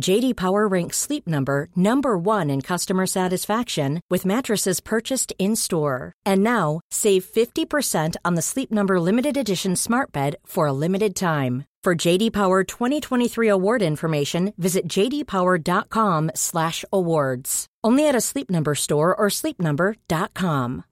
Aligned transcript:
JD 0.00 0.36
Power 0.36 0.68
ranks 0.68 0.98
Sleep 0.98 1.26
Number 1.26 1.68
number 1.74 2.16
1 2.18 2.50
in 2.50 2.60
customer 2.60 3.06
satisfaction 3.06 4.00
with 4.10 4.26
mattresses 4.26 4.80
purchased 4.80 5.32
in-store. 5.38 6.12
And 6.24 6.42
now, 6.42 6.80
save 6.90 7.24
50% 7.24 8.16
on 8.24 8.36
the 8.36 8.42
Sleep 8.42 8.70
Number 8.70 9.00
limited 9.00 9.36
edition 9.36 9.74
Smart 9.76 10.12
Bed 10.12 10.36
for 10.46 10.66
a 10.66 10.72
limited 10.72 11.16
time. 11.16 11.64
For 11.84 12.08
JD 12.08 12.32
Power 12.32 12.64
2023 12.64 13.48
award 13.48 13.82
information, 13.82 14.52
visit 14.56 14.88
jdpower.com/awards. 14.88 17.66
Only 17.86 18.08
at 18.08 18.16
a 18.16 18.20
Sleep 18.20 18.50
Number 18.50 18.74
store 18.74 19.14
or 19.14 19.30
sleepnumber.com. 19.30 20.82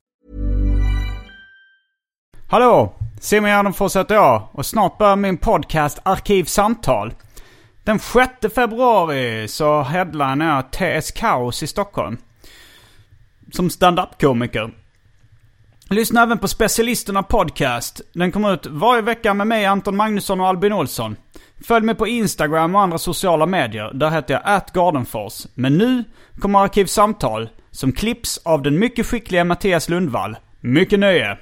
Hallå! 2.47 2.93
Simon 3.21 3.51
Gärdenfors 3.51 3.97
och 4.53 4.67
snart 4.67 4.99
börjar 4.99 5.17
min 5.17 5.39
podcast 5.39 5.99
Arkivsamtal. 6.03 7.13
Den 7.85 7.99
6 7.99 8.55
februari 8.55 9.49
så 9.49 9.83
headlinar 9.83 10.55
jag 10.55 10.71
TS 10.71 11.11
Kaos 11.11 11.63
i 11.63 11.67
Stockholm. 11.67 12.17
Som 13.53 13.71
standup-komiker. 13.71 14.71
Lyssna 15.91 16.23
även 16.23 16.39
på 16.39 16.49
Specialisterna 16.49 17.23
Podcast. 17.23 18.01
Den 18.13 18.33
kommer 18.33 18.55
ut 18.55 18.67
varje 18.67 19.03
vecka 19.03 19.35
med 19.35 19.47
mig, 19.47 19.67
Anton 19.67 19.97
Magnusson 19.97 20.41
och 20.41 20.47
Albin 20.47 20.73
Olsson. 20.73 21.17
Följ 21.67 21.87
mig 21.87 21.95
på 21.95 22.07
Instagram 22.07 22.75
och 22.75 22.81
andra 22.81 22.99
sociala 22.99 23.47
medier. 23.47 23.91
Där 23.95 24.11
heter 24.11 24.35
jag 24.35 24.43
atgardenfors. 24.45 25.47
Men 25.55 25.79
nu 25.79 26.05
kommer 26.41 26.59
Arkivsamtal 26.59 27.49
som 27.71 27.93
klipps 27.93 28.39
av 28.45 28.63
den 28.63 28.79
mycket 28.79 29.07
skickliga 29.07 29.45
Mattias 29.45 29.89
Lundvall. 29.89 30.37
Mycket 30.61 30.99
nöje! 30.99 31.39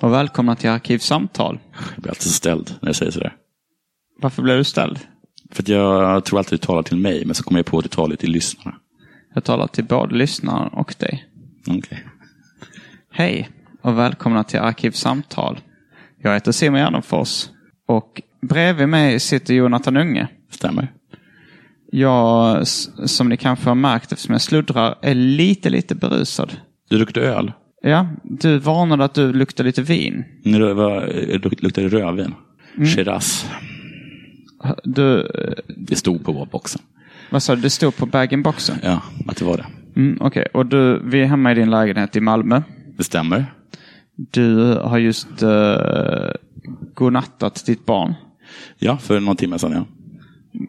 Och 0.00 0.12
välkomna 0.12 0.56
till 0.56 0.70
Arkivsamtal. 0.70 1.58
Jag 1.94 2.02
blir 2.02 2.10
alltid 2.10 2.32
ställd 2.32 2.74
när 2.80 2.88
jag 2.88 2.96
säger 2.96 3.12
sådär. 3.12 3.36
Varför 4.20 4.42
blev 4.42 4.56
du 4.56 4.64
ställd? 4.64 4.98
För 5.50 5.62
att 5.62 5.68
jag 5.68 6.24
tror 6.24 6.38
alltid 6.38 6.58
du 6.60 6.66
talar 6.66 6.82
till 6.82 6.96
mig, 6.96 7.24
men 7.24 7.34
så 7.34 7.42
kommer 7.42 7.58
jag 7.58 7.66
på 7.66 7.78
att 7.78 7.84
du 7.84 7.88
talar 7.88 8.16
till 8.16 8.30
lyssnarna. 8.30 8.76
Jag 9.34 9.44
talar 9.44 9.66
till 9.66 9.84
både 9.84 10.14
lyssnaren 10.14 10.68
och 10.68 10.94
dig. 10.98 11.28
Okej. 11.68 12.06
Hej 13.12 13.50
och 13.82 13.98
välkomna 13.98 14.44
till 14.44 14.58
Arkivsamtal. 14.58 15.60
Jag 16.22 16.34
heter 16.34 16.52
Simon 16.52 16.80
Gärdenfors 16.80 17.48
och 17.88 18.22
bredvid 18.42 18.88
mig 18.88 19.20
sitter 19.20 19.54
Jonathan 19.54 19.96
Unge. 19.96 20.28
Stämmer. 20.50 20.92
Jag, 21.92 22.66
som 22.66 23.28
ni 23.28 23.36
kanske 23.36 23.68
har 23.70 23.74
märkt 23.74 24.12
eftersom 24.12 24.32
jag 24.32 24.42
sluddrar, 24.42 24.98
är 25.02 25.14
lite, 25.14 25.70
lite 25.70 25.94
berusad. 25.94 26.56
Du 26.88 26.98
luktar 26.98 27.20
öl. 27.20 27.52
Ja, 27.86 28.06
du 28.22 28.58
varnade 28.58 29.04
att 29.04 29.14
du 29.14 29.32
luktar 29.32 29.64
lite 29.64 29.82
vin. 29.82 30.24
Nu 30.42 30.58
det 30.58 30.74
var- 30.74 31.06
luk- 31.38 31.62
luktar 31.62 31.82
det 31.82 31.88
rödvin. 31.88 32.34
Shiraz. 32.94 33.46
Du, 34.84 35.20
eh, 35.20 35.52
Det 35.76 35.96
stod 35.96 36.24
på 36.24 36.48
boxen. 36.52 36.82
vad 37.30 37.42
sa 37.42 37.54
du, 37.54 37.60
det 37.62 37.70
stod 37.70 37.96
på 37.96 38.06
bag-in-boxen? 38.06 38.76
Ja, 38.82 39.00
att 39.28 39.36
det 39.36 39.44
var 39.44 39.56
det. 39.56 39.66
Mm, 39.96 40.18
Okej, 40.20 40.46
och 40.54 40.66
du, 40.66 41.00
vi 41.04 41.20
är 41.20 41.26
hemma 41.26 41.52
i 41.52 41.54
din 41.54 41.70
lägenhet 41.70 42.16
i 42.16 42.20
Malmö. 42.20 42.62
Det 42.96 43.04
stämmer. 43.04 43.46
Du 44.16 44.74
har 44.74 44.98
just 44.98 45.42
uh, 45.42 46.30
godnattat 46.94 47.66
ditt 47.66 47.86
barn. 47.86 48.14
Ja, 48.78 48.96
för 48.96 49.20
någon 49.20 49.36
timme 49.36 49.58
sedan 49.58 49.72
ja. 49.72 49.84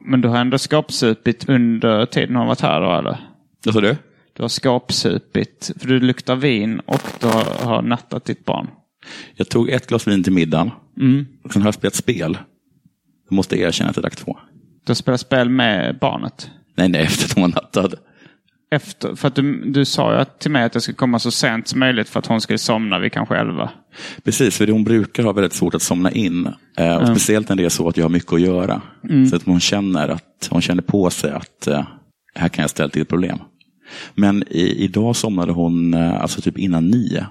Men 0.05 0.21
du 0.21 0.27
har 0.27 0.37
ändå 0.37 0.57
skapsupit 0.57 1.49
under 1.49 2.05
tiden 2.05 2.35
hon 2.35 2.47
varit 2.47 2.61
här 2.61 2.81
då 2.81 2.97
eller? 2.99 3.17
Vad 3.65 3.73
sa 3.73 3.81
du? 3.81 3.95
Du 4.37 4.43
har 4.43 4.47
skapsupit, 4.49 5.71
för 5.79 5.87
du 5.87 5.99
luktar 5.99 6.35
vin 6.35 6.79
och 6.79 7.01
du 7.19 7.27
har, 7.27 7.65
har 7.65 7.81
nattat 7.81 8.25
ditt 8.25 8.45
barn. 8.45 8.67
Jag 9.35 9.49
tog 9.49 9.69
ett 9.69 9.87
glas 9.87 10.07
vin 10.07 10.23
till 10.23 10.33
middagen. 10.33 10.71
Mm. 10.99 11.25
Och 11.43 11.53
sen 11.53 11.61
har 11.61 11.67
jag 11.67 11.73
spelat 11.75 11.95
spel. 11.95 12.37
Jag 13.29 13.35
måste 13.35 13.59
erkänna 13.59 13.89
att 13.89 13.95
jag 13.95 14.03
drack 14.03 14.15
två. 14.15 14.37
Du 14.85 14.89
har 14.89 14.95
spelat 14.95 15.19
spel 15.19 15.49
med 15.49 15.97
barnet. 16.01 16.49
Nej, 16.77 16.89
nej, 16.89 17.01
efter 17.05 17.25
att 17.25 17.33
hon 17.33 17.41
var 17.41 17.49
nattad. 17.49 17.95
Efter, 18.71 19.15
för 19.15 19.27
att 19.27 19.35
du, 19.35 19.71
du 19.71 19.85
sa 19.85 20.13
ju 20.13 20.19
att- 20.19 20.39
till 20.39 20.51
mig 20.51 20.63
att 20.63 20.73
jag 20.75 20.83
skulle 20.83 20.95
komma 20.95 21.19
så 21.19 21.31
sent 21.31 21.67
som 21.67 21.79
möjligt 21.79 22.09
för 22.09 22.19
att 22.19 22.25
hon 22.25 22.41
skulle 22.41 22.59
somna 22.59 22.99
vid 22.99 23.11
kanske 23.11 23.35
elva. 23.37 23.69
Precis, 24.23 24.57
för 24.57 24.67
hon 24.67 24.83
brukar 24.83 25.23
ha 25.23 25.31
väldigt 25.31 25.53
svårt 25.53 25.75
att 25.75 25.81
somna 25.81 26.11
in. 26.11 26.53
Eh, 26.77 26.95
och 26.95 27.07
Speciellt 27.07 27.49
när 27.49 27.55
det 27.55 27.65
är 27.65 27.69
så 27.69 27.87
att 27.89 27.97
jag 27.97 28.05
har 28.05 28.09
mycket 28.09 28.33
att 28.33 28.41
göra. 28.41 28.81
Så 29.29 29.35
att 29.35 29.43
hon 29.43 29.59
känner, 29.59 30.07
att, 30.09 30.47
hon 30.51 30.61
känner 30.61 30.81
på 30.81 31.09
sig 31.09 31.31
att 31.31 31.67
eh, 31.67 31.83
här 32.35 32.49
kan 32.49 32.63
jag 32.63 32.69
ställa 32.69 32.89
till 32.89 33.01
ett 33.01 33.09
problem. 33.09 33.39
Men 34.15 34.43
i, 34.49 34.83
idag 34.83 35.15
somnade 35.15 35.51
hon 35.51 35.93
eh, 35.93 36.21
alltså 36.21 36.41
typ 36.41 36.57
innan 36.57 36.87
nio. 36.87 37.25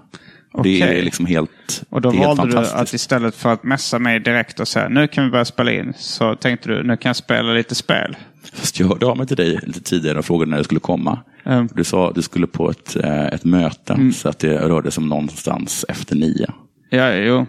Och 0.52 0.62
Det 0.62 0.82
Okej. 0.82 0.98
är 0.98 1.02
liksom 1.02 1.26
helt, 1.26 1.82
Och 1.88 2.00
då 2.00 2.10
helt 2.10 2.38
valde 2.38 2.52
du 2.52 2.58
att 2.58 2.92
istället 2.92 3.34
för 3.34 3.52
att 3.52 3.64
messa 3.64 3.98
mig 3.98 4.20
direkt 4.20 4.60
och 4.60 4.68
säga 4.68 4.88
nu 4.88 5.08
kan 5.08 5.24
vi 5.24 5.30
börja 5.30 5.44
spela 5.44 5.72
in. 5.72 5.92
Så 5.96 6.34
tänkte 6.34 6.68
du 6.68 6.82
nu 6.82 6.96
kan 6.96 7.08
jag 7.08 7.16
spela 7.16 7.52
lite 7.52 7.74
spel. 7.74 8.16
Fast 8.54 8.80
jag 8.80 8.86
hörde 8.88 9.06
av 9.06 9.16
mig 9.16 9.26
till 9.26 9.36
dig 9.36 9.60
lite 9.62 9.80
tidigare 9.80 10.18
och 10.18 10.24
frågade 10.24 10.50
när 10.50 10.58
du 10.58 10.64
skulle 10.64 10.80
komma. 10.80 11.18
Mm. 11.44 11.68
Du 11.74 11.84
sa 11.84 12.08
att 12.08 12.14
du 12.14 12.22
skulle 12.22 12.46
på 12.46 12.70
ett, 12.70 12.96
eh, 12.96 13.26
ett 13.26 13.44
möte, 13.44 14.12
så 14.14 14.28
att 14.28 14.38
det 14.38 14.58
rörde 14.58 14.90
sig 14.90 15.02
om 15.02 15.08
någonstans 15.08 15.84
efter 15.88 16.16
nio. 16.16 16.46
Ja, 16.90 17.14
jo. 17.14 17.36
Men, 17.36 17.46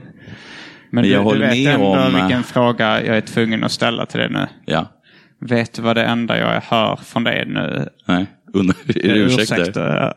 Men 0.89 1.03
du, 1.03 1.09
jag 1.09 1.21
du 1.21 1.23
håller 1.23 1.47
vet 1.49 1.63
med 1.65 1.73
ändå 1.73 1.85
om, 1.85 2.15
eh, 2.15 2.21
vilken 2.21 2.43
fråga 2.43 3.05
jag 3.05 3.17
är 3.17 3.21
tvungen 3.21 3.63
att 3.63 3.71
ställa 3.71 4.05
till 4.05 4.19
dig 4.19 4.29
nu. 4.29 4.47
Ja, 4.65 4.85
Vet 5.39 5.73
du 5.73 5.81
vad 5.81 5.95
det 5.95 6.03
enda 6.03 6.37
jag 6.37 6.61
hör 6.61 6.95
från 6.95 7.23
dig 7.23 7.45
nu 7.47 7.89
nej, 8.05 8.25
under, 8.53 8.75
är 8.87 8.93
det 9.13 9.19
ursäkter? 9.19 9.59
Ursäkta. 9.61 10.13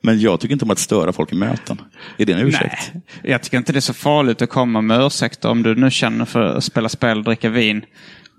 Men 0.00 0.20
jag 0.20 0.40
tycker 0.40 0.52
inte 0.52 0.64
om 0.64 0.70
att 0.70 0.78
störa 0.78 1.12
folk 1.12 1.32
i 1.32 1.36
möten. 1.36 1.80
Är 2.18 2.24
det 2.26 2.32
en 2.32 2.46
ursäkt? 2.46 2.90
Nej, 2.94 3.02
jag 3.22 3.42
tycker 3.42 3.58
inte 3.58 3.72
det 3.72 3.78
är 3.78 3.80
så 3.80 3.94
farligt 3.94 4.42
att 4.42 4.50
komma 4.50 4.80
med 4.80 5.00
ursäkter 5.06 5.50
om 5.50 5.62
du 5.62 5.74
nu 5.74 5.90
känner 5.90 6.24
för 6.24 6.40
att 6.40 6.64
spela 6.64 6.88
spel 6.88 7.18
och 7.18 7.24
dricka 7.24 7.48
vin. 7.50 7.84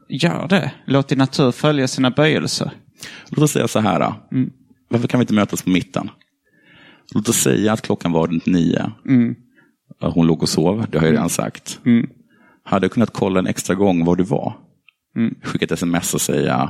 Gör 0.10 0.48
det. 0.48 0.72
Låt 0.86 1.08
din 1.08 1.18
natur 1.18 1.52
följa 1.52 1.88
sina 1.88 2.12
böjelser. 2.12 2.72
Låt 3.30 3.40
oss 3.44 3.52
säga 3.52 3.68
så 3.68 3.80
här. 3.80 4.00
då. 4.00 4.16
Varför 4.90 5.08
kan 5.08 5.20
vi 5.20 5.22
inte 5.24 5.34
mötas 5.34 5.62
på 5.62 5.70
mitten? 5.70 6.10
Låt 7.14 7.30
oss 7.30 7.38
säga 7.38 7.74
att 7.74 7.82
klockan 7.82 8.12
var 8.12 8.28
runt 8.28 8.46
nio. 8.46 8.92
Att 10.02 10.14
Hon 10.14 10.28
låg 10.28 10.42
och 10.44 10.50
sov, 10.50 10.86
det 10.92 11.00
har 11.00 11.06
jag 11.06 11.14
redan 11.14 11.30
sagt. 11.30 11.80
Hade 12.64 12.86
jag 12.86 12.92
kunnat 12.92 13.14
kolla 13.14 13.40
en 13.40 13.48
extra 13.48 13.76
gång 13.76 14.06
var 14.06 14.16
du 14.16 14.24
var? 14.24 14.54
Skicka 15.44 15.66
ett 15.66 15.72
sms 15.72 16.14
och 16.14 16.22
säga, 16.22 16.70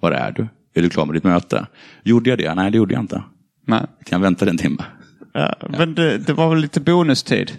var 0.00 0.12
är 0.12 0.32
du? 0.32 0.48
Är 0.74 0.82
du 0.82 0.90
klar 0.90 1.06
med 1.06 1.14
ditt 1.14 1.24
möte? 1.24 1.66
Gjorde 2.04 2.30
jag 2.30 2.38
det? 2.38 2.54
Nej, 2.54 2.70
det 2.70 2.76
gjorde 2.78 2.94
jag 2.94 3.02
inte. 3.02 3.22
Nej. 3.66 3.80
Kan 3.80 4.16
jag 4.16 4.20
vänta 4.20 4.50
en 4.50 4.58
timme? 4.58 4.84
Ja, 5.32 5.54
men 5.78 5.94
det, 5.94 6.18
det 6.18 6.32
var 6.32 6.48
väl 6.50 6.58
lite 6.58 6.80
bonustid. 6.80 7.52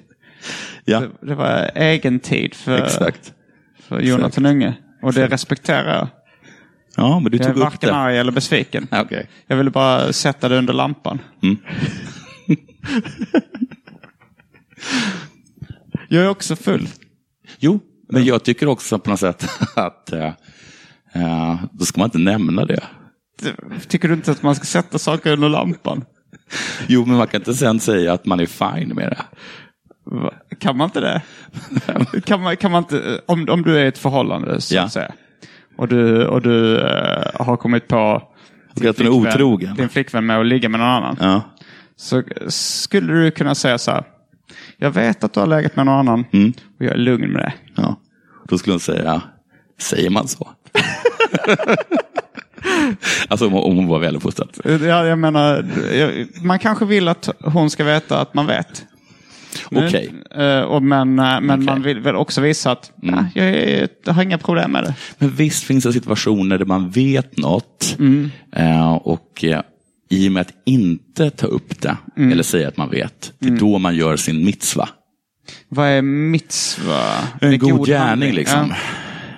Ja, 0.86 1.00
Det, 1.00 1.10
det 1.28 1.36
var 1.36 1.72
egen 1.76 2.20
tid 2.20 2.54
för, 2.54 2.78
exakt. 2.78 3.34
för 3.80 4.00
Jonathan 4.00 4.46
Unge. 4.46 4.74
Och 5.02 5.14
det 5.14 5.28
respekterar 5.28 5.96
jag. 5.96 6.08
Ja, 6.96 7.20
men 7.20 7.32
du 7.32 7.38
Jag 7.38 7.46
är 7.46 7.50
tog 7.50 7.58
upp 7.58 7.64
varken 7.64 7.90
det. 7.90 7.96
arg 7.96 8.18
eller 8.18 8.32
besviken. 8.32 8.88
Okej. 8.92 9.30
Jag 9.48 9.58
ville 9.58 9.70
bara 9.70 10.14
sätta 10.14 10.50
det 10.50 10.58
under 10.58 10.74
lampan. 10.74 11.20
Mm. 11.44 11.58
jag 16.08 16.24
är 16.24 16.30
också 16.30 16.56
full. 16.56 16.88
Jo, 17.60 17.80
men 18.10 18.26
jag 18.26 18.44
tycker 18.44 18.68
också 18.68 19.00
på 19.00 19.10
något 19.10 19.20
sätt 19.20 19.50
att 19.76 20.12
eh, 20.14 20.32
eh, 21.14 21.56
då 21.72 21.86
ska 21.86 22.00
man 22.00 22.08
inte 22.08 22.18
nämna 22.18 22.66
det. 22.66 22.84
Tycker 23.88 24.08
du 24.08 24.14
inte 24.14 24.32
att 24.32 24.44
man 24.44 24.56
ska 24.56 24.66
sätta 24.66 25.00
saker 25.00 25.32
under 25.34 25.50
lampan? 25.50 26.06
Jo, 26.88 27.06
men 27.06 27.18
man 27.18 27.28
kan 27.28 27.42
inte 27.42 27.54
sen 27.54 27.80
säga 27.80 28.14
att 28.14 28.26
man 28.26 28.40
är 28.40 28.46
fine 28.46 28.90
med 28.96 29.10
det. 29.10 29.24
Va? 30.04 30.34
Kan 30.60 30.78
man 30.78 30.86
inte 30.86 31.00
det? 31.00 31.22
kan, 32.26 32.42
man, 32.42 32.58
kan 32.58 32.72
man 32.72 32.84
inte, 32.84 33.22
om, 33.26 33.48
om 33.50 33.62
du 33.62 33.78
är 33.78 33.86
i 33.86 33.88
ett 33.88 33.98
förhållande 33.98 34.62
så 34.62 34.76
Ja. 34.76 34.84
att 34.84 34.92
säga. 34.94 35.12
Och 35.78 35.88
du, 35.88 36.26
och 36.26 36.42
du 36.42 36.80
eh, 36.82 37.24
har 37.46 37.58
kommit 37.58 37.88
på 37.88 37.98
att 38.76 38.98
den 38.98 39.08
är 39.08 39.10
otrogen. 39.10 39.76
din 39.76 39.90
flickvän 39.90 40.26
med 40.26 40.40
att 40.40 40.46
ligga 40.46 40.70
med 40.70 40.80
någon 40.80 40.90
annan. 40.90 41.18
Ja. 41.20 41.42
Så 41.96 42.24
skulle 42.48 43.14
du 43.14 43.32
kunna 43.32 43.56
säga 43.56 43.78
så 43.78 43.92
här. 43.92 44.04
Jag 44.78 44.92
vet 44.92 45.24
att 45.24 45.34
du 45.34 45.40
har 45.40 45.48
legat 45.48 45.76
med 45.76 45.86
någon 45.86 46.00
annan 46.00 46.26
Mm. 46.32 46.54
och 46.80 46.86
jag 46.86 46.94
är 46.94 46.98
lugn 46.98 47.32
med 47.32 47.42
det. 47.42 47.54
ja. 47.76 47.96
Då 48.48 48.58
skulle 48.58 48.74
hon 48.74 48.80
säga, 48.80 49.22
säger 49.80 50.10
man 50.10 50.28
så? 50.28 50.50
alltså 53.28 53.48
om, 53.48 53.54
om 53.56 53.76
hon 53.76 53.88
var 53.88 54.00
väluppfostrad. 54.00 54.50
Ja, 54.66 55.06
jag 55.06 55.20
menar, 55.20 55.66
jag, 55.94 56.28
man 56.42 56.60
kanske 56.60 56.86
vill 56.86 57.08
att 57.08 57.30
hon 57.44 57.70
ska 57.70 57.84
veta 57.84 58.22
att 58.22 58.34
man 58.34 58.48
vet. 58.48 58.86
Men- 59.70 59.88
Okej. 59.88 60.14
eh, 60.36 60.62
och 60.62 60.84
men 60.84 61.20
eh, 61.20 61.42
men 61.42 61.52
Okej. 61.52 61.66
man 61.66 61.82
vill 61.82 62.00
väl 62.00 62.16
också 62.16 62.42
visa 62.42 62.72
att 62.72 62.92
nej, 62.96 63.24
jag, 63.36 63.48
är, 63.48 63.88
jag 64.06 64.14
har 64.14 64.24
inga 64.24 64.38
problem 64.38 64.72
med 64.72 64.84
det. 64.84 64.96
Men 65.18 65.30
visst 65.30 65.64
finns 65.64 65.84
det 65.84 65.94
situationer 65.94 66.58
där 66.58 66.66
man 66.66 66.90
vet 66.90 67.38
något 67.38 67.96
Mm. 68.00 68.32
eh, 68.56 68.92
och 68.94 69.44
i 70.10 70.28
och 70.28 70.32
med 70.32 70.42
att 70.42 70.54
inte 70.66 71.30
ta 71.30 71.48
upp 71.48 71.82
det 71.82 71.98
Mm. 72.18 72.32
eller 72.32 72.44
säga 72.44 72.68
att 72.68 72.78
man 72.78 72.90
vet, 72.90 73.34
det 73.40 73.48
är 73.48 73.52
då 73.58 73.80
man 73.80 73.96
gör 73.96 74.16
sin 74.18 74.46
mitzva. 74.46 74.90
Vad 75.70 75.88
är 75.88 76.02
mitzva? 76.02 77.02
Är 77.42 77.48
En 77.54 77.60
god 77.60 77.88
gärning 77.88 78.08
handling. 78.08 78.34
liksom. 78.34 78.68
Ja. 78.70 78.76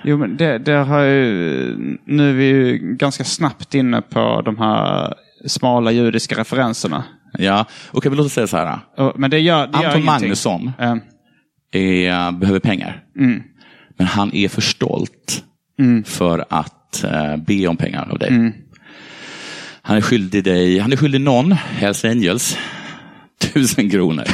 Jo, 0.04 0.16
men 0.18 0.36
det, 0.36 0.58
det 0.58 0.72
har 0.72 1.00
ju, 1.02 1.76
nu 2.06 2.30
är 2.30 2.34
vi 2.34 2.44
ju 2.44 2.78
ganska 2.96 3.24
snabbt 3.24 3.74
inne 3.74 4.02
på 4.02 4.42
de 4.44 4.58
här 4.58 5.14
smala 5.46 5.90
judiska 5.92 6.38
referenserna. 6.40 7.04
Ja, 7.38 7.66
okej, 7.92 8.10
men 8.10 8.16
låt 8.16 8.26
oss 8.26 8.32
säga 8.32 8.46
så 8.46 8.56
här. 8.56 8.78
Men 9.16 9.30
det 9.30 9.38
gör, 9.38 9.66
det 9.66 9.72
gör 9.72 9.76
Anton 9.76 9.82
ingenting. 9.84 10.04
Magnusson 10.04 10.72
är, 11.72 12.32
behöver 12.32 12.60
pengar. 12.60 13.04
Mm. 13.18 13.42
Men 13.96 14.06
han 14.06 14.34
är 14.34 14.48
för 14.48 14.60
stolt 14.60 15.44
för 16.04 16.44
att 16.48 17.04
eh, 17.04 17.36
be 17.36 17.66
om 17.66 17.76
pengar 17.76 18.08
av 18.10 18.18
dig. 18.18 18.52
Han 19.82 19.96
är 19.96 20.00
skyldig 20.00 20.44
dig, 20.44 20.78
han 20.78 20.92
är 20.92 20.96
skyldig 20.96 21.20
någon, 21.20 21.52
Hells 21.52 22.04
Angels, 22.04 22.58
tusen 23.38 23.90
kronor. 23.90 24.24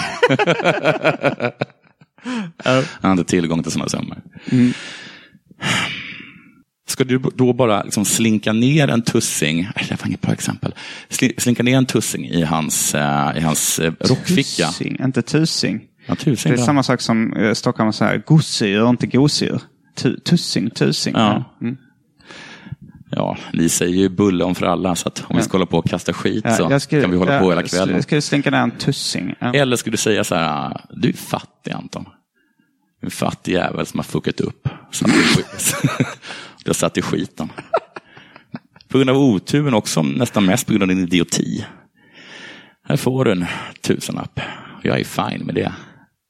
Han 3.01 3.13
inte 3.19 3.25
tillgång 3.25 3.63
till 3.63 3.73
sådana 3.73 3.89
summor. 3.89 4.19
Mm. 4.51 4.73
Ska 6.89 7.05
du 7.05 7.19
då 7.19 7.53
bara 7.53 7.83
liksom 7.83 8.05
slinka 8.05 8.53
ner 8.53 8.89
en 8.89 9.03
tussing, 9.03 9.61
äh, 9.61 9.71
det 9.89 10.01
var 10.03 10.07
inget 10.09 10.21
bra 10.21 10.33
exempel, 10.33 10.75
Sli- 11.09 11.41
slinka 11.41 11.63
ner 11.63 11.77
en 11.77 11.87
tussing 11.87 12.27
i 12.27 12.43
hans, 12.43 12.95
eh, 12.95 13.37
i 13.37 13.41
hans 13.41 13.79
eh, 13.79 13.93
rockficka. 14.01 14.67
Tussing, 14.67 14.97
inte 15.05 15.23
tusing. 15.23 15.81
Ja, 16.07 16.15
tusen, 16.15 16.53
Det 16.53 16.61
är 16.61 16.65
samma 16.65 16.83
sak 16.83 17.01
som 17.01 17.33
eh, 17.33 17.53
Stockholm 17.55 17.93
säger 17.93 18.23
gosedjur, 18.27 18.89
inte 18.89 19.07
gosedjur. 19.07 19.61
Tu, 19.97 20.21
tussing, 20.21 20.71
tusing. 20.71 21.15
Ja. 21.17 21.57
Mm. 21.63 21.77
Ja, 23.29 23.37
ni 23.53 23.69
säger 23.69 23.95
ju 23.97 24.09
bulle 24.09 24.45
om 24.45 24.55
för 24.55 24.67
alla, 24.67 24.95
så 24.95 25.09
att 25.09 25.25
om 25.29 25.37
vi 25.37 25.43
ska 25.43 25.53
hålla 25.53 25.67
på 25.67 25.79
och 25.79 25.89
kasta 25.89 26.13
skit 26.13 26.45
så 26.57 26.81
skulle- 26.81 27.03
kan 27.03 27.11
vi 27.11 27.17
hålla 27.17 27.39
på 27.41 27.49
hela 27.51 27.63
kvällen. 27.63 27.95
Jag 27.95 28.03
skulle 28.03 28.21
slinka 28.21 28.51
ner 28.51 28.59
en 28.59 28.71
tussing. 28.71 29.35
Eller 29.55 29.77
skulle 29.77 29.93
du 29.93 29.97
säga 29.97 30.25
så 30.25 30.35
här, 30.35 30.81
du 30.91 31.09
är 31.09 31.13
fattig 31.13 31.71
Anton. 31.73 32.05
En 33.03 33.11
fattig 33.11 33.53
jävel 33.53 33.87
som 33.87 33.99
har 33.99 34.05
fuckat 34.05 34.41
upp. 34.41 34.69
Du 36.65 36.71
har 36.71 36.75
satt 36.75 36.99
i 36.99 37.03
skiten. 37.03 37.49
På 38.89 38.99
grund 38.99 39.11
av 39.11 39.17
oturen 39.17 39.75
också, 39.75 40.03
nästan 40.03 40.47
mest 40.47 40.67
på 40.67 40.73
grund 40.73 40.83
av 40.83 40.89
din 40.89 40.99
idioti. 40.99 41.65
Här 42.89 42.97
får 42.97 43.25
du 43.25 43.33
en 43.33 43.47
tusenlapp. 43.83 44.41
Jag 44.83 45.01
är 45.01 45.05
fine 45.05 45.47
med 45.47 45.55
det. 45.55 45.73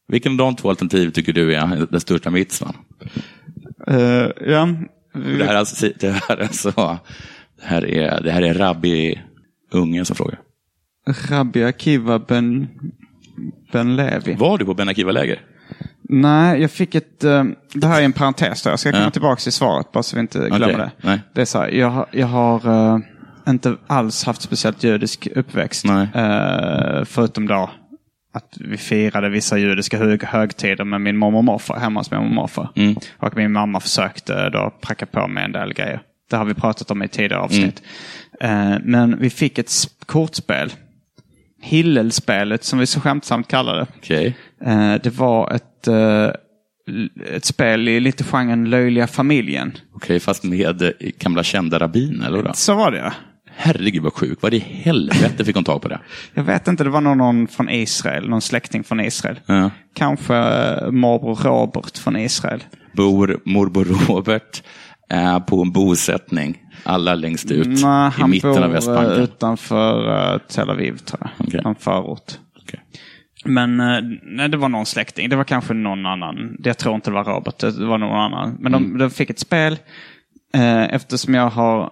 Vilken 0.08 0.32
av 0.32 0.38
de 0.38 0.56
två 0.56 0.70
alternativ 0.70 1.10
tycker 1.10 1.32
du 1.32 1.54
är 1.54 1.86
den 1.90 2.00
största 2.00 2.30
mitzvan? 2.30 2.76
Eh, 3.86 4.26
ja. 4.46 4.68
Det 5.38 5.44
här 5.44 5.54
är 5.54 5.58
alltså, 5.58 5.86
det 6.00 6.10
här 6.10 6.36
är, 6.36 6.42
alltså, 6.42 6.70
det 7.60 7.66
här 7.66 7.86
är, 7.86 8.20
det 8.20 8.30
här 8.30 8.42
är 8.42 8.54
rabbi-ungen 8.54 10.04
som 10.04 10.16
frågar. 10.16 10.38
Rabbi 11.28 11.64
Akiva 11.64 12.18
Ben, 12.18 12.68
ben 13.72 13.96
Levi. 13.96 14.34
Var 14.34 14.58
du 14.58 14.64
på 14.64 14.74
Ben 14.74 14.88
Akiva-läger? 14.88 15.40
Nej, 16.10 16.60
jag 16.60 16.70
fick 16.70 16.94
ett... 16.94 17.24
eh, 17.24 17.44
det 17.74 17.86
här 17.86 18.00
är 18.00 18.04
en 18.04 18.12
parentes 18.12 18.62
där. 18.62 18.70
Jag 18.70 18.78
ska 18.80 18.92
komma 18.92 19.04
Ja. 19.04 19.10
tillbaka 19.10 19.40
till 19.40 19.52
svaret 19.52 19.92
bara 19.92 20.02
så 20.02 20.16
vi 20.16 20.20
inte 20.20 20.38
glömmer 20.38 20.64
Okej, 20.74 20.76
det. 20.76 20.90
nej. 21.08 21.20
Det 21.34 21.40
är 21.40 21.44
så 21.44 21.58
här, 21.58 21.68
jag, 21.68 22.06
jag 22.12 22.26
har 22.26 22.66
eh, 22.94 22.98
inte 23.48 23.76
alls 23.86 24.24
haft 24.24 24.42
speciellt 24.42 24.84
judisk 24.84 25.28
uppväxt. 25.36 25.84
Nej. 25.84 26.08
Eh, 26.14 27.04
förutom 27.04 27.46
då 27.46 27.70
att 28.38 28.56
vi 28.60 28.76
firade 28.76 29.28
vissa 29.28 29.58
judiska 29.58 29.98
hög, 29.98 30.24
högtider 30.24 30.84
med 30.84 31.00
min 31.00 31.16
mormor 31.16 31.38
och 31.38 31.44
morfar 31.44 31.78
hemma 31.78 32.00
hos 32.00 32.10
min 32.10 32.20
mormor 32.20 32.30
och 32.30 32.34
morfar. 32.34 32.70
Mm. 32.76 32.96
Och 33.16 33.36
min 33.36 33.52
mamma 33.52 33.80
försökte 33.80 34.50
då 34.50 34.72
pracka 34.80 35.06
på 35.06 35.28
mig 35.28 35.44
en 35.44 35.52
del 35.52 35.74
grejer. 35.74 36.00
Det 36.30 36.36
har 36.36 36.44
vi 36.44 36.54
pratat 36.54 36.90
om 36.90 37.02
i 37.02 37.08
tidigare 37.08 37.42
avsnitt. 37.42 37.82
Mm. 38.40 38.72
Eh, 38.72 38.78
men 38.84 39.18
vi 39.18 39.30
fick 39.30 39.58
ett 39.58 39.72
kortspel. 40.06 40.72
Hillelspelet 41.62 42.64
som 42.64 42.78
vi 42.78 42.86
så 42.86 43.00
skämtsamt 43.00 43.48
kallar 43.48 43.76
det. 43.76 43.86
Okej. 43.96 44.36
Eh, 44.64 44.94
det 44.94 45.10
var 45.18 45.54
ett, 45.54 45.88
eh, 45.88 46.30
ett 47.34 47.44
spel 47.44 47.88
i 47.88 48.00
lite 48.00 48.24
genren 48.24 48.70
Löjliga 48.70 49.06
familjen. 49.06 49.72
Okej, 49.94 50.20
fast 50.20 50.44
med 50.44 50.82
eh, 50.82 50.90
gamla 51.18 51.42
kända 51.42 51.78
rabbiner, 51.78 52.26
eller 52.26 52.42
då? 52.42 52.52
Så 52.54 52.74
var 52.74 52.90
det 52.90 52.98
ja. 52.98 53.12
Herregud 53.60 54.02
vad 54.02 54.12
sjuk. 54.12 54.38
Vad 54.42 54.54
i 54.54 54.58
helvete 54.58 55.44
fick 55.44 55.54
hon 55.56 55.64
tag 55.64 55.82
på 55.82 55.88
det? 55.88 56.00
Jag 56.34 56.42
vet 56.44 56.68
inte, 56.68 56.84
det 56.84 56.90
var 56.90 57.00
nog 57.00 57.16
någon 57.16 57.48
från 57.48 57.68
Israel, 57.70 58.28
någon 58.28 58.40
släkting 58.40 58.84
från 58.84 59.00
Israel. 59.00 59.40
Ja. 59.46 59.70
Kanske 59.94 60.36
eh, 60.36 60.90
morbror 60.90 61.34
Robert 61.34 61.98
från 61.98 62.16
Israel. 62.16 62.64
Bor 62.92 63.40
morbror 63.44 63.84
Robert 64.08 64.62
eh, 65.10 65.38
på 65.38 65.62
en 65.62 65.72
bosättning, 65.72 66.58
alla 66.84 67.14
längst 67.14 67.50
ut 67.50 67.66
Nej, 67.66 68.08
i 68.08 68.20
han 68.20 68.30
mitten 68.30 68.50
bor 68.50 68.62
av 68.62 68.70
Västbanken? 68.70 69.12
eh, 69.12 69.18
utanför 69.22 70.32
eh, 70.34 70.38
Tel 70.38 70.70
Aviv 70.70 70.96
tror 70.96 71.20
jag. 71.22 71.46
Okej. 71.48 71.60
En 71.64 71.74
förort. 71.74 72.32
Okej. 72.62 72.80
Men 73.44 73.80
eh, 73.80 74.00
nej, 74.22 74.48
det 74.48 74.56
var 74.56 74.68
någon 74.68 74.86
släkting. 74.86 75.28
Det 75.28 75.36
var 75.36 75.44
kanske 75.44 75.74
någon 75.74 76.06
annan. 76.06 76.56
Jag 76.64 76.78
tror 76.78 76.94
inte 76.94 77.10
det 77.10 77.14
var 77.14 77.24
Robert. 77.24 77.58
Det 77.58 77.86
var 77.86 77.98
någon 77.98 78.18
annan. 78.20 78.56
Men 78.60 78.74
Mm. 78.74 78.92
de, 78.92 78.98
de 78.98 79.10
fick 79.10 79.30
ett 79.30 79.38
spel. 79.38 79.78
Eh, 80.54 80.94
eftersom 80.94 81.34
jag 81.34 81.50
har 81.50 81.90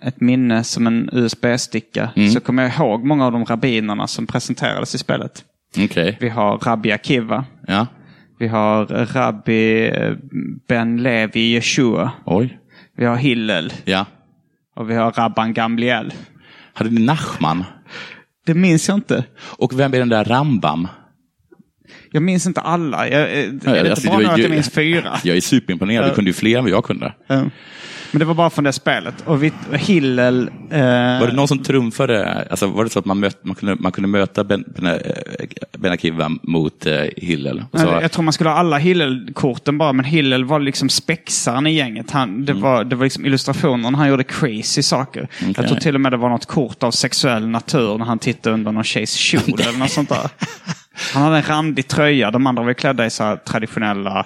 ett 0.00 0.20
minne 0.20 0.64
som 0.64 0.86
en 0.86 1.08
USB-sticka 1.12 2.10
Mm. 2.16 2.30
så 2.30 2.40
kommer 2.40 2.62
jag 2.62 2.72
ihåg 2.72 3.04
många 3.04 3.26
av 3.26 3.32
de 3.32 3.44
rabbinerna 3.44 4.06
som 4.06 4.26
presenterades 4.26 4.94
i 4.94 4.98
spelet. 4.98 5.44
Okej. 5.78 6.16
Vi 6.20 6.28
har 6.28 6.58
Rabbi 6.58 6.92
Akiva. 6.92 7.44
Ja. 7.66 7.86
Vi 8.38 8.48
har 8.48 8.86
Rabbi 9.14 9.88
eh, 9.88 10.12
Ben 10.68 11.02
Levi 11.02 11.40
Yeshua. 11.54 12.12
Oj. 12.24 12.58
Vi 12.96 13.04
har 13.04 13.16
Hillel. 13.16 13.72
Ja. 13.84 14.06
Och 14.76 14.90
vi 14.90 14.94
har 14.94 15.12
Rabban 15.12 15.54
Gamliel. 15.54 16.12
Hade 16.72 16.90
ni 16.90 17.00
Nachman? 17.04 17.64
Det 18.46 18.54
minns 18.54 18.88
jag 18.88 18.96
inte. 18.96 19.24
Och 19.58 19.78
vem 19.80 19.94
är 19.94 19.98
den 19.98 20.08
där 20.08 20.24
Rambam? 20.24 20.88
Jag 22.14 22.22
minns 22.22 22.46
inte 22.46 22.60
alla. 22.60 23.08
Jag, 23.08 23.22
eh, 23.22 23.28
är 23.28 23.32
det 23.32 23.48
inte 23.50 23.90
alltså, 23.90 24.08
det 24.10 24.16
nu 24.18 24.24
var 24.24 24.32
att 24.32 24.38
jag 24.40 24.50
minns 24.50 24.70
fyra? 24.70 25.18
Jag 25.24 25.36
är 25.36 25.40
superimponerad. 25.40 26.10
Du 26.10 26.14
kunde 26.14 26.28
ju 26.30 26.34
fler 26.34 26.58
än 26.58 26.64
vad 26.64 26.70
jag 26.72 26.84
kunde. 26.84 27.12
Ja. 27.26 27.44
Men 28.10 28.18
det 28.18 28.24
var 28.24 28.34
bara 28.34 28.50
från 28.50 28.64
det 28.64 28.72
spelet. 28.72 29.14
Och 29.24 29.42
vi, 29.42 29.52
Hillel... 29.72 30.48
Eh, 30.70 30.80
Var 31.20 31.26
det 31.26 31.32
någon 31.32 31.48
som 31.48 31.58
trumfade, 31.58 32.46
alltså 32.50 32.66
var 32.66 32.84
det 32.84 32.90
så 32.90 32.98
att 32.98 33.04
man, 33.04 33.20
möt, 33.20 33.44
man, 33.44 33.54
kunde, 33.54 33.76
man 33.78 33.92
kunde 33.92 34.08
möta 34.08 34.44
Ben, 34.44 34.64
ben, 34.76 34.86
eh, 34.86 34.96
ben 35.78 35.92
Akiva 35.92 36.30
mot 36.42 36.86
eh, 36.86 37.02
Hillel? 37.16 37.64
Så, 37.72 37.98
jag 38.02 38.12
tror 38.12 38.22
man 38.22 38.32
skulle 38.32 38.50
ha 38.50 38.56
alla 38.56 38.78
Hillel-korten 38.78 39.78
bara, 39.78 39.92
men 39.92 40.04
Hillel 40.04 40.44
var 40.44 40.60
liksom 40.60 40.88
spexaren 40.88 41.66
i 41.66 41.74
gänget. 41.74 42.10
Han, 42.10 42.44
det, 42.44 42.52
Mm. 42.52 42.62
var, 42.62 42.84
det 42.84 42.96
var 42.96 43.04
liksom 43.04 43.26
illustrationer, 43.26 43.90
han 43.90 44.08
gjorde 44.08 44.24
crazy 44.24 44.82
saker. 44.82 45.28
Jag 45.56 45.68
tror 45.68 45.78
till 45.78 45.94
och 45.94 46.00
med 46.00 46.12
det 46.12 46.16
var 46.16 46.28
något 46.28 46.46
kort 46.46 46.82
av 46.82 46.90
sexuell 46.90 47.46
natur 47.48 47.98
när 47.98 48.04
han 48.04 48.18
tittade 48.18 48.54
under 48.54 48.72
någon 48.72 48.84
tjejs 48.84 49.12
kjol 49.14 49.42
eller 49.68 49.78
något 49.78 49.90
sånt 49.90 50.08
där. 50.08 50.30
Han 51.14 51.22
hade 51.22 51.36
en 51.36 51.42
randig 51.42 51.88
tröja, 51.88 52.30
de 52.30 52.46
andra 52.46 52.62
var 52.62 52.72
klädda 52.72 53.06
i 53.06 53.10
så 53.10 53.38
traditionella 53.44 54.24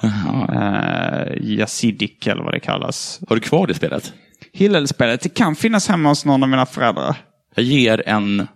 eh, 0.53 1.43
yazidik 1.43 2.27
eller 2.27 2.43
vad 2.43 2.53
det 2.55 2.61
kallas. 2.61 3.21
har 3.29 3.37
du 3.37 3.41
kvar 3.43 3.67
det 3.67 3.75
spelet? 3.75 4.13
Hillel-spelet, 4.53 5.21
det 5.21 5.29
kan 5.29 5.57
finnas 5.57 5.89
hemma 5.89 6.09
hos 6.09 6.25
någon 6.25 6.43
av 6.43 6.49
mina 6.49 6.67
föräldrar. 6.67 7.17
Jag 7.55 7.65
ger 7.65 8.03
en 8.09 8.47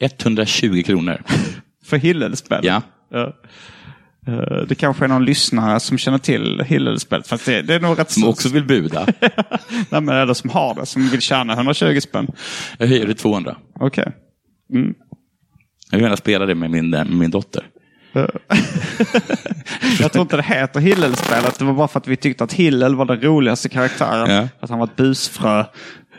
120 0.00 0.82
kronor. 0.86 1.22
För 1.84 1.96
Hillel-spelet. 1.96 2.64
Ja. 2.64 2.82
Ja. 3.10 3.32
Eh, 4.26 4.66
Det 4.68 4.74
kanske 4.74 5.04
är 5.04 5.08
någon 5.08 5.24
lyssnare 5.24 5.80
som 5.80 5.98
känner 5.98 6.18
till 6.18 6.62
Hillel-spelet. 6.66 7.28
Fast 7.28 7.46
det, 7.46 7.62
det 7.62 7.74
är 7.74 7.80
nog 7.80 7.98
rätt 7.98 8.10
Som 8.10 8.24
också 8.28 8.48
vill 8.48 8.64
buda. 8.64 9.06
Nej, 9.90 10.00
men 10.00 10.08
eller 10.08 10.34
som 10.34 10.50
har 10.50 10.74
det, 10.74 10.86
som 10.86 11.08
vill 11.08 11.20
tjäna 11.20 11.52
120 11.52 12.00
spänn. 12.00 12.26
Jag 12.78 12.86
höjer 12.86 13.06
det 13.06 13.14
200. 13.14 13.56
Okej. 13.80 14.12
Jag 15.90 15.98
vill 15.98 16.02
gärna 16.02 16.16
spela 16.16 16.46
det 16.46 16.54
med 16.54 16.70
min, 16.70 16.90
med 16.90 17.10
min 17.10 17.30
dotter. 17.30 17.66
Jag 20.00 20.12
tror 20.12 20.22
inte 20.22 20.36
det 20.36 20.42
heter 20.42 20.80
Hillel-spelet. 20.80 21.58
Det 21.58 21.64
var 21.64 21.72
bara 21.72 21.88
för 21.88 22.00
att 22.00 22.08
vi 22.08 22.16
tyckte 22.16 22.44
att 22.44 22.52
Hillel 22.52 22.94
var 22.94 23.04
den 23.04 23.20
roligaste 23.22 23.68
karaktären. 23.68 24.30
Ja. 24.34 24.48
Att 24.60 24.70
han 24.70 24.78
var 24.78 24.86
ett 24.86 24.96
busfrö. 24.96 25.64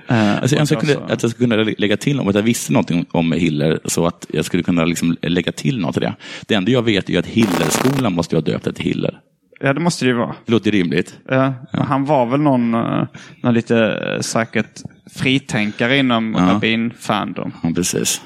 Alltså, 0.08 0.56
jag 0.56 0.60
önskar 0.60 0.78
att 1.10 1.24
jag 1.24 1.32
skulle 1.32 1.56
kunna 1.56 1.74
lägga 1.78 1.98
till 1.98 2.20
om 2.20 2.28
att 2.28 2.36
jag 2.36 2.42
visste 2.42 2.74
någonting 2.74 3.06
om 3.12 3.32
Hiller 3.32 3.80
så 3.86 4.08
att 4.08 4.26
jag 4.30 4.46
skulle 4.46 4.64
kunna 4.64 4.86
liksom 4.86 5.18
lägga 5.22 5.52
till 5.52 5.80
något 5.80 5.94
till 5.94 6.02
det. 6.02 6.14
Det 6.48 6.56
enda 6.56 6.72
jag 6.72 6.82
vet 6.82 7.10
är 7.10 7.20
att 7.20 7.26
Hillerskolan 7.26 8.14
måste 8.14 8.36
jag 8.36 8.44
döpt 8.44 8.76
till 8.76 8.86
Hiller. 8.86 9.20
Ja, 9.60 9.74
det 9.74 9.80
måste 9.80 10.06
det 10.06 10.10
ju 10.10 10.16
vara. 10.18 10.36
Det 10.46 10.52
låter 10.52 10.72
rimligt. 10.72 11.18
Ja, 11.30 11.54
men 11.74 11.82
Han 11.82 12.06
var 12.06 12.26
väl 12.26 12.40
någon, 12.40 12.74
eh, 12.74 13.04
någon 13.44 13.54
lite 13.54 13.78
eh, 13.78 14.20
säkert 14.22 14.82
fritänkare 15.16 15.98
inom 15.98 16.36
Ja. 16.38 16.54
rabbin-fandom. 16.54 17.52
Ja, 17.64 17.70
precis. 17.76 18.22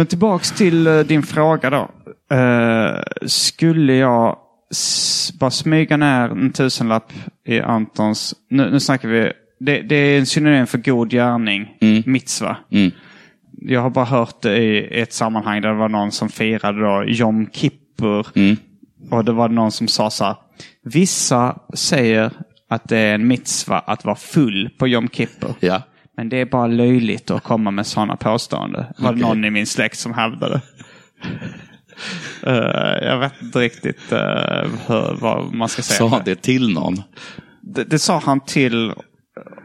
Men 0.00 0.06
tillbaks 0.06 0.52
till 0.52 0.86
eh, 0.86 0.98
din 0.98 1.22
fråga 1.22 1.70
då. 1.70 1.90
Eh, 2.36 3.00
skulle 3.26 3.94
jag 3.94 4.36
bara 5.40 5.50
smyga 5.50 5.96
ner 5.96 6.28
en 6.30 6.52
tusenlapp 6.52 7.12
i 7.46 7.60
Antons... 7.60 8.34
Nu, 8.50 8.70
nu 8.70 8.80
snackar 8.80 9.08
vi... 9.08 9.32
Det, 9.58 9.82
det 9.82 9.94
är 9.94 10.18
en 10.18 10.26
synonym 10.26 10.66
för 10.66 10.78
god 10.78 11.10
gärning, 11.10 11.68
mitzva. 12.06 12.56
Mm. 12.70 12.90
Jag 13.52 13.80
har 13.80 13.90
bara 13.90 14.04
hört 14.04 14.42
det 14.42 14.58
i 14.58 15.00
ett 15.00 15.12
sammanhang 15.12 15.60
där 15.60 15.68
det 15.68 15.78
var 15.78 15.88
någon 15.88 16.12
som 16.12 16.28
firade 16.28 16.80
då 16.80 17.04
Jom 17.06 17.46
Kippur. 17.52 18.26
Mm. 18.34 18.56
Och 19.10 19.24
det 19.24 19.32
var 19.32 19.48
någon 19.48 19.72
som 19.72 19.88
sa 19.88 20.10
så 20.10 20.24
här. 20.24 20.36
Vissa 20.84 21.58
säger 21.74 22.30
att 22.70 22.88
det 22.88 22.98
är 22.98 23.14
en 23.14 23.26
mitzva 23.26 23.78
att 23.78 24.04
vara 24.04 24.16
full 24.16 24.70
på 24.78 24.88
Jom 24.88 25.08
Kippur. 25.08 25.54
Ja. 25.60 25.82
Men 26.20 26.28
det 26.28 26.36
är 26.36 26.44
bara 26.44 26.66
löjligt 26.66 27.30
att 27.30 27.42
komma 27.42 27.70
med 27.70 27.86
sådana 27.86 28.16
påståenden. 28.16 28.84
Var 28.98 29.12
det 29.12 29.20
någon 29.20 29.44
i 29.44 29.50
min 29.50 29.66
släkt 29.66 29.98
som 29.98 30.14
hävdade. 30.14 30.60
Eh, 32.42 33.06
jag 33.08 33.18
vet 33.18 33.42
inte 33.42 33.58
riktigt 33.58 34.12
eh, 34.12 34.18
hur, 34.86 35.20
vad 35.20 35.54
man 35.54 35.68
ska 35.68 35.82
säga. 35.82 36.10
Sa 36.10 36.22
det 36.24 36.42
till 36.42 36.72
någon? 36.74 37.02
Det, 37.60 37.84
det 37.84 37.98
sa 37.98 38.18
han 38.24 38.40
till 38.40 38.92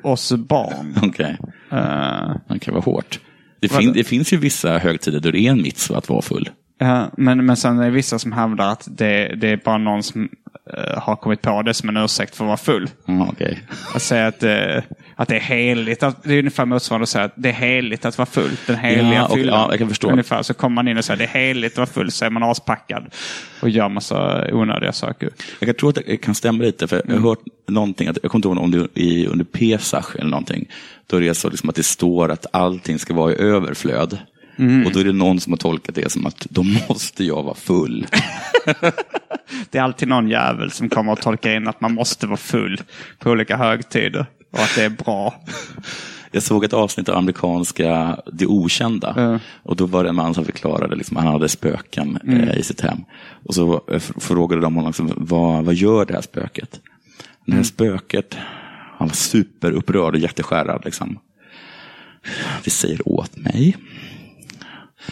oss 0.03 0.31
barn. 0.31 0.95
Okej. 1.03 1.37
Eh, 1.71 2.35
Det 2.49 2.59
kan 2.59 2.73
vara 2.73 2.83
hårt. 2.83 3.19
Det, 3.61 3.69
fin, 3.69 3.93
det 3.93 4.03
finns 4.03 4.33
ju 4.33 4.37
vissa 4.37 4.77
högtider 4.77 5.19
då 5.19 5.31
det 5.31 5.39
är 5.39 5.51
en 5.51 5.61
mitzvah 5.61 5.97
att 5.97 6.09
vara 6.09 6.21
full. 6.21 6.49
Ja, 6.77 7.11
men, 7.17 7.45
men 7.45 7.57
sen 7.57 7.79
är 7.79 7.83
det 7.83 7.89
vissa 7.89 8.19
som 8.19 8.31
hävdar 8.31 8.71
att 8.71 8.87
det, 8.97 9.35
det 9.35 9.49
är 9.49 9.57
bara 9.65 9.77
någon 9.77 10.03
som 10.03 10.29
har 10.97 11.15
kommit 11.15 11.41
på 11.41 11.61
det 11.61 11.73
som 11.73 11.89
en 11.89 11.97
ursäkt 11.97 12.35
för 12.35 12.43
att 12.43 12.47
vara 12.47 12.57
full. 12.57 12.89
Ja, 13.05 13.27
okej. 13.31 13.61
Att 13.95 14.01
säga 14.01 14.27
att, 14.27 14.43
eh, 14.43 14.83
att 15.15 15.27
det 15.27 15.35
är 15.35 15.39
heligt. 15.39 16.03
Att, 16.03 16.23
det 16.23 16.33
är 16.33 16.39
ungefär 16.39 16.65
motsvarande 16.65 17.03
att 17.03 17.09
säga 17.09 17.23
att 17.23 17.33
det 17.35 17.49
är 17.49 17.53
heligt 17.53 18.05
att 18.05 18.17
vara 18.17 18.25
full. 18.25 18.51
Den 18.67 18.75
heliga 18.75 19.13
Ja, 19.13 19.35
fyllan. 19.35 19.59
ja, 19.59 19.67
jag 19.69 19.79
kan 19.79 19.89
förstå. 19.89 20.09
Ungefär 20.11 20.43
så 20.43 20.53
kommer 20.53 20.75
man 20.75 20.87
in 20.87 20.97
och 20.97 21.05
säger 21.05 21.17
det 21.17 21.23
är 21.23 21.27
heligt 21.47 21.71
att 21.73 21.77
vara 21.77 21.87
full. 21.87 22.11
Så 22.11 22.25
är 22.25 22.29
man 22.29 22.43
aspackad. 22.43 23.05
Och 23.61 23.69
gör 23.69 23.89
massa 23.89 24.47
onödiga 24.53 24.91
saker. 24.93 25.29
Jag 25.59 25.67
kan 25.67 25.75
tro 25.75 25.89
att 25.89 25.95
det 25.95 26.17
kan 26.17 26.35
stämma 26.35 26.63
lite, 26.63 26.87
för 26.87 27.01
jag 27.07 27.13
har 27.13 27.21
hört 27.21 27.39
någonting, 27.67 28.07
att, 28.07 28.17
jag 28.23 28.31
kommer 28.31 28.39
inte 28.39 28.47
ihåg 28.47 28.63
om 28.63 28.89
det 28.93 29.01
är 29.01 29.27
under 29.27 29.45
Pesach 29.45 30.15
eller 30.15 30.29
någonting, 30.29 30.65
då 31.07 31.19
det 31.19 31.27
är 31.27 31.33
så 31.33 31.49
liksom 31.49 31.69
att 31.69 31.75
det 31.75 31.83
står 31.83 32.31
att 32.31 32.45
allting 32.53 32.99
ska 32.99 33.13
vara 33.13 33.31
i 33.31 33.35
överflöd. 33.35 34.17
Och 34.85 34.91
då 34.91 34.99
är 34.99 35.03
det 35.03 35.11
någon 35.13 35.39
som 35.39 35.53
har 35.53 35.57
tolkat 35.57 35.95
det 35.95 36.11
som 36.11 36.25
att 36.25 36.39
då 36.49 36.63
måste 36.63 37.23
jag 37.23 37.43
vara 37.43 37.55
full. 37.55 38.07
Det 39.69 39.77
är 39.77 39.81
alltid 39.83 40.07
någon 40.07 40.29
jävel 40.29 40.71
som 40.71 40.89
kommer 40.89 41.13
att 41.13 41.21
tolka 41.21 41.53
in 41.53 41.67
att 41.67 41.81
man 41.81 41.93
måste 41.93 42.27
vara 42.27 42.37
full 42.37 42.81
på 43.19 43.29
olika 43.29 43.57
högtider. 43.57 44.25
Och 44.55 44.61
att 44.61 44.75
det 44.75 44.83
är 44.83 44.89
bra. 44.89 45.43
Jag 46.31 46.43
såg 46.43 46.63
ett 46.63 46.73
avsnitt 46.73 47.09
av 47.09 47.17
amerikanska 47.17 48.19
Det 48.33 48.45
Okända. 48.45 49.13
Ja. 49.17 49.39
Och 49.63 49.75
då 49.75 49.85
var 49.85 50.03
det 50.03 50.09
en 50.09 50.15
man 50.15 50.33
som 50.33 50.45
förklarade, 50.45 50.95
liksom, 50.95 51.17
han 51.17 51.27
hade 51.27 51.49
spöken 51.49 52.19
eh, 52.27 52.57
i 52.57 52.63
sitt 52.63 52.81
hem. 52.81 53.03
Och 53.45 53.55
så 53.55 53.83
eh, 53.91 53.99
frågade 53.99 54.61
de 54.61 54.75
honom, 54.75 54.89
liksom, 54.89 55.13
vad, 55.15 55.65
vad 55.65 55.73
gör 55.73 56.05
det 56.05 56.13
här 56.13 56.21
spöket? 56.21 56.81
Det 57.45 57.55
här 57.55 57.63
spöket, 57.63 58.37
han 58.97 59.07
var 59.07 59.15
superupprörd 59.15 60.13
och 60.13 60.19
jätteskärrad. 60.19 60.81
Liksom. 60.85 61.19
Det 62.63 62.69
säger 62.69 63.07
åt 63.07 63.37
mig. 63.37 63.77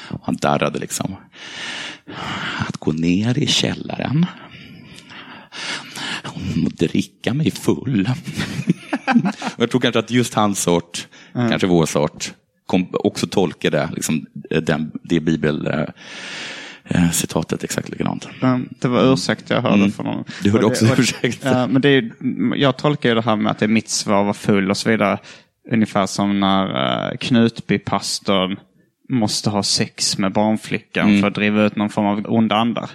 Och 0.09 0.21
han 0.23 0.35
darrade 0.35 0.79
liksom. 0.79 1.15
Att 2.67 2.77
gå 2.77 2.91
ner 2.91 3.37
i 3.37 3.47
källaren. 3.47 4.25
Och 6.65 6.71
dricka 6.71 7.33
mig 7.33 7.51
full. 7.51 8.09
Jag 9.57 9.69
tror 9.71 9.81
kanske 9.81 9.99
att 9.99 10.11
just 10.11 10.33
hans 10.33 10.59
sort, 10.59 11.07
kanske 11.33 11.67
vår 11.67 11.85
sort, 11.85 12.33
kom, 12.65 12.87
också 12.93 13.27
tolkade 13.27 13.89
liksom, 13.95 14.25
den, 14.61 14.91
det 15.03 15.19
bibel... 15.19 15.67
eh, 15.67 15.83
eh, 16.85 17.11
citatet 17.11 17.63
exakt 17.63 17.89
likadant. 17.89 18.27
Det 18.79 18.87
var 18.87 19.13
ursäkt 19.13 19.49
jag 19.49 19.61
hörde 19.61 19.75
Mm. 19.75 19.91
från 19.91 20.05
honom. 20.05 20.23
Du 20.43 20.51
hörde 20.51 20.63
det- 20.63 20.67
också 20.67 20.85
och- 20.91 20.99
ursäkt. 20.99 21.39
Ja, 21.43 21.67
men 21.67 21.81
det 21.81 21.89
är, 21.89 22.11
jag 22.55 22.77
tolkar 22.77 23.09
ju 23.09 23.15
det 23.15 23.21
här 23.21 23.35
med 23.35 23.51
att 23.51 23.59
det 23.59 23.65
är 23.65 23.69
mitzva 23.69 24.17
att 24.19 24.23
vara 24.23 24.33
full 24.33 24.69
och 24.69 24.77
så 24.77 24.89
vidare. 24.89 25.17
Ungefär 25.71 26.05
som 26.05 26.39
när 26.39 26.65
uh, 27.11 27.17
Knutbypastorn 27.17 28.57
måste 29.09 29.49
ha 29.49 29.63
sex 29.63 30.17
med 30.17 30.31
barnflickan 30.33 31.09
Mm. 31.09 31.21
för 31.21 31.27
att 31.27 31.35
driva 31.35 31.63
ut 31.63 31.75
någon 31.75 31.89
form 31.89 32.05
av 32.05 32.25
onda 32.27 32.55
andar. 32.55 32.89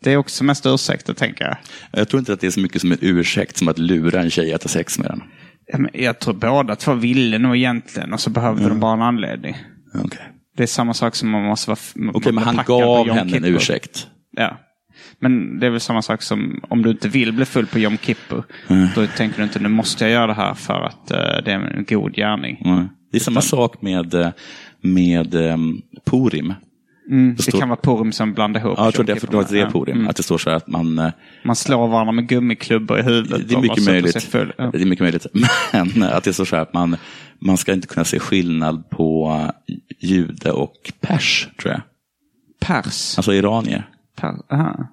Det 0.00 0.12
är 0.12 0.16
också 0.16 0.44
mest 0.44 0.66
ursäkter, 0.66 1.14
tänker 1.14 1.44
jag. 1.44 1.56
Jag 1.92 2.08
tror 2.08 2.18
inte 2.18 2.32
att 2.32 2.40
det 2.40 2.46
är 2.46 2.50
så 2.50 2.60
mycket 2.60 2.80
som 2.80 2.92
en 2.92 2.98
ursäkt 3.00 3.56
som 3.56 3.68
att 3.68 3.78
lura 3.78 4.20
en 4.20 4.30
tjej 4.30 4.52
att 4.52 4.62
ha 4.62 4.68
sex 4.68 4.98
med 4.98 5.06
den. 5.10 5.22
Jag 5.92 6.18
tror 6.18 6.34
båda 6.34 6.76
två 6.76 6.94
ville 6.94 7.38
nog 7.38 7.56
egentligen 7.56 8.12
och 8.12 8.20
så 8.20 8.30
behövde 8.30 8.68
de 8.68 8.80
bara 8.80 8.92
en 8.92 9.02
anledning. 9.02 9.56
Okej, 10.04 10.20
Det 10.56 10.62
är 10.62 10.66
samma 10.66 10.94
sak 10.94 11.14
som 11.14 11.30
man 11.30 11.42
måste 11.44 11.70
vara 11.70 12.10
Okej, 12.14 12.32
men 12.32 12.44
han 12.44 12.60
gav 12.66 13.10
henne 13.10 13.36
en 13.36 13.44
ursäkt. 13.44 14.06
Ja. 14.36 14.60
Men 15.18 15.58
det 15.60 15.66
är 15.66 15.70
väl 15.70 15.80
samma 15.80 16.02
sak 16.02 16.22
som 16.22 16.60
om 16.68 16.82
du 16.82 16.90
inte 16.90 17.08
vill 17.08 17.32
bli 17.32 17.44
full 17.44 17.66
på 17.66 17.78
Yom 17.78 17.98
Kippur. 17.98 18.44
Då 18.94 19.06
tänker 19.06 19.36
du 19.38 19.42
inte 19.42 19.58
nu 19.60 19.68
måste 19.68 20.04
jag 20.04 20.12
göra 20.12 20.26
det 20.26 20.34
här 20.34 20.54
för 20.54 20.80
att 20.86 21.10
eh, 21.10 21.18
det 21.44 21.52
är 21.52 21.76
en 21.76 21.84
god 21.88 22.14
gärning. 22.14 22.62
Mm. 22.64 22.88
Det 23.12 23.18
är 23.18 23.20
samma 23.20 23.40
sak 23.40 23.82
med, 23.82 24.14
eh, 24.14 24.28
med 24.82 25.34
um, 25.34 25.82
Purim. 26.04 26.54
Mm, 27.10 27.34
det 27.36 27.42
står- 27.42 27.58
kan 27.58 27.68
vara 27.68 27.80
Purim 27.82 28.12
som 28.12 28.32
blandar 28.34 28.60
ihop. 28.60 28.74
Ja, 28.78 28.84
jag 28.84 28.94
tror 28.94 29.04
det, 29.04 29.20
Kippur 29.20 29.38
det 29.38 29.46
det 29.50 29.58
är 29.58 29.62
Ja. 29.64 29.70
Purim. 29.70 30.08
Att 30.08 30.16
det 30.16 30.22
står 30.22 30.38
så 30.38 30.50
här 30.50 30.56
att 30.56 30.66
man... 30.68 30.98
eh, 30.98 31.10
Man 31.44 31.56
slår 31.56 31.88
varandra 31.88 32.12
med 32.12 32.28
gummiklubbor 32.28 32.98
i 32.98 33.02
huvudet. 33.02 33.48
Det 33.48 33.54
är 33.54 33.60
mycket 33.60 33.84
möjligt. 33.86 34.28
Ja. 34.58 34.70
Det 34.72 34.80
är 34.82 34.86
mycket 34.86 35.02
möjligt. 35.02 35.26
Men 35.94 36.02
att 36.02 36.24
det 36.24 36.32
står 36.32 36.44
så 36.44 36.56
här 36.56 36.62
att 36.62 36.72
man, 36.74 36.96
man 37.38 37.56
ska 37.56 37.72
inte 37.72 37.86
kunna 37.86 38.04
se 38.04 38.18
skillnad 38.18 38.90
på 38.90 39.40
jude 40.00 40.52
och 40.52 40.92
pers, 41.00 41.48
tror 41.62 41.72
jag. 41.72 41.82
Pers. 42.60 43.18
Alltså 43.18 43.32
iranier. 43.34 43.88
Per, 44.16 44.34
aha. 44.54 44.86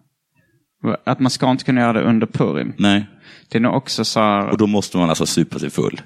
Att 1.06 1.20
man 1.20 1.29
ska 1.32 1.51
inte 1.51 1.63
kunna 1.63 1.82
göra 1.82 1.94
det 1.94 2.01
under 2.01 2.27
Purim. 2.27 2.74
Nej. 2.77 3.06
Det 3.50 3.58
är 3.58 3.62
nog 3.62 3.74
också 3.75 4.06
så 4.06 4.20
här 4.20 4.50
Och 4.50 4.58
då 4.58 4.67
måste 4.67 4.98
man 4.98 5.10
alltså 5.10 5.25
supa 5.25 5.60
sig 5.60 5.70
full. 5.70 6.01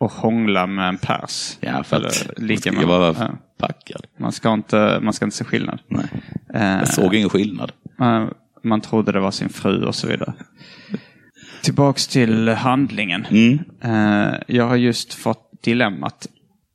Att 0.00 0.12
hångla 0.12 0.66
med 0.66 0.88
en 0.88 0.98
pers. 0.98 1.56
Ja, 1.60 1.82
för 1.82 1.96
att 1.96 2.26
Eller 2.36 2.46
ligga 2.46 2.60
jag 2.64 2.74
med 2.74 2.86
var 2.86 3.16
ja. 3.18 3.30
packad. 3.58 4.06
man, 4.18 4.32
ska 4.32 4.52
inte, 4.52 4.98
man 5.02 5.12
ska 5.12 5.24
inte 5.24 5.36
se 5.36 5.44
skillnad. 5.44 5.78
Nej. 5.88 6.04
Eh, 6.54 6.78
Jag 6.78 6.88
såg 6.88 7.14
ingen 7.14 7.28
skillnad. 7.28 7.72
Man, 7.98 8.34
man 8.62 8.80
trodde 8.80 9.12
det 9.12 9.20
var 9.20 9.30
sin 9.30 9.48
fru 9.48 9.84
och 9.84 9.94
så 9.94 10.06
vidare. 10.06 10.32
Tillbaks 11.62 12.06
till 12.08 12.48
handlingen. 12.48 13.26
Mm. 13.30 13.58
Eh, 13.80 14.34
jag 14.46 14.66
har 14.68 14.76
just 14.76 15.14
fått 15.14 15.62
dilemmat. 15.62 16.26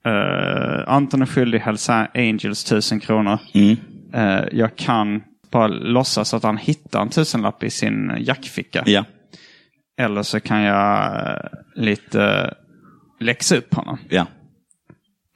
Uh, 0.08 0.84
Anton 0.88 1.22
är 1.22 1.25
skyldig 1.25 1.60
Hells 1.60 1.90
Angels 2.13 2.63
tusen 2.63 3.00
kronor. 3.00 3.40
Mm. 3.54 3.78
Eh, 4.13 4.44
jag 4.51 4.75
kan 4.75 5.24
bara 5.51 5.68
låtsas 5.68 6.34
att 6.34 6.44
han 6.44 6.58
hittar 6.58 7.01
en 7.01 7.10
tusenlapp 7.10 7.63
i 7.63 7.70
sin 7.70 8.12
jackficka. 8.20 8.84
Ja. 8.86 9.06
Eller 9.98 10.24
så 10.24 10.40
kan 10.40 10.62
jag 10.62 11.16
eh, 11.16 11.42
lite 11.75 12.54
läxa 13.22 13.58
upp 13.58 13.74
honom. 13.74 13.98
Ja. 14.10 14.28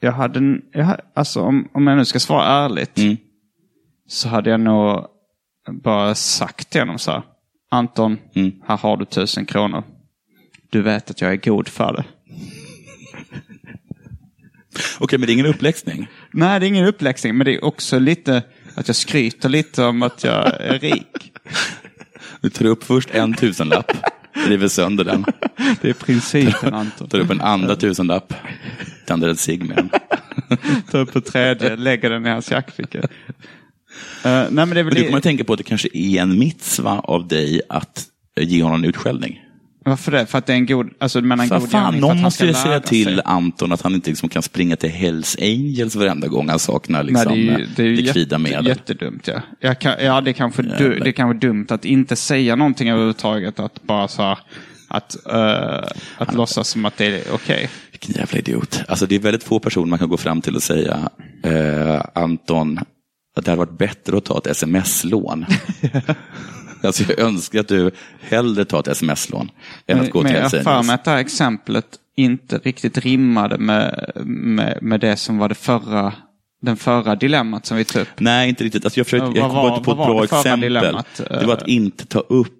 Jag 0.00 0.12
hade, 0.12 0.38
en- 0.38 0.62
jag, 0.72 1.00
alltså 1.14 1.40
om, 1.40 1.68
om 1.74 1.86
jag 1.86 1.96
nu 1.96 2.04
ska 2.04 2.20
svara 2.20 2.46
ärligt. 2.64 2.98
Mm. 2.98 3.16
Så 4.08 4.28
hade 4.28 4.50
jag 4.50 4.60
nog 4.60 5.06
bara 5.82 6.14
sagt 6.14 6.70
till 6.70 6.80
honom 6.80 6.98
så 6.98 7.10
här. 7.10 7.22
Anton, 7.70 8.18
Mm. 8.34 8.52
här 8.66 8.76
har 8.76 8.96
du 8.96 9.04
tusen 9.04 9.46
kronor. 9.46 9.82
Du 10.70 10.82
vet 10.82 11.10
att 11.10 11.20
jag 11.20 11.32
är 11.32 11.36
god 11.36 11.68
för 11.68 11.92
det. 11.92 12.04
Okej, 15.00 15.18
men 15.18 15.26
det 15.26 15.32
är 15.32 15.34
ingen 15.34 15.46
uppläxning. 15.46 16.06
Nej, 16.32 16.60
det 16.60 16.66
är 16.66 16.68
ingen 16.68 16.86
uppläxning, 16.86 17.36
men 17.36 17.44
det 17.44 17.54
är 17.54 17.64
också 17.64 17.98
lite 17.98 18.42
att 18.74 18.88
jag 18.88 18.96
skryter 18.96 19.48
lite 19.48 19.84
om 19.84 20.02
att 20.02 20.24
jag 20.24 20.60
är 20.60 20.78
rik. 20.78 21.32
Du 22.40 22.50
tar 22.50 22.64
upp 22.64 22.84
först 22.84 23.10
en 23.10 23.34
tusenlapp, 23.34 23.92
river 24.48 24.68
sönder 24.68 25.04
den. 25.04 25.24
Det 25.80 25.88
är 25.88 25.92
principen 25.92 26.74
Anton. 26.74 27.08
Tar 27.08 27.18
upp 27.18 27.30
en 27.30 27.40
andra 27.40 27.76
tusenlapp, 27.76 28.34
tänder 29.06 29.28
en 29.28 29.36
cigg 29.36 29.64
med 29.64 29.76
den. 29.76 29.90
Ta 30.90 30.98
upp 30.98 31.16
en 31.16 31.22
tredje, 31.22 31.76
lägger 31.76 32.10
den 32.10 32.26
i 32.26 32.28
hans 32.28 32.50
jackficka. 32.50 32.98
Uh, 32.98 33.04
nej, 34.22 34.50
men 34.50 34.70
det 34.70 34.80
är 34.80 34.84
väl 34.84 34.94
du 34.94 35.00
kommer 35.00 35.10
det. 35.10 35.16
att 35.16 35.22
tänka 35.22 35.44
på 35.44 35.52
att 35.52 35.58
det 35.58 35.64
kanske 35.64 35.88
är 35.92 36.22
en 36.22 36.38
mitzva 36.38 36.98
av 36.98 37.28
dig 37.28 37.60
att 37.68 38.06
ge 38.40 38.62
honom 38.62 38.84
en 38.84 38.88
utskällning. 38.88 39.40
Varför 39.86 40.12
det? 40.12 40.26
För 40.26 40.38
att 40.38 40.46
det 40.46 40.52
är 40.52 40.56
en 40.56 40.66
god, 40.66 40.90
alltså 40.98 41.20
menar 41.20 41.44
en 41.44 41.48
För 41.48 41.60
god 41.60 41.70
fan, 41.70 41.98
någon 41.98 42.10
han 42.10 42.22
måste 42.22 42.46
ju 42.46 42.54
säga 42.54 42.80
till 42.80 43.04
sig. 43.04 43.22
Anton 43.24 43.72
att 43.72 43.82
han 43.82 43.94
inte 43.94 44.10
liksom 44.10 44.28
kan 44.28 44.42
springa 44.42 44.76
till 44.76 44.90
Hells 44.90 45.36
Angels 45.40 45.96
varenda 45.96 46.28
gång 46.28 46.48
han 46.48 46.58
saknar 46.58 47.02
Nej, 47.02 47.12
liksom, 47.12 47.32
det 47.32 47.38
är 47.38 47.58
ju, 47.58 47.66
det 47.76 47.82
är 47.82 47.86
ju 47.86 47.96
likvida 47.96 48.20
jätte, 48.20 48.38
medel. 48.38 48.66
jättedumt. 48.66 49.28
Ja, 49.28 49.42
jag 49.60 49.80
kan, 49.80 49.94
ja 50.00 50.20
det, 50.20 50.30
är 50.30 50.32
kanske 50.32 50.62
du, 50.62 50.98
det 50.98 51.10
är 51.10 51.12
kanske 51.12 51.46
dumt 51.46 51.66
att 51.68 51.84
inte 51.84 52.16
säga 52.16 52.56
någonting 52.56 52.88
överhuvudtaget. 52.88 53.60
Att 53.60 53.82
bara 53.82 54.08
så 54.08 54.22
här, 54.22 54.38
att, 54.88 55.16
uh, 55.32 55.92
att 56.18 56.34
låtsas 56.34 56.68
som 56.68 56.84
att 56.84 56.96
det 56.96 57.06
är 57.06 57.34
okej. 57.34 57.70
Vilken 57.90 58.14
jävla 58.14 58.38
idiot. 58.38 58.82
Alltså 58.88 59.06
det 59.06 59.14
är 59.14 59.18
väldigt 59.18 59.44
få 59.44 59.58
personer 59.58 59.86
man 59.86 59.98
kan 59.98 60.08
gå 60.08 60.16
fram 60.16 60.40
till 60.40 60.56
och 60.56 60.62
säga 60.62 61.10
eh, 61.42 62.02
Anton, 62.14 62.78
att 63.36 63.44
det 63.44 63.50
hade 63.50 63.58
varit 63.58 63.78
bättre 63.78 64.16
att 64.16 64.24
ta 64.24 64.38
ett 64.38 64.46
sms-lån. 64.46 65.46
alltså 66.82 67.04
jag 67.08 67.18
önskar 67.18 67.60
att 67.60 67.68
du 67.68 67.90
hellre 68.20 68.64
tar 68.64 68.80
ett 68.80 68.88
sms-lån 68.88 69.50
än 69.86 70.00
att 70.00 70.10
gå 70.10 70.22
Men 70.22 70.32
till 70.32 70.36
jag 70.36 70.42
har 70.50 70.62
för 70.62 70.82
mig 70.82 70.94
att 70.94 71.04
det 71.04 71.10
här 71.10 71.18
exemplet 71.18 71.86
inte 72.16 72.58
riktigt 72.58 72.98
rimmade 72.98 73.58
med, 73.58 74.10
med, 74.24 74.78
med 74.82 75.00
det 75.00 75.16
som 75.16 75.38
var 75.38 75.48
det 75.48 75.54
förra, 75.54 76.12
den 76.62 76.76
förra 76.76 77.14
dilemmat 77.16 77.66
som 77.66 77.76
vi 77.76 77.84
tog 77.84 78.02
upp. 78.02 78.08
Nej, 78.18 78.48
inte 78.48 78.64
riktigt. 78.64 78.84
Alltså 78.84 79.00
jag 79.00 79.06
försökte, 79.06 79.38
jag 79.38 79.50
kom 79.50 79.68
inte 79.68 79.84
på 79.84 79.90
ett 79.90 79.96
bra 79.96 80.24
exempel. 80.24 80.60
dilemmat? 80.60 81.20
Det 81.30 81.46
var 81.46 81.54
att 81.54 81.68
inte 81.68 82.06
ta 82.06 82.20
upp 82.20 82.52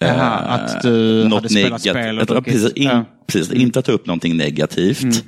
Jaha, 0.00 0.44
eh, 0.44 0.52
att 0.52 0.82
du 0.82 1.24
något 1.28 1.32
hade 1.34 1.48
spelat 1.48 1.70
negativt. 1.84 2.02
spel 2.02 2.18
och 2.18 2.26
druckit. 2.26 2.44
precis, 2.52 2.72
in, 2.72 2.84
Ja. 2.84 2.92
Mm. 2.92 3.04
precis, 3.26 3.52
inte 3.52 3.78
att 3.78 3.84
ta 3.84 3.92
upp 3.92 4.06
någonting 4.06 4.36
negativt. 4.36 5.24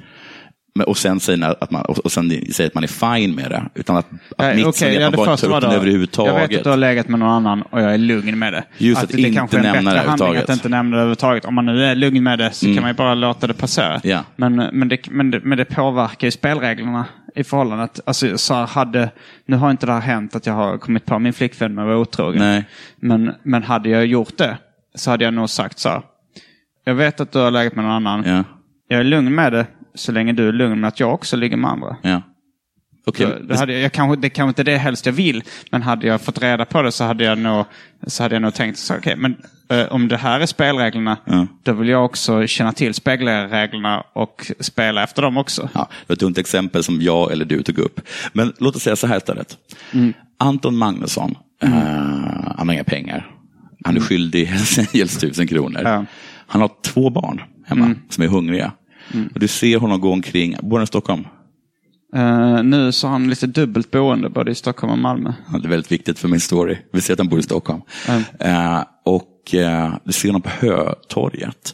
Men, 0.75 0.87
och 0.87 0.99
sen 0.99 1.21
säga 1.21 1.55
att 1.61 1.71
man, 1.71 1.83
och 1.83 2.12
sen 2.12 2.53
säga 2.53 2.67
att 2.67 2.75
man 2.75 2.85
är 2.85 3.17
fine 3.19 3.35
med 3.35 3.50
det. 3.50 3.62
Utan 3.75 3.97
att, 3.97 4.07
att 4.37 4.57
mitt 4.57 4.67
okej, 4.67 4.97
är 4.97 5.07
att 5.07 5.17
man 5.17 5.27
bara 5.27 5.37
tar 5.37 5.57
upp 5.57 5.61
den 5.61 5.71
överhuvudtaget. 5.71 6.35
Jag 6.35 6.49
vet 6.49 6.59
att 6.59 6.65
du 6.65 6.71
har 6.71 6.77
legat 6.77 7.09
med 7.09 7.19
någon 7.19 7.29
annan 7.29 7.62
och 7.62 7.81
jag 7.81 7.95
är 7.95 7.99
lugn 7.99 8.39
med 8.39 8.53
det. 8.53 8.65
Just 8.79 9.03
att 9.03 9.09
det 9.09 9.19
inte 9.21 9.33
kanske 9.33 9.59
är 9.59 9.65
en 9.65 9.85
bättre 9.85 10.03
det 10.03 10.09
handling 10.09 10.37
att 10.37 10.49
inte 10.49 10.69
nämna 10.69 10.97
det 10.97 11.00
överhuvudtaget. 11.00 11.45
Om 11.45 11.55
man 11.55 11.67
nu 11.67 11.85
är 11.85 11.95
lugn 11.95 12.23
med 12.23 12.39
det 12.39 12.50
så 12.53 12.67
kan 12.67 12.81
man 12.81 12.91
ju 12.91 12.95
bara 12.95 13.15
låta 13.15 13.47
det 13.47 13.55
passera. 13.55 14.00
Ja. 14.03 14.25
Men, 14.37 14.55
men, 14.57 14.89
det, 14.89 15.11
men, 15.11 15.31
det, 15.31 15.41
men 15.45 15.59
det 15.59 15.65
påverkar 15.65 16.27
ju 16.27 16.31
spelreglerna 16.31 17.07
i 17.35 17.45
förhållandet. 17.45 18.00
Alltså, 18.07 18.39
så 18.39 18.55
hade, 18.55 19.11
nu 19.47 19.57
har 19.57 19.71
inte 19.71 19.87
det 19.87 19.93
här 19.93 20.00
hänt 20.00 20.37
att 20.37 20.47
jag 20.47 20.55
har 20.55 20.79
kommit 20.79 21.05
på 21.07 21.19
min 21.19 21.33
flickvän 21.33 21.75
med 21.75 21.83
att 21.83 21.89
vara 21.89 21.99
otrogen. 21.99 22.43
Nej. 22.43 22.65
Men, 22.97 23.33
men 23.43 23.62
hade 23.62 23.89
jag 23.89 24.07
gjort 24.07 24.37
det 24.37 24.57
så 24.95 25.11
hade 25.11 25.25
jag 25.25 25.35
nog 25.35 25.50
sagt 25.50 25.79
så 25.79 25.89
här. 25.89 26.03
Jag 26.85 26.95
vet 26.95 27.21
att 27.21 27.33
du 27.33 27.39
har 27.39 27.50
legat 27.50 27.75
med 27.75 27.85
någon 27.85 28.07
annan. 28.07 28.25
Ja, 28.27 28.45
Jag 28.89 29.00
är 29.00 29.05
lugn 29.05 29.35
med 29.35 29.53
det 29.53 29.67
så 29.94 30.12
länge 30.12 30.32
du 30.32 30.49
är 30.49 30.52
lugn 30.52 30.80
med 30.80 30.88
att 30.88 31.00
jag 31.00 31.14
också 31.14 31.37
ligger 31.37 31.56
med 31.56 31.70
andra. 31.70 31.97
ja. 32.02 32.23
Okej, 33.06 33.26
Så 33.26 33.42
Det, 33.42 33.56
hade, 33.59 33.73
jag- 33.73 33.82
jag 33.82 33.92
kanske, 33.92 34.16
det 34.20 34.28
kanske 34.30 34.49
inte 34.49 34.62
är 34.62 34.64
det 34.75 34.76
helst 34.78 35.06
jag 35.06 35.12
vill, 35.12 35.42
men 35.70 35.82
hade 35.82 36.06
jag 36.06 36.20
fått 36.20 36.42
reda 36.42 36.64
på 36.64 36.82
det 36.82 36.92
så 36.92 37.04
hade 37.04 37.25
jag 37.25 37.38
nog, 37.38 37.64
så 38.06 38.23
hade 38.23 38.35
jag 38.35 38.42
nog 38.42 38.54
tänkt 38.54 38.78
så 38.78 38.94
okej, 38.97 39.16
men 39.16 39.37
eh, 39.68 39.87
om 39.92 40.09
det 40.09 40.16
här 40.16 40.40
är 40.40 40.47
spelreglerna, 40.47 41.16
Ja. 41.25 41.47
då 41.62 41.73
vill 41.73 41.88
jag 41.88 42.04
också 42.04 42.47
känna 42.47 42.73
till 42.73 42.94
spelreglerna 42.94 44.04
och 44.12 44.50
spela 44.61 45.02
efter 45.04 45.23
dem 45.23 45.37
också. 45.37 45.68
Ja, 45.73 45.88
det 45.90 46.09
var 46.09 46.14
ett 46.14 46.20
dumt 46.20 46.35
exempel 46.38 46.82
som 46.85 47.00
jag 47.02 47.32
eller 47.32 47.44
du 47.44 47.62
tog 47.62 47.78
upp. 47.78 48.00
Men 48.32 48.52
låt 48.59 48.76
oss 48.76 48.82
säga 48.82 48.97
så 48.97 49.06
här 49.06 49.16
istället. 49.16 49.56
Mm. 49.92 50.12
Anton 50.38 50.76
Magnusson, 50.76 51.35
eh, 51.62 51.68
han 52.56 52.68
har 52.68 52.73
inga 52.73 52.85
pengar. 52.85 53.30
Han 53.85 53.97
är 53.97 54.00
skyldig 54.00 54.44
Hells 54.47 54.78
Angels 54.78 55.18
tusen 55.18 55.49
kronor. 55.49 55.80
Mm. 55.80 55.92
Ja. 55.92 55.94
Mm. 55.94 56.06
Han 56.47 56.61
har 56.61 56.70
två 56.85 57.11
barn 57.11 57.40
hemma 57.66 57.94
som 58.09 58.25
är 58.25 58.28
hungriga. 58.28 58.73
Och 59.35 59.40
du 59.40 59.49
ser 59.49 59.79
honom 59.79 60.00
gå 60.00 60.12
omkring, 60.12 60.57
bor 60.62 60.76
han 60.76 60.85
i 60.85 60.87
Stockholm? 60.87 61.25
Eh, 62.14 62.62
nu 62.62 62.93
så 62.93 63.07
har 63.07 63.12
han 63.12 63.31
lite 63.31 63.47
dubbelt 63.47 63.90
boende 63.90 64.29
både 64.29 64.50
i 64.50 64.55
Stockholm 64.55 64.93
och 64.93 64.99
Malmö. 64.99 65.33
Ja, 65.52 65.59
Det 65.59 65.69
är 65.69 65.71
väldigt 65.71 65.93
viktigt 65.93 66.19
för 66.19 66.29
min 66.29 66.40
story. 66.40 66.76
Vi 66.93 67.00
ser 67.00 67.12
att 67.12 67.19
han 67.19 67.29
bor 67.29 67.38
i 67.38 67.43
Stockholm. 67.43 67.83
Eh, 68.38 68.83
och 69.05 69.55
eh, 69.55 69.95
du 70.05 70.12
ser 70.12 70.29
honom 70.29 70.43
på 70.43 70.50
Hötorget. 70.50 71.73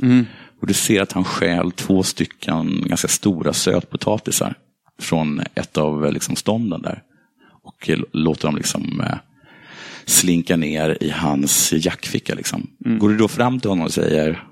Och 0.61 0.67
du 0.67 0.75
ser 0.75 1.03
att 1.03 1.13
han 1.13 1.25
stjäl 1.25 1.73
två 1.73 2.03
stycken 2.03 2.83
ganska 2.87 3.09
stora 3.09 3.53
sötpotatisar 3.53 4.55
från 5.01 5.43
ett 5.55 5.79
av 5.79 6.13
liksom, 6.13 6.37
stånden 6.37 6.83
där. 6.83 7.03
Och 7.63 7.91
låter 8.13 8.49
dem 8.49 8.57
liksom 8.57 9.03
slinka 10.05 10.57
ner 10.57 10.99
i 11.01 11.11
hans 11.11 11.73
jackficka. 11.73 12.35
Liksom. 12.35 12.67
Går 12.79 13.09
du 13.09 13.17
då 13.17 13.29
fram 13.29 13.61
till 13.61 13.71
honom 13.71 13.85
och 13.85 13.93
säger 13.93 14.43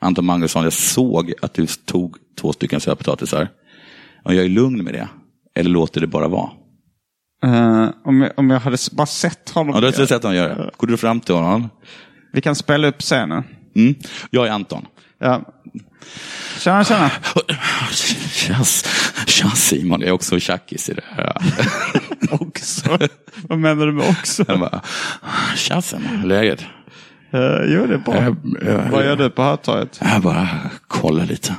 Anton 0.00 0.24
Magnusson, 0.24 0.64
jag 0.64 0.72
såg 0.72 1.32
att 1.42 1.54
du 1.54 1.66
tog 1.66 2.16
två 2.40 2.52
stycken 2.52 2.80
sötpotatisar. 2.80 3.48
Och 4.24 4.34
jag 4.34 4.44
är 4.44 4.48
lugn 4.48 4.84
med 4.84 4.94
det. 4.94 5.08
Eller 5.54 5.70
låter 5.70 6.00
det 6.00 6.06
bara 6.06 6.28
vara? 6.28 6.50
Eh, 7.42 7.88
om, 8.04 8.20
jag, 8.20 8.32
om 8.36 8.50
jag 8.50 8.60
hade 8.60 8.76
bara 8.92 9.06
sett 9.06 9.50
honom. 9.50 9.74
Ja, 9.74 9.80
det 9.80 9.86
har 9.86 9.94
jag 9.98 10.08
sett 10.08 10.22
honom 10.22 10.36
göra. 10.36 10.70
Går 10.76 10.86
du 10.86 10.96
fram 10.96 11.20
till 11.20 11.34
honom? 11.34 11.68
Vi 12.32 12.40
kan 12.40 12.54
spela 12.54 12.88
upp 12.88 13.00
scenen. 13.00 13.44
Mm. 13.76 13.94
Jag 14.30 14.46
är 14.46 14.50
Anton. 14.50 14.86
Ja. 15.18 15.42
Tjena, 16.58 16.84
tjena. 16.84 17.10
Tja, 19.26 19.50
Simon, 19.50 20.00
jag 20.00 20.08
är 20.08 20.12
också 20.12 20.40
tjackis 20.40 20.88
i 20.88 20.94
det 20.94 21.04
här. 21.10 21.32
också. 22.30 22.98
Vad 23.48 23.58
menar 23.58 23.86
du 23.86 23.92
med 23.92 24.08
också? 24.08 24.44
Tja 25.56 25.82
Simon, 25.82 26.28
läget? 26.28 26.64
Uh, 27.34 27.74
jo, 27.74 27.86
det 27.86 27.94
är 27.94 27.98
bra. 27.98 28.14
Jag, 28.14 28.36
jag, 28.66 28.90
Vad 28.90 29.04
gör 29.04 29.16
du 29.16 29.30
på 29.30 29.42
Hötorget? 29.42 30.00
jag 30.02 30.22
bara 30.22 30.48
kollar 30.86 31.26
lite. 31.26 31.54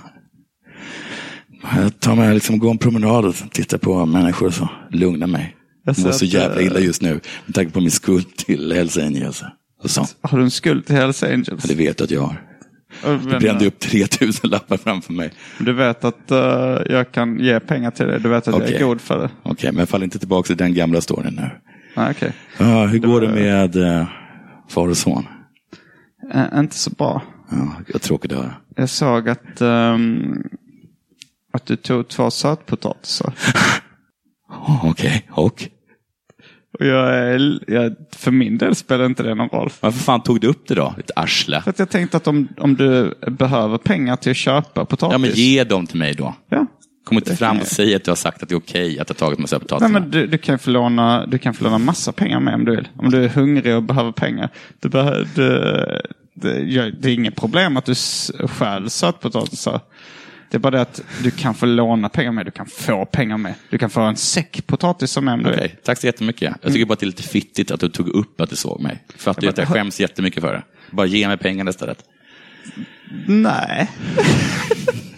Jag 1.75 1.99
tar 1.99 2.15
mig 2.15 2.33
liksom, 2.33 2.59
går 2.59 2.71
en 2.71 2.77
promenad 2.77 3.25
och 3.25 3.35
tittar 3.51 3.77
på 3.77 4.05
människor 4.05 4.47
och 4.47 4.53
så 4.53 4.69
lugnar 4.91 5.27
mig. 5.27 5.55
Jag 5.85 5.97
Jag 5.97 6.05
mår 6.05 6.11
så 6.11 6.25
jävla 6.25 6.61
eh, 6.61 6.67
illa 6.67 6.79
just 6.79 7.01
nu 7.01 7.19
med 7.45 7.55
tanke 7.55 7.71
på 7.71 7.79
min 7.79 7.91
skuld 7.91 8.35
till 8.35 8.71
Hells 8.71 8.97
Angels. 8.97 9.43
Och 9.83 9.89
så. 9.89 10.05
Har 10.21 10.37
du 10.37 10.43
en 10.43 10.51
skuld 10.51 10.85
till 10.85 10.95
Hells 10.95 11.23
Angels? 11.23 11.63
Det 11.63 11.75
vet 11.75 11.97
du 11.97 12.03
att 12.03 12.11
jag 12.11 12.21
har. 12.21 12.41
Det 13.03 13.19
men, 13.29 13.39
brände 13.39 13.65
upp 13.65 13.79
3000 13.79 14.49
lappar 14.49 14.77
framför 14.77 15.13
mig. 15.13 15.31
Du 15.59 15.73
vet 15.73 16.03
att 16.03 16.31
eh, 16.31 16.37
jag 16.89 17.11
kan 17.11 17.39
ge 17.39 17.59
pengar 17.59 17.91
till 17.91 18.07
dig. 18.07 18.19
Du 18.19 18.29
vet 18.29 18.47
att 18.47 18.53
jag 18.53 18.63
Okej. 18.63 18.75
är 18.75 18.83
god 18.83 19.01
för 19.01 19.19
det. 19.19 19.29
Okej, 19.43 19.71
men 19.71 19.79
jag 19.79 19.89
faller 19.89 20.03
inte 20.03 20.19
tillbaka 20.19 20.47
till 20.47 20.57
den 20.57 20.73
gamla 20.73 21.01
storyn 21.01 21.33
nu. 21.33 21.49
Nej, 21.95 22.11
okej. 22.11 22.33
Ja, 22.57 22.85
hur 22.85 22.99
går 22.99 23.21
det 23.21 23.29
med 23.29 23.75
uh, 23.75 24.05
far 24.69 24.87
och 24.87 24.97
son? 24.97 25.25
Eh, 26.33 26.59
inte 26.59 26.75
så 26.75 26.89
bra. 26.89 27.21
Ja, 27.87 27.99
tråkigt 27.99 28.31
att 28.31 28.37
höra. 28.37 28.53
Jag 28.75 28.89
såg 28.89 29.29
att, 29.29 29.61
ehm, 29.61 30.43
att 31.53 31.65
du 31.65 31.75
tog 31.75 32.07
två 32.07 32.31
sötpotatisar. 32.31 33.33
Okej, 34.83 35.27
och? 35.31 35.67
Och 36.79 36.85
jag 36.85 37.15
är, 37.15 37.59
jag, 37.67 37.95
för 38.15 38.31
min 38.31 38.57
del 38.57 38.75
spelar 38.75 39.05
inte 39.05 39.23
det 39.23 39.35
någon 39.35 39.49
roll. 39.49 39.69
Varför 39.79 39.99
fan 39.99 40.23
tog 40.23 40.41
du 40.41 40.47
upp 40.47 40.67
det 40.67 40.75
då? 40.75 40.93
Ditt 40.97 41.11
arsle. 41.15 41.61
För 41.61 41.69
att 41.69 41.79
jag 41.79 41.89
tänkte 41.89 42.17
att 42.17 42.27
om, 42.27 42.47
om 42.57 42.75
du 42.75 43.13
behöver 43.27 43.77
pengar 43.77 44.15
till 44.15 44.31
att 44.31 44.37
köpa 44.37 44.85
potatis. 44.85 45.11
Ja, 45.11 45.17
men 45.17 45.31
ge 45.31 45.63
dem 45.63 45.87
till 45.87 45.97
mig 45.97 46.13
då. 46.13 46.35
Ja. 46.49 46.65
Kom 47.09 47.17
inte 47.17 47.35
fram 47.35 47.57
och 47.57 47.61
jag. 47.61 47.67
säg 47.67 47.95
att 47.95 48.03
du 48.03 48.11
har 48.11 48.15
sagt 48.15 48.43
att 48.43 48.49
det 48.49 48.55
är 48.55 48.59
okej 48.59 48.99
att 48.99 49.09
ha 49.09 49.13
tagit 49.13 49.39
med 49.39 49.49
sig 49.49 49.59
Nej, 49.79 49.89
men 49.89 50.11
du, 50.11 50.27
du, 50.27 50.37
kan 50.37 50.59
få 50.59 50.69
låna, 50.69 51.25
du 51.25 51.37
kan 51.37 51.53
få 51.53 51.63
låna 51.63 51.77
massa 51.77 52.11
pengar 52.11 52.39
med 52.39 52.53
om 52.53 52.65
du 52.65 52.75
vill. 52.75 52.87
Om 52.95 53.11
du 53.11 53.23
är 53.23 53.27
hungrig 53.29 53.75
och 53.75 53.83
behöver 53.83 54.11
pengar. 54.11 54.49
Du 54.79 54.89
behö, 54.89 55.23
du, 55.35 55.49
det, 56.33 56.91
det 56.91 57.09
är 57.09 57.13
inget 57.13 57.35
problem 57.35 57.77
att 57.77 57.85
du 57.85 57.95
stjäl 58.47 58.89
sötpotatisar. 58.89 59.81
Det 60.49 60.57
är 60.57 60.59
bara 60.59 60.71
det 60.71 60.81
att 60.81 61.01
du 61.23 61.31
kan 61.31 61.55
få 61.55 61.65
låna 61.65 62.09
pengar 62.09 62.31
med. 62.31 62.45
Du 62.45 62.51
kan 62.51 62.65
få 62.65 63.05
pengar 63.05 63.37
med. 63.37 63.53
Du 63.69 63.77
kan 63.77 63.89
få 63.89 64.01
en 64.01 64.15
säck 64.15 64.67
potatisar 64.67 65.21
med 65.21 65.33
om 65.33 65.43
du 65.43 65.49
Okej, 65.49 65.61
vill. 65.61 65.71
tack 65.83 65.97
så 65.97 66.05
jättemycket. 66.05 66.53
Jag 66.61 66.73
tycker 66.73 66.85
bara 66.85 66.93
att 66.93 66.99
det 66.99 67.03
är 67.03 67.07
lite 67.07 67.23
fittigt 67.23 67.71
att 67.71 67.79
du 67.79 67.89
tog 67.89 68.07
upp 68.07 68.41
att 68.41 68.49
du 68.49 68.55
såg 68.55 68.81
mig. 68.81 69.03
Fattar 69.17 69.41
ju 69.41 69.49
att 69.49 69.57
jag 69.57 69.67
skäms 69.67 69.99
jättemycket 69.99 70.43
för 70.43 70.53
det. 70.53 70.63
Bara 70.91 71.05
ge 71.05 71.27
mig 71.27 71.37
pengarna 71.37 71.69
istället. 71.69 72.03
Nej. 73.27 73.89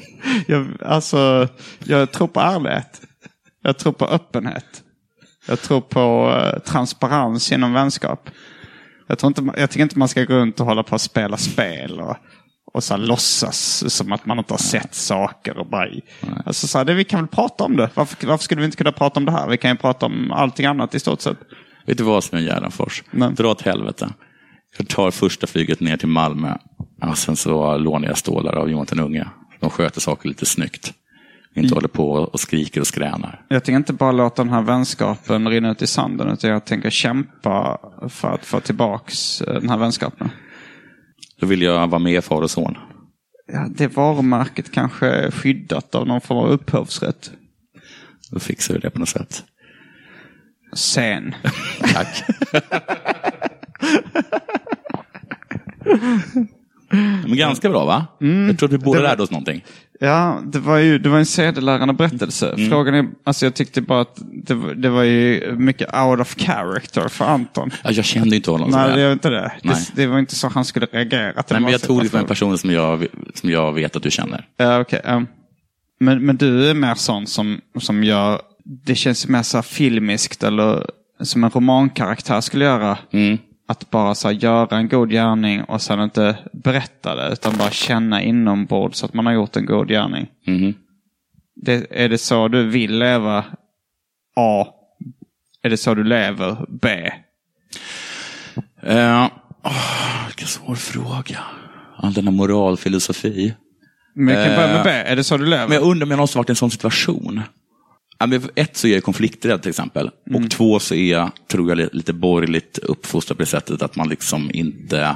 jag, 0.48 0.68
alltså, 0.86 1.48
jag 1.84 2.12
tror 2.12 2.28
på 2.28 2.40
ärlighet. 2.40 3.02
Jag 3.64 3.78
tror 3.78 3.94
på 3.94 4.06
öppenhet. 4.06 4.84
Jag 5.48 5.62
tror 5.62 5.82
på 5.82 6.34
eh, 6.38 6.60
transparens 6.60 7.52
genom 7.52 7.74
vänskap. 7.74 8.30
Jag, 9.08 9.20
tror 9.20 9.28
inte, 9.28 9.60
jag 9.60 9.70
tycker 9.70 9.84
inte 9.84 10.00
man 10.00 10.08
ska 10.08 10.24
gå 10.24 10.34
runt 10.34 10.60
och 10.60 10.66
hålla 10.66 10.84
på 10.84 10.94
och 10.94 11.02
spela 11.02 11.38
spel 11.38 12.00
och, 12.00 12.16
och 12.74 12.84
så 12.84 12.94
här, 12.94 13.02
låtsas 13.02 13.84
som 13.94 14.12
att 14.12 14.26
man 14.26 14.40
inte 14.40 14.54
har 14.54 14.58
sett 14.58 14.94
saker. 14.94 15.58
Och 15.58 15.70
bara, 15.70 15.90
alltså, 16.46 16.68
så 16.68 16.78
här, 16.78 16.86
det, 16.86 16.94
vi 16.94 17.04
kan 17.04 17.20
väl 17.20 17.28
prata 17.28 17.64
om 17.64 17.78
det. 17.78 17.90
Varför, 17.94 18.28
varför 18.28 18.44
skulle 18.44 18.62
vi 18.62 18.66
inte 18.66 18.78
kunna 18.78 18.92
prata 18.92 19.20
om 19.20 19.26
det 19.26 19.32
här? 19.32 19.50
Vi 19.50 19.58
kan 19.58 19.72
ju 19.72 19.78
prata 19.78 20.06
om 20.06 20.32
allting 20.32 20.66
annat 20.66 20.96
i 20.96 21.00
stort 21.00 21.22
sett. 21.22 21.38
Vet 21.86 21.98
du 21.98 22.04
vad 22.04 22.24
som 22.24 22.38
är 22.38 22.42
Gärdenfors? 22.42 23.04
Nej. 23.12 23.32
Dra 23.34 23.52
åt 23.52 23.62
helvete. 23.62 24.14
Jag 24.78 24.88
tar 24.88 25.12
första 25.12 25.48
flyget 25.48 25.80
ner 25.80 25.98
till 25.98 26.08
Malmö. 26.08 26.56
Och 27.02 27.18
sen 27.18 27.36
så 27.36 27.78
lånar 27.78 28.08
jag 28.08 28.18
stålar 28.18 28.56
av 28.56 28.70
Jonathan 28.70 29.00
Unge. 29.00 29.28
De 29.62 29.70
sköter 29.70 30.02
saker 30.02 30.30
lite 30.30 30.46
snyggt. 30.46 30.94
Inte 31.56 31.74
håller 31.74 31.88
på 31.88 32.12
och 32.12 32.40
skriker 32.40 32.82
och 32.82 32.88
skränar. 32.88 33.46
Jag 33.48 33.64
tänker 33.64 33.78
inte 33.78 33.94
bara 33.94 34.12
låta 34.12 34.44
den 34.44 34.54
här 34.54 34.62
vänskapen 34.62 35.50
rinna 35.50 35.72
ut 35.72 35.82
i 35.82 35.88
sanden. 35.88 36.30
Utan 36.30 36.50
jag 36.50 36.66
tänker 36.66 36.90
kämpa 36.90 37.80
för 38.10 38.34
att 38.34 38.46
få 38.46 38.60
tillbaks 38.60 39.42
eh, 39.42 39.54
den 39.54 39.70
här 39.70 39.78
vänskapen. 39.78 40.30
Då 41.40 41.48
vill 41.48 41.62
jag 41.62 41.88
vara 41.88 42.00
med 42.00 42.24
far 42.24 42.42
och 42.42 42.52
son. 42.52 42.78
Ja, 43.48 43.68
det 43.70 43.88
varumärket 43.88 44.72
kanske 44.72 45.08
är 45.08 45.32
skyddat 45.32 45.96
av 45.96 46.08
någon 46.08 46.22
form 46.22 46.38
av 46.38 46.50
upphovsrätt. 46.50 47.32
Då 48.32 48.40
fixar 48.40 48.74
vi 48.74 48.80
det 48.80 48.90
på 48.90 49.00
något 49.00 49.10
sätt. 49.10 49.44
Sen. 50.74 51.36
Tack. 51.94 52.24
Men 56.92 57.36
ganska 57.38 57.70
bra 57.70 57.86
va? 57.86 58.06
Jag 58.48 58.58
tror 58.60 58.70
att 58.70 58.74
vi 58.74 58.78
båda 58.78 59.00
Det 59.02 59.08
lärde 59.08 59.24
oss 59.24 59.32
någonting. 59.32 59.64
Ja, 60.00 60.42
det 60.46 60.60
var 60.60 60.78
ju 60.78 61.00
det 61.00 61.10
var 61.10 61.18
en 61.18 61.26
sedelärande 61.26 61.94
berättelse. 61.94 62.50
Mm. 62.58 62.70
Frågan 62.70 62.94
är, 62.96 63.08
alltså 63.24 63.46
jag 63.46 63.54
tyckte 63.54 63.82
bara 63.82 64.02
att 64.02 64.18
det, 64.46 64.54
var- 64.54 64.74
det 64.74 64.90
var 64.90 65.04
ju 65.04 65.52
mycket 65.58 65.96
out 65.96 66.20
of 66.20 66.36
character 66.38 67.08
för 67.08 67.26
Anton. 67.26 67.70
Ja, 67.84 67.92
Jag 67.92 68.06
kände 68.06 68.36
inte 68.36 68.52
honom 68.52 68.70
Nej, 68.70 68.96
det 68.96 69.06
var 69.06 69.12
inte 69.14 69.30
det. 69.30 69.52
Det. 69.64 69.76
Det 69.96 70.08
var 70.08 70.20
inte 70.20 70.36
så 70.36 70.48
han 70.48 70.66
skulle 70.66 70.86
reagera. 70.86 71.44
Nej, 71.50 71.62
men 71.62 71.72
jag 71.72 71.82
tog 71.82 72.02
liksom 72.02 72.20
en 72.20 72.24
situation. 72.24 72.28
person 72.28 72.58
som 72.58 72.72
jag, 72.72 73.06
som 73.34 73.50
jag 73.50 73.74
vet 73.74 73.96
att 73.96 74.04
du 74.04 74.12
känner. 74.12 74.48
Ja, 74.58 74.80
okej. 74.80 75.02
ja. 75.04 75.24
Men, 76.00 76.26
men 76.26 76.38
du 76.38 76.70
är 76.70 76.74
mer 76.74 76.96
sån 76.96 77.28
som, 77.28 77.62
som 77.80 78.04
gör, 78.04 78.42
det 78.86 78.96
känns 78.96 79.28
mer 79.28 79.44
så 79.44 79.62
filmiskt 79.62 80.44
eller 80.44 80.86
som 81.22 81.44
en 81.44 81.50
romankaraktär 81.50 82.42
skulle 82.42 82.66
göra. 82.66 82.98
Mm. 83.12 83.38
Att 83.72 83.90
bara 83.90 84.16
så 84.16 84.28
här, 84.28 84.36
göra 84.36 84.78
en 84.78 84.88
god 84.90 85.10
gärning 85.10 85.64
och 85.64 85.82
sen 85.82 86.00
inte 86.00 86.38
berätta 86.54 87.16
det 87.16 87.34
utan 87.34 87.58
bara 87.58 87.72
känna 87.72 88.22
inombords 88.22 89.04
att 89.04 89.14
man 89.14 89.26
har 89.26 89.34
gjort 89.34 89.56
en 89.56 89.66
god 89.66 89.88
gärning. 89.88 90.28
Mhm. 90.48 90.74
Det, 91.56 91.88
är 91.90 92.10
det 92.10 92.18
så 92.18 92.48
du 92.48 92.68
vill 92.70 93.00
leva? 93.00 93.46
A. 94.36 94.68
Är 95.62 95.70
det 95.70 95.78
så 95.78 95.94
du 95.94 96.04
lever? 96.04 96.66
B. 96.70 97.12
Uh, 98.88 99.28
oh, 99.64 100.26
vilken 100.28 100.48
svår 100.48 100.76
fråga. 100.76 101.40
All 101.96 102.14
denna 102.14 102.32
moralfilosofi. 102.32 103.54
Men 104.16 104.36
jag 104.36 104.46
kan 104.48 104.56
börja 104.56 104.68
med 104.68 104.78
Eh, 104.78 104.84
B. 104.84 104.90
Är 104.90 105.16
det 105.16 105.24
så 105.24 105.38
du 105.38 105.46
lever? 105.46 105.68
Men 105.68 105.76
jag 105.76 105.84
undrar 105.84 106.06
om 106.06 106.12
jag 106.12 106.18
någonsin 106.18 106.40
varit 106.40 106.50
i 106.50 106.52
en 106.52 106.56
sån 106.56 106.72
situation. 106.72 107.42
Ja, 108.22 108.28
men 108.28 108.42
ett 108.56 108.78
så 108.78 108.88
är 108.88 108.94
jag 108.94 109.04
konflikträdd 109.04 109.62
till 109.62 109.70
exempel. 109.70 110.10
Mm. 110.30 110.44
Och 110.44 110.52
två 110.52 110.80
så 110.80 110.96
är 110.96 111.12
jag, 111.12 111.32
tror 111.52 111.70
jag, 111.70 111.78
li- 111.78 111.90
lite 111.92 112.14
borgerligt 112.14 112.78
uppfostrad 112.78 113.38
på 113.38 113.42
det 113.44 113.48
sättet 113.50 113.82
att 113.82 113.96
man 113.96 114.10
liksom 114.10 114.52
inte 114.54 115.16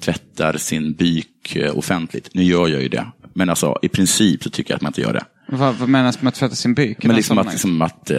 tvättar 0.00 0.56
sin 0.56 0.92
byk 0.92 1.56
eh, 1.56 1.78
offentligt. 1.78 2.30
Nu 2.34 2.42
gör 2.42 2.68
jag 2.68 2.82
ju 2.82 2.88
det. 2.88 3.06
Men 3.34 3.50
alltså 3.50 3.78
i 3.82 3.88
princip 3.88 4.42
så 4.42 4.50
tycker 4.50 4.70
jag 4.72 4.76
att 4.76 4.82
man 4.82 4.90
inte 4.90 5.00
gör 5.00 5.12
det. 5.12 5.24
Vad, 5.48 5.74
vad 5.74 5.88
menas 5.88 6.22
med 6.22 6.28
att 6.28 6.34
tvätta 6.34 6.54
sin 6.54 6.74
byk? 6.74 7.04
Men 7.04 7.16
liksom 7.16 7.38
att, 7.38 7.50
liksom 7.50 7.82
att 7.82 8.10
eh, 8.10 8.18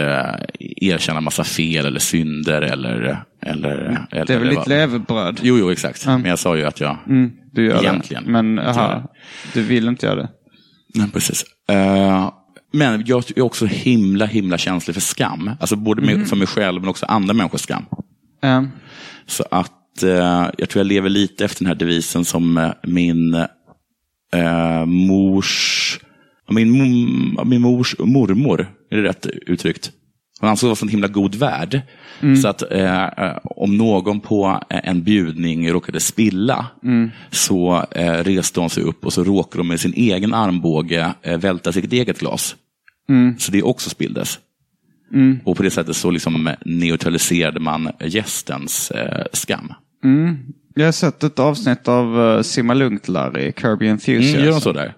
erkänna 0.59 1.21
massa 1.21 1.43
fel 1.43 1.85
eller 1.85 1.99
synder 1.99 2.61
eller... 2.61 3.23
eller, 3.41 4.05
eller 4.11 4.25
det 4.25 4.33
är 4.33 4.39
väl 4.39 4.47
ditt 4.49 4.57
vad- 4.57 4.67
levebröd? 4.67 5.39
Jo, 5.43 5.57
jo, 5.59 5.71
exakt. 5.71 6.05
Men 6.05 6.25
jag 6.25 6.39
sa 6.39 6.57
ju 6.57 6.63
att 6.65 6.79
jag... 6.79 6.97
Mm, 7.07 7.31
du 7.51 7.65
gör 7.65 7.79
Egentligen. 7.83 8.23
det. 8.23 8.29
Men 8.31 8.59
aha, 8.59 9.13
du 9.53 9.61
vill 9.63 9.87
inte 9.87 10.05
göra 10.05 10.15
det? 10.15 10.29
Nej, 10.95 11.11
precis. 11.13 11.45
Eh, 11.69 12.31
men 12.75 13.03
jag 13.05 13.23
är 13.35 13.41
också 13.41 13.65
himla, 13.65 14.25
himla 14.25 14.57
känslig 14.57 14.93
för 14.93 15.01
skam. 15.01 15.51
Alltså 15.59 15.75
både 15.75 16.01
med, 16.01 16.27
för 16.27 16.35
mig 16.35 16.47
själv 16.47 16.81
men 16.81 16.89
också 16.89 17.05
andra 17.05 17.33
människors 17.33 17.61
skam. 17.61 17.85
Eh, 18.43 18.63
Så 19.25 19.43
att 19.51 20.03
eh, 20.03 20.49
jag 20.57 20.69
tror 20.69 20.79
jag 20.79 20.87
lever 20.87 21.09
lite 21.09 21.45
efter 21.45 21.63
den 21.63 21.67
här 21.67 21.75
devisen 21.75 22.25
som 22.25 22.57
eh, 22.57 22.71
min 22.83 23.33
eh, 24.33 24.85
mors, 24.85 25.99
min, 26.49 26.71
min 27.45 27.61
mors 27.61 27.95
mormor, 27.99 28.67
är 28.91 28.97
det 28.97 29.03
rätt 29.03 29.25
uttryckt? 29.25 29.91
Hon 30.39 30.49
ansåg 30.49 30.67
vara 30.69 30.77
en 30.81 30.89
himla 30.89 31.07
god 31.07 31.35
värd. 31.35 31.81
Så 32.41 32.47
att 32.47 32.71
eh, 32.71 33.03
eh, 33.03 33.37
om 33.43 33.77
någon 33.77 34.19
på 34.19 34.61
en 34.69 35.03
bjudning 35.03 35.69
råkade 35.71 35.99
spilla 35.99 36.65
så 37.31 37.85
eh, 37.91 38.11
reste 38.23 38.59
hon 38.59 38.69
sig 38.69 38.83
upp 38.83 39.05
och 39.05 39.13
så 39.13 39.23
råkade 39.23 39.57
de 39.57 39.67
med 39.67 39.79
sin 39.79 39.93
egen 39.93 40.33
armbåge 40.33 41.13
eh, 41.21 41.37
välta 41.37 41.71
sitt 41.71 41.93
eget 41.93 42.19
glas. 42.19 42.55
Så 43.37 43.51
det 43.51 43.63
också 43.63 43.89
spilldes. 43.89 44.39
Och 45.43 45.57
på 45.57 45.63
det 45.63 45.71
sättet 45.71 45.95
så 45.95 46.11
liksom 46.11 46.49
neutraliserade 46.65 47.59
man 47.59 47.89
gästens 47.99 48.91
eh, 48.91 49.25
skam. 49.33 49.73
jag 50.75 50.85
har 50.85 50.91
sett 50.91 51.23
ett 51.23 51.39
avsnitt 51.39 51.87
av 51.87 52.17
uh, 52.19 52.41
Simma 52.41 52.73
Lugnt 52.73 53.07
Larry, 53.07 53.53
Kirby 53.57 53.87
Enthusiasm. 53.87 54.35
Mm, 54.35 54.45
gör 54.45 54.51
de 54.51 54.61
så 54.61 54.71
där? 54.71 54.93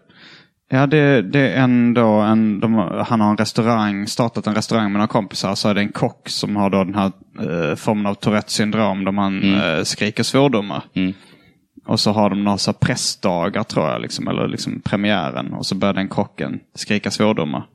Ja, 0.70 0.88
det, 0.88 1.22
det 1.22 1.40
är 1.40 1.64
ändå 1.64 2.08
en, 2.08 2.60
de, 2.60 2.74
han 3.08 3.22
har 3.22 3.32
en 3.32 3.38
restaurang, 3.38 4.08
startat 4.08 4.48
en 4.48 4.56
restaurang 4.56 4.86
med 4.86 4.94
några 4.94 5.08
kompisar. 5.08 5.56
Så 5.56 5.70
är 5.70 5.74
det 5.74 5.82
en 5.82 5.92
kock 5.92 6.30
som 6.30 6.56
har 6.56 6.70
då 6.70 6.84
den 6.84 6.96
här 6.96 7.12
eh, 7.40 7.76
formen 7.76 8.06
av 8.06 8.14
Tourettes 8.14 8.54
syndrom 8.54 9.06
där 9.06 9.12
man 9.12 9.54
eh, 9.54 9.84
skriker 9.84 10.24
svordomar. 10.24 10.84
Mm. 10.94 11.14
Och 11.86 12.00
så 12.00 12.12
har 12.12 12.30
de 12.30 12.44
några 12.44 12.58
så 12.58 12.74
pressdagar 12.74 13.64
tror 13.64 13.88
jag, 13.88 14.02
liksom, 14.02 14.28
eller 14.28 14.48
liksom 14.48 14.82
premiären. 14.82 15.54
Och 15.54 15.66
så 15.66 15.76
börjar 15.76 15.94
den 15.94 16.08
kocken 16.08 16.60
skrika 16.76 17.12
svordomar. 17.12 17.66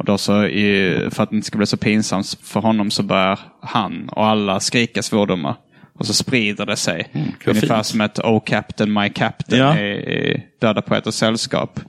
Och 0.00 0.06
då 0.06 0.18
så, 0.18 0.44
i, 0.44 1.08
för 1.10 1.22
att 1.22 1.30
det 1.30 1.36
inte 1.36 1.46
ska 1.46 1.58
bli 1.58 1.66
så 1.66 1.76
pinsamt 1.76 2.38
för 2.42 2.60
honom 2.60 2.90
så 2.90 3.02
börjar 3.02 3.38
han 3.62 4.08
och 4.08 4.26
alla 4.26 4.60
skrika 4.60 5.02
svordomar. 5.02 5.54
Och 5.98 6.06
så 6.06 6.12
sprider 6.14 6.66
det 6.66 6.76
sig. 6.76 7.08
Mm, 7.12 7.28
Ungefär 7.46 7.74
fint. 7.76 7.86
som 7.86 8.00
ett 8.00 8.18
Oh 8.18 8.40
Captain, 8.46 8.92
My 8.92 9.08
Captain 9.08 9.60
Ja. 9.60 9.78
i, 9.78 9.90
i 9.90 10.42
Döda 10.60 10.82
Poeters 10.82 11.14
Sällskap. 11.14 11.80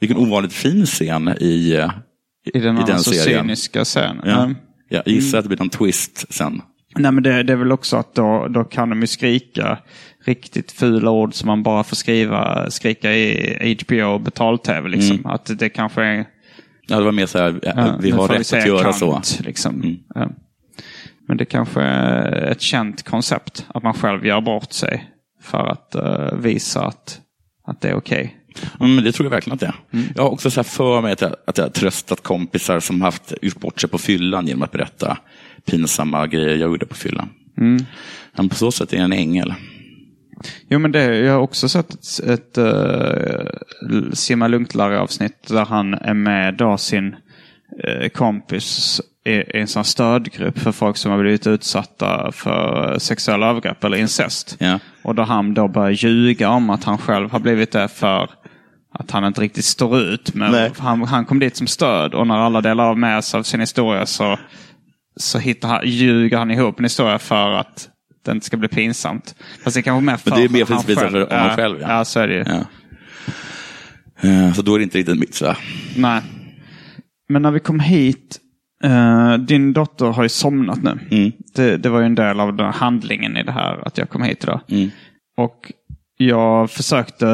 Vilken 0.00 0.16
ovanligt 0.18 0.52
fin 0.52 0.86
scen 0.86 1.34
i, 1.40 1.74
eh, 1.74 1.90
I 2.54 2.58
den, 2.60 2.78
i 2.78 2.82
den 2.86 2.98
så 2.98 3.10
serien. 3.12 3.40
cyniska 3.44 3.84
scenen. 3.84 4.20
Ja. 4.24 4.42
Mm. 4.44 4.56
Jag 4.88 5.02
gissar 5.08 5.38
att 5.38 5.44
det 5.44 5.48
blir 5.48 5.58
någon 5.58 5.68
twist 5.70 6.34
sen. 6.34 6.62
Nej 6.96 7.12
men 7.12 7.22
det, 7.22 7.42
det 7.42 7.52
är 7.52 7.56
väl 7.56 7.72
också 7.72 7.96
att 7.96 8.14
då, 8.14 8.46
då 8.48 8.64
kan 8.64 8.90
de 8.90 9.00
ju 9.00 9.06
skrika 9.06 9.78
riktigt 10.24 10.72
fula 10.72 11.10
ord 11.10 11.34
som 11.34 11.46
man 11.46 11.62
bara 11.62 11.84
får 11.84 11.96
skriva, 11.96 12.70
skrika 12.70 13.12
i 13.14 13.78
HBO 13.84 14.18
betal-tv. 14.18 14.88
Liksom. 14.88 15.16
Mm. 15.16 15.26
Att 15.26 15.58
det 15.58 15.68
kanske 15.68 16.02
är... 16.02 16.24
Ja, 16.90 16.96
det 16.98 17.04
var 17.04 17.12
mer 17.12 17.26
så 17.26 17.38
här, 17.38 17.60
ja, 17.62 17.96
vi 18.00 18.10
har 18.10 18.28
rätt 18.28 18.46
säga 18.46 18.62
att 18.62 18.68
göra 18.68 18.82
kant, 18.82 18.96
så. 18.96 19.10
Mm. 19.10 19.22
Liksom. 19.46 19.98
Ja. 20.14 20.30
Men 21.28 21.36
det 21.36 21.44
kanske 21.44 21.82
är 21.82 22.50
ett 22.50 22.60
känt 22.60 23.02
koncept. 23.02 23.66
Att 23.68 23.82
man 23.82 23.94
själv 23.94 24.26
gör 24.26 24.40
bort 24.40 24.72
sig. 24.72 25.10
För 25.42 25.66
att 25.66 25.94
eh, 25.94 26.34
visa 26.38 26.86
att, 26.86 27.20
att 27.66 27.80
det 27.80 27.88
är 27.88 27.94
okej. 27.94 28.36
Ja, 28.78 28.86
men 28.86 29.04
det 29.04 29.12
tror 29.12 29.26
jag 29.26 29.30
verkligen 29.30 29.54
att 29.54 29.60
det 29.60 29.66
är. 29.66 29.74
Mm. 29.92 30.06
Jag 30.14 30.22
har 30.22 30.30
också 30.30 30.50
så 30.50 30.64
för 30.64 31.00
mig 31.00 31.12
att 31.12 31.20
jag, 31.20 31.34
att 31.46 31.58
jag 31.58 31.72
tröstat 31.72 32.22
kompisar 32.22 32.80
som 32.80 33.00
haft 33.00 33.32
gjort 33.42 33.60
bort 33.60 33.80
sig 33.80 33.90
på 33.90 33.98
fyllan 33.98 34.46
genom 34.46 34.62
att 34.62 34.72
berätta 34.72 35.18
pinsamma 35.64 36.26
grejer 36.26 36.48
jag 36.48 36.70
gjorde 36.70 36.86
på 36.86 36.94
fyllan. 36.94 37.28
Mm. 37.58 37.84
Men 38.36 38.48
på 38.48 38.54
så 38.54 38.72
sätt 38.72 38.92
är 38.92 38.96
jag 38.96 39.04
en 39.04 39.12
ängel. 39.12 39.54
Jo 40.68 40.78
men 40.78 40.92
det, 40.92 41.18
jag 41.18 41.32
har 41.32 41.40
också 41.40 41.68
sett 41.68 41.94
ett, 41.94 42.28
ett 42.28 42.58
uh, 42.58 44.12
Simma 44.12 44.48
Lugnt-Larry-avsnitt 44.48 45.48
där 45.48 45.64
han 45.64 45.94
är 45.94 46.14
med 46.14 46.54
då 46.54 46.76
sin 46.76 47.16
eh, 47.84 48.08
kompis 48.08 49.00
i, 49.24 49.30
i 49.30 49.60
en 49.60 49.66
sån 49.66 49.84
stödgrupp 49.84 50.58
för 50.58 50.72
folk 50.72 50.96
som 50.96 51.10
har 51.10 51.18
blivit 51.18 51.46
utsatta 51.46 52.32
för 52.32 52.98
sexuella 52.98 53.50
övergrepp 53.50 53.84
eller 53.84 53.96
incest. 53.96 54.56
Ja. 54.58 54.78
Och 55.02 55.14
då 55.14 55.22
han 55.22 55.54
då 55.54 55.68
börjar 55.68 55.90
ljuga 55.90 56.50
om 56.50 56.70
att 56.70 56.84
han 56.84 56.98
själv 56.98 57.30
har 57.30 57.40
blivit 57.40 57.72
det 57.72 57.88
för 57.88 58.30
att 58.92 59.10
han 59.10 59.24
inte 59.24 59.40
riktigt 59.40 59.64
står 59.64 59.98
ut. 60.00 60.34
Men 60.34 60.70
han, 60.78 61.02
han 61.02 61.24
kom 61.24 61.38
dit 61.38 61.56
som 61.56 61.66
stöd 61.66 62.14
och 62.14 62.26
när 62.26 62.38
alla 62.38 62.60
delar 62.60 62.84
av 62.84 62.98
med 62.98 63.24
sig 63.24 63.38
av 63.38 63.42
sin 63.42 63.60
historia 63.60 64.06
så, 64.06 64.38
så 65.16 65.38
hittar 65.38 65.68
han, 65.68 65.80
ljuger 65.84 66.38
han 66.38 66.50
ihop 66.50 66.78
en 66.78 66.84
historia 66.84 67.18
för 67.18 67.50
att 67.50 67.88
det 68.24 68.32
inte 68.32 68.46
ska 68.46 68.56
bli 68.56 68.68
pinsamt. 68.68 69.34
Fast 69.64 69.76
det 69.76 69.82
kanske 69.82 70.04
mer 70.06 70.16
för 70.16 70.30
Men 70.30 70.38
det 70.38 70.44
är 70.44 70.48
mer 70.48 70.64
visa 70.86 71.00
för 71.00 71.38
honom 71.38 71.56
själv, 71.56 71.80
ja. 71.80 71.86
Ja. 71.88 72.04
så 72.04 72.20
är 72.20 72.28
det 72.28 72.34
ju. 72.34 72.44
Ja. 72.46 72.64
Eh, 74.28 74.52
Så 74.52 74.62
då 74.62 74.74
är 74.74 74.78
det 74.78 74.82
inte 74.84 74.98
riktigt 74.98 75.18
mitt. 75.18 75.34
Så. 75.34 75.54
Nej. 75.96 76.20
Men 77.28 77.42
när 77.42 77.50
vi 77.50 77.60
kom 77.60 77.80
hit, 77.80 78.38
eh, 78.84 79.34
din 79.34 79.72
dotter 79.72 80.06
har 80.06 80.22
ju 80.22 80.28
somnat 80.28 80.82
nu. 80.82 80.98
Mm. 81.10 81.32
Det, 81.54 81.76
det 81.76 81.88
var 81.88 82.00
ju 82.00 82.06
en 82.06 82.14
del 82.14 82.40
av 82.40 82.56
den 82.56 82.72
handlingen 82.72 83.36
i 83.36 83.42
det 83.42 83.52
här 83.52 83.86
att 83.86 83.98
jag 83.98 84.10
kom 84.10 84.22
hit 84.22 84.44
idag. 84.44 84.60
Mm. 84.68 84.90
Och 85.36 85.72
jag 86.16 86.70
försökte 86.70 87.28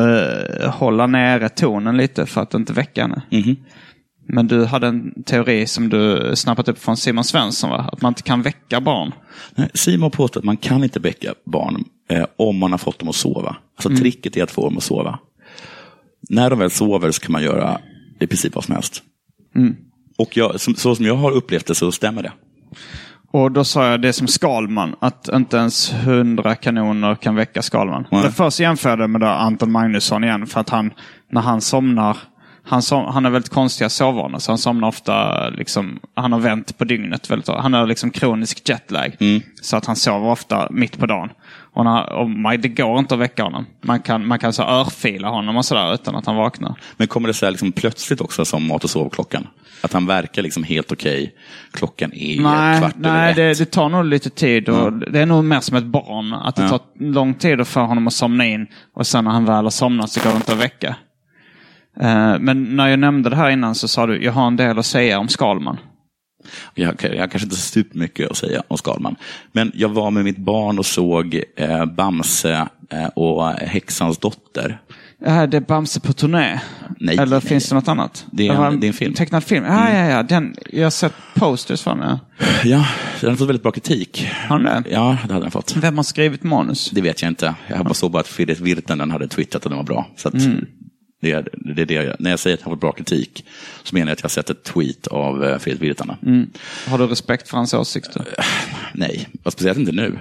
eh, 0.62 0.70
hålla 0.70 1.06
nere 1.06 1.48
tonen 1.48 1.96
lite 1.96 2.26
för 2.26 2.40
att 2.40 2.54
inte 2.54 2.72
väcka 2.72 3.02
henne. 3.02 3.22
Mhm. 3.30 3.56
Men 4.28 4.46
du 4.46 4.64
hade 4.64 4.86
en 4.86 5.22
teori 5.22 5.66
som 5.66 5.88
du 5.88 6.32
snappat 6.36 6.68
upp 6.68 6.78
från 6.78 6.96
Simon 6.96 7.24
Svensson 7.24 7.70
va? 7.70 7.90
Att 7.92 8.02
man 8.02 8.10
inte 8.10 8.22
kan 8.22 8.42
väcka 8.42 8.80
barn. 8.80 9.12
Nej, 9.54 9.70
Simon 9.74 10.10
påstår 10.10 10.40
att 10.40 10.44
man 10.44 10.56
kan 10.56 10.84
inte 10.84 11.00
väcka 11.00 11.34
barn 11.46 11.84
eh, 12.10 12.26
om 12.36 12.58
man 12.58 12.70
har 12.70 12.78
fått 12.78 12.98
dem 12.98 13.08
att 13.08 13.14
sova. 13.16 13.56
Alltså 13.76 13.88
Mm. 13.88 14.00
tricket 14.00 14.36
är 14.36 14.42
att 14.42 14.50
få 14.50 14.64
dem 14.64 14.76
att 14.76 14.82
sova. 14.82 15.18
När 16.28 16.50
de 16.50 16.58
väl 16.58 16.70
sover 16.70 17.10
så 17.10 17.20
kan 17.20 17.32
man 17.32 17.42
göra 17.42 17.78
i 18.20 18.26
princip 18.26 18.54
vad 18.54 18.64
som 18.64 18.74
helst. 18.74 19.02
Mm. 19.56 19.76
Och 20.18 20.36
jag, 20.36 20.60
som, 20.60 20.74
så 20.74 20.94
som 20.96 21.04
jag 21.04 21.16
har 21.16 21.30
upplevt 21.30 21.66
det 21.66 21.74
så 21.74 21.92
stämmer 21.92 22.22
det. 22.22 22.32
Och 23.32 23.52
då 23.52 23.64
sa 23.64 23.86
jag 23.90 24.02
det 24.02 24.12
som 24.12 24.26
Skalman, 24.26 24.94
att 25.00 25.28
inte 25.34 25.56
ens 25.56 25.92
hundra 25.92 26.54
kanoner 26.54 27.14
kan 27.14 27.34
väcka 27.34 27.62
Skalman. 27.62 28.04
Det 28.10 28.32
först 28.32 28.60
jämförde 28.60 29.02
jag 29.02 29.10
med 29.10 29.20
då 29.20 29.26
Anton 29.26 29.72
Magnusson 29.72 30.24
igen, 30.24 30.46
för 30.46 30.60
att 30.60 30.68
han, 30.68 30.90
när 31.30 31.40
han 31.40 31.60
somnar, 31.60 32.16
han, 32.68 32.82
som, 32.82 33.04
han 33.04 33.24
har 33.24 33.30
väldigt 33.32 33.52
konstiga 33.52 33.88
sovvanor, 33.88 34.38
så 34.38 34.52
han 34.52 34.58
somnar 34.58 34.88
ofta, 34.88 35.48
liksom, 35.48 35.98
han 36.14 36.32
har 36.32 36.38
vänt 36.40 36.78
på 36.78 36.84
dygnet 36.84 37.30
väldigt 37.30 37.48
Han 37.48 37.72
har 37.72 37.86
liksom 37.86 38.10
kronisk 38.10 38.68
jetlag, 38.68 39.16
så 39.62 39.76
att 39.76 39.86
han 39.86 39.96
sover 39.96 40.28
ofta 40.28 40.68
mitt 40.70 40.98
på 40.98 41.06
dagen. 41.06 41.30
Och, 41.72 41.84
när, 41.84 42.12
och 42.12 42.30
man, 42.30 42.60
det 42.60 42.68
går 42.68 42.98
inte 42.98 43.14
att 43.14 43.20
väcka 43.20 43.42
honom. 43.42 43.66
Man 43.82 44.00
kan, 44.00 44.26
man 44.26 44.38
kan 44.38 44.52
så 44.52 44.62
örfila 44.62 45.28
honom 45.28 45.56
och 45.56 45.64
sådär 45.64 45.94
utan 45.94 46.16
att 46.16 46.26
han 46.26 46.36
vaknar. 46.36 46.74
Men 46.96 47.08
kommer 47.08 47.28
det 47.28 47.34
så 47.34 47.50
liksom 47.50 47.72
plötsligt 47.72 48.20
också 48.20 48.44
som 48.44 48.66
mat 48.66 48.84
och 48.84 48.90
sovklockan? 48.90 49.46
Att 49.82 49.92
han 49.92 50.06
verkar 50.06 50.42
liksom 50.42 50.64
helt 50.64 50.92
okej. 50.92 51.34
Klockan 51.72 52.12
är 52.12 52.40
Nej, 52.42 52.80
kvart 52.80 52.94
nej 52.96 53.10
över 53.10 53.34
det, 53.34 53.50
ett. 53.50 53.58
det 53.58 53.64
tar 53.64 53.88
nog 53.88 54.04
lite 54.04 54.30
tid. 54.30 54.68
Och 54.68 54.92
Det 54.92 55.20
är 55.20 55.26
nog 55.26 55.44
mer 55.44 55.60
som 55.60 55.76
ett 55.76 55.84
barn. 55.84 56.32
Att 56.32 56.56
det 56.56 56.62
Ja. 56.62 56.68
tar 56.68 56.80
lång 57.12 57.34
tid 57.34 57.60
att 57.60 57.68
få 57.68 57.80
honom 57.80 58.06
att 58.06 58.12
somna 58.12 58.46
in. 58.46 58.66
Och 58.94 59.06
sen 59.06 59.24
när 59.24 59.30
han 59.30 59.44
väl 59.44 59.64
har 59.64 59.70
somnat 59.70 60.10
så 60.10 60.20
går 60.20 60.30
det 60.30 60.36
inte 60.36 60.52
att 60.52 60.58
väcka. 60.58 60.96
Eh, 62.00 62.38
men 62.38 62.76
när 62.76 62.88
jag 62.88 62.98
nämnde 62.98 63.30
det 63.30 63.36
här 63.36 63.50
innan 63.50 63.74
så 63.74 63.88
sa 63.88 64.06
du, 64.06 64.24
jag 64.24 64.32
har 64.32 64.46
en 64.46 64.56
del 64.56 64.78
att 64.78 64.86
säga 64.86 65.18
om 65.18 65.28
Skalman. 65.28 65.76
Jag, 66.74 66.94
jag 67.02 67.20
har 67.20 67.26
kanske 67.26 67.46
inte 67.46 67.56
supermycket 67.56 68.30
att 68.30 68.36
säga 68.36 68.62
om 68.68 68.78
Skalman. 68.78 69.16
Men 69.52 69.72
jag 69.74 69.88
var 69.88 70.10
med 70.10 70.24
mitt 70.24 70.38
barn 70.38 70.78
och 70.78 70.86
såg 70.86 71.42
eh, 71.56 71.84
Bamse 71.84 72.68
eh, 72.90 73.06
och 73.06 73.48
Häxans 73.50 74.18
dotter. 74.18 74.80
Äh, 75.26 75.42
det 75.42 75.56
är 75.56 75.60
Bamse 75.60 76.00
på 76.00 76.12
turné. 76.12 76.60
Nej, 77.00 77.16
Eller 77.16 77.26
nej. 77.26 77.40
finns 77.40 77.68
det 77.68 77.74
något 77.74 77.88
annat? 77.88 78.26
Det 78.30 78.48
är 78.48 78.52
en- 78.66 78.80
det 78.80 78.86
är 78.86 78.88
en 78.88 78.94
film. 78.94 79.08
Mm. 79.08 79.14
Tecknad 79.16 79.44
film? 79.44 79.64
Ja, 79.64 79.92
ja, 79.92 80.04
ja. 80.06 80.22
Den, 80.22 80.54
jag 80.72 80.82
har 80.82 80.90
sett 80.90 81.12
posters 81.34 81.82
från 81.82 81.98
den. 81.98 82.18
Ja, 82.64 82.86
den 83.20 83.30
har 83.30 83.36
fått 83.36 83.48
väldigt 83.48 83.62
bra 83.62 83.72
kritik. 83.72 84.28
Har 84.48 84.58
den 84.58 84.82
det? 84.82 84.90
Ja, 84.90 85.18
det 85.26 85.32
hade 85.32 85.44
den 85.44 85.50
fått. 85.50 85.76
Vem 85.76 85.96
har 85.96 86.04
skrivit 86.04 86.42
manus? 86.42 86.90
Det 86.90 87.00
vet 87.00 87.22
jag 87.22 87.28
inte. 87.30 87.54
Jag 87.68 87.84
bara 87.84 87.94
såg 87.94 88.10
bara 88.10 88.20
att 88.20 88.28
Fredrik 88.28 88.60
Virtanen 88.60 89.10
hade 89.10 89.28
twittrat 89.28 89.64
att 89.66 89.70
den 89.70 89.76
var 89.76 89.84
bra. 89.84 90.06
Så 90.16 90.28
att 90.28 90.34
det, 91.26 91.32
är, 91.32 91.48
det 91.74 91.82
är 91.82 91.86
det 91.86 91.94
jag, 91.94 92.16
när 92.18 92.30
jag 92.30 92.38
säger 92.38 92.56
att 92.56 92.62
har 92.62 92.72
fått 92.72 92.80
bra 92.80 92.92
kritik 92.92 93.44
så 93.82 93.94
menar 93.94 94.06
jag 94.06 94.12
att 94.12 94.20
jag 94.20 94.24
har 94.24 94.28
sett 94.28 94.50
ett 94.50 94.64
tweet 94.64 95.06
av 95.06 95.44
eh, 95.44 95.58
Fredrik 95.58 95.82
Virtanen. 95.82 96.50
Har 96.86 96.98
du 96.98 97.06
respekt 97.06 97.48
för 97.48 97.56
hans 97.56 97.74
åsikter? 97.74 98.24
Nej, 98.94 99.28
och 99.42 99.52
speciellt 99.52 99.78
inte 99.78 99.92
nu. 99.92 100.18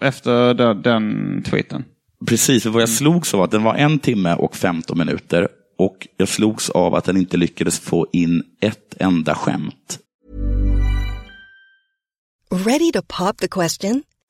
Efter 0.00 0.54
den, 0.54 0.82
den 0.82 1.42
tweeten? 1.42 1.84
Precis, 2.26 2.62
för 2.62 2.70
vad 2.70 2.82
jag 2.82 2.88
slogs 2.88 3.34
av 3.34 3.38
var 3.38 3.44
att 3.44 3.50
den 3.50 3.62
var 3.62 3.74
en 3.74 3.98
timme 3.98 4.34
och 4.34 4.56
15 4.56 4.98
minuter. 4.98 5.48
Och 5.78 6.08
jag 6.16 6.28
slogs 6.28 6.70
av 6.70 6.94
att 6.94 7.04
den 7.04 7.16
inte 7.16 7.36
lyckades 7.36 7.78
få 7.80 8.06
in 8.12 8.42
ett 8.60 8.94
enda 9.00 9.34
skämt. 9.34 9.98
Ready 12.50 12.92
to 12.92 13.02
pop 13.18 13.38
the 13.38 13.48
question? 13.48 14.02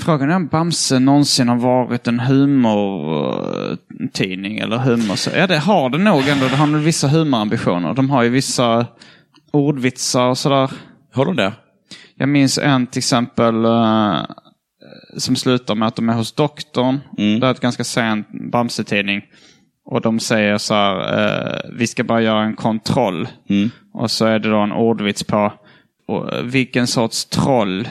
Frågan 0.00 0.30
är 0.30 0.36
om 0.36 0.46
Bamse 0.46 0.98
någonsin 0.98 1.48
har 1.48 1.56
varit 1.56 2.06
en 2.06 2.20
humortidning 2.20 4.58
eller 4.58 4.78
humor... 4.78 5.16
Ja, 5.36 5.46
det 5.46 5.58
har 5.58 5.90
det 5.90 5.98
nog 5.98 6.28
ändå. 6.28 6.48
Det 6.48 6.56
har 6.56 6.66
nog 6.66 6.80
vissa 6.80 7.08
humorambitioner. 7.08 7.94
De 7.94 8.10
har 8.10 8.22
ju 8.22 8.28
vissa 8.28 8.86
ordvitsar 9.50 10.28
och 10.28 10.38
sådär. 10.38 10.70
Har 11.12 11.24
de 11.24 11.36
det? 11.36 11.52
Jag 12.14 12.28
minns 12.28 12.58
en 12.58 12.86
till 12.86 12.98
exempel 12.98 13.64
eh, 13.64 14.20
som 15.16 15.36
slutar 15.36 15.74
med 15.74 15.88
att 15.88 15.96
de 15.96 16.08
är 16.08 16.14
hos 16.14 16.32
doktorn. 16.32 17.00
Det 17.16 17.46
är 17.46 17.50
ett 17.50 17.60
ganska 17.60 17.84
sent 17.84 18.28
Bamse-tidning. 18.52 19.22
Och 19.90 20.00
de 20.00 20.20
säger 20.20 20.58
så 20.58 20.74
här, 20.74 21.18
eh, 21.18 21.70
vi 21.72 21.86
ska 21.86 22.04
bara 22.04 22.22
göra 22.22 22.42
en 22.42 22.56
kontroll. 22.56 23.28
Och 23.92 24.10
så 24.10 24.26
är 24.26 24.38
det 24.38 24.50
då 24.50 24.58
en 24.58 24.72
ordvits 24.72 25.24
på, 25.24 25.52
och, 26.06 26.30
vilken 26.42 26.86
sorts 26.86 27.24
troll? 27.24 27.88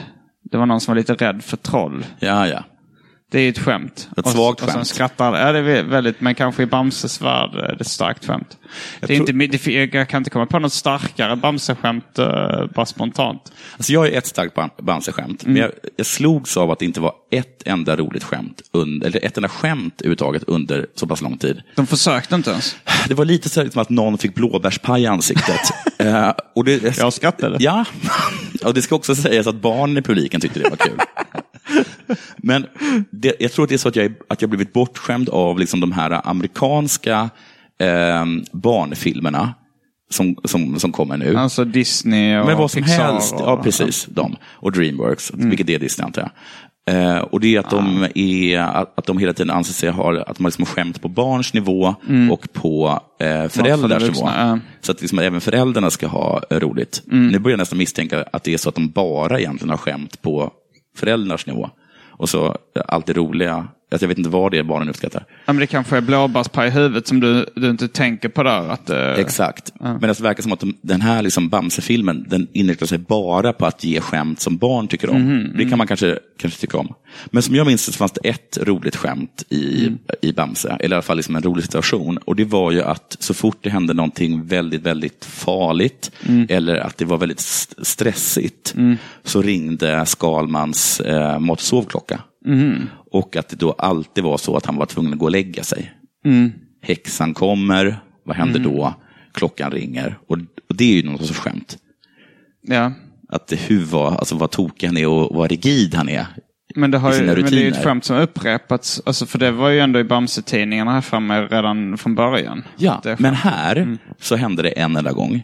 Det 0.50 0.56
var 0.58 0.66
någon 0.66 0.80
som 0.80 0.92
var 0.92 0.96
lite 0.96 1.14
rädd 1.14 1.44
för 1.44 1.56
troll. 1.56 2.06
Ja, 2.18 2.48
ja. 2.48 2.64
Det 3.30 3.38
är 3.38 3.42
ju 3.42 3.48
ett 3.48 3.58
skämt. 3.58 4.08
Ett 4.16 4.26
och, 4.26 4.32
svagt 4.32 4.60
och 4.60 4.66
sen 4.68 4.74
skämt. 4.76 4.86
skrattar 4.86 5.38
Ja, 5.38 5.52
det 5.52 5.58
är 5.58 5.82
väldigt, 5.82 6.20
men 6.20 6.34
kanske 6.34 6.62
i 6.62 6.66
Bamses 6.66 7.20
värld 7.20 7.54
är 7.54 7.74
det 7.74 7.80
ett 7.80 7.86
starkt 7.86 8.26
skämt. 8.26 8.58
Det 9.00 9.12
är 9.12 9.16
tror- 9.16 9.42
inte, 9.42 9.70
det, 9.70 9.90
jag 9.92 10.08
kan 10.08 10.20
inte 10.20 10.30
komma 10.30 10.46
på 10.46 10.58
något 10.58 10.72
starkare 10.72 11.36
Bamse-skämt 11.36 12.18
uh, 12.18 12.26
bara 12.74 12.86
spontant. 12.86 13.52
Alltså 13.76 13.92
jag 13.92 14.08
är 14.08 14.18
ett 14.18 14.26
starkt 14.26 14.56
Bam- 14.56 14.70
Bamse-skämt, 14.82 15.46
men 15.46 15.56
jag, 15.56 15.70
jag 15.96 16.06
slogs 16.06 16.56
av 16.56 16.70
att 16.70 16.78
det 16.78 16.84
inte 16.84 17.00
var 17.00 17.12
ett 17.30 17.62
enda 17.66 17.96
roligt 17.96 18.24
skämt, 18.24 18.62
under, 18.72 19.06
eller 19.06 19.24
ett 19.24 19.36
enda 19.36 19.48
skämt 19.48 20.00
överhuvudtaget 20.00 20.42
under 20.46 20.86
så 20.94 21.06
pass 21.06 21.20
lång 21.20 21.38
tid. 21.38 21.62
De 21.76 21.86
försökte 21.86 22.34
inte 22.34 22.50
ens. 22.50 22.76
Det 23.08 23.14
var 23.14 23.24
lite 23.24 23.48
så 23.48 23.70
som 23.70 23.82
att 23.82 23.90
någon 23.90 24.18
fick 24.18 24.34
blåbärspaj 24.34 25.02
i 25.02 25.06
ansiktet. 25.06 25.60
Eh, 26.00 26.32
och 26.54 26.64
det, 26.64 26.98
Jag 26.98 27.12
skrattade. 27.12 27.56
Ja, 27.60 27.84
och 28.64 28.74
det 28.74 28.82
ska 28.82 28.94
också 28.94 29.14
sägas 29.14 29.46
att 29.46 29.54
barnen 29.54 29.98
i 29.98 30.02
publiken 30.02 30.40
tyckte 30.40 30.60
det 30.60 30.70
var 30.70 30.76
kul. 30.76 30.98
Men 32.36 32.66
det, 33.10 33.34
jag 33.40 33.52
tror 33.52 33.62
att 33.64 33.68
det 33.68 33.74
är 33.74 33.78
så 33.78 33.88
att 33.88 33.96
jag, 33.96 34.12
att 34.28 34.40
jag 34.40 34.50
blivit 34.50 34.72
bortskämd 34.72 35.28
av 35.28 35.58
liksom 35.58 35.80
de 35.80 35.92
här 35.92 36.20
amerikanska 36.28 37.30
eh, 37.80 38.24
barnfilmerna 38.52 39.54
som, 40.10 40.36
som, 40.44 40.78
som 40.80 40.92
kommer 40.92 41.16
nu. 41.16 41.36
Alltså 41.36 41.64
Disney 41.64 42.38
och 42.38 42.46
Men 42.46 42.58
vad 42.58 42.70
som 42.70 42.82
Pixar 42.82 43.12
helst. 43.12 43.32
Och, 43.34 43.40
Ja, 43.40 43.56
precis. 43.62 44.06
De. 44.10 44.36
Och 44.44 44.72
Dreamworks, 44.72 45.30
Mm. 45.32 45.48
vilket 45.48 45.68
är 45.68 45.78
Disney 45.78 46.04
antar 46.04 46.22
jag. 46.22 46.30
Eh, 46.90 47.18
och 47.18 47.40
det 47.40 47.56
är 47.56 47.60
att 47.60 47.70
de, 47.70 48.06
är, 48.14 48.58
att, 48.58 48.98
att 48.98 49.06
de 49.06 49.18
hela 49.18 49.32
tiden 49.32 49.50
anser 49.50 49.72
sig 49.72 49.90
ha 49.90 50.20
att 50.20 50.36
de 50.36 50.44
har 50.44 50.50
liksom 50.50 50.66
skämt 50.66 51.02
på 51.02 51.08
barns 51.08 51.54
nivå 51.54 51.94
och 52.30 52.52
på 52.52 53.00
eh, 53.20 53.48
föräldrars 53.48 54.02
nivå. 54.02 54.28
ja. 54.36 54.58
Så 54.80 54.92
att 54.92 55.00
liksom 55.00 55.18
även 55.18 55.40
föräldrarna 55.40 55.90
ska 55.90 56.06
ha 56.06 56.42
eh, 56.50 56.58
roligt. 56.58 57.02
Mm. 57.10 57.28
Nu 57.28 57.38
börjar 57.38 57.52
jag 57.52 57.58
nästan 57.58 57.78
misstänka 57.78 58.24
att 58.32 58.44
det 58.44 58.54
är 58.54 58.58
så 58.58 58.68
att 58.68 58.74
de 58.74 58.88
bara 58.90 59.40
egentligen 59.40 59.70
har 59.70 59.76
skämt 59.76 60.22
på 60.22 60.50
föräldrars 60.94 61.46
nivå. 61.46 61.70
Och 62.10 62.28
så 62.28 62.46
eh, 62.46 62.82
allt 62.88 63.06
det 63.06 63.12
roliga, 63.12 63.68
att 63.96 64.02
jag 64.02 64.08
vet 64.08 64.18
inte 64.18 64.30
vad 64.30 64.52
det 64.52 64.58
är 64.58 64.62
barnen 64.62 64.88
uppskattar. 64.88 65.24
Ja, 65.46 65.52
men 65.52 65.60
det 65.60 65.66
kanske 65.66 65.96
är 65.96 66.00
blåbärspaj 66.00 66.68
i 66.68 66.70
huvudet 66.70 67.06
som 67.08 67.20
du, 67.20 67.46
du 67.56 67.70
inte 67.70 67.88
tänker 67.88 68.28
på 68.28 68.42
där. 68.42 68.68
Att, 68.68 68.90
eh, 68.90 69.10
Exakt. 69.12 69.72
Men 69.80 70.00
det 70.00 70.20
verkar 70.20 70.42
som 70.42 70.52
att 70.52 70.60
de, 70.60 70.76
den 70.82 71.00
här 71.00 71.22
liksom 71.22 71.48
Bamse-filmen, 71.48 72.26
den 72.28 72.48
inriktar 72.52 72.86
sig 72.86 72.98
bara 72.98 73.52
på 73.52 73.66
att 73.66 73.84
ge 73.84 74.00
skämt 74.00 74.40
som 74.40 74.56
barn 74.56 74.88
tycker 74.88 75.10
om. 75.10 75.22
Mhm, 75.22 75.52
Det 75.58 75.64
kan 75.68 75.78
man 75.78 75.86
kanske, 75.86 76.18
kanske 76.38 76.60
tycka 76.60 76.78
om. 76.78 76.94
Men 77.26 77.42
som 77.42 77.54
jag 77.54 77.66
minns 77.66 77.82
så 77.84 77.92
fanns 77.92 78.12
det 78.12 78.28
ett 78.28 78.58
roligt 78.62 78.96
skämt 78.96 79.44
i, 79.48 79.86
Mm. 79.86 79.98
i 80.22 80.32
Bamse, 80.32 80.76
eller 80.80 80.94
i 80.94 80.96
alla 80.96 81.02
fall 81.02 81.16
liksom 81.16 81.36
en 81.36 81.42
rolig 81.42 81.64
situation. 81.64 82.18
Och 82.18 82.36
det 82.36 82.44
var 82.44 82.70
ju 82.70 82.82
att 82.82 83.16
så 83.20 83.34
fort 83.34 83.58
det 83.62 83.70
hände 83.70 83.94
någonting 83.94 84.46
väldigt, 84.46 84.82
väldigt 84.82 85.24
farligt, 85.24 86.10
Mm. 86.28 86.46
eller 86.50 86.76
att 86.76 86.98
det 86.98 87.04
var 87.04 87.18
väldigt 87.18 87.38
st- 87.40 87.84
stressigt, 87.84 88.74
så 89.24 89.42
ringde 89.42 90.06
Skalmans 90.06 91.00
eh, 91.00 91.38
mat 91.38 91.58
och 91.58 91.62
sovklocka. 91.62 92.20
Mhm. 92.44 92.88
Och 93.10 93.36
att 93.36 93.48
det 93.48 93.56
då 93.56 93.72
alltid 93.72 94.24
var 94.24 94.38
så 94.38 94.56
att 94.56 94.66
han 94.66 94.76
var 94.76 94.86
tvungen 94.86 95.12
att 95.12 95.18
gå 95.18 95.24
och 95.24 95.30
lägga 95.30 95.62
sig. 95.62 95.92
Mm. 96.24 96.52
Häxan 96.82 97.34
kommer, 97.34 98.00
vad 98.24 98.36
händer 98.36 98.60
då? 98.60 98.94
Klockan 99.34 99.70
ringer. 99.70 100.18
Och, 100.28 100.38
och 100.68 100.76
det 100.76 100.84
är 100.84 100.96
ju 100.96 101.02
någon 101.02 101.18
sorts 101.18 101.38
skämt. 101.40 101.78
ja. 102.62 102.92
Att 103.32 103.52
hur 103.68 103.84
var, 103.84 104.16
alltså 104.16 104.36
vad 104.36 104.50
tokig 104.50 104.86
han 104.86 104.96
är 104.96 105.06
och 105.06 105.36
vad 105.36 105.50
rigid 105.50 105.94
han 105.94 106.08
är. 106.08 106.26
Men 106.74 106.90
det, 106.90 106.98
har 106.98 107.14
ju, 107.14 107.26
men 107.26 107.34
det 107.34 107.52
är 107.52 107.62
ju 107.62 107.68
ett 107.68 107.84
skämt 107.84 108.04
som 108.04 108.16
upprepats. 108.16 109.02
Alltså, 109.06 109.26
för 109.26 109.38
det 109.38 109.50
var 109.50 109.68
ju 109.68 109.80
ändå 109.80 109.98
i 109.98 110.04
Bamse-tidningarna 110.04 110.92
här 110.92 111.00
framme 111.00 111.40
redan 111.40 111.98
från 111.98 112.14
början. 112.14 112.62
Ja, 112.76 113.02
men 113.18 113.34
här 113.34 113.98
så 114.20 114.36
hände 114.36 114.62
det 114.62 114.68
en 114.68 114.96
enda 114.96 115.12
gång. 115.12 115.42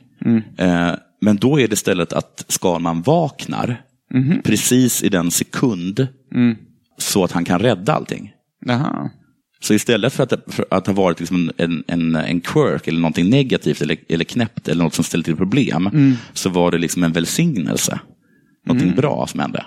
Eh, 0.59 0.91
men 1.21 1.37
då 1.37 1.61
är 1.61 1.69
det 1.69 1.73
istället 1.73 2.13
att 2.13 2.45
Skalman 2.49 3.03
vaknar 3.03 3.83
precis 4.45 5.03
i 5.03 5.09
den 5.09 5.31
sekund 5.31 6.09
så 6.99 7.25
att 7.25 7.33
han 7.33 7.45
kan 7.45 7.59
rädda 7.59 7.93
allting. 7.93 8.33
Jaha. 8.67 9.11
Så 9.61 9.75
istället 9.75 10.13
för 10.13 10.23
att, 10.23 10.33
för 10.47 10.67
att 10.71 10.87
ha 10.87 10.95
varit 10.95 11.21
liksom 11.21 11.51
en, 11.57 11.85
en, 11.87 12.17
en 12.17 12.41
quirk 12.41 12.89
eller 12.89 13.01
någonting 13.01 13.31
negativt 13.31 13.83
eller, 13.83 13.97
eller 14.09 14.25
knäppt 14.25 14.69
eller 14.69 14.85
något 14.85 14.95
som 14.95 15.05
ställer 15.05 15.25
till 15.25 15.37
problem, 15.37 16.17
så 16.33 16.51
var 16.51 16.71
det 16.71 16.79
liksom 16.79 17.05
en 17.05 17.13
välsignelse. 17.13 18.01
Någonting 18.67 18.95
bra 18.95 19.27
som 19.27 19.41
hände. 19.41 19.65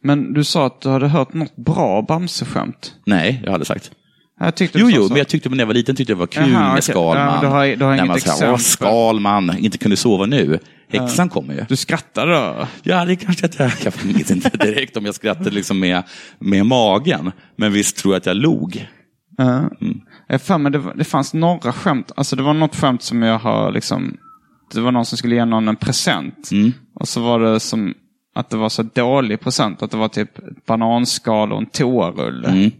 Men 0.00 0.32
du 0.32 0.44
sa 0.44 0.66
att 0.66 0.80
du 0.80 0.88
hade 0.88 1.08
hört 1.08 1.34
något 1.34 1.56
bra 1.56 2.02
Bamse-skämt. 2.02 2.94
Nej, 3.06 3.42
jag 3.44 3.52
hade 3.52 3.64
sagt. 3.64 3.90
Jag 4.40 4.54
tyckte 4.54 4.78
Jo, 4.78 4.86
sa 4.90 4.96
jo, 4.96 5.02
så. 5.02 5.08
men 5.08 5.18
jag 5.18 5.28
tyckte 5.28 5.48
när 5.48 5.58
jag 5.58 5.66
var 5.66 5.74
liten 5.74 5.96
tyckte 5.96 6.12
jag 6.12 6.16
var 6.18 6.26
kul 6.26 6.52
Jaha, 6.52 6.74
med. 6.74 6.84
Skalman. 6.84 7.16
Ja, 7.34 7.40
du 7.40 7.46
har- 7.46 7.76
du 7.76 7.84
har 7.84 7.96
När 7.96 8.04
man 8.06 8.16
exempel. 8.16 8.58
Skalman, 8.58 9.58
inte 9.58 9.78
kunde 9.78 9.96
sova 9.96 10.26
nu. 10.26 10.58
Häxan 10.88 11.28
kommer 11.28 11.54
ju. 11.54 11.64
Du 11.68 11.76
skrattade 11.76 12.32
då? 12.32 12.66
Ja, 12.82 13.04
det 13.04 13.16
kanske 13.16 13.48
jag, 13.58 13.70
jag 13.84 13.92
minns 14.04 14.30
inte 14.30 14.50
direkt 14.66 14.96
om 14.96 15.04
jag 15.04 15.14
skrattade 15.14 15.50
liksom 15.50 15.80
med, 15.80 16.02
med 16.38 16.66
magen. 16.66 17.32
Men 17.56 17.72
visst 17.72 17.96
tror 17.96 18.14
jag 18.14 18.18
att 18.20 18.26
jag 18.26 18.36
log. 18.36 18.88
Ja. 19.36 19.70
Jag 20.28 20.42
för 20.42 20.58
mig 20.58 20.72
det, 20.72 20.82
det 20.96 21.04
fanns 21.04 21.34
några 21.34 21.72
skämt. 21.72 22.12
Alltså 22.16 22.36
det 22.36 22.42
var 22.42 22.54
något 22.54 22.76
skämt 22.76 23.02
som 23.02 23.22
jag 23.22 23.38
har 23.38 23.72
liksom... 23.72 24.16
Det 24.74 24.80
var 24.80 24.92
någon 24.92 25.06
som 25.06 25.18
skulle 25.18 25.34
ge 25.34 25.44
någon 25.44 25.68
en 25.68 25.76
present. 25.76 26.50
Och 27.00 27.08
så 27.08 27.20
var 27.20 27.40
det 27.40 27.60
som 27.60 27.94
att 28.34 28.50
det 28.50 28.56
var 28.56 28.68
så 28.68 28.82
dålig 28.82 29.40
present. 29.40 29.82
Att 29.82 29.90
det 29.90 29.96
var 29.96 30.08
typ 30.08 30.30
bananskal 30.66 31.52
och 31.52 31.58
en 31.58 31.66
toarulle. 31.66 32.70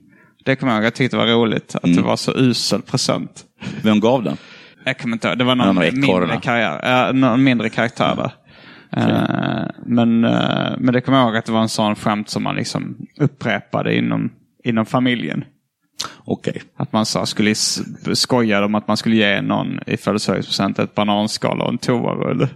Det 0.46 0.56
kommer 0.56 0.72
jag 0.72 0.78
ihåg. 0.78 0.86
Jag 0.86 0.94
tyckte 0.94 1.16
det 1.16 1.24
var 1.24 1.32
roligt. 1.32 1.74
Att 1.74 1.94
det 1.94 2.02
var 2.02 2.16
så 2.16 2.32
usel 2.36 2.82
present. 2.82 3.44
Vem 3.82 4.00
gav 4.00 4.22
den? 4.22 4.36
Jag 4.84 4.98
kommer 4.98 5.16
inte 5.16 5.28
ihåg. 5.28 5.38
Det 5.38 5.44
var 5.44 5.54
någon 5.54 5.74
någon 5.74 6.00
mindre, 6.00 6.40
karriär, 6.42 7.08
äh, 7.08 7.12
någon 7.12 7.44
mindre 7.44 7.68
karaktär 7.68 8.16
där. 8.16 8.32
Eh, 9.02 9.66
men, 9.86 10.24
eh, 10.24 10.70
men 10.78 10.94
det 10.94 11.00
kommer 11.00 11.18
jag 11.18 11.26
ihåg 11.26 11.36
att 11.36 11.44
det 11.44 11.52
var 11.52 11.60
en 11.60 11.68
sån 11.68 11.94
skämt 11.94 12.30
som 12.30 12.42
man 12.42 12.54
liksom 12.54 12.96
upprepade 13.20 13.96
inom, 13.96 14.30
inom 14.64 14.86
familjen. 14.86 15.44
Okej. 16.24 16.62
Att 16.76 16.92
man 16.92 17.06
sa, 17.06 17.26
skulle 17.26 17.54
skoja 18.14 18.64
om 18.64 18.74
att 18.74 18.88
man 18.88 18.96
skulle 18.96 19.16
ge 19.16 19.40
någon 19.42 19.80
i 19.86 19.96
födelsedagspresent 19.96 20.78
ett 20.78 20.94
bananskal 20.94 21.60
och 21.60 21.68
en 21.68 21.78
toarulle. 21.78 22.48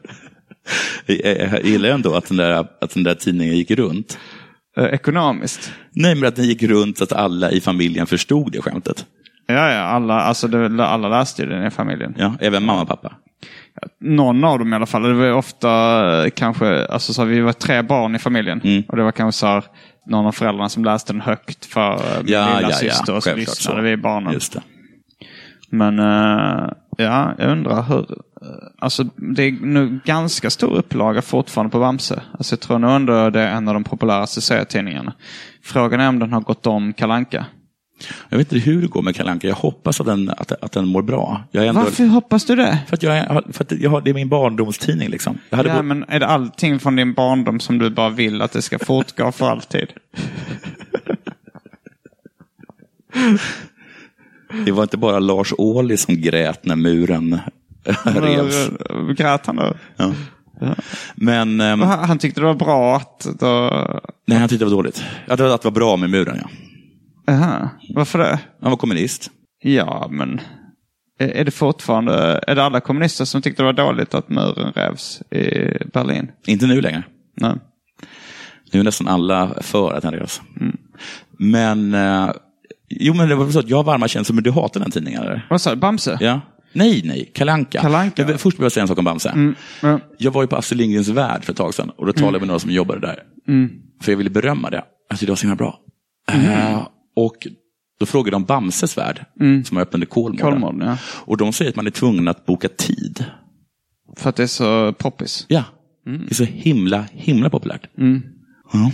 Jag 1.07 1.64
gillar 1.64 1.88
ändå 1.88 2.14
att 2.14 2.29
den, 2.29 2.37
där, 2.37 2.66
att 2.81 2.94
den 2.94 3.05
där 3.05 3.14
tidningen 3.14 3.57
gick 3.57 3.70
runt. 3.70 4.18
Eh, 4.76 4.85
Ekonomiskt. 4.85 5.72
Nej, 5.92 6.14
men 6.14 6.28
att 6.28 6.37
den 6.37 6.44
gick 6.44 6.62
runt 6.62 6.98
så 6.98 7.04
att 7.04 7.12
alla 7.12 7.50
i 7.50 7.61
familjen 7.61 8.06
förstod 8.06 8.52
det 8.52 8.62
skämtet. 8.62 9.06
Ja, 9.46 9.72
ja, 9.72 9.80
alla, 9.80 10.14
alltså 10.20 10.48
det, 10.48 10.87
alla 10.87 11.09
läste 11.09 11.42
ju 11.42 11.48
den 11.48 11.66
i 11.66 11.70
familjen. 11.70 12.14
Ja, 12.18 12.35
även 12.40 12.64
mamma 12.64 12.83
och 12.83 12.88
pappa. 12.88 13.12
Någon 14.00 14.44
av 14.44 14.59
dem 14.59 14.72
i 14.72 14.76
alla 14.76 14.87
fall. 14.87 15.02
Det 15.02 15.12
var 15.12 15.33
ofta 15.33 16.24
eh, 16.24 16.30
kanske, 16.30 16.85
alltså 16.87 17.12
så 17.12 17.22
här, 17.22 17.28
vi 17.28 17.40
var 17.40 17.52
tre 17.52 17.83
barn 17.83 18.14
i 18.14 18.18
familjen. 18.18 18.61
Mm. 18.64 18.83
Och 18.88 18.96
det 18.96 19.02
var 19.02 19.12
kanske 19.12 19.38
så 19.38 19.46
här, 19.46 19.64
någon 20.06 20.26
av 20.26 20.33
föräldrarna 20.33 20.68
som 20.68 20.85
läste 20.85 21.12
den 21.12 21.20
högt 21.20 21.66
för 21.66 21.92
eh, 21.92 22.22
min 22.22 22.33
Ja, 22.33 22.56
lilla 22.56 22.70
ja, 22.83 22.92
ja. 23.06 23.14
Och 23.14 23.22
så 23.22 23.35
lyssnade 23.35 23.83
vi 23.83 23.96
barnen. 23.96 24.33
Just 24.33 24.52
det. 24.52 24.62
Men 25.70 25.98
ja, 27.02 27.34
jag 27.38 27.50
undrar 27.50 27.82
hur... 27.82 27.98
eh, 28.42 28.48
Alltså 28.78 29.04
det 29.16 29.42
är 29.42 29.52
nu 29.52 30.00
ganska 30.04 30.50
stor 30.50 30.74
upplaga 30.74 31.22
fortfarande 31.22 31.70
på 31.72 31.80
Bamse. 31.80 32.22
Alltså 32.32 32.52
jag 32.52 32.60
tror 32.60 32.78
nog 32.78 32.90
ändå 32.90 33.30
det 33.30 33.40
är 33.40 33.52
en 33.56 33.68
av 33.68 33.74
de 33.74 33.84
populäraste 33.84 34.40
serietidningarna. 34.40 35.12
Frågan 35.62 36.00
är 36.00 36.08
om 36.08 36.18
den 36.18 36.32
har 36.32 36.40
gått 36.40 36.66
om 36.66 36.92
Kalanka. 36.92 37.46
Jag 38.28 38.38
vet 38.38 38.52
inte 38.52 38.70
hur 38.70 38.82
det 38.82 38.88
går 38.88 39.02
med 39.02 39.16
Kalanka. 39.16 39.48
Jag 39.48 39.54
hoppas 39.54 40.00
att 40.00 40.06
den, 40.06 40.30
att, 40.30 40.52
att 40.52 40.72
den 40.72 40.88
mår 40.88 41.02
bra. 41.02 41.42
Ändå, 41.52 41.72
Varför 41.80 42.04
hoppas 42.06 42.44
du 42.44 42.56
det? 42.56 42.78
För 42.88 42.96
att, 42.96 43.02
jag, 43.02 43.44
för 43.52 43.64
att 43.64 43.72
jag 43.72 44.04
det 44.04 44.10
är 44.10 44.14
min 44.14 44.28
barndomstidning. 44.28 45.08
Liksom. 45.08 45.38
Jag 45.50 45.56
hade 45.56 45.68
Ja, 45.68 45.76
bo- 45.76 45.82
men 45.82 46.04
är 46.08 46.20
det 46.20 46.26
allting 46.26 46.78
från 46.78 46.96
din 46.96 47.14
barndom 47.14 47.60
som 47.60 47.78
du 47.78 47.90
bara 47.90 48.10
vill 48.10 48.42
att 48.42 48.52
det 48.52 48.62
ska 48.62 48.78
fortgå 48.78 49.32
för 49.32 49.50
alltid? 49.50 49.86
Det 54.66 54.72
var 54.72 54.82
inte 54.82 54.96
bara 54.96 55.18
Lars 55.18 55.52
Ohly 55.58 55.96
som 55.96 56.20
grät 56.20 56.64
när 56.64 56.76
muren 56.76 57.40
revs. 58.04 58.70
Grät 59.16 59.46
han 59.46 59.56
då? 59.56 59.74
Ja. 59.96 60.14
Men 61.14 61.60
ehm, 61.60 61.80
Han 61.80 62.08
han 62.08 62.18
tyckte 62.18 62.40
det 62.40 62.46
var 62.46 62.54
bra 62.54 62.96
att... 62.96 63.26
Då... 63.40 63.70
nej, 64.26 64.38
han 64.38 64.48
tyckte 64.48 64.64
det 64.64 64.70
var 64.70 64.76
dåligt. 64.76 65.04
Att 65.28 65.38
det 65.38 65.54
att 65.54 65.62
det 65.62 65.68
var 65.68 65.74
bra 65.74 65.96
med 65.96 66.10
muren, 66.10 66.40
ja. 66.42 66.50
Aha. 67.34 67.68
Varför 67.94 68.18
det? 68.18 68.38
Han 68.62 68.70
var 68.70 68.76
kommunist. 68.76 69.30
Ja, 69.62 70.08
men... 70.10 70.40
Är 71.18 71.28
är 71.28 71.44
det 71.44 71.50
fortfarande... 71.50 72.44
Är 72.46 72.54
det 72.54 72.64
alla 72.64 72.80
kommunister 72.80 73.24
som 73.24 73.42
tyckte 73.42 73.62
det 73.62 73.66
var 73.66 73.72
dåligt 73.72 74.14
att 74.14 74.28
muren 74.28 74.72
revs 74.72 75.22
i 75.30 75.44
Berlin? 75.92 76.30
Inte 76.46 76.66
nu 76.66 76.80
längre. 76.80 77.02
Nej. 77.36 77.54
Nu 78.72 78.80
är 78.80 78.84
nästan 78.84 79.08
alla 79.08 79.54
för 79.60 79.92
att 79.92 80.02
den 80.02 80.14
revs. 80.14 80.42
Mm. 80.60 80.76
Men, 81.38 81.94
eh, 81.94 82.30
jo 82.90 83.14
men 83.14 83.29
det 83.29 83.35
var 83.35 83.50
så 83.50 83.59
att 83.59 83.68
jag 83.68 83.76
har 83.76 83.85
varma 83.85 84.09
känslor, 84.09 84.35
men 84.35 84.44
du 84.44 84.50
hatar 84.50 84.81
den 84.81 84.90
tidningen 84.90 85.22
eller? 85.22 85.46
Vad 85.50 85.61
sa 85.61 85.70
du? 85.70 85.76
Bamse? 85.81 86.18
Ja. 86.20 86.40
Nej, 86.72 87.03
nej, 87.05 87.31
Kalanka. 87.35 87.81
Kalle 87.81 87.98
Anka. 87.98 88.22
Jag, 88.29 88.40
först 88.40 88.59
vill 88.59 88.62
jag 88.64 88.72
säga 88.72 88.83
en 88.83 88.88
sak 88.88 88.98
om 88.98 89.05
Bamse. 89.05 89.29
Mm. 89.29 89.55
Ja. 89.83 90.00
Jag 90.18 90.31
var 90.31 90.42
ju 90.42 90.48
på 90.48 90.57
Astrid 90.57 90.79
Lindgrens 90.79 91.09
Värld 91.09 91.44
för 91.44 91.53
ett 91.53 91.57
tag 91.59 91.74
sedan 91.74 91.90
och 91.96 92.07
då 92.07 92.12
talade 92.12 92.35
jag 92.35 92.40
med 92.40 92.46
några 92.48 92.59
som 92.59 92.70
jobbade 92.70 93.00
där. 93.00 93.22
Mm. 93.48 93.70
För 94.03 94.12
jag 94.12 94.16
ville 94.16 94.31
berömma 94.31 94.70
det. 94.70 94.85
Tyckte 95.11 95.26
det 95.26 95.31
var 95.33 95.37
så 95.37 95.42
himla 95.42 95.57
bra. 95.57 95.79
Eh, 96.33 96.87
och 97.16 97.46
då 98.00 98.07
frågade 98.07 98.35
de 98.35 98.44
Bamses 98.44 98.98
Värld, 98.98 99.24
som 99.64 99.76
är 99.76 99.81
öppen 99.81 100.03
i 100.03 100.07
Kolmården. 100.07 100.46
Mm. 100.46 100.61
Kolmården, 100.62 100.88
ja. 100.88 100.96
Och 101.05 101.37
de 101.37 101.53
säger 101.53 101.68
att 101.70 101.76
man 101.76 101.87
är 101.87 101.90
tvungen 101.90 102.29
att 102.29 102.46
boka 102.46 102.68
tid. 102.68 103.24
För 104.16 104.31
att 104.31 104.37
det 104.37 104.42
är 104.42 104.46
så 104.46 104.92
poppis. 104.92 105.44
Ja, 105.48 105.64
Mm. 106.07 106.20
det 106.20 106.31
är 106.33 106.35
så 106.35 106.44
himla, 106.44 107.05
himla 107.12 107.50
populärt. 107.50 107.87
Ja. 108.72 108.92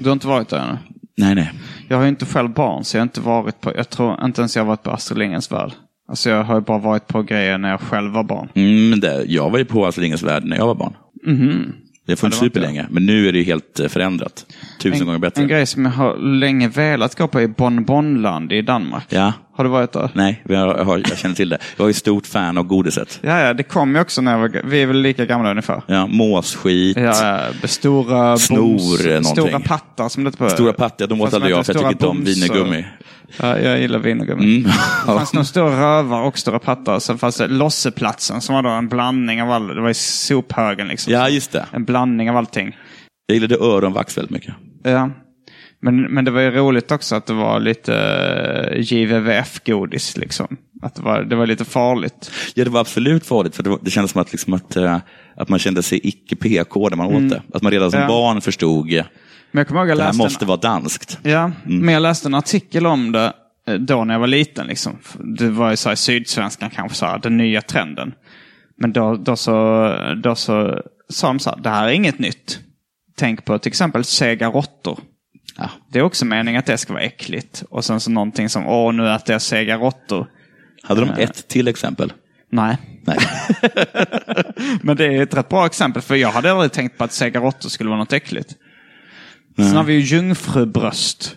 Du 0.00 0.04
har 0.08 0.12
inte 0.12 0.26
varit 0.26 0.48
där 0.48 0.58
ännu? 0.68 0.78
Nej, 1.16 1.34
nej. 1.34 1.52
Jag 1.88 1.96
har 1.96 2.02
ju 2.02 2.08
inte 2.08 2.26
själv 2.26 2.50
barn, 2.50 2.84
så 2.84 2.96
jag 2.96 3.00
har 3.00 3.06
inte 3.06 3.20
varit 3.20 3.60
på... 3.60 3.72
Jag 3.76 3.90
tror 3.90 4.24
inte 4.24 4.40
ens 4.40 4.56
jag 4.56 4.62
har 4.62 4.68
varit 4.68 4.82
på 4.82 4.90
Astrid 4.90 5.18
Lindgrens 5.18 5.52
Värld. 5.52 5.72
Alltså 6.08 6.30
jag 6.30 6.44
har 6.44 6.54
ju 6.54 6.60
bara 6.60 6.78
varit 6.78 7.06
på 7.06 7.22
grejer 7.22 7.58
när 7.58 7.70
jag 7.70 7.80
själv 7.80 8.12
var 8.12 8.22
barn. 8.22 8.48
Mm, 8.54 9.00
det, 9.00 9.24
jag 9.26 9.50
var 9.50 9.58
ju 9.58 9.64
på 9.64 9.86
Astrid 9.86 10.02
Lindgrens 10.02 10.22
Värld 10.22 10.44
när 10.44 10.56
jag 10.56 10.66
var 10.66 10.74
barn. 10.74 10.92
Det 12.06 12.12
har 12.12 12.16
funnits 12.16 12.42
inte 12.42 12.54
superlänge, 12.54 12.86
men 12.90 13.06
nu 13.06 13.28
är 13.28 13.32
det 13.32 13.42
helt 13.42 13.80
eh, 13.80 13.88
förändrat. 13.88 14.46
Tusen 14.80 15.06
gånger 15.06 15.18
bättre. 15.18 15.42
En 15.42 15.48
grej 15.48 15.66
som 15.66 15.84
jag 15.84 15.92
har 15.92 16.16
länge 16.16 16.68
velat 16.68 17.18
gå 17.18 17.28
på 17.28 17.40
är 17.40 17.46
Bonbonland 17.46 18.52
i 18.52 18.62
Danmark. 18.62 19.06
Ja, 19.08 19.32
Har 19.54 19.64
du 19.64 19.70
varit 19.70 19.92
där? 19.92 20.10
nej, 20.14 20.42
jag, 20.48 20.74
har- 20.84 20.98
jag 21.08 21.18
känner 21.18 21.34
till 21.34 21.48
det. 21.48 21.58
Jag 21.76 21.86
är 21.86 21.90
ett 21.90 21.96
stort 21.96 22.26
fan 22.26 22.58
av 22.58 22.64
godiset. 22.64 23.20
Ja, 23.22 23.38
ja, 23.40 23.54
det 23.54 23.62
kom 23.62 23.94
ju 23.94 24.00
också 24.00 24.20
när 24.20 24.32
jag 24.32 24.38
var... 24.38 24.60
Vi 24.64 24.82
är 24.82 24.86
väl 24.86 25.00
lika 25.02 25.24
gamla 25.26 25.50
ungefär. 25.50 25.82
Ja, 25.86 26.06
måsskit. 26.06 26.96
Ja, 26.96 27.40
stora 27.64 28.36
Snor, 28.36 28.56
boms, 28.58 29.04
någonting. 29.04 29.24
Stora 29.24 29.60
pattar 29.60 30.08
som 30.08 30.24
det 30.24 30.36
på. 30.36 30.48
Stora 30.48 30.72
pattar, 30.72 31.06
de 31.06 31.20
åt 31.20 31.26
Fast 31.26 31.34
aldrig 31.34 31.52
jag 31.52 31.66
för 31.66 31.74
jag 31.74 31.80
tycker 31.82 31.92
inte 31.92 32.06
om 32.06 32.24
wienergummi. 32.24 32.86
Ja, 33.40 33.58
jag 33.58 33.80
gillar 33.80 33.98
wienergummi. 33.98 34.44
Mm. 34.44 34.62
Det 34.62 35.06
fanns 35.06 35.32
nog 35.32 35.46
stora 35.46 35.80
rövar 35.98 36.22
och 36.22 36.38
stora 36.38 36.58
pattar. 36.58 36.98
Sen 36.98 37.18
fanns 37.18 37.36
det 37.36 37.48
Losseplatsen 37.48 38.40
som 38.40 38.54
var 38.54 38.62
då 38.62 38.68
en 38.68 38.88
blandning 38.88 39.42
av 39.42 39.50
all... 39.50 39.68
Det 39.68 39.80
var 39.80 39.90
i 39.90 39.94
sophögen 39.94 40.88
liksom. 40.88 41.12
Ja, 41.12 41.28
just 41.28 41.52
det. 41.52 41.66
En 41.72 41.84
blandning 41.84 42.30
av 42.30 42.36
allting. 42.36 42.76
Jag 43.26 43.34
gillade 43.34 43.56
öronvax 43.56 44.16
väldigt 44.16 44.30
mycket. 44.30 44.54
Ja. 44.82 45.10
Men, 45.84 46.02
men 46.02 46.24
det 46.24 46.30
var 46.30 46.40
ju 46.40 46.50
roligt 46.50 46.90
också 46.92 47.14
att 47.16 47.26
det 47.26 47.32
var 47.32 47.60
lite 47.60 47.94
eh, 47.94 48.80
JVVF-godis 48.80 50.16
liksom. 50.16 50.56
Att 50.82 50.94
det 50.94 51.02
var, 51.02 51.22
det 51.22 51.36
var 51.36 51.46
lite 51.46 51.64
farligt. 51.64 52.30
Ja, 52.54 52.64
det 52.64 52.70
var 52.70 52.80
absolut 52.80 53.26
farligt, 53.26 53.56
för 53.56 53.62
det, 53.62 53.70
var, 53.70 53.78
det 53.82 53.90
kändes 53.90 54.10
som 54.10 54.20
att, 54.20 54.32
liksom 54.32 54.54
att, 54.54 54.76
eh, 54.76 54.98
att 55.36 55.48
man 55.48 55.58
kände 55.58 55.82
sig 55.82 56.00
icke 56.02 56.36
PK 56.36 56.88
när 56.88 56.96
man 56.96 57.06
åt 57.06 57.30
det. 57.30 57.42
Att 57.54 57.62
man 57.62 57.72
redan 57.72 57.90
som 57.90 57.98
Mm. 57.98 58.10
Ja. 58.10 58.16
barn 58.16 58.40
förstod 58.40 58.92
eh, 58.92 59.04
Men 59.52 59.58
jag 59.60 59.68
kommer 59.68 59.80
ihåg 59.80 59.90
att 59.90 59.96
det 59.96 60.02
jag 60.02 60.06
här 60.12 60.18
måste 60.18 60.44
en, 60.44 60.48
vara 60.48 60.58
danskt. 60.58 61.18
ja, 61.22 61.50
men 61.64 61.94
jag 61.94 62.02
läste 62.02 62.28
en 62.28 62.34
artikel 62.34 62.86
om 62.86 63.12
det 63.12 63.32
då 63.78 64.04
när 64.04 64.14
jag 64.14 64.18
var 64.20 64.26
liten. 64.26 64.66
Liksom. 64.66 64.98
Det 65.38 65.48
var 65.48 65.70
ju 65.70 65.76
så 65.76 65.88
här, 65.88 65.96
Sydsvenskan 65.96 66.70
kanske 66.70 66.98
så 66.98 67.06
här, 67.06 67.18
den 67.18 67.36
nya 67.36 67.62
trenden. 67.62 68.12
Men 68.78 68.92
då, 68.92 69.16
då, 69.16 69.36
så, 69.36 69.88
då 70.22 70.34
så 70.34 70.82
sa 71.08 71.26
de 71.26 71.38
så 71.38 71.50
här, 71.50 71.58
det 71.62 71.68
här 71.68 71.88
är 71.88 71.92
inget 71.92 72.18
nytt. 72.18 72.58
Tänk 73.16 73.44
på 73.44 73.58
till 73.58 73.70
exempel 73.70 74.04
sega 74.04 74.48
råttor. 74.48 74.98
Ja. 75.56 75.70
Det 75.92 75.98
är 75.98 76.02
också 76.02 76.24
meningen 76.24 76.58
att 76.58 76.66
det 76.66 76.78
ska 76.78 76.92
vara 76.92 77.02
äckligt. 77.02 77.64
Och 77.70 77.84
sen 77.84 78.00
så 78.00 78.10
någonting 78.10 78.48
som, 78.48 78.66
åh 78.66 78.92
nu 78.92 79.08
att 79.08 79.26
det 79.26 79.34
är 79.34 79.38
sega 79.38 79.76
råttor. 79.76 80.26
Hade 80.82 81.00
de 81.00 81.10
ett 81.10 81.48
till 81.48 81.68
exempel? 81.68 82.12
Nej. 82.50 82.76
Nej. 83.04 83.18
Men 84.82 84.96
det 84.96 85.04
är 85.06 85.22
ett 85.22 85.34
rätt 85.34 85.48
bra 85.48 85.66
exempel, 85.66 86.02
för 86.02 86.14
jag 86.14 86.30
hade 86.32 86.52
aldrig 86.52 86.72
tänkt 86.72 86.98
på 86.98 87.04
att 87.04 87.12
sega 87.12 87.40
råttor 87.40 87.68
skulle 87.68 87.88
vara 87.90 87.98
något 87.98 88.12
äckligt. 88.12 88.54
Sen 89.56 89.76
har 89.76 89.84
vi 89.84 89.92
ju 89.92 90.00
jungfrubröst. 90.00 91.36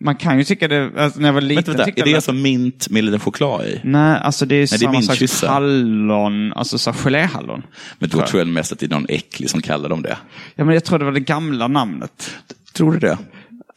Man 0.00 0.16
kan 0.16 0.38
ju 0.38 0.44
tycka 0.44 0.68
det, 0.68 0.90
alltså 0.96 1.20
när 1.20 1.28
jag 1.28 1.32
var 1.32 1.40
liten 1.40 1.64
Vänta, 1.64 1.84
vänta. 1.84 2.00
Är 2.00 2.04
det 2.04 2.10
jag 2.10 2.16
alltså 2.16 2.32
mint 2.32 2.90
med 2.90 3.04
lite 3.04 3.18
choklad 3.18 3.66
i? 3.66 3.80
Nej, 3.84 4.18
alltså 4.22 4.46
det 4.46 4.54
är 4.54 4.58
det 4.58 4.62
är 4.62 4.78
samma 4.78 5.02
slags 5.02 5.18
kyssa. 5.18 5.48
hallon, 5.48 6.52
alltså 6.52 6.78
så 6.78 6.92
geléhallon. 6.92 7.62
Men 7.98 8.08
då 8.08 8.26
tror 8.26 8.40
jag 8.40 8.48
mest 8.48 8.72
att 8.72 8.78
det 8.78 8.86
är 8.86 8.90
någon 8.90 9.06
äcklig 9.08 9.50
som 9.50 9.62
kallar 9.62 9.88
dem 9.88 10.02
det. 10.02 10.18
Ja, 10.54 10.64
men 10.64 10.74
jag 10.74 10.84
tror 10.84 10.98
det 10.98 11.04
var 11.04 11.12
det 11.12 11.20
gamla 11.20 11.68
namnet. 11.68 12.36
Tror 12.72 12.92
du 12.92 12.98
det? 12.98 13.18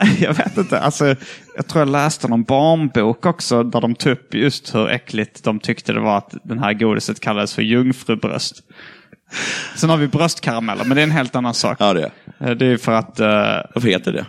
Jag 0.20 0.34
vet 0.34 0.58
inte, 0.58 0.80
alltså 0.80 1.16
jag 1.56 1.68
tror 1.68 1.82
jag 1.82 1.89
läste 1.89 2.28
någon 2.28 2.43
barnbok 2.43 3.26
också 3.26 3.64
där 3.64 3.82
de 3.82 3.95
tog 3.95 4.12
upp 4.12 4.34
just 4.34 4.76
hur 4.76 4.89
äckligt 4.89 5.43
de 5.43 5.60
tyckte 5.60 5.93
det 5.93 6.00
var 6.00 6.18
att 6.18 6.34
den 6.43 6.60
här 6.60 6.74
godiset 6.74 7.20
kallades 7.20 7.54
för 7.54 7.62
jungfrubröst. 7.62 8.56
Sen 9.76 9.89
har 9.89 9.97
vi 9.97 10.08
bröstkarameller, 10.08 10.86
men 10.86 10.95
det 10.95 11.02
är 11.02 11.04
en 11.04 11.12
helt 11.12 11.36
annan 11.36 11.54
sak. 11.54 11.78
Ja, 11.80 11.93
det 11.93 12.12
är. 12.39 12.50
Eh, 12.50 12.56
Det 12.56 12.66
är 12.66 12.78
för 12.78 12.91
att... 12.91 13.20
eh, 13.20 13.28
Varför 13.76 13.88
heter 13.88 14.12
det? 14.14 14.26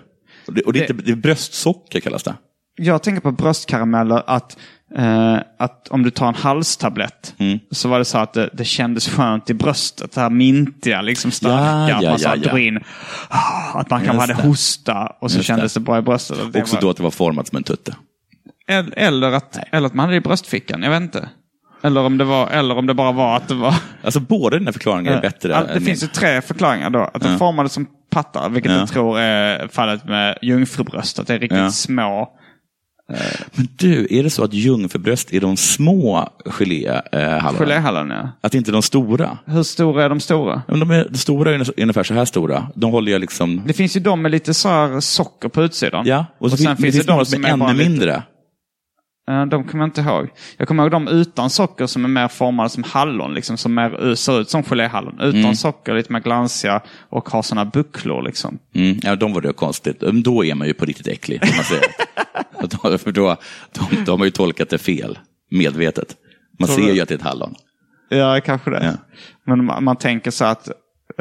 Och 0.46 0.54
det, 0.54 0.62
och 0.62 0.72
det, 0.72 0.78
är 0.78 0.90
inte, 0.90 1.02
det 1.04 1.12
är 1.12 1.16
bröstsocker 1.16 2.00
kallas 2.00 2.22
det. 2.22 2.34
jag 2.76 3.02
tänker 3.02 3.20
på 3.20 3.32
bröstkarameller 3.32 4.22
att, 4.26 4.56
eh, 4.96 5.36
att 5.58 5.88
om 5.88 6.02
du 6.02 6.10
tar 6.10 6.28
en 6.28 6.34
halstablett 6.34 7.34
Mm. 7.38 7.58
så 7.70 7.88
var 7.88 7.98
det 7.98 8.04
så 8.04 8.18
att 8.18 8.32
det, 8.32 8.50
det 8.52 8.64
kändes 8.64 9.08
skönt 9.08 9.50
i 9.50 9.54
bröstet. 9.54 10.12
Det 10.12 10.20
här 10.20 10.30
mintiga, 10.30 11.00
liksom 11.02 11.30
starka. 11.30 11.88
Ja, 11.90 11.96
att 11.96 12.02
ja, 12.02 12.10
man 12.10 12.18
så 12.18 12.28
ja, 12.42 12.58
in. 12.58 12.80
ah, 13.28 13.78
Att 13.80 13.90
man 13.90 14.04
kan 14.04 14.18
hade 14.18 14.34
det. 14.34 14.42
hosta 14.42 15.12
och 15.20 15.30
så 15.30 15.36
Just 15.36 15.46
kändes 15.46 15.74
det. 15.74 15.80
det 15.80 15.84
bra 15.84 15.98
i 15.98 16.02
bröstet. 16.02 16.38
Också 16.56 16.74
var- 16.76 16.80
då 16.82 16.90
att 16.90 16.96
det 16.96 17.02
var 17.02 17.10
format 17.10 17.48
som 17.48 17.56
en 17.56 17.62
tutte. 17.64 17.94
Eller, 18.68 18.98
eller, 18.98 19.32
att, 19.32 19.58
eller 19.72 19.86
att 19.86 19.94
man 19.94 20.02
hade 20.04 20.12
det 20.12 20.16
i 20.16 20.20
bröstfickan. 20.20 20.82
Jag 20.82 20.90
vet 20.90 21.02
inte. 21.02 21.28
Eller 21.82 22.00
om 22.00 22.18
det, 22.18 22.24
var, 22.24 22.48
eller 22.48 22.78
om 22.78 22.86
det 22.86 22.94
bara 22.94 23.12
var 23.12 23.36
att 23.36 23.48
det 23.48 23.54
var... 23.54 23.74
Alltså 24.04 24.20
båda 24.20 24.58
dina 24.58 24.72
förklaringar 24.72 25.12
är 25.12 25.20
bättre. 25.20 25.56
Allt- 25.56 25.68
det 25.68 25.74
än 25.74 25.82
finns 25.82 26.02
ju 26.02 26.06
min. 26.06 26.12
tre 26.14 26.42
förklaringar 26.42 26.90
då. 26.90 26.98
Att 27.14 27.22
den 27.22 27.32
Ja. 27.32 27.38
formades 27.38 27.72
som 27.72 27.86
pattar, 28.10 28.48
vilket 28.48 28.72
Ja. 28.72 28.78
jag 28.78 28.88
tror 28.88 29.18
är 29.20 29.68
fallet 29.68 30.04
med 30.04 30.38
jungfrubröst. 30.42 31.18
Att 31.18 31.26
det 31.26 31.34
är 31.34 31.38
riktigt 31.38 31.58
Ja. 31.58 31.70
små. 31.70 32.28
Men 33.52 33.68
du, 33.76 34.06
är 34.10 34.22
det 34.22 34.30
så 34.30 34.44
att 34.44 34.54
jungfrubröst 34.54 35.32
är 35.32 35.40
de 35.40 35.56
små 35.56 36.28
geléhalvorna? 36.46 37.58
Geléhallon, 37.58 38.10
ja. 38.10 38.28
Att 38.40 38.54
inte 38.54 38.72
de 38.72 38.82
stora? 38.82 39.38
Hur 39.44 39.62
stora 39.62 40.04
är 40.04 40.08
de 40.08 40.20
stora? 40.20 40.62
Men 40.68 40.80
De, 40.80 40.90
är, 40.90 41.06
de 41.10 41.18
stora 41.18 41.54
är 41.54 41.80
ungefär 41.80 42.02
så 42.02 42.14
här 42.14 42.24
stora. 42.24 42.66
De 42.74 42.90
håller 42.90 43.12
jag 43.12 43.20
liksom... 43.20 43.62
Det 43.66 43.72
finns 43.72 43.96
ju 43.96 44.00
de 44.00 44.22
med 44.22 44.30
lite 44.30 44.54
så 44.54 45.00
socker 45.00 45.48
på 45.48 45.62
utsidan. 45.62 46.06
Ja, 46.06 46.26
och, 46.38 46.50
så 46.50 46.56
finns, 46.56 46.78
det 46.78 46.92
finns 46.92 47.06
några 47.06 47.24
som 47.24 47.44
är 47.44 47.48
ännu 47.48 47.74
mindre. 47.74 48.22
Eh, 49.30 49.46
De 49.46 49.64
kommer 49.64 49.84
jag 49.84 49.88
inte 49.88 50.00
ihåg. 50.00 50.28
Jag 50.56 50.68
kommer 50.68 50.82
ihåg 50.82 50.92
de 50.92 51.08
utan 51.08 51.50
socker 51.50 51.86
som 51.86 52.04
är 52.04 52.08
mer 52.08 52.28
formade 52.28 52.68
som 52.70 52.82
hallon, 52.82 53.34
liksom, 53.34 53.56
som 53.56 53.74
mer, 53.74 54.14
ser 54.14 54.40
ut 54.40 54.50
som 54.50 54.62
geléhallon. 54.62 55.14
Utan 55.20 55.40
Mm. 55.40 55.54
socker, 55.54 55.94
lite 55.94 56.12
mer 56.12 56.20
glansiga 56.20 56.80
och 57.08 57.28
har 57.28 57.42
sådana 57.42 57.64
bucklor. 57.70 58.22
Liksom. 58.22 58.58
Mm, 58.74 58.98
ja, 59.02 59.16
de 59.16 59.32
var 59.32 59.40
det 59.40 59.52
konstigt. 59.52 60.00
Men 60.00 60.22
Då 60.22 60.44
är 60.44 60.54
man 60.54 60.66
ju 60.66 60.74
på 60.74 60.84
riktigt 60.84 61.06
äcklig. 61.08 61.40
Man 61.42 61.64
för 62.98 63.12
då, 63.12 63.36
då, 63.72 63.82
då 64.06 64.16
har 64.16 64.24
ju 64.24 64.30
tolkat 64.30 64.68
det 64.68 64.78
fel, 64.78 65.18
medvetet. 65.50 66.16
Man 66.58 66.66
Tror 66.68 66.76
ser 66.78 66.86
du? 66.86 66.92
ju 66.94 67.00
att 67.00 67.08
det 67.08 67.14
är 67.14 67.18
ett 67.18 67.24
hallon. 67.24 67.54
Ja, 68.08 68.40
kanske 68.44 68.70
det. 68.70 68.84
Ja. 68.84 68.92
Men 69.46 69.64
man, 69.64 69.84
man 69.84 69.96
tänker 69.96 70.30
så 70.30 70.44
att 70.44 70.68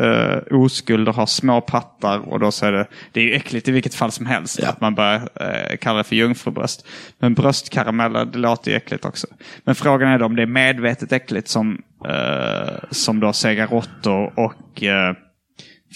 uh, 0.01 0.61
oskulder 0.61 1.13
har 1.13 1.25
små 1.25 1.61
pattar 1.61 2.19
och 2.19 2.39
då 2.39 2.51
så 2.51 2.65
är 2.65 2.71
det, 2.71 2.87
det 3.11 3.19
är 3.19 3.23
ju 3.23 3.33
äckligt 3.33 3.67
i 3.67 3.71
vilket 3.71 3.95
fall 3.95 4.11
som 4.11 4.25
helst. 4.25 4.59
Ja. 4.61 4.69
Att 4.69 4.81
man 4.81 4.95
börjar 4.95 5.19
uh, 5.19 5.77
kalla 5.81 5.97
det 5.97 6.03
för 6.03 6.15
jungfrubröst. 6.15 6.87
Men 7.19 7.33
bröstkarameller, 7.33 8.25
det 8.25 8.37
låter 8.37 8.71
ju 8.71 8.77
äckligt 8.77 9.05
också. 9.05 9.27
Men 9.63 9.75
frågan 9.75 10.09
är 10.09 10.19
då 10.19 10.25
om 10.25 10.35
det 10.35 10.41
är 10.41 10.47
medvetet 10.47 11.11
äckligt 11.11 11.47
som, 11.47 11.81
uh, 12.07 12.79
som 12.91 13.19
då 13.19 13.33
Sega 13.33 13.65
Råttor 13.65 14.39
och 14.39 14.83
uh, 14.83 15.17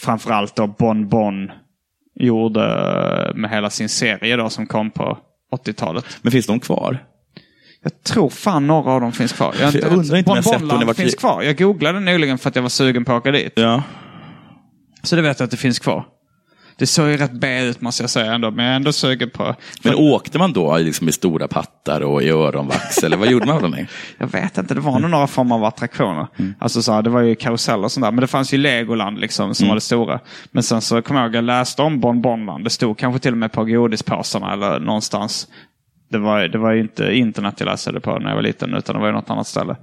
framförallt 0.01 0.55
då 0.55 0.67
Bon 0.67 1.09
Bon 1.09 1.51
gjorde 2.15 2.61
eh, 2.61 3.35
med 3.35 3.49
hela 3.49 3.69
sin 3.69 3.89
serie 3.89 4.35
då 4.35 4.49
som 4.49 4.67
kom 4.67 4.91
på 4.91 5.17
80-talet. 5.51 6.05
Men 6.21 6.31
finns 6.31 6.47
de 6.47 6.59
kvar? 6.59 6.97
Jag 7.83 8.03
tror 8.03 8.29
fan 8.29 8.67
några 8.67 8.91
av 8.91 9.01
dem 9.01 9.11
finns 9.11 9.33
kvar. 9.33 9.55
Jag, 9.61 9.75
jag 9.75 9.91
undrar 9.93 10.17
inte 10.17 10.29
om 10.31 10.35
jag 10.35 10.43
sett 10.43 10.53
dem 10.53 10.59
Bonbonland 10.61 10.87
var 10.87 10.93
finns 10.93 11.15
kvar. 11.15 11.41
Jag 11.41 11.57
googlade 11.57 11.99
nyligen 11.99 12.37
för 12.37 12.49
att 12.49 12.55
jag 12.55 12.61
var 12.63 12.69
sugen 12.69 13.05
på 13.05 13.11
att 13.11 13.17
åka 13.21 13.31
dit. 13.31 13.53
Ja. 13.55 13.83
Så 15.03 15.15
det 15.15 15.21
vet 15.21 15.39
jag 15.39 15.45
att 15.45 15.51
det 15.51 15.57
finns 15.57 15.79
kvar. 15.79 16.05
Det 16.77 16.87
såg 16.87 17.09
ju 17.09 17.17
rätt 17.17 17.31
B 17.31 17.61
ut 17.61 17.81
måste 17.81 18.03
jag 18.03 18.09
säga 18.09 18.33
ändå, 18.33 18.51
men 18.51 18.65
jag 18.65 18.71
är 18.71 18.75
ändå 18.75 18.91
sugen 18.91 19.29
på... 19.29 19.55
Men 19.83 19.95
åkte 19.95 20.37
man 20.39 20.53
då 20.53 20.77
liksom 20.77 21.09
i 21.09 21.11
stora 21.11 21.47
pattar 21.47 22.01
och 22.01 22.23
i 22.23 22.29
öronvax? 22.29 23.03
eller 23.03 23.17
vad 23.17 23.31
gjorde 23.31 23.45
man 23.45 23.55
för 23.55 23.61
någonting? 23.61 23.87
Jag 24.17 24.27
vet 24.27 24.57
inte, 24.57 24.73
det 24.73 24.79
var 24.79 24.99
nog 24.99 25.09
några 25.09 25.27
former 25.27 25.55
av 25.55 25.63
attraktioner. 25.63 26.27
Mm. 26.39 26.53
Alltså 26.59 26.81
så 26.81 26.91
här, 26.93 27.01
det 27.01 27.09
var 27.09 27.21
ju 27.21 27.35
karuseller 27.35 27.83
och 27.83 27.91
sånt 27.91 28.03
där. 28.03 28.11
Men 28.11 28.21
det 28.21 28.27
fanns 28.27 28.53
ju 28.53 28.57
Legoland 28.57 29.19
liksom 29.19 29.43
Mm. 29.43 29.55
som 29.55 29.67
var 29.67 29.75
det 29.75 29.81
stora. 29.81 30.19
Men 30.51 30.63
sen 30.63 30.81
så 30.81 31.01
kommer 31.01 31.21
jag 31.21 31.27
ihåg, 31.27 31.35
jag 31.35 31.43
läste 31.43 31.81
om 31.81 31.99
Bon 31.99 32.21
Bonland. 32.21 32.63
Det 32.63 32.69
stod 32.69 32.97
kanske 32.97 33.19
till 33.19 33.31
och 33.31 33.37
med 33.37 33.51
på 33.51 33.65
godispåsarna 33.65 34.53
eller 34.53 34.79
någonstans. 34.79 35.47
Det 36.09 36.17
var, 36.17 36.47
det 36.47 36.57
var 36.57 36.71
ju 36.71 36.81
inte 36.81 37.13
internet 37.13 37.55
jag 37.57 37.65
läste 37.65 37.91
det 37.91 37.99
på 37.99 38.19
när 38.19 38.29
jag 38.29 38.35
var 38.35 38.43
liten, 38.43 38.73
utan 38.73 38.95
det 38.95 38.99
var 39.01 39.07
ju 39.07 39.13
något 39.13 39.29
annat 39.29 39.47
ställe. 39.47 39.75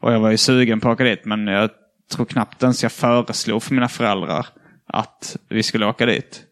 Och 0.00 0.12
jag 0.12 0.20
var 0.20 0.30
ju 0.30 0.36
sugen 0.36 0.80
på 0.80 0.88
att 0.88 0.94
åka 0.94 1.04
dit, 1.04 1.24
men 1.24 1.46
jag 1.46 1.70
tror 2.12 2.26
knappt 2.26 2.62
ens 2.62 2.82
jag 2.82 2.92
föreslog 2.92 3.62
för 3.62 3.74
mina 3.74 3.88
föräldrar 3.88 4.46
att 4.86 5.36
vi 5.48 5.62
skulle 5.62 5.86
åka 5.86 6.06
dit. 6.06 6.42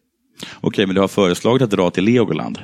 Okej, 0.61 0.85
men 0.85 0.95
du 0.95 1.01
har 1.01 1.07
föreslagit 1.07 1.61
att 1.61 1.69
dra 1.69 1.89
till 1.89 2.03
Legoland? 2.03 2.59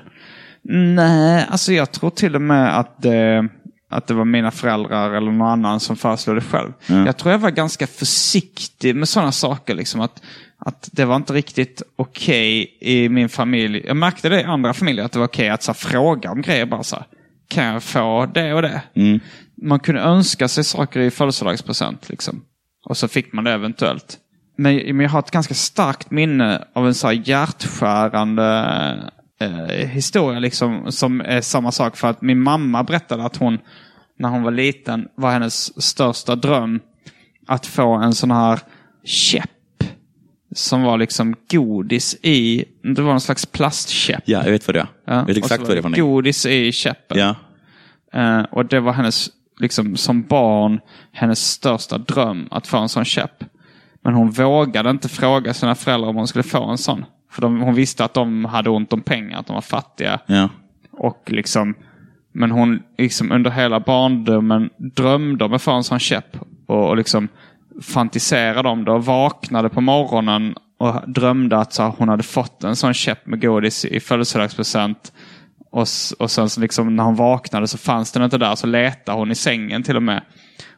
Nej, 0.70 1.46
alltså 1.50 1.74
jag 1.74 1.92
tror 1.92 2.10
till 2.10 2.36
och 2.36 2.42
med 2.42 2.80
att 2.80 3.02
det, 3.02 3.48
att 3.90 4.08
det 4.08 4.14
var 4.14 4.26
mina 4.26 4.52
föräldrar 4.52 5.14
eller 5.14 5.32
någon 5.32 5.48
annan 5.48 5.80
som 5.80 5.96
föreslog 5.96 6.36
det 6.36 6.42
själv. 6.42 6.74
Jag 6.88 7.18
tror 7.18 7.32
jag 7.32 7.40
var 7.40 7.52
ganska 7.52 7.88
försiktig 7.88 8.96
med 8.96 9.10
sådana 9.10 9.32
saker. 9.32 9.76
Liksom, 9.76 10.02
att, 10.02 10.22
att 10.60 10.90
det 10.92 11.06
var 11.06 11.16
inte 11.16 11.34
riktigt 11.34 11.82
okej 11.96 12.78
i 12.82 13.10
min 13.10 13.30
familj. 13.30 13.84
Jag 13.88 13.98
märkte 13.98 14.30
det 14.30 14.42
i 14.42 14.44
andra 14.44 14.74
familjer 14.74 15.06
att 15.06 15.12
det 15.12 15.20
var 15.20 15.28
okej 15.28 15.50
att 15.50 15.64
så, 15.64 15.74
fråga 15.74 16.32
om 16.32 16.42
grejer. 16.42 16.66
Bara 16.66 16.84
så 16.84 16.96
här, 16.96 17.06
kan 17.48 17.66
jag 17.66 17.84
få 17.84 18.26
det 18.34 18.54
och 18.54 18.62
det? 18.62 18.82
Man 19.62 19.80
kunde 19.80 20.02
önska 20.02 20.48
sig 20.48 20.64
saker 20.64 21.00
i 21.00 21.12
födelsedagspresent. 21.12 22.10
Liksom. 22.10 22.44
Och 22.86 22.98
så 22.98 23.08
fick 23.08 23.34
man 23.34 23.44
det 23.44 23.52
eventuellt. 23.52 24.18
Men, 24.58 24.76
men 24.76 25.00
jag 25.00 25.10
har 25.10 25.20
ett 25.20 25.32
ganska 25.32 25.54
starkt 25.54 26.12
minne 26.12 26.68
av 26.74 26.88
en 26.88 26.94
så 26.94 27.08
här 27.08 27.22
hjärtskärande 27.26 28.44
eh, 29.40 29.88
historia 29.88 30.40
liksom, 30.40 30.92
som 30.92 31.22
är 31.22 31.42
samma 31.42 31.72
sak. 31.72 31.98
För 31.98 32.08
att 32.08 32.22
min 32.22 32.40
mamma 32.40 32.84
berättade 32.84 33.24
att 33.24 33.38
hon, 33.38 33.60
när 34.20 34.30
hon 34.30 34.44
var 34.44 34.52
liten, 34.52 35.08
var 35.16 35.32
hennes 35.32 35.84
största 35.84 36.36
dröm 36.36 36.80
att 37.48 37.66
få 37.66 37.94
en 37.94 38.16
sån 38.16 38.32
här 38.32 38.60
käpp. 39.04 39.50
Som 40.52 40.84
var 40.84 40.98
liksom 40.98 41.36
godis 41.52 42.16
i, 42.22 42.66
det 42.82 43.02
var 43.02 43.14
en 43.14 43.20
slags 43.20 43.46
plastkäpp. 43.46 44.24
Ja, 44.26 44.44
jag 44.44 44.52
vet 44.52 44.68
vad 44.68 44.76
det 44.76 44.80
är. 44.80 44.88
Ja, 45.06 45.14
Jag 45.14 45.26
vet 45.26 45.38
exakt 45.38 45.62
var 45.62 45.68
vad 45.68 45.76
det 45.76 45.80
är 45.80 45.82
för. 45.82 46.02
Godis 46.02 46.46
i 46.46 46.72
käppen. 46.72 47.18
Ja. 47.18 47.36
Eh, 48.14 48.42
och 48.52 48.66
det 48.66 48.80
var 48.80 48.94
hennes, 48.94 49.30
liksom 49.60 49.98
som 49.98 50.24
barn, 50.24 50.80
hennes 51.12 51.40
största 51.52 51.98
dröm 51.98 52.48
att 52.52 52.68
få 52.68 52.78
en 52.78 52.90
sån 52.90 53.06
käpp. 53.06 53.44
Men 54.04 54.14
hon 54.14 54.30
vågade 54.32 54.90
inte 54.90 55.10
fråga 55.10 55.54
sina 55.54 55.76
föräldrar 55.76 56.10
om 56.10 56.16
hon 56.16 56.28
skulle 56.28 56.44
få 56.44 56.64
en 56.64 56.78
sån. 56.78 57.06
För 57.32 57.42
de, 57.42 57.62
hon 57.62 57.76
visste 57.76 58.06
att 58.06 58.14
de 58.14 58.46
hade 58.46 58.70
ont 58.70 58.94
om 58.94 59.02
pengar, 59.02 59.40
att 59.40 59.48
de 59.48 59.54
var 59.54 59.62
fattiga. 59.62 60.20
Ja. 60.26 60.50
Och 60.92 61.24
liksom, 61.28 61.76
men 62.32 62.52
hon 62.52 62.84
liksom 62.98 63.32
under 63.32 63.52
hela 63.52 63.80
barndomen 63.80 64.70
drömde 64.78 65.46
om 65.46 65.54
att 65.54 65.62
få 65.62 65.72
en 65.72 65.84
sån 65.84 66.00
käpp. 66.00 66.38
Och, 66.66 66.90
och 66.90 66.98
liksom 66.98 67.28
fantiserade 67.82 68.70
om 68.70 68.86
det 68.86 68.92
och 68.92 69.06
vaknade 69.06 69.70
på 69.70 69.82
morgonen 69.82 70.56
och 70.80 71.10
drömde 71.12 71.58
att 71.58 71.74
så, 71.74 71.84
hon 71.98 72.10
hade 72.10 72.24
fått 72.24 72.64
en 72.64 72.76
sån 72.76 72.94
käpp 72.94 73.26
med 73.26 73.42
godis 73.42 73.86
i 73.86 74.00
födelsedagspresent. 74.00 75.14
Och, 75.72 75.88
och 76.20 76.32
sen 76.32 76.50
så 76.50 76.62
liksom, 76.62 76.96
när 76.96 77.04
hon 77.04 77.16
vaknade 77.16 77.68
så 77.68 77.78
fanns 77.78 78.12
den 78.12 78.24
inte 78.24 78.38
där, 78.38 78.56
så 78.56 78.68
letade 78.68 79.18
hon 79.18 79.32
i 79.32 79.36
sängen 79.36 79.84
till 79.84 79.96
och 79.96 80.04
med. 80.04 80.24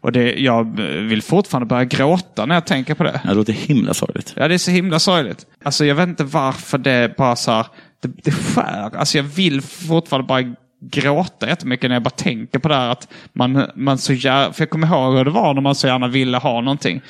Och 0.01 0.11
det, 0.11 0.33
jag 0.39 0.77
vill 0.79 1.21
fortfarande 1.21 1.65
börja 1.65 1.85
gråta 1.85 2.45
när 2.45 2.55
jag 2.55 2.65
tänker 2.65 2.93
på 2.93 3.03
det. 3.03 3.21
Det 3.23 3.33
låter 3.33 3.53
himla 3.53 3.93
sorgligt. 3.93 4.33
Ja, 4.35 4.47
det 4.47 4.53
är 4.53 4.57
så 4.57 4.71
himla 4.71 4.99
sorgligt. 4.99 5.45
Alltså 5.63 5.85
jag 5.85 5.95
vet 5.95 6.09
inte 6.09 6.23
varför 6.23 6.77
det 6.77 7.17
bara 7.17 7.35
så 7.35 7.51
här, 7.51 7.65
det, 8.01 8.11
det 8.23 8.31
skär. 8.31 8.95
Alltså 8.95 9.17
jag 9.17 9.23
vill 9.23 9.61
fortfarande 9.61 10.27
bara 10.27 10.55
gråta 10.81 11.47
jättemycket 11.47 11.89
när 11.89 11.95
jag 11.95 12.03
bara 12.03 12.09
tänker 12.09 12.59
på 12.59 12.67
det 12.67 12.75
här 12.75 12.89
att 12.89 13.07
man, 13.33 13.65
man 13.75 13.97
så 13.97 14.13
gärna, 14.13 14.53
för 14.53 14.61
jag 14.61 14.69
kommer 14.69 14.87
ihåg 14.87 15.17
hur 15.17 15.25
det 15.25 15.31
var 15.31 15.53
när 15.53 15.61
man 15.61 15.75
så 15.75 15.87
gärna 15.87 16.07
ville 16.07 16.37
ha 16.37 16.61
någonting. 16.61 17.01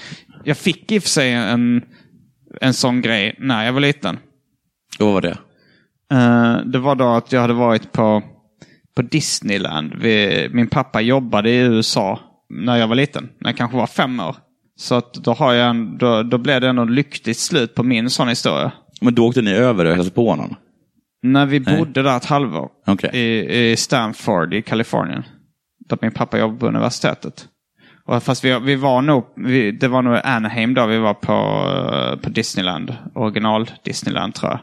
Jag 0.43 0.57
fick 0.57 0.91
i 0.91 0.99
och 0.99 1.03
för 1.03 1.09
sig 1.09 1.33
en, 1.33 1.83
en 2.61 2.73
sån 2.73 3.01
grej 3.01 3.35
när 3.39 3.65
jag 3.65 3.73
var 3.73 3.81
liten. 3.81 4.17
Vad 4.99 5.13
var 5.13 5.21
det? 5.21 5.37
Eh, 6.11 6.57
det 6.65 6.79
var 6.79 6.95
då 6.95 7.07
att 7.07 7.31
jag 7.31 7.41
hade 7.41 7.53
varit 7.53 7.91
på, 7.91 8.23
på 8.95 9.01
Disneyland. 9.01 9.93
Vi, 10.01 10.47
min 10.51 10.67
pappa 10.67 11.01
jobbade 11.01 11.49
i 11.49 11.57
USA 11.57 12.19
när 12.49 12.77
jag 12.77 12.87
var 12.87 12.95
liten, 12.95 13.29
när 13.39 13.49
jag 13.49 13.57
kanske 13.57 13.77
var 13.77 13.87
fem 13.87 14.19
år. 14.19 14.35
Så 14.75 14.95
att 14.95 15.13
då, 15.13 15.33
har 15.33 15.53
jag 15.53 15.69
en, 15.69 15.97
då, 15.97 16.23
då 16.23 16.37
blev 16.37 16.61
det 16.61 16.67
ändå 16.67 16.83
lyckligt 16.83 17.37
slut 17.37 17.75
på 17.75 17.83
min 17.83 18.09
sån 18.09 18.27
historia. 18.27 18.71
Men 19.01 19.15
då 19.15 19.27
åkte 19.27 19.41
ni 19.41 19.51
över 19.51 19.85
och 19.85 19.95
hälsade 19.95 20.15
på 20.15 20.29
honom? 20.29 20.55
När 21.21 21.45
vi 21.45 21.59
Nej. 21.59 21.77
bodde 21.77 22.03
där 22.03 22.17
ett 22.17 22.25
halvår 22.25 22.69
Okej. 22.87 23.09
i, 23.13 23.71
i 23.71 23.75
Stanford 23.75 24.53
i 24.53 24.61
Kalifornien. 24.61 25.23
Där 25.89 25.97
min 26.01 26.11
pappa 26.11 26.39
jobbade 26.39 26.59
på 26.59 26.67
universitetet. 26.67 27.47
Och 28.05 28.23
fast 28.23 28.43
vi, 28.43 28.59
vi 28.59 28.75
var 28.75 29.01
nog, 29.01 29.25
vi, 29.35 29.71
det 29.71 29.87
var 29.87 30.01
nog 30.01 30.19
Anaheim 30.23 30.73
då 30.73 30.85
vi 30.85 30.97
var 30.97 31.13
på, 31.13 31.33
eh, 31.33 32.19
på 32.19 32.29
Disneyland. 32.29 32.95
Original 33.15 33.71
Disneyland 33.83 34.35
tror 34.35 34.51
jag. 34.51 34.59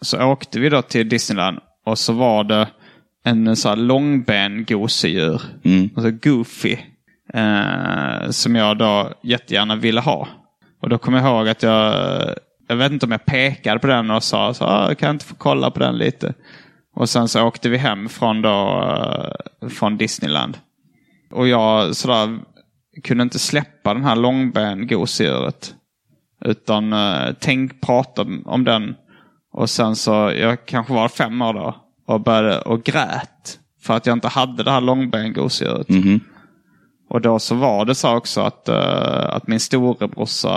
Så 0.00 0.24
åkte 0.24 0.60
vi 0.60 0.68
då 0.68 0.82
till 0.82 1.08
Disneyland 1.08 1.58
och 1.86 1.98
så 1.98 2.12
var 2.12 2.44
det 2.44 2.68
en 3.24 3.56
så 3.56 3.68
här 3.68 3.76
långben 3.76 4.64
gosedjur. 4.64 5.42
Mm. 5.64 5.90
Alltså 5.96 6.10
Goofy. 6.10 6.76
Eh, 7.34 8.30
som 8.30 8.54
jag 8.54 8.78
då 8.78 9.12
jättegärna 9.22 9.76
ville 9.76 10.00
ha. 10.00 10.28
Och 10.82 10.88
då 10.88 10.98
kommer 10.98 11.18
jag 11.18 11.26
ihåg 11.26 11.48
att 11.48 11.62
jag, 11.62 11.94
jag 12.68 12.76
vet 12.76 12.92
inte 12.92 13.06
om 13.06 13.12
jag 13.12 13.24
pekade 13.24 13.80
på 13.80 13.86
den 13.86 14.10
och 14.10 14.22
sa 14.22 14.54
så 14.54 14.64
ah, 14.64 14.94
kan 14.94 15.06
jag 15.06 15.14
inte 15.14 15.24
få 15.24 15.34
kolla 15.34 15.70
på 15.70 15.78
den 15.78 15.98
lite. 15.98 16.34
Och 16.96 17.08
sen 17.08 17.28
så 17.28 17.42
åkte 17.42 17.68
vi 17.68 17.76
hem 17.76 18.08
från, 18.08 18.42
då, 18.42 18.84
eh, 19.62 19.68
från 19.68 19.96
Disneyland. 19.96 20.58
Och 21.30 21.48
jag 21.48 21.96
sådär, 21.96 22.38
kunde 23.04 23.22
inte 23.22 23.38
släppa 23.38 23.94
den 23.94 24.04
här 24.04 24.16
långben 24.16 24.86
gosedjuret. 24.86 25.74
Utan 26.44 26.92
eh, 26.92 27.34
tänk, 27.40 27.80
prata 27.80 28.26
om 28.44 28.64
den. 28.64 28.94
Och 29.52 29.70
sen 29.70 29.96
så, 29.96 30.12
jag 30.12 30.66
kanske 30.66 30.92
var 30.92 31.08
fem 31.08 31.42
år 31.42 31.54
då. 31.54 31.76
och, 32.06 32.20
började, 32.20 32.60
och 32.60 32.84
grät. 32.84 33.58
För 33.82 33.94
att 33.94 34.06
jag 34.06 34.12
inte 34.12 34.28
hade 34.28 34.62
det 34.62 34.70
här 34.70 34.80
långbengosedjuret. 34.80 35.88
Mhm. 35.88 36.20
Och 37.08 37.20
då 37.20 37.38
så 37.38 37.54
var 37.54 37.84
det 37.84 37.94
så 37.94 38.16
också 38.16 38.40
att, 38.40 38.68
eh, 38.68 39.26
att 39.34 39.46
min 39.46 39.60
storebrorsa 39.60 40.56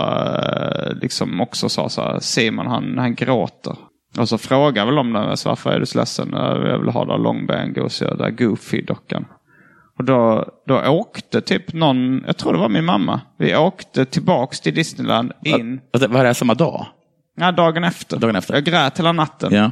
uh, 0.89 0.99
liksom 1.01 1.41
också 1.41 1.69
sa 1.69 1.89
så 1.89 2.01
här, 2.01 2.19
Simon 2.19 2.67
han, 2.67 2.97
han 2.97 3.15
gråter. 3.15 3.75
Och 4.17 4.29
så 4.29 4.37
frågade 4.37 4.85
väl 4.85 4.97
om 4.99 5.13
det, 5.13 5.37
så 5.37 5.49
varför 5.49 5.71
är 5.71 5.79
du 5.79 5.85
så 5.85 5.97
ledsen? 5.97 6.33
"Eh, 6.33 6.39
Jag 6.41 6.79
vill 6.79 6.89
ha 6.89 7.05
det 7.05 7.11
här 7.11 7.19
långbengosedjuret, 7.19 8.17
där 8.19 8.29
Goofy-dockan. 8.29 9.25
Och 9.97 10.03
då, 10.05 10.45
då 10.67 10.81
åkte 10.87 11.41
typ 11.41 11.73
någon, 11.73 12.23
jag 12.27 12.37
tror 12.37 12.53
det 12.53 12.59
var 12.59 12.69
min 12.69 12.85
mamma. 12.85 13.21
Vi 13.37 13.55
åkte 13.55 14.05
tillbaks 14.05 14.61
till 14.61 14.75
Disneyland 14.75 15.31
in. 15.45 15.81
Alltså, 15.93 16.09
Var 16.09 16.23
det 16.23 16.33
samma 16.33 16.53
dag? 16.53 16.85
Ja, 17.37 17.51
dagen 17.51 17.83
efter. 17.83 18.17
Dagen 18.19 18.35
efter. 18.35 18.53
Jag 18.53 18.63
grät 18.63 18.99
hela 18.99 19.11
natten. 19.11 19.53
Ja. 19.53 19.71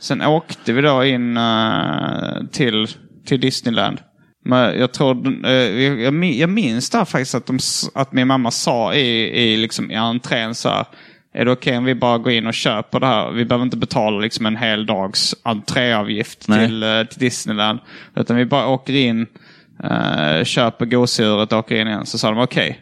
Sen 0.00 0.22
åkte 0.22 0.72
vi 0.72 0.82
då 0.82 1.04
in 1.04 1.36
eh, 1.36 2.44
till, 2.52 2.86
till 3.26 3.40
Disneyland. 3.40 3.98
Men 4.44 4.78
jag 4.80 4.92
tror, 4.92 5.46
eh, 5.46 5.52
jag, 5.52 6.00
jag 6.00 6.14
min- 6.14 6.38
jag 6.38 6.50
minns 6.50 6.90
där 6.90 7.04
faktiskt 7.04 7.34
att, 7.34 7.46
de, 7.46 7.58
att 7.94 8.12
min 8.12 8.26
mamma 8.28 8.50
sa 8.50 8.94
i, 8.94 9.42
i, 9.42 9.56
liksom, 9.56 9.90
i 9.90 9.94
entrén 9.94 10.54
så 10.54 10.68
här. 10.68 10.86
Är 11.34 11.44
det 11.44 11.52
okej 11.52 11.78
om 11.78 11.84
vi 11.84 11.94
bara 11.94 12.18
går 12.18 12.32
in 12.32 12.46
och 12.46 12.54
köper 12.54 13.00
det 13.00 13.06
här? 13.06 13.30
Vi 13.30 13.44
behöver 13.44 13.64
inte 13.64 13.76
betala 13.76 14.18
liksom 14.18 14.46
en 14.46 14.56
hel 14.56 14.86
dags 14.86 15.34
entréavgift 15.42 16.48
Nej. 16.48 16.66
till, 16.66 16.82
eh, 16.82 17.02
till 17.04 17.18
Disneyland. 17.18 17.78
Utan 18.16 18.36
vi 18.36 18.44
bara 18.44 18.66
åker 18.68 18.92
in, 18.92 19.26
eh, 19.84 20.44
köper 20.44 20.86
gosedjuret 20.86 21.52
och 21.52 21.58
åker 21.58 21.76
in 21.76 21.88
igen. 21.88 22.06
Så 22.06 22.18
sa 22.18 22.30
de 22.30 22.38
okej. 22.40 22.80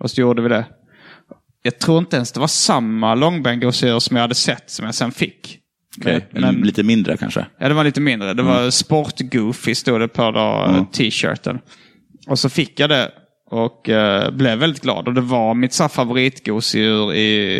Och 0.00 0.10
så 0.10 0.20
gjorde 0.20 0.42
vi 0.42 0.48
det. 0.48 0.64
Jag 1.62 1.78
tror 1.78 1.98
inte 1.98 2.16
ens 2.16 2.32
det 2.32 2.40
var 2.40 2.46
samma 2.46 3.14
långbengosedjur 3.14 3.98
som 3.98 4.16
jag 4.16 4.22
hade 4.22 4.34
sett 4.34 4.70
som 4.70 4.86
jag 4.86 4.94
sen 4.94 5.12
fick. 5.12 5.58
Okej. 6.00 6.26
Men- 6.30 6.42
men- 6.42 6.54
Lite 6.66 6.82
mindre 6.82 7.16
kanske? 7.16 7.46
Ja, 7.58 7.68
det 7.68 7.74
var 7.74 7.84
lite 7.84 8.00
mindre. 8.00 8.34
Det 8.34 8.42
var 8.42 8.70
sport-goofy 8.70 9.74
stod 9.74 10.00
det 10.00 10.08
på 10.08 10.30
då, 10.30 10.66
Mm. 10.68 10.86
t-shirten. 10.86 11.58
Och 12.28 12.38
så 12.38 12.48
fick 12.48 12.80
jag 12.80 12.90
det 12.90 13.10
och 13.50 13.88
eh, 13.88 14.30
blev 14.30 14.58
väldigt 14.58 14.82
glad. 14.82 15.08
Och 15.08 15.14
det 15.14 15.20
var 15.20 15.54
mitt 15.54 15.72
så 15.72 15.88
favoritgosedjur 15.88 17.14
i, 17.14 17.58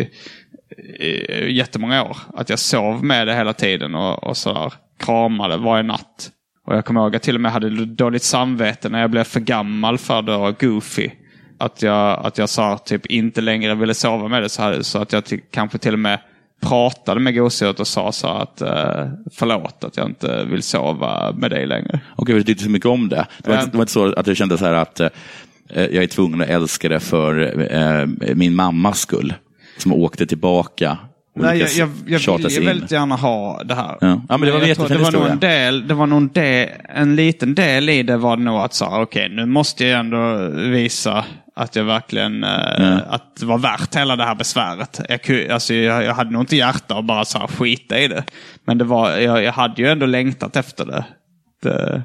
i 0.99 1.51
jättemånga 1.51 2.03
år. 2.03 2.17
Att 2.33 2.49
jag 2.49 2.59
sov 2.59 3.03
med 3.03 3.27
det 3.27 3.35
hela 3.35 3.53
tiden 3.53 3.95
och, 3.95 4.23
och 4.23 4.37
sådär 4.37 4.73
kramade 4.99 5.57
varje 5.57 5.83
natt. 5.83 6.31
Och 6.65 6.75
jag 6.75 6.85
kommer 6.85 7.01
ihåg 7.01 7.07
att 7.07 7.13
jag 7.13 7.21
till 7.21 7.35
och 7.35 7.41
med 7.41 7.51
hade 7.51 7.85
dåligt 7.85 8.23
samvete 8.23 8.89
när 8.89 9.01
jag 9.01 9.11
blev 9.11 9.23
för 9.23 9.39
gammal 9.39 9.97
för 9.97 10.21
då 10.21 10.53
Goofy. 10.59 11.09
Att 11.59 11.81
jag, 11.81 12.25
att 12.25 12.37
jag 12.37 12.49
sa 12.49 12.77
typ 12.77 13.05
inte 13.05 13.41
längre 13.41 13.75
ville 13.75 13.93
sova 13.93 14.27
med 14.27 14.41
det 14.41 14.49
så, 14.49 14.61
här, 14.61 14.81
så 14.81 14.99
att 14.99 15.13
jag 15.13 15.23
kanske 15.51 15.77
till 15.77 15.93
och 15.93 15.99
med 15.99 16.19
pratade 16.61 17.19
med 17.19 17.35
gosedjuret 17.35 17.79
och 17.79 17.87
sa 17.87 18.11
så 18.11 18.27
att 18.27 18.61
eh, 18.61 19.05
förlåt 19.31 19.83
att 19.83 19.97
jag 19.97 20.05
inte 20.05 20.45
vill 20.45 20.63
sova 20.63 21.31
med 21.31 21.51
dig 21.51 21.67
längre. 21.67 21.99
Okej, 22.15 22.35
du 22.35 22.43
tyckte 22.43 22.63
så 22.63 22.69
mycket 22.69 22.89
om 22.89 23.09
det. 23.09 23.27
Det 23.43 23.49
var, 23.49 23.57
inte, 23.57 23.71
det 23.71 23.77
var 23.77 23.83
inte 23.83 23.93
så 23.93 24.13
att 24.13 24.25
du 24.25 24.35
kände 24.35 24.57
så 24.57 24.65
här 24.65 24.73
att 24.73 24.99
eh, 24.99 25.09
jag 25.69 26.03
är 26.03 26.07
tvungen 26.07 26.41
att 26.41 26.47
älska 26.47 26.89
det 26.89 26.99
för 26.99 27.63
eh, 27.73 28.33
min 28.35 28.55
mammas 28.55 28.99
skull. 28.99 29.33
Som 29.77 29.93
åkte 29.93 30.25
tillbaka. 30.25 30.97
och 31.35 31.41
Nej, 31.41 31.59
jag, 31.59 31.69
jag, 31.69 31.89
jag 32.25 32.37
vill 32.37 32.51
ju 32.51 32.65
väldigt 32.65 32.91
gärna 32.91 33.15
ha 33.15 33.63
det 33.63 33.75
här. 33.75 33.97
Ja. 34.01 34.21
Ja, 34.29 34.37
men 34.37 34.41
det 34.41 34.51
var 34.51 34.61
en 34.61 34.67
jag 34.67 34.77
tror 34.77 34.91
jättefin 34.91 35.11
det 35.11 35.19
var 35.19 35.23
nog 35.23 35.31
en 35.31 35.39
del, 35.39 35.87
det 35.87 35.93
var 35.93 36.07
nog 36.07 36.21
en, 36.21 36.31
del, 36.33 36.69
en 36.89 37.15
liten 37.15 37.55
del 37.55 37.89
i 37.89 38.03
det 38.03 38.17
var 38.17 38.37
nog 38.37 38.59
att 38.59 38.73
säga, 38.73 39.01
okej 39.01 39.29
nu 39.29 39.45
måste 39.45 39.85
jag 39.85 39.99
ändå 39.99 40.49
visa 40.69 41.25
att 41.57 41.75
jag 41.75 41.83
verkligen, 41.83 42.43
eh, 42.43 42.97
att 43.07 43.35
det 43.35 43.45
var 43.45 43.57
värt 43.57 43.95
hela 43.95 44.15
det 44.15 44.23
här 44.23 44.35
besväret. 44.35 45.01
Jag, 45.09 45.51
alltså, 45.51 45.73
jag, 45.73 46.03
jag 46.03 46.13
hade 46.13 46.31
nog 46.31 46.41
inte 46.41 46.55
hjärta 46.55 46.97
att 46.97 47.05
bara 47.05 47.25
så 47.25 47.37
här, 47.37 47.47
skita 47.47 47.99
i 47.99 48.07
det. 48.07 48.23
Men 48.65 48.77
det 48.77 48.83
var, 48.83 49.17
jag, 49.17 49.43
jag 49.43 49.51
hade 49.51 49.81
ju 49.81 49.87
ändå 49.87 50.05
längtat 50.05 50.55
efter 50.55 50.85
det. 50.85 51.05
det 51.63 52.03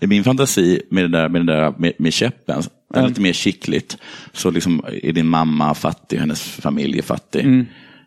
I 0.00 0.06
min 0.06 0.24
fantasi 0.24 0.82
med, 0.90 1.04
det 1.04 1.08
där, 1.18 1.28
med, 1.28 1.46
det 1.46 1.52
där, 1.52 1.74
med, 1.78 1.92
med 1.98 2.12
käppen, 2.12 2.62
är 2.94 3.08
lite 3.08 3.20
mer 3.20 3.32
kittligt, 3.32 3.98
så 4.32 4.50
liksom 4.50 4.84
är 5.02 5.12
din 5.12 5.26
mamma 5.26 5.74
fattig, 5.74 6.18
hennes 6.18 6.42
familj 6.42 6.98
är 6.98 7.02
fattig. 7.02 7.40
Mm. 7.44 7.66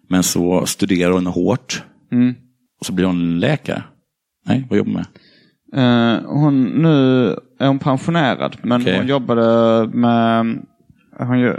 Men 0.09 0.23
så 0.23 0.65
studerar 0.65 1.11
hon 1.11 1.27
hårt 1.27 1.83
och 2.79 2.85
så 2.85 2.93
blir 2.93 3.05
hon 3.05 3.39
läkare. 3.39 3.83
Nej, 4.45 4.65
vad 4.69 4.77
jobbar 4.77 4.91
hon 4.91 4.97
med? 4.97 5.05
Eh, 5.73 6.19
hon, 6.25 6.63
nu 6.63 7.27
är 7.59 7.67
hon 7.67 7.79
pensionerad, 7.79 8.57
men 8.61 8.81
Okej. 8.81 8.97
hon 8.97 9.07
jobbade 9.07 9.87
med 9.87 10.57
hon 11.19 11.45
eh, 11.45 11.55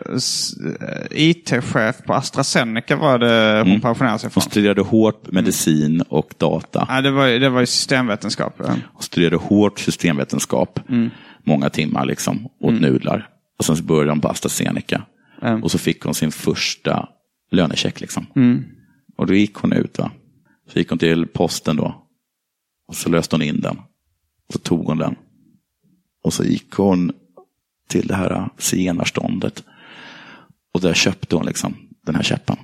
IT-chef 1.11 2.03
på 2.07 2.15
AstraZeneca 2.15 2.97
var 2.97 3.19
det 3.19 3.63
hon 3.67 3.81
pensionerade 3.81 4.19
sig 4.19 4.31
från. 4.31 4.43
Hon 4.43 4.51
studerade 4.51 4.81
hårt 4.81 5.33
medicin 5.33 6.01
och 6.01 6.35
data. 6.39 6.87
Nej, 6.91 7.03
det 7.03 7.11
var, 7.11 7.27
det 7.29 7.49
var 7.49 7.61
ju 7.61 7.67
systemvetenskap. 7.67 8.55
ja. 8.59 8.77
Hon 8.93 9.03
studerade 9.03 9.37
hårt 9.37 9.79
systemvetenskap. 9.79 10.81
Många 11.45 11.71
timmar 11.71 12.07
liksom, 12.07 12.49
åt 12.61 12.81
nudlar. 12.81 13.29
Och 13.59 13.65
sen 13.65 13.77
så 13.77 13.83
började 13.83 14.11
hon 14.11 14.21
på 14.21 14.29
AstraZeneca. 14.29 15.03
Mm. 15.43 15.63
Och 15.63 15.71
så 15.71 15.79
fick 15.79 16.03
hon 16.03 16.15
sin 16.15 16.33
första 16.33 17.09
lönecheck. 17.51 18.01
Liksom. 18.01 18.27
Och 19.17 19.27
då 19.27 19.35
gick 19.35 19.55
hon 19.55 19.73
ut. 19.73 19.99
Va? 19.99 20.11
Så 20.73 20.79
gick 20.79 20.91
hon 20.91 20.99
till 20.99 21.27
posten 21.27 21.77
då. 21.77 21.95
Och 22.89 22.95
så 22.95 23.09
löste 23.09 23.37
hon 23.37 23.43
in 23.43 23.61
den. 23.61 23.77
Så 24.53 24.59
tog 24.59 24.87
hon 24.87 24.99
den. 24.99 25.17
Och 26.25 26.33
så 26.33 26.45
gick 26.45 26.75
hon 26.75 27.13
till 27.89 28.07
det 28.07 28.15
här 28.15 28.49
zigenarståndet. 28.59 29.63
Och 30.75 30.81
där 30.81 30.95
köpte 30.95 31.37
hon 31.37 31.47
liksom 31.47 31.77
den 32.07 32.15
här 32.15 32.23
käppen. 32.23 32.57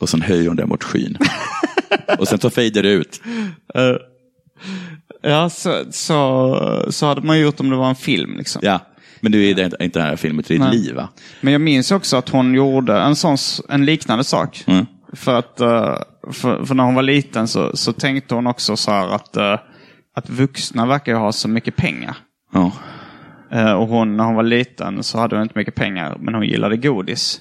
Och 0.00 0.08
sen 0.08 0.22
höjer 0.22 0.48
hon 0.48 0.56
den 0.56 0.68
mot 0.68 0.84
skyn. 0.84 1.16
och 2.18 2.28
sen 2.28 2.38
tar 2.38 2.50
fejder 2.50 2.82
ut. 2.82 3.22
Ja, 5.22 5.50
så, 5.50 5.84
så, 5.90 6.86
så 6.90 7.06
hade 7.06 7.20
man 7.20 7.40
gjort 7.40 7.60
om 7.60 7.70
det 7.70 7.76
var 7.76 7.88
en 7.88 7.94
film. 7.94 8.36
Liksom. 8.36 8.60
Ja, 8.64 8.80
men 9.20 9.32
du 9.32 9.44
är 9.44 9.64
inte 9.64 9.76
inte 9.80 9.98
det 9.98 10.04
här 10.04 10.16
filmet, 10.16 10.46
det 10.48 10.54
är 10.54 10.58
Nej. 10.58 10.76
liv 10.76 10.94
va? 10.94 11.08
Men 11.40 11.52
jag 11.52 11.60
minns 11.60 11.92
också 11.92 12.16
att 12.16 12.28
hon 12.28 12.54
gjorde 12.54 12.98
en, 12.98 13.16
sån, 13.16 13.36
en 13.68 13.84
liknande 13.84 14.24
sak. 14.24 14.64
Mm. 14.66 14.86
För 15.12 15.38
att 15.38 15.60
eh, 15.60 15.96
för, 16.32 16.64
för 16.64 16.74
när 16.74 16.84
hon 16.84 16.94
var 16.94 17.02
liten 17.02 17.48
så, 17.48 17.76
så 17.76 17.92
tänkte 17.92 18.34
hon 18.34 18.46
också 18.46 18.76
så 18.76 18.90
här 18.90 19.08
att, 19.08 19.36
eh, 19.36 19.58
att 20.14 20.30
vuxna 20.30 20.86
verkar 20.86 21.14
ha 21.14 21.32
så 21.32 21.48
mycket 21.48 21.76
pengar. 21.76 22.16
Ja. 22.52 22.72
Eh, 23.50 23.72
Och 23.72 23.88
hon, 23.88 24.16
när 24.16 24.24
hon 24.24 24.34
var 24.34 24.42
liten 24.42 25.02
så 25.02 25.18
hade 25.18 25.36
hon 25.36 25.42
inte 25.42 25.58
mycket 25.58 25.74
pengar, 25.74 26.16
men 26.20 26.34
hon 26.34 26.46
gillade 26.46 26.76
godis. 26.76 27.40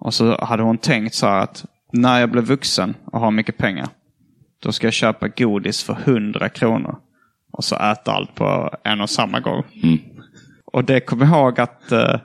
Och 0.00 0.14
så 0.14 0.44
hade 0.44 0.62
hon 0.62 0.78
tänkt 0.78 1.14
så 1.14 1.26
här 1.26 1.38
att 1.40 1.64
när 1.92 2.20
jag 2.20 2.30
blir 2.30 2.42
vuxen 2.42 2.94
och 3.04 3.20
har 3.20 3.30
mycket 3.30 3.56
pengar, 3.58 3.88
då 4.62 4.72
ska 4.72 4.86
jag 4.86 4.94
köpa 4.94 5.28
godis 5.28 5.82
för 5.84 5.96
100 6.04 6.48
kronor. 6.48 6.96
Och 7.52 7.64
så 7.64 7.76
äta 7.76 8.12
allt 8.12 8.34
på 8.34 8.70
en 8.84 9.00
och 9.00 9.10
samma 9.10 9.40
gång. 9.40 9.62
Och 10.64 10.84
det 10.84 11.00
kommer 11.00 11.26
jag 11.26 11.34
ihåg 11.38 11.60
att 11.60 11.92
eh, 11.92 12.20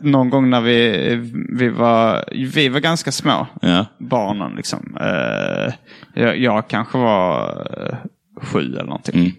någon 0.00 0.30
gång 0.30 0.50
när 0.50 0.60
vi, 0.60 1.16
vi, 1.58 1.68
var, 1.68 2.24
vi 2.54 2.68
var 2.68 2.80
ganska 2.80 3.12
små, 3.12 3.46
Ja. 3.62 3.86
barnen 3.98 4.52
liksom. 4.56 4.96
Eh, 5.00 5.72
jag, 6.14 6.38
jag 6.38 6.68
kanske 6.68 6.98
var 6.98 7.48
eh, 7.80 7.96
sju 8.36 8.58
eller 8.58 8.84
någonting. 8.84 9.20
Mm. 9.20 9.32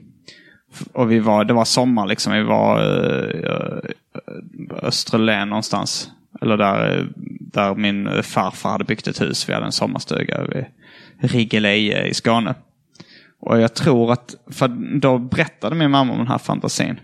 Och 0.93 1.11
vi 1.11 1.19
var, 1.19 1.45
det 1.45 1.53
var 1.53 1.65
sommar 1.65 2.07
liksom. 2.07 2.33
Vi 2.33 2.43
var 2.43 2.79
uh, 2.81 3.79
Österlen 4.81 5.49
någonstans. 5.49 6.11
Eller 6.41 6.57
där, 6.57 6.97
eh, 6.97 7.05
där 7.39 7.75
min 7.75 8.23
farfar 8.23 8.69
hade 8.69 8.83
byggt 8.83 9.07
ett 9.07 9.21
hus. 9.21 9.49
Vi 9.49 9.53
hade 9.53 9.65
en 9.65 9.71
sommarstuga 9.71 10.43
vid 10.43 10.65
Rigeleje 11.19 12.07
i 12.07 12.13
Skåne. 12.13 12.55
Och 13.39 13.61
jag 13.61 13.73
tror 13.73 14.11
att, 14.11 14.35
för 14.51 14.67
då 14.99 15.17
berättade 15.17 15.75
min 15.75 15.91
mamma 15.91 16.11
om 16.11 16.17
den 16.17 16.27
här 16.27 16.37
fantasin. 16.37 16.99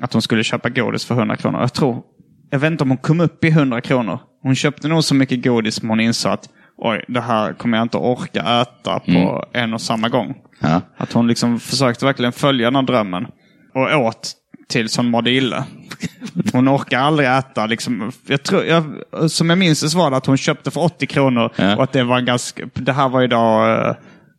Att 0.00 0.12
hon 0.12 0.22
skulle 0.22 0.44
köpa 0.44 0.68
godis 0.68 1.04
för 1.04 1.14
100 1.14 1.36
kronor. 1.36 1.60
Jag 1.60 1.72
tror, 1.72 2.02
jag 2.50 2.58
vet 2.58 2.72
inte 2.72 2.84
om 2.84 2.90
hon 2.90 2.98
kom 2.98 3.20
upp 3.20 3.44
i 3.44 3.48
100 3.48 3.80
kronor. 3.80 4.18
Hon 4.42 4.54
köpte 4.54 4.88
nog 4.88 5.04
så 5.04 5.14
mycket 5.14 5.44
godis 5.44 5.74
som 5.74 5.88
hon 5.88 6.00
insåg 6.00 6.32
att 6.32 6.48
oj, 6.76 7.04
det 7.08 7.20
här 7.20 7.52
kommer 7.52 7.78
jag 7.78 7.84
inte 7.84 7.96
orka 7.96 8.40
äta 8.62 9.00
på 9.00 9.44
en 9.52 9.74
och 9.74 9.80
samma 9.80 10.08
gång. 10.08 10.34
Ja. 10.60 10.80
Att 10.96 11.12
hon 11.12 11.26
liksom 11.26 11.60
försökte 11.60 12.04
verkligen 12.04 12.32
följa 12.32 12.66
den 12.66 12.76
här 12.76 12.82
drömmen. 12.82 13.26
Och 13.74 14.06
åt 14.06 14.32
tills 14.68 14.96
hon 14.96 15.10
mådde 15.10 15.30
illa. 15.30 15.64
Hon 16.52 16.68
orkar 16.68 16.98
aldrig 16.98 17.28
äta. 17.28 17.66
Liksom, 17.66 18.12
jag 18.26 18.42
tror, 18.42 18.64
jag, 18.64 18.84
som 19.30 19.50
jag 19.50 19.58
minns 19.58 19.80
det 19.80 19.88
så 19.90 19.98
var 19.98 20.10
det 20.10 20.16
att 20.16 20.26
hon 20.26 20.36
köpte 20.36 20.70
för 20.70 20.80
80 20.80 21.06
kronor. 21.06 21.52
Ja. 21.56 21.76
Och 21.76 21.82
att 21.82 21.92
det 21.92 22.04
var 22.04 22.18
en 22.18 22.24
ganska, 22.24 22.68
det 22.74 22.92
här 22.92 23.08
var 23.08 23.22
eh, 23.88 23.94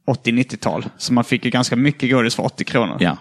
80-90-tal. 0.07 0.85
Så 0.97 1.13
man 1.13 1.23
fick 1.23 1.45
ju 1.45 1.51
ganska 1.51 1.75
mycket 1.75 2.11
godis 2.11 2.35
för 2.35 2.43
80 2.43 2.63
kronor. 2.63 2.97
ja. 2.99 3.17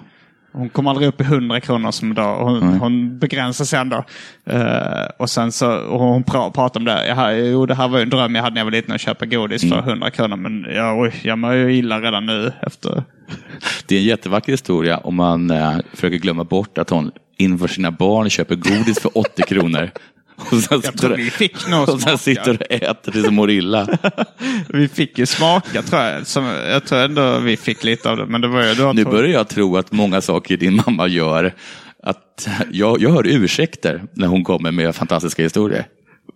Hon 0.53 0.69
kom 0.69 0.87
aldrig 0.87 1.09
upp 1.09 1.21
i 1.21 1.25
100 1.25 1.61
kronor 1.61 1.91
som 1.91 2.15
då. 2.15 2.23
Hon, 2.23 2.63
hon 2.63 3.19
begränsade 3.19 3.67
sig 3.67 3.79
ändå. 3.79 4.05
Eh, 4.45 5.07
och 5.17 5.31
sen 5.31 5.53
så, 5.53 5.73
och 5.73 6.01
hon 6.01 6.23
pra, 6.23 6.51
pratade 6.51 6.79
om 6.79 6.85
det. 6.85 7.07
Jaha, 7.07 7.33
jo, 7.33 7.67
det 7.67 7.75
här 7.75 7.89
var 7.89 7.99
ju 7.99 8.03
en 8.03 8.11
dröm 8.11 8.35
jag 8.35 8.43
hade 8.43 8.55
när 8.55 8.61
jag 8.61 8.65
var 8.65 8.73
liten 8.73 8.95
att 8.95 9.01
köpa 9.01 9.27
godis 9.27 9.63
för 9.63 9.79
100 9.79 10.11
kronor. 10.11 10.37
Men 10.37 10.67
ja, 10.75 11.01
oj, 11.01 11.13
jag 11.23 11.39
mår 11.39 11.55
ju 11.55 11.75
illa 11.75 12.01
redan 12.01 12.27
nu 12.27 12.53
efter. 12.61 13.03
Det 13.87 13.95
är 13.95 13.99
en 13.99 14.07
jättevacker 14.07 14.53
historia 14.53 14.99
om 14.99 15.15
man 15.15 15.51
eh, 15.51 15.77
försöker 15.93 16.17
glömma 16.17 16.45
bort 16.45 16.79
att 16.79 16.91
hon 16.91 17.11
inför 17.37 17.69
sina 17.69 17.91
barn 17.91 18.31
köper 18.31 18.55
godis 18.55 19.01
för 19.01 19.19
80 19.19 19.43
kronor. 19.43 19.91
Och 20.53 20.59
sen 20.63 20.83
sitter 20.83 21.09
du- 21.09 21.15
vi 21.17 21.31
fick 21.31 21.69
nog 21.69 21.83
Och 21.83 21.89
sen 21.89 21.99
smaka. 22.01 22.19
sitter 22.19 22.45
du 22.53 22.59
och 22.65 22.73
äter 22.73 23.13
tills 23.13 23.25
du 23.25 23.31
mår 23.31 23.51
illa. 23.51 23.89
Vi 24.69 24.89
fick 24.89 25.19
ju 25.19 25.27
smaka 25.27 25.83
tror 25.83 26.03
jag. 26.03 26.27
Som, 26.27 26.45
jag 26.45 26.85
tror 26.87 26.99
ändå 26.99 27.39
vi 27.39 27.57
fick 27.57 27.85
lite 27.85 28.11
av 28.11 28.17
det. 28.17 28.27
Men 28.27 28.41
det 28.41 28.49
var 28.49 28.65
ju 28.65 28.75
då 28.75 28.93
Nu 28.93 29.05
börjar 29.05 29.33
jag 29.33 29.49
tro 29.49 29.77
att 29.77 29.93
många 29.93 30.21
saker 30.21 30.57
din 30.57 30.83
mamma 30.87 31.07
gör, 31.09 31.55
att 32.03 32.49
jag, 32.71 33.03
jag 33.03 33.11
hör 33.11 33.27
ursäkter 33.27 34.03
när 34.15 34.27
hon 34.27 34.45
kommer 34.45 34.71
med 34.71 34.95
fantastiska 34.95 35.43
historier. 35.43 35.87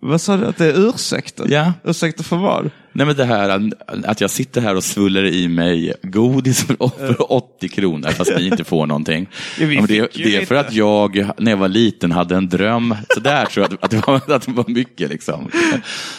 Vad 0.01 0.21
sa 0.21 0.37
du? 0.37 0.45
Att 0.45 0.57
det 0.57 0.65
är 0.65 0.89
ursäkter? 0.89 1.45
Ja. 1.49 1.73
Ursäkter 1.83 2.23
för 2.23 2.35
vad? 2.35 2.69
Nej 2.97 3.05
men 3.05 3.15
det 3.15 3.25
här 3.25 3.71
att 4.05 4.21
jag 4.21 4.29
sitter 4.29 4.61
här 4.61 4.75
och 4.75 4.83
svullar 4.83 5.25
i 5.25 5.47
mig 5.47 5.93
godis 6.03 6.63
för, 6.63 6.75
för 7.07 7.31
80 7.31 7.69
kronor 7.69 8.09
fast 8.09 8.31
ni 8.37 8.47
inte 8.47 8.63
får 8.63 8.85
någonting. 8.85 9.29
Ja, 9.59 9.85
det, 9.87 10.13
det 10.13 10.35
är 10.35 10.45
för 10.45 10.55
att 10.55 10.73
jag, 10.73 11.29
när 11.37 11.51
jag 11.51 11.57
var 11.57 11.67
liten, 11.67 12.11
hade 12.11 12.35
en 12.35 12.49
dröm. 12.49 12.95
Så 13.13 13.19
där 13.19 13.45
tror 13.45 13.65
jag 13.65 13.73
att, 13.73 13.83
att, 13.83 13.91
det, 13.91 14.07
var, 14.07 14.35
att 14.35 14.45
det 14.45 14.51
var 14.51 14.65
mycket. 14.67 15.09
Liksom. 15.09 15.49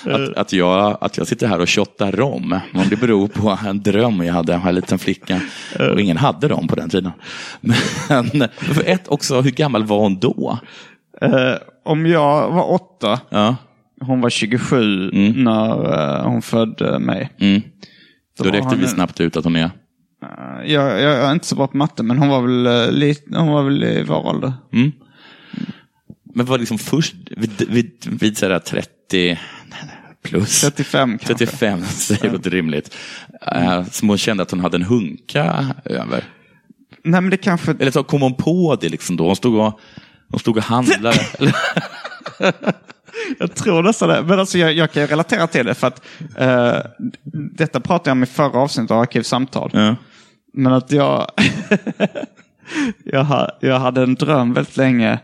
Att, 0.05 0.37
att, 0.37 0.53
jag, 0.53 0.99
att 1.01 1.17
jag 1.17 1.27
sitter 1.27 1.47
här 1.47 1.61
och 1.61 1.71
shottar 1.71 2.13
rom. 2.13 2.61
Men 2.73 2.89
det 2.89 2.97
beror 2.97 3.29
på 3.29 3.59
en 3.67 3.83
dröm 3.83 4.25
jag 4.25 4.35
hade, 4.35 4.55
en 4.55 4.75
liten 4.75 4.99
flicka. 4.99 5.41
Och 5.93 6.01
ingen 6.01 6.17
hade 6.17 6.49
dem 6.49 6.69
på 6.69 6.75
den 6.75 6.91
tiden. 6.91 7.13
Men 7.61 8.49
för 8.59 8.89
ett 8.89 9.09
också, 9.09 9.41
hur 9.41 9.51
gammal 9.51 9.85
var 9.85 9.99
hon 9.99 10.19
då? 10.19 10.59
Eh, 11.21 11.55
om 11.85 12.07
jag 12.07 12.51
var 12.51 12.73
åtta, 12.73 13.21
Ja. 13.31 13.57
Hon 14.01 14.21
var 14.21 14.31
27 14.31 15.11
när 15.35 15.93
eh, 15.93 16.31
hon 16.31 16.43
födde 16.43 16.99
mig. 16.99 17.31
Mm. 17.39 17.63
Då 18.39 18.45
räckte 18.45 18.69
han 18.69 18.81
vi 18.81 18.87
snabbt 18.87 19.21
ut 19.21 19.37
att 19.37 19.45
hon 19.45 19.57
är... 19.57 19.65
Eh, 19.65 20.73
jag, 20.73 21.01
jag, 21.01 21.01
jag 21.01 21.29
är 21.29 21.33
inte 21.33 21.47
så 21.47 21.57
bra 21.57 21.67
på 21.67 21.77
matte, 21.77 22.03
men 22.03 22.19
hon 22.19 22.29
var 22.29 22.43
väl, 22.43 22.67
uh, 22.67 22.93
lite, 22.93 23.39
hon 23.39 23.53
var 23.53 23.63
väl 23.63 23.85
i 23.85 24.03
vår 24.03 24.27
ålder. 24.27 24.53
Mm. 24.73 24.93
Men 26.35 26.47
var 26.47 26.59
liksom 26.59 26.79
först 26.79 27.15
vid, 27.37 27.69
vid, 27.69 27.93
vid 28.21 28.39
sådär 28.39 28.59
30 28.59 29.39
plus? 30.23 30.61
35 30.61 31.19
kanske. 31.19 31.47
35, 31.47 31.85
säger 31.85 32.33
låter 32.33 32.51
rimligt. 32.51 32.97
Uh, 33.57 33.85
som 33.85 34.09
hon 34.09 34.19
kände 34.19 34.43
att 34.43 34.51
hon 34.51 34.61
hade 34.61 34.77
en 34.77 34.83
hunka 34.83 35.75
över. 35.85 36.25
Nej, 37.05 37.21
men 37.21 37.31
det 37.31 37.37
kanske... 37.37 37.77
Eller 37.81 37.91
så 37.91 38.03
kom 38.03 38.23
hon 38.23 38.35
på 38.35 38.79
det 38.81 38.89
liksom 38.89 39.17
då? 39.17 39.27
Hon 39.27 39.37
stod 39.37 39.55
och, 39.55 39.81
hon 40.29 40.41
stod 40.41 40.57
och 40.57 40.63
handlade. 40.63 41.21
Jag 43.39 43.55
tror 43.55 43.83
nästan 43.83 44.09
det. 44.09 44.23
Men 44.23 44.39
alltså 44.41 44.59
jag, 44.59 44.73
jag 44.73 44.93
kan 44.93 45.03
ju 45.03 45.09
relatera 45.09 45.47
till 45.47 45.67
det 45.67 45.75
för 45.75 45.87
att 45.87 46.03
eh, 46.37 46.77
detta 47.57 47.81
pratade 47.81 48.11
jag 48.11 48.13
om 48.17 48.23
i 48.23 48.27
förra 48.27 48.59
avsnittet 48.59 48.91
av 48.91 49.01
Arkivsamtal. 49.01 49.71
ja. 49.73 49.97
Men 50.53 50.73
att 50.73 50.93
jag, 50.93 51.27
jag, 53.05 53.25
ha, 53.25 53.51
jag 53.61 53.79
hade 53.79 54.03
en 54.03 54.15
dröm 54.15 54.55
väldigt 54.55 54.77
länge. 54.77 55.19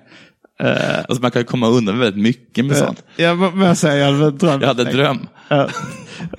Eh, 0.61 0.99
alltså 0.99 1.23
man 1.23 1.31
kan 1.31 1.45
komma 1.45 1.69
undan 1.69 1.99
väldigt 1.99 2.23
mycket 2.23 2.65
med 2.65 2.77
sånt. 2.77 3.03
jag, 3.17 3.39
men 3.39 3.61
jag 3.67 3.77
säger, 3.77 4.05
jag 4.07 4.13
hade 4.13 4.27
en 4.27 4.39
dröm. 4.39 4.61
Jag 4.61 4.69
hade 4.69 4.83
en 4.83 4.97
dröm. 4.97 5.27
Eh, 5.51 5.67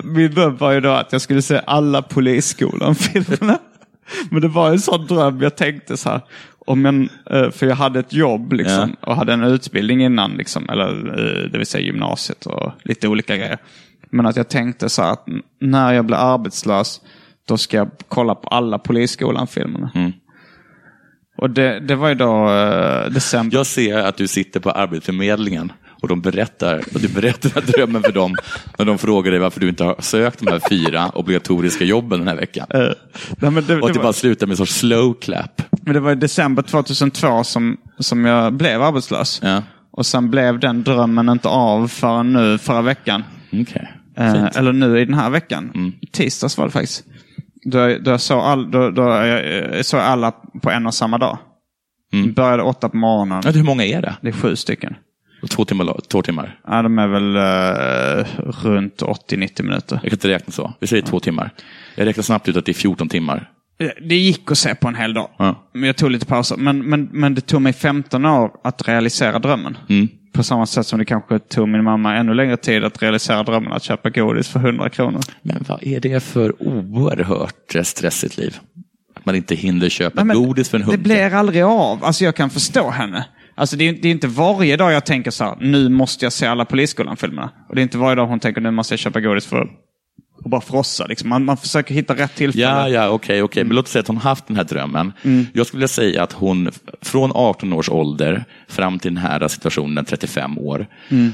Min 0.03 0.33
dröm 0.33 0.57
var 0.57 0.71
ju 0.71 0.81
då 0.81 0.91
att 0.91 1.11
jag 1.11 1.21
skulle 1.21 1.41
se 1.41 1.61
alla 1.67 2.01
Polisskolan-filmerna. 2.01 3.57
Men 4.29 4.41
det 4.41 4.47
var 4.47 4.69
en 4.69 4.79
sån 4.79 5.05
dröm, 5.07 5.41
jag 5.41 5.55
tänkte 5.55 5.97
så 5.97 6.09
här. 6.09 6.21
Om 6.65 6.85
jag, 6.85 7.09
eh, 7.37 7.51
för 7.51 7.65
jag 7.65 7.75
hade 7.75 7.99
ett 7.99 8.13
jobb 8.13 8.53
liksom, 8.53 8.95
och 9.01 9.15
hade 9.15 9.33
en 9.33 9.43
utbildning 9.43 10.03
innan, 10.03 10.31
liksom, 10.31 10.69
eller, 10.69 10.87
eh, 10.87 11.49
det 11.51 11.57
vill 11.57 11.67
säga 11.67 11.85
gymnasiet 11.85 12.45
och 12.45 12.71
lite 12.83 13.07
olika 13.07 13.37
grejer. 13.37 13.57
Men 14.09 14.25
att 14.25 14.35
jag 14.35 14.49
tänkte 14.49 14.89
så 14.89 15.01
här 15.01 15.11
att 15.11 15.27
när 15.61 15.93
jag 15.93 16.05
blir 16.05 16.17
arbetslös, 16.17 17.01
då 17.47 17.57
ska 17.57 17.77
jag 17.77 17.89
kolla 18.07 18.35
på 18.35 18.47
alla 18.47 18.79
Polisskolan-filmerna. 18.79 19.91
Mm. 19.95 20.11
Och 21.37 21.49
det, 21.49 21.79
det 21.79 21.95
var 21.95 22.09
ju 22.09 22.15
då 22.15 22.49
eh, 22.49 23.09
december. 23.09 23.57
Jag 23.57 23.65
ser 23.65 23.97
att 23.97 24.17
du 24.17 24.27
sitter 24.27 24.59
på 24.59 24.71
Arbetsförmedlingen 24.71 25.71
och 26.01 26.07
de 26.07 26.21
berättar, 26.21 26.77
och 26.93 26.99
du 27.01 27.07
berättar 27.07 27.61
drömmen 27.61 28.03
för 28.03 28.11
dem 28.11 28.35
när 28.77 28.85
de 28.85 28.97
frågar 28.97 29.31
dig 29.31 29.39
varför 29.39 29.59
du 29.59 29.69
inte 29.69 29.83
har 29.83 29.95
sökt 29.99 30.39
de 30.39 30.47
här 30.51 30.61
fyra 30.69 31.09
obligatoriska 31.09 31.83
jobben 31.83 32.19
den 32.19 32.27
här 32.27 32.35
veckan. 32.35 32.67
Eh, 32.69 32.79
nej, 32.79 32.91
det, 33.39 33.47
Och 33.49 33.51
det 33.65 33.73
det 33.73 33.81
var- 33.81 33.93
bara 34.03 34.13
slutar 34.13 34.47
med 34.47 34.53
en 34.53 34.57
sorts 34.57 34.75
slow 34.75 35.13
clap. 35.21 35.61
Men 35.81 35.93
det 35.93 35.99
var 35.99 36.11
i 36.11 36.15
december 36.15 36.61
2002 36.63 37.43
som, 37.43 37.77
som 37.99 38.25
jag 38.25 38.53
blev 38.53 38.81
arbetslös. 38.81 39.39
Ja. 39.43 39.61
Och 39.91 40.05
sen 40.05 40.29
blev 40.29 40.59
den 40.59 40.83
drömmen 40.83 41.29
inte 41.29 41.47
av 41.47 41.87
förrän 41.87 42.33
nu 42.33 42.57
förra 42.57 42.81
veckan. 42.81 43.23
Okej. 43.53 43.91
Eh, 44.17 44.45
eller 44.55 44.73
nu 44.73 44.99
i 44.99 45.05
den 45.05 45.13
här 45.13 45.29
veckan. 45.29 45.71
Mm. 45.75 45.93
Tisdags 46.11 46.57
var 46.57 46.65
det 46.65 46.71
faktiskt. 46.71 47.03
Då, 47.71 47.77
jag- 47.77 48.03
då, 48.03 48.11
jag 48.11 48.21
såg 48.21 48.39
all, 48.39 48.71
då, 48.71 48.89
då 48.89 49.01
jag, 49.01 49.45
jag 49.77 49.85
såg 49.85 49.99
alla 49.99 50.31
på 50.61 50.69
en 50.71 50.85
och 50.87 50.93
samma 50.93 51.17
dag. 51.17 51.37
Mm. 52.13 52.33
Började 52.33 52.63
åtta 52.63 52.89
på 52.89 52.97
morgonen. 52.97 53.41
Ja, 53.45 53.51
hur 53.51 53.63
många 53.63 53.85
är 53.85 54.01
det? 54.01 54.15
Det 54.21 54.27
är 54.27 54.31
sju 54.31 54.55
stycken. 54.55 54.95
Två 55.49 55.65
timmar? 55.65 55.99
Två 56.07 56.21
timmar. 56.21 56.59
Ja, 56.67 56.81
de 56.81 56.99
är 56.99 57.07
väl 57.07 57.35
eh, 57.35 58.25
runt 58.65 59.01
80-90 59.01 59.63
minuter. 59.63 59.95
Jag 59.95 60.01
kan 60.01 60.11
inte 60.11 60.27
räkna 60.27 60.51
så. 60.53 60.73
Vi 60.79 60.87
säger 60.87 61.03
två 61.03 61.19
timmar. 61.19 61.49
Jag 61.95 62.05
räknar 62.07 62.23
snabbt 62.23 62.47
ut 62.49 62.57
att 62.57 62.65
det 62.65 62.71
är 62.71 62.73
14 62.73 63.09
timmar. 63.09 63.49
Det 64.01 64.15
gick 64.15 64.51
att 64.51 64.57
se 64.57 64.75
på 64.75 64.87
en 64.87 64.95
hel 64.95 65.13
dag. 65.13 65.29
Ja. 65.37 65.69
Men 65.73 65.83
jag 65.83 65.95
tog 65.95 66.11
lite 66.11 66.25
pauser. 66.25 66.57
Men, 66.57 66.85
men, 66.85 67.09
men 67.11 67.35
det 67.35 67.41
tog 67.41 67.61
mig 67.61 67.73
15 67.73 68.25
år 68.25 68.51
att 68.63 68.87
realisera 68.87 69.39
drömmen. 69.39 69.77
Mm. 69.89 70.07
På 70.33 70.43
samma 70.43 70.65
sätt 70.65 70.87
som 70.87 70.99
det 70.99 71.05
kanske 71.05 71.39
tog 71.39 71.69
min 71.69 71.83
mamma 71.83 72.15
ännu 72.15 72.33
längre 72.33 72.57
tid 72.57 72.83
att 72.83 73.01
realisera 73.01 73.43
drömmen 73.43 73.71
att 73.71 73.83
köpa 73.83 74.09
godis 74.09 74.47
för 74.47 74.59
100 74.59 74.89
kronor. 74.89 75.21
Men 75.41 75.65
vad 75.67 75.83
är 75.83 75.99
det 75.99 76.23
för 76.23 76.61
oerhört 76.61 77.75
stressigt 77.83 78.37
liv? 78.37 78.57
Att 79.15 79.25
man 79.25 79.35
inte 79.35 79.55
hinner 79.55 79.89
köpa 79.89 80.23
Nej, 80.23 80.35
godis 80.35 80.69
för 80.69 80.77
en 80.77 80.81
Det 80.81 80.85
hunka. 80.91 81.03
blir 81.03 81.33
aldrig 81.33 81.63
av. 81.63 82.03
Alltså 82.03 82.23
jag 82.25 82.35
kan 82.35 82.49
förstå 82.49 82.89
henne. 82.89 83.25
Alltså 83.55 83.75
det 83.75 83.87
är, 83.89 83.93
det 83.93 84.07
är 84.07 84.11
inte 84.11 84.27
varje 84.27 84.77
dag 84.77 84.91
jag 84.91 85.05
tänker 85.05 85.31
så 85.31 85.43
här, 85.43 85.55
nu 85.59 85.89
måste 85.89 86.25
jag 86.25 86.33
se 86.33 86.45
alla 86.45 86.65
Polisskolan-filmerna. 86.65 87.49
Och 87.69 87.75
det 87.75 87.81
är 87.81 87.83
inte 87.83 87.97
varje 87.97 88.15
dag 88.15 88.27
hon 88.27 88.39
tänker, 88.39 88.61
nu 88.61 88.71
måste 88.71 88.93
jag 88.93 88.99
köpa 88.99 89.19
godis 89.19 89.45
för 89.45 89.61
att 89.61 89.69
bara 90.49 90.61
frossa. 90.61 91.05
Liksom. 91.05 91.29
Man, 91.29 91.45
man 91.45 91.57
försöker 91.57 91.95
hitta 91.95 92.15
rätt 92.15 92.35
tillfälle. 92.35 92.63
Ja, 92.63 92.89
ja, 92.89 93.09
okej, 93.09 93.43
okej. 93.43 93.63
Men 93.63 93.75
låt 93.75 93.85
oss 93.85 93.91
säga 93.91 94.01
att 94.01 94.07
hon 94.07 94.17
haft 94.17 94.47
den 94.47 94.55
här 94.57 94.63
drömmen. 94.63 95.13
Jag 95.53 95.67
skulle 95.67 95.77
vilja 95.77 95.87
säga 95.87 96.23
att 96.23 96.33
hon 96.33 96.71
från 97.01 97.31
18 97.33 97.73
års 97.73 97.89
ålder 97.89 98.45
fram 98.67 98.99
till 98.99 99.13
den 99.13 99.23
här 99.23 99.47
situationen, 99.47 100.05
35 100.05 100.57
år, 100.57 100.87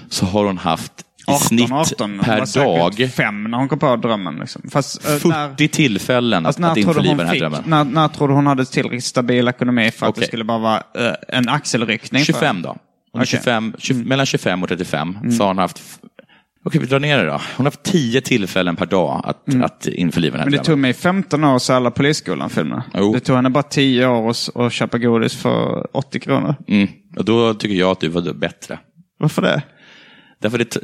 så 0.09 0.25
har 0.25 0.45
hon 0.45 0.57
haft 0.57 0.93
i 1.27 1.31
18, 1.31 1.47
snitt 1.47 1.71
18. 1.71 2.09
Hon 2.09 2.17
var 2.17 2.23
per 2.23 2.63
dag 2.65 3.11
fem 3.11 3.43
när 3.43 3.57
hon 3.57 3.69
kom 3.69 3.79
på 3.79 3.95
drömmen. 3.95 4.35
Liksom. 4.35 4.61
Fast, 4.71 5.05
eh, 5.05 5.15
40 5.15 5.27
när, 5.29 5.67
tillfällen 5.67 6.45
alltså, 6.45 6.63
att, 6.63 6.77
införliva 6.77 7.15
den 7.15 7.25
här 7.25 7.33
fick, 7.33 7.41
drömmen. 7.41 7.63
när, 7.65 7.83
när 7.83 8.07
tror 8.07 8.27
du 8.27 8.33
hon 8.33 8.47
hade 8.47 8.65
tillräckligt 8.65 9.03
stabil 9.03 9.47
ekonomi 9.47 9.91
för 9.91 10.07
att 10.07 10.15
det 10.15 10.25
skulle 10.25 10.43
bara 10.43 10.57
vara 10.57 10.77
eh, 10.77 11.13
en 11.27 11.49
axelryckning? 11.49 12.25
för 12.25 12.33
25 12.33 12.61
då. 12.61 12.75
Okej. 13.13 13.25
25, 13.25 13.73
20, 13.77 14.03
Mellan 14.03 14.25
25 14.25 14.63
och 14.63 14.69
35 14.69 15.17
så 15.31 15.43
har 15.43 15.47
hon 15.47 15.57
haft, 15.57 15.81
okej 16.65 16.81
vi 16.81 16.87
drar 16.87 16.99
ner 16.99 17.17
det 17.17 17.25
då. 17.25 17.31
Hon 17.31 17.41
har 17.57 17.63
haft 17.65 17.83
10 17.83 18.21
tillfällen 18.21 18.75
per 18.75 18.85
dag 18.85 19.21
att, 19.25 19.55
att 19.63 19.87
införliva 19.87 20.31
den 20.31 20.39
här 20.39 20.45
Men 20.45 20.51
det 20.51 20.57
drömmen. 20.57 20.65
tog 20.65 20.77
mig 20.77 20.93
15 20.93 21.43
år 21.43 21.55
att 21.55 21.61
se 21.61 21.73
alla 21.73 21.91
Polisskolan-filmerna. 21.91 22.83
Jo. 22.93 23.13
Det 23.13 23.19
tog 23.19 23.35
henne 23.35 23.49
bara 23.49 23.63
10 23.63 24.07
år 24.07 24.29
att, 24.29 24.55
att 24.55 24.73
köpa 24.73 24.97
godis 24.97 25.35
för 25.35 25.87
80 25.97 26.19
kronor. 26.19 26.55
Mm. 26.67 26.87
Och 27.17 27.25
då 27.25 27.53
tycker 27.53 27.75
jag 27.75 27.91
att 27.91 27.99
du 27.99 28.07
var 28.07 28.33
bättre. 28.33 28.79
Varför 29.19 29.41
det? 29.41 29.61
Därför 30.41 30.57
det, 30.57 30.77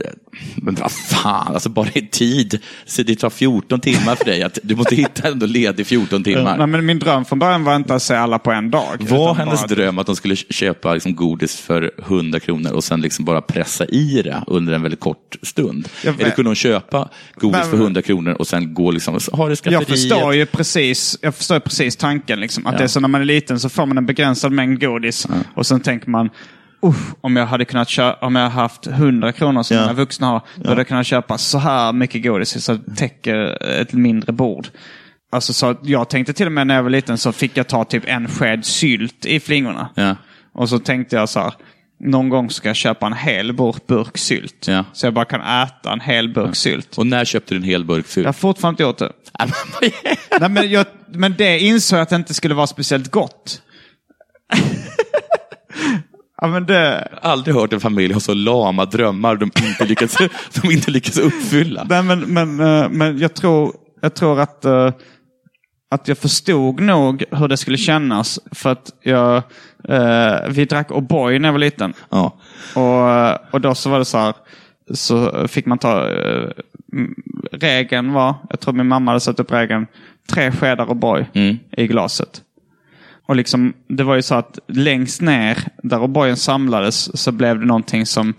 men 0.56 0.76
vad 0.76 0.92
fan, 0.92 1.54
alltså 1.54 1.70
bara 1.70 1.88
i 1.94 2.02
tid. 2.12 2.60
Så 2.86 3.04
det 3.04 3.16
tar 3.16 3.30
14 3.30 3.80
timmar 3.80 4.16
för 4.16 4.26
dig. 4.26 4.44
Att 4.44 4.60
du 4.64 4.76
måste 4.76 4.96
hitta 4.96 5.28
ändå 5.28 5.46
ledig 5.46 5.88
14 5.88 6.24
timmar. 6.24 6.58
Nej, 6.58 6.68
men 6.68 6.86
min 6.86 7.00
dröm 7.00 7.26
från 7.26 7.40
början 7.40 7.64
var 7.64 7.76
inte 7.76 7.96
att 7.96 8.02
se 8.04 8.16
alla 8.16 8.40
på 8.40 8.52
en 8.52 8.72
dag. 8.72 8.98
Var 9.10 9.34
hennes 9.36 9.60
bara 9.60 9.68
dröm 9.68 10.00
att 10.00 10.06
de 10.06 10.16
skulle 10.16 10.36
köpa 10.36 10.94
liksom 10.94 11.16
godis 11.16 11.60
för 11.60 11.92
100 12.08 12.40
kronor 12.40 12.72
och 12.72 12.84
sen 12.84 13.02
liksom 13.02 13.26
bara 13.26 13.42
pressa 13.42 13.86
i 13.86 14.22
det 14.22 14.44
under 14.48 14.74
en 14.74 14.82
väldigt 14.82 15.00
kort 15.00 15.36
stund? 15.44 15.88
Eller 16.04 16.30
kunde 16.30 16.50
hon 16.50 16.56
köpa 16.56 17.10
godis 17.36 17.58
Men- 17.62 17.70
för 17.70 17.78
100 17.78 18.02
kronor 18.02 18.32
och 18.34 18.48
sen 18.48 18.74
gå 18.74 18.92
liksom, 18.92 19.20
ha 19.32 19.46
det 19.46 19.50
i 19.50 19.52
Jag 19.52 19.58
skatteriet? 19.58 19.88
förstår 19.90 20.36
ju 20.36 20.46
precis, 20.46 21.20
jag 21.22 21.36
förstår 21.36 21.60
precis 21.60 21.96
tanken. 21.96 22.40
Liksom, 22.40 22.66
att 22.68 22.74
Ja. 22.74 22.78
det 22.78 22.84
är 22.84 22.88
så 22.88 23.00
när 23.00 23.08
man 23.08 23.22
är 23.22 23.26
liten 23.26 23.60
så 23.60 23.70
får 23.70 23.86
man 23.86 23.98
en 23.98 24.06
begränsad 24.06 24.52
mängd 24.52 24.82
godis. 24.82 25.28
Och 25.56 25.66
sen 25.66 25.80
tänker 25.80 26.10
man, 26.10 26.30
"Uff, 26.82 27.14
om 27.22 27.36
jag 27.36 27.46
hade 27.46 27.66
kunnat 27.66 27.90
köpa, 27.90 28.26
om 28.26 28.36
jag 28.36 28.50
haft 28.50 28.88
100 28.88 29.32
kronor 29.32 29.64
som 29.64 29.78
Ja. 29.78 29.82
många 29.84 29.94
vuxna 29.94 30.28
har, 30.28 30.42
då 30.56 30.70
hade 30.70 30.80
jag 30.80 30.88
kunnat 30.88 31.08
köpa 31.08 31.38
så 31.38 31.58
här 31.58 31.94
mycket 31.94 32.24
godis 32.24 32.64
så 32.66 32.72
att 32.72 32.86
det 32.86 32.96
täcker 32.96 33.64
ett 33.82 33.94
mindre 33.94 34.32
bord. 34.32 34.68
Alltså 35.32 35.54
så 35.54 35.76
jag 35.82 36.10
tänkte 36.10 36.34
till 36.34 36.46
och 36.46 36.52
med 36.52 36.68
när 36.68 36.76
jag 36.76 36.84
var 36.84 36.90
liten 36.90 37.18
så 37.18 37.32
fick 37.32 37.58
jag 37.58 37.68
ta 37.68 37.84
typ 37.86 38.04
en 38.08 38.28
sked 38.28 38.66
sylt 38.66 39.26
i 39.26 39.40
flingorna. 39.40 39.90
Ja. 39.96 40.16
Och 40.54 40.70
så 40.70 40.80
tänkte 40.80 41.16
jag 41.16 41.30
så 41.30 41.40
här, 41.40 41.54
någon 42.00 42.30
gång 42.30 42.50
ska 42.50 42.70
jag 42.70 42.76
köpa 42.76 43.06
en 43.08 43.14
hel 43.14 43.54
burk, 43.54 43.88
burk 43.88 44.18
sylt. 44.18 44.66
Ja. 44.68 44.84
Så 44.94 45.06
jag 45.06 45.14
bara 45.14 45.26
kan 45.26 45.42
äta 45.42 45.94
en 45.94 46.00
hel 46.02 46.30
burk 46.34 46.56
sylt. 46.56 46.98
Och 46.98 47.08
när 47.08 47.26
köpte 47.26 47.54
du 47.54 47.58
en 47.58 47.64
hel 47.64 47.86
burk 47.86 48.08
sylt? 48.08 48.24
Jag 48.24 48.28
har 48.28 48.34
fortfarande 48.34 48.84
inte 48.84 48.84
gjort 48.84 49.12
det. 49.12 49.12
Nej, 50.40 50.50
men, 50.50 50.70
jag, 50.72 50.86
men 51.08 51.36
det 51.38 51.60
insåg 51.60 51.98
jag 51.98 52.04
att 52.04 52.10
det 52.10 52.16
inte 52.16 52.34
skulle 52.34 52.54
vara 52.56 52.68
speciellt 52.68 53.12
gott. 53.12 53.62
ja, 56.42 56.48
men 56.48 56.66
det... 56.66 57.08
Jag 57.12 57.20
har 57.22 57.32
aldrig 57.32 57.56
hört 57.56 57.74
en 57.74 57.80
familj 57.80 58.14
ha 58.14 58.20
så 58.20 58.34
lama 58.34 58.86
drömmar 58.86 59.36
de 59.36 59.52
inte 59.68 59.86
lyckas, 59.86 60.18
de 60.62 60.72
inte 60.72 60.92
lyckas 60.92 61.18
uppfylla. 61.18 61.86
Nej, 61.90 62.04
men, 62.04 62.20
men, 62.20 62.60
eh, 62.60 62.90
men 62.90 63.18
jag, 63.20 63.34
tror, 63.34 63.74
jag 64.02 64.14
tror 64.14 64.40
att... 64.40 64.66
eh, 64.66 64.92
att 65.92 66.08
jag 66.08 66.18
förstod 66.18 66.80
nog 66.80 67.24
hur 67.32 67.48
det 67.48 67.58
skulle 67.58 67.78
kännas. 67.78 68.40
För 68.52 68.70
att 68.72 68.92
jag, 69.04 69.36
eh, 69.90 70.36
vi 70.50 70.66
drack 70.66 70.90
O'boy 70.90 71.40
när 71.40 71.48
jag 71.48 71.54
var 71.54 71.60
liten. 71.60 71.94
Ja. 72.10 72.40
Och, 72.76 73.54
och 73.54 73.62
då 73.62 73.76
så 73.76 73.90
var 73.90 74.00
det 74.00 74.06
så 74.06 74.18
här, 74.18 74.34
så 74.94 75.48
fick 75.48 75.66
man 75.66 75.78
ta, 75.78 76.10
regeln 77.52 78.14
var, 78.14 78.36
jag 78.50 78.60
tror 78.60 78.74
min 78.74 78.88
mamma 78.88 79.12
hade 79.12 79.20
satt 79.20 79.40
upp 79.40 79.52
regeln, 79.52 79.88
tre 80.30 80.52
skedar 80.52 80.86
O'boy 80.86 81.26
Mm. 81.34 81.58
i 81.78 81.88
glaset. 81.88 82.42
Och 83.28 83.36
liksom, 83.36 83.74
det 83.90 84.04
var 84.04 84.16
ju 84.16 84.22
så 84.22 84.36
att 84.36 84.60
längst 84.68 85.22
ner 85.22 85.58
där 85.84 85.98
O'boyen 85.98 86.36
samlades 86.36 87.20
så 87.22 87.32
blev 87.32 87.60
det 87.60 87.66
någonting 87.66 88.06
som 88.06 88.34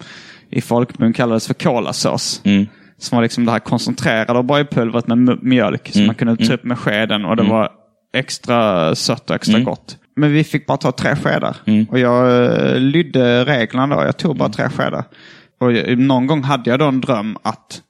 i 0.51 0.61
folkmun 0.61 1.13
kallades 1.13 1.47
för 1.47 1.55
kolasås. 1.55 2.41
Mm. 2.45 2.67
Som 2.99 3.17
var 3.17 3.23
liksom 3.23 3.45
det 3.45 3.53
här 3.53 3.59
koncentrerade 3.59 4.39
O'boy-pulvret 4.41 5.15
med 5.15 5.43
mjölk 5.43 5.89
som 5.93 5.99
Mm. 6.01 6.07
man 6.07 6.15
kunde 6.15 6.47
ta 6.47 6.55
upp 6.55 6.65
med 6.65 6.79
skeden 6.79 7.25
och 7.25 7.37
det 7.37 7.43
var 7.43 7.71
extra 8.15 8.95
sött 8.95 9.31
och 9.31 9.37
extra 9.37 9.55
Mm. 9.55 9.65
gott. 9.65 9.97
Men 10.17 10.33
vi 10.33 10.45
fick 10.45 10.67
bara 10.67 10.79
ta 10.79 10.93
tre 10.93 11.17
skedar. 11.17 11.57
Och 11.91 11.99
jag 11.99 12.45
eh, 12.45 12.77
lydde 12.81 13.45
reglerna 13.45 13.97
då. 13.97 14.03
Jag 14.05 14.17
tog 14.17 14.31
Mm. 14.31 14.39
bara 14.39 14.49
tre 14.49 14.69
skedar. 14.69 15.05
Och 15.61 15.73
jag, 15.73 15.99
någon 15.99 16.27
gång 16.27 16.43
hade 16.43 16.71
jag 16.71 16.79
då 16.79 16.85
en 16.85 17.01
dröm 17.01 17.39
att 17.43 17.83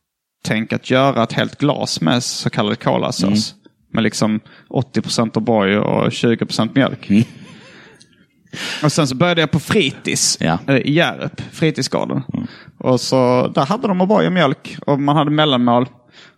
tänka 0.44 0.76
att 0.76 0.90
göra 0.90 1.22
ett 1.22 1.32
helt 1.32 1.58
glas 1.58 2.00
med 2.00 2.22
så 2.22 2.50
kallad 2.50 2.82
kolasås. 2.82 3.54
Mm. 3.98 4.02
Med 4.02 4.02
liksom 4.04 4.40
80% 4.70 5.32
O'boy 5.32 5.76
och 5.76 6.08
20% 6.08 6.70
mjölk. 6.74 7.10
Och 8.82 8.92
sen 8.92 9.06
så 9.06 9.14
började 9.14 9.40
jag 9.40 9.50
på 9.50 9.58
fritids 9.60 10.38
Ja. 10.40 10.58
eh, 10.66 10.76
i 10.76 10.92
Hjärup, 10.92 11.40
fritidsgården. 11.52 12.22
Och 12.78 13.00
så 13.00 13.48
där 13.54 13.66
hade 13.66 13.88
de 13.88 14.02
O'boy 14.02 14.26
och 14.26 14.32
mjölk 14.32 14.76
och 14.86 15.00
man 15.00 15.16
hade 15.16 15.30
mellanmål. 15.30 15.86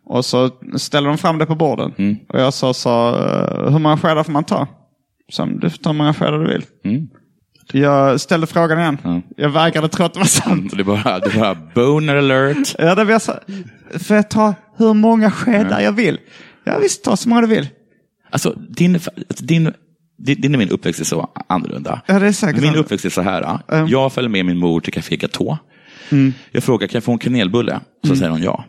Och 0.07 0.25
så 0.25 0.51
ställde 0.77 1.09
de 1.11 1.19
fram 1.19 1.39
det 1.39 1.47
på 1.47 1.55
borden. 1.55 2.19
Och 2.29 2.41
jag 2.41 2.55
sa, 2.55 2.75
sa 2.75 3.09
eh, 3.11 3.71
hur 3.73 3.79
många 3.79 3.97
skedar 3.97 4.23
får 4.25 4.33
man 4.33 4.45
ta? 4.45 4.67
Så 5.33 5.45
du 5.47 5.71
får 5.71 5.79
ta 5.79 5.91
hur 5.91 5.97
många 5.99 6.15
skedar 6.15 6.39
du 6.39 6.53
vill. 6.53 6.65
Mm. 6.85 7.09
Jag 7.73 8.21
ställde 8.21 8.47
frågan 8.47 8.79
igen. 8.79 9.23
Jag 9.37 9.49
vägrade 9.51 9.89
tro 9.89 10.05
att 10.05 10.13
det 10.15 10.19
var 10.21 10.27
sant. 10.27 10.71
Så 10.71 10.77
det 10.77 10.85
bara, 10.85 11.21
bara 11.37 11.55
boner 11.75 12.17
alert. 12.17 12.75
Ja, 12.79 12.95
det 12.95 13.05
var 13.05 13.19
sa, 13.19 13.39
får 13.99 14.17
jag 14.17 14.31
ta 14.31 14.55
hur 14.77 14.95
många 14.95 15.31
skedar 15.31 15.81
jag 15.81 15.93
vill? 15.93 16.19
Ja 16.65 16.79
visst, 16.79 17.05
ta 17.05 17.17
så 17.17 17.29
många 17.29 17.41
du 17.41 17.47
vill. 17.47 17.69
Alltså, 18.31 18.55
din, 18.69 19.01
din, 19.39 19.73
din, 20.19 20.41
din 20.41 20.55
och 20.55 20.59
min 20.59 20.71
uppväxt 20.71 21.01
är 21.01 21.05
så 21.05 21.31
annorlunda. 21.49 22.03
Ja, 22.07 22.19
det 22.19 22.27
är 22.27 22.33
säkert 22.33 22.63
Min 22.63 22.75
uppväxt 22.75 23.05
är 23.05 23.11
så 23.11 23.23
här. 23.23 23.59
Mm. 23.69 23.89
Jag 23.89 24.13
följer 24.13 24.29
med 24.29 24.47
min 24.47 24.59
mor 24.59 24.81
till 24.81 24.93
Café 24.93 25.17
Gatå. 25.17 25.59
Jag 26.51 26.65
frågar, 26.65 26.87
kan 26.87 26.97
jag 26.97 27.05
få 27.05 27.13
en 27.13 27.19
kanelbulle? 27.19 27.81
Så 28.07 28.17
säger 28.17 28.31
hon 28.31 28.43
ja. 28.43 28.65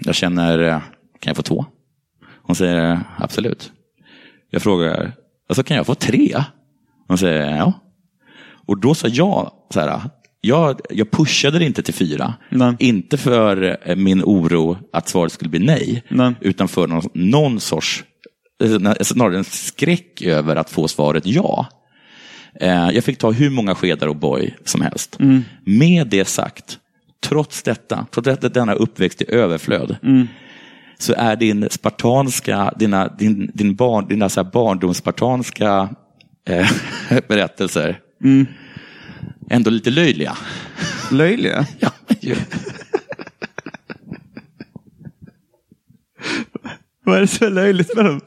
Jag 0.00 0.14
känner, 0.14 0.58
eh, 0.58 0.78
kan 1.20 1.30
jag 1.30 1.36
få 1.36 1.42
två? 1.42 1.64
Hon 2.42 2.56
säger 2.56 3.00
absolut. 3.18 3.72
Jag 4.50 4.62
frågar, 4.62 5.12
alltså 5.48 5.62
kan 5.62 5.76
jag 5.76 5.86
få 5.86 5.94
tre? 5.94 6.44
Hon 7.08 7.18
säger 7.18 7.56
ja. 7.56 7.72
Och 8.66 8.78
då 8.78 8.94
sa 8.94 9.08
jag 9.08 9.52
så 9.70 9.80
här, 9.80 10.00
jag, 10.40 10.80
jag 10.90 11.10
pushade 11.10 11.58
det 11.58 11.64
inte 11.64 11.82
till 11.82 11.94
fyra. 11.94 12.34
Nej. 12.50 12.76
Inte 12.78 13.16
för 13.16 13.78
eh, 13.84 13.96
min 13.96 14.22
oro 14.24 14.78
att 14.92 15.08
svaret 15.08 15.32
skulle 15.32 15.50
bli 15.50 15.58
nej, 15.58 16.02
Nej. 16.08 16.34
utan 16.40 16.68
för 16.68 16.86
någon, 16.86 17.02
någon 17.14 17.60
sorts, 17.60 18.04
eh, 18.64 18.92
snarare 19.00 19.38
en 19.38 19.44
skräck 19.44 20.22
över 20.22 20.56
att 20.56 20.70
få 20.70 20.88
svaret 20.88 21.26
ja. 21.26 21.66
Eh, 22.60 22.90
Jag 22.90 23.04
fick 23.04 23.18
ta 23.18 23.30
hur 23.30 23.50
många 23.50 23.74
skedar 23.74 24.06
och 24.08 24.16
boy 24.16 24.54
som 24.64 24.80
helst. 24.80 25.18
Med 25.64 26.06
det 26.06 26.24
sagt, 26.24 26.78
trots 27.26 27.62
detta, 27.62 28.06
trots 28.10 28.28
att 28.28 28.54
denna 28.54 28.74
uppväxt 28.74 29.22
i 29.22 29.24
överflöd, 29.34 29.96
så 30.98 31.14
är 31.16 31.36
din 31.36 31.68
spartanska, 31.70 32.72
dina, 32.76 33.08
din, 33.18 33.50
din 33.54 33.74
barn, 33.74 34.08
dina 34.08 34.28
så 34.28 34.42
här 34.42 34.50
barndomsspartanska 34.50 35.88
eh, 36.48 36.68
berättelser 37.28 37.98
ändå 39.50 39.70
lite 39.70 39.90
löjliga. 39.90 40.36
Löjliga? 41.10 41.66
Ja. 42.20 42.34
Vad 47.04 47.16
är 47.16 47.20
det 47.20 47.26
som 47.26 47.46
är 47.46 47.50
löjligt 47.50 47.96
med 47.96 48.04
dem? 48.04 48.20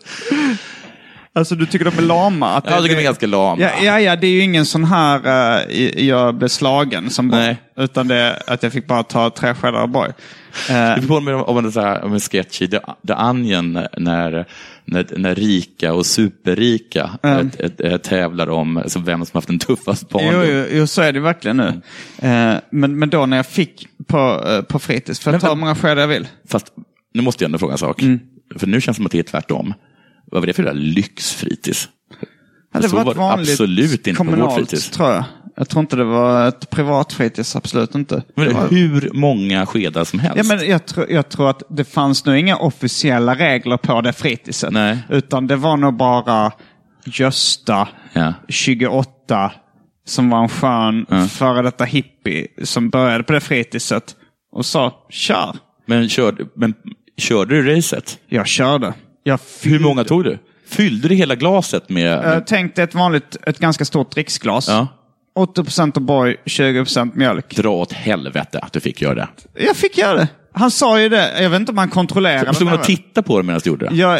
Alltså 1.33 1.55
du 1.55 1.65
tycker 1.65 1.85
de 1.85 1.97
är 1.97 2.01
lama? 2.01 2.49
Att 2.55 2.65
Ja, 2.65 2.71
jag 2.71 2.83
tycker 2.83 2.95
de 2.95 3.01
är 3.01 3.03
ganska 3.03 3.27
lama. 3.27 3.61
Ja, 3.61 3.69
ja, 3.81 3.99
ja, 3.99 4.15
det 4.15 4.27
är 4.27 4.31
ju 4.31 4.41
ingen 4.41 4.65
sån 4.65 4.83
här 4.83 5.19
uh, 5.67 6.03
jag 6.05 6.35
blev 6.35 6.47
slagen 6.47 7.09
som. 7.09 7.27
Nej. 7.27 7.57
Utan 7.77 8.07
det 8.07 8.41
att 8.47 8.63
jag 8.63 8.71
fick 8.73 8.87
bara 8.87 9.03
ta 9.03 9.29
tre 9.29 9.53
skedar 9.53 9.83
O'boy. 9.87 10.07
Uh, 10.07 11.01
Det 11.01 11.07
påminner 11.07 11.49
om 11.49 11.57
en, 11.57 11.71
så 11.71 11.81
här, 11.81 12.03
om 12.03 12.13
en 12.13 12.19
sketch 12.19 12.61
i 12.61 12.67
The, 12.67 12.79
The 13.07 13.13
Onion 13.13 13.79
när, 13.97 14.45
när, 14.85 15.05
när 15.17 15.35
rika 15.35 15.93
och 15.93 16.05
superrika 16.05 17.09
Mm. 17.23 17.47
ett, 17.47 17.59
ett, 17.59 17.81
ett, 17.81 18.03
tävlar 18.03 18.49
om 18.49 18.77
alltså, 18.77 18.99
vem 18.99 19.25
som 19.25 19.37
haft 19.37 19.47
den 19.47 19.59
tuffaste 19.59 20.05
barndom. 20.05 20.33
jo, 20.33 20.43
jo, 20.43 20.65
jo, 20.71 20.87
så 20.87 21.01
är 21.01 21.13
det 21.13 21.19
verkligen 21.19 21.57
nu. 21.57 21.81
Eh, 22.17 22.55
men, 22.71 22.99
men 22.99 23.09
då 23.09 23.25
när 23.25 23.37
jag 23.37 23.45
fick 23.45 23.87
på, 24.07 24.43
uh, 24.49 24.61
på 24.61 24.79
fritids, 24.79 25.19
för 25.19 25.33
att 25.33 25.41
ta 25.41 25.49
hur 25.49 25.55
många 25.55 25.75
skedar 25.75 26.01
jag 26.01 26.07
vill. 26.07 26.27
Fast 26.47 26.73
nu 27.13 27.21
måste 27.21 27.43
jag 27.43 27.47
ändå 27.47 27.57
fråga 27.57 27.71
en 27.71 27.77
sak. 27.77 28.01
Mm. 28.01 28.19
För 28.55 28.67
nu 28.67 28.81
känns 28.81 28.97
det 28.97 28.99
som 28.99 29.05
att 29.05 29.11
det 29.11 29.19
är 29.19 29.23
tvärtom. 29.23 29.73
Vad 30.31 30.41
var 30.41 30.47
det 30.47 30.53
för 30.53 30.73
lyxfritids? 30.73 31.89
Ja, 32.73 32.81
så 32.81 32.95
var 32.95 33.13
det 33.13 33.51
absolut 33.51 34.07
inte 34.07 34.23
på 34.23 34.35
vårt 34.35 34.55
fritids. 34.55 34.89
tror 34.89 35.09
jag. 35.09 35.23
Jag 35.57 35.69
tror 35.69 35.79
inte 35.81 35.95
det 35.95 36.03
var 36.03 36.47
ett 36.47 36.69
privat 36.69 37.13
fritids, 37.13 37.55
absolut 37.55 37.95
inte. 37.95 38.23
Men 38.35 38.47
Det 38.47 38.53
var- 38.53 38.67
hur 38.69 39.09
många 39.13 39.65
skedar 39.65 40.03
som 40.03 40.19
helst. 40.19 40.37
Ja, 40.37 40.55
men 40.55 40.69
jag, 40.69 40.85
tror, 40.85 41.11
jag 41.11 41.29
tror 41.29 41.49
att 41.49 41.63
det 41.69 41.83
fanns 41.83 42.25
nog 42.25 42.37
inga 42.37 42.57
officiella 42.57 43.35
regler 43.35 43.77
på 43.77 44.01
det 44.01 44.13
fritidset. 44.13 44.71
Nej. 44.73 44.97
Utan 45.09 45.47
det 45.47 45.55
var 45.55 45.77
nog 45.77 45.97
bara 45.97 46.51
Gösta, 47.05 47.87
Ja. 48.13 48.33
28, 48.47 49.51
som 50.05 50.29
var 50.29 50.43
en 50.43 50.49
skön 50.49 51.05
Ja. 51.09 51.25
före 51.27 51.61
detta 51.61 51.83
hippie 51.83 52.47
som 52.63 52.89
började 52.89 53.23
på 53.23 53.33
det 53.33 53.39
fritidset 53.39 54.15
och 54.51 54.65
sa 54.65 54.93
kör. 55.09 55.55
Men, 55.85 56.09
körde, 56.09 56.45
men 56.55 56.73
körde 57.17 57.61
du 57.61 57.75
racet? 57.75 58.17
Jag 58.27 58.47
körde. 58.47 58.93
Jag 59.23 59.39
Hur 59.63 59.79
många 59.79 60.03
tog 60.03 60.23
du? 60.23 60.37
Fyllde 60.69 61.07
du 61.07 61.15
hela 61.15 61.35
glaset 61.35 61.89
med... 61.89 62.11
Jag 62.25 62.47
tänkte 62.47 62.83
ett 62.83 62.95
vanligt, 62.95 63.37
ett 63.47 63.59
ganska 63.59 63.85
stort 63.85 64.11
dricksglas. 64.11 64.67
Ja. 64.67 64.87
80% 65.35 65.91
O'boy, 65.93 66.35
20% 66.45 67.11
mjölk. 67.15 67.55
Dra 67.55 67.69
åt 67.69 67.93
helvete 67.93 68.59
att 68.59 68.73
du 68.73 68.79
fick 68.79 69.01
göra 69.01 69.15
det. 69.15 69.27
Jag 69.65 69.75
fick 69.75 69.97
göra 69.97 70.17
det. 70.17 70.27
Han 70.53 70.71
sa 70.71 71.01
ju 71.01 71.09
det. 71.09 71.41
Jag 71.43 71.49
vet 71.49 71.59
inte 71.59 71.71
om 71.71 71.77
han 71.77 71.89
kontrollerade. 71.89 72.53
Stod 72.53 72.67
han 72.67 72.79
och 72.79 72.85
tittade 72.85 73.27
på 73.27 73.37
det 73.37 73.43
medan 73.43 73.61
du 73.63 73.69
gjorde 73.69 73.89
det? 73.89 73.95
Jag, 73.95 74.19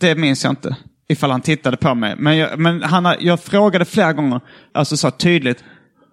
det 0.00 0.14
minns 0.14 0.44
jag 0.44 0.52
inte. 0.52 0.76
Ifall 1.08 1.30
han 1.30 1.40
tittade 1.40 1.76
på 1.76 1.94
mig. 1.94 2.14
Men, 2.18 2.36
jag, 2.36 2.58
men 2.58 2.82
han, 2.82 3.14
jag 3.20 3.40
frågade 3.40 3.84
flera 3.84 4.12
gånger, 4.12 4.40
alltså 4.74 4.96
så 4.96 5.10
tydligt, 5.10 5.64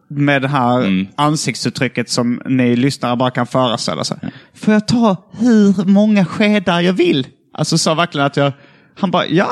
med 0.10 0.42
det 0.42 0.48
här 0.48 0.78
Mm. 0.80 1.08
ansiktsuttrycket 1.16 2.10
som 2.10 2.42
ni 2.46 2.76
lyssnare 2.76 3.16
bara 3.16 3.32
kan 3.32 3.48
föreställa 3.48 4.04
sig. 4.04 4.18
Får 4.56 4.74
jag 4.74 4.88
ta 4.88 5.30
hur 5.40 5.86
många 5.86 6.26
skedar 6.26 6.82
jag 6.82 6.94
vill? 6.94 7.28
Alltså 7.54 7.78
sa 7.78 7.94
verkligen 7.94 8.28
att 8.28 8.38
jag, 8.38 8.52
han 9.00 9.12
bara, 9.12 9.26
ja, 9.28 9.52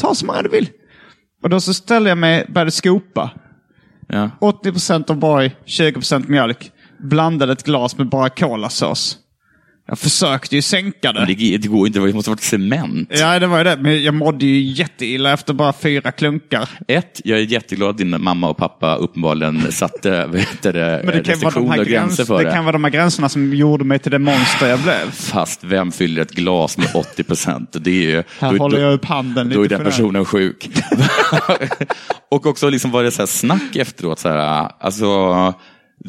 ta 0.00 0.14
så 0.14 0.26
många 0.26 0.42
du 0.42 0.48
vill. 0.48 0.68
Och 1.42 1.50
då 1.50 1.60
så 1.60 1.74
ställde 1.74 2.08
jag 2.10 2.18
mig, 2.18 2.46
började 2.48 2.70
skopa. 2.70 3.30
Ja. 4.06 4.30
80% 4.40 5.10
O'boy, 5.10 5.56
20% 5.64 6.28
mjölk. 6.28 6.72
Blandade 6.98 7.52
ett 7.52 7.62
glas 7.62 7.98
med 7.98 8.08
bara 8.08 8.28
kolasås. 8.28 9.18
Jag 9.88 9.98
försökte 9.98 10.56
ju 10.56 10.62
sänka 10.62 11.12
det. 11.12 11.26
Det, 11.26 11.56
det 11.56 11.68
går 11.68 11.86
inte, 11.86 11.98
det 11.98 12.12
måste 12.12 12.30
ha 12.30 12.34
varit 12.34 12.42
cement. 12.42 13.08
Ja, 13.12 13.38
det 13.38 13.46
var 13.46 13.58
ju 13.58 13.64
det. 13.64 13.76
Men 13.76 14.02
jag 14.02 14.14
mådde 14.14 14.46
ju 14.46 14.60
jätteilla 14.60 15.32
efter 15.32 15.54
bara 15.54 15.72
fyra 15.72 16.12
klunkar. 16.12 16.68
Ett, 16.88 17.20
jag 17.24 17.38
är 17.38 17.42
jätteglad 17.42 17.90
att 17.90 17.98
din 17.98 18.22
mamma 18.22 18.48
och 18.48 18.56
pappa 18.56 18.96
uppenbarligen 18.96 19.62
satte 19.72 20.30
heter 20.34 20.72
det, 20.72 21.02
Men 21.04 21.16
det 21.16 21.22
kan, 21.24 21.40
vara 21.40 21.54
de 21.54 21.70
här 21.70 21.80
och 21.80 21.86
gränser 21.86 22.16
gräns, 22.16 22.28
för 22.28 22.38
det 22.38 22.44
det. 22.44 22.52
kan 22.52 22.64
vara 22.64 22.72
de 22.72 22.84
här 22.84 22.90
gränserna 22.90 23.28
som 23.28 23.54
gjorde 23.54 23.84
mig 23.84 23.98
till 23.98 24.10
det 24.10 24.18
monster 24.18 24.68
jag 24.68 24.80
blev. 24.80 25.10
Fast 25.10 25.64
vem 25.64 25.92
fyller 25.92 26.22
ett 26.22 26.32
glas 26.32 26.78
med 26.78 26.88
80 26.94 27.22
procent? 27.24 27.76
Det 27.80 27.90
är 27.90 28.10
ju, 28.10 28.22
Här 28.40 28.52
då, 28.52 28.58
håller 28.58 28.80
jag 28.80 28.92
upp 28.94 29.04
handen 29.04 29.48
då 29.48 29.58
är 29.58 29.62
lite 29.62 29.74
den 29.74 29.78
för 29.78 29.84
det. 29.84 29.90
personen 29.90 30.24
sjuk. 30.24 30.68
och 32.30 32.46
också 32.46 32.70
liksom 32.70 32.90
var 32.90 33.02
det 33.02 33.10
så 33.10 33.22
här 33.22 33.26
snack 33.26 33.76
efteråt. 33.76 34.18
Så 34.18 34.28
här, 34.28 34.70
alltså, 34.80 35.54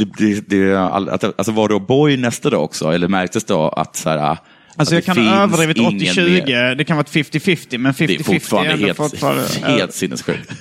det, 0.05 0.49
det, 0.49 0.77
alltså 0.77 1.51
var 1.51 1.69
det 1.69 1.75
O'boy 1.75 2.17
nästa 2.17 2.49
dag 2.49 2.63
också? 2.63 2.91
Eller 2.91 3.07
märktes 3.07 3.43
då 3.43 3.69
att 3.69 3.95
så 3.95 4.09
här, 4.09 4.37
Alltså 4.79 4.95
jag 4.95 5.05
kan 5.05 5.17
ha 5.27 5.43
överdrivit 5.43 5.77
ingen 5.77 5.93
mer? 5.97 6.41
80-20, 6.45 6.75
det 6.75 6.83
kan 6.85 6.97
vara 6.97 7.05
ett 7.05 7.13
50-50, 7.33 7.77
men 7.77 7.93
50-50 7.93 8.07
Det 8.07 8.15
är 8.19 8.23
fortfarande 8.23 8.77
helt, 8.85 8.97
fortfarande- 8.97 9.43
helt 9.67 9.93
sinnessjukt. 9.93 10.51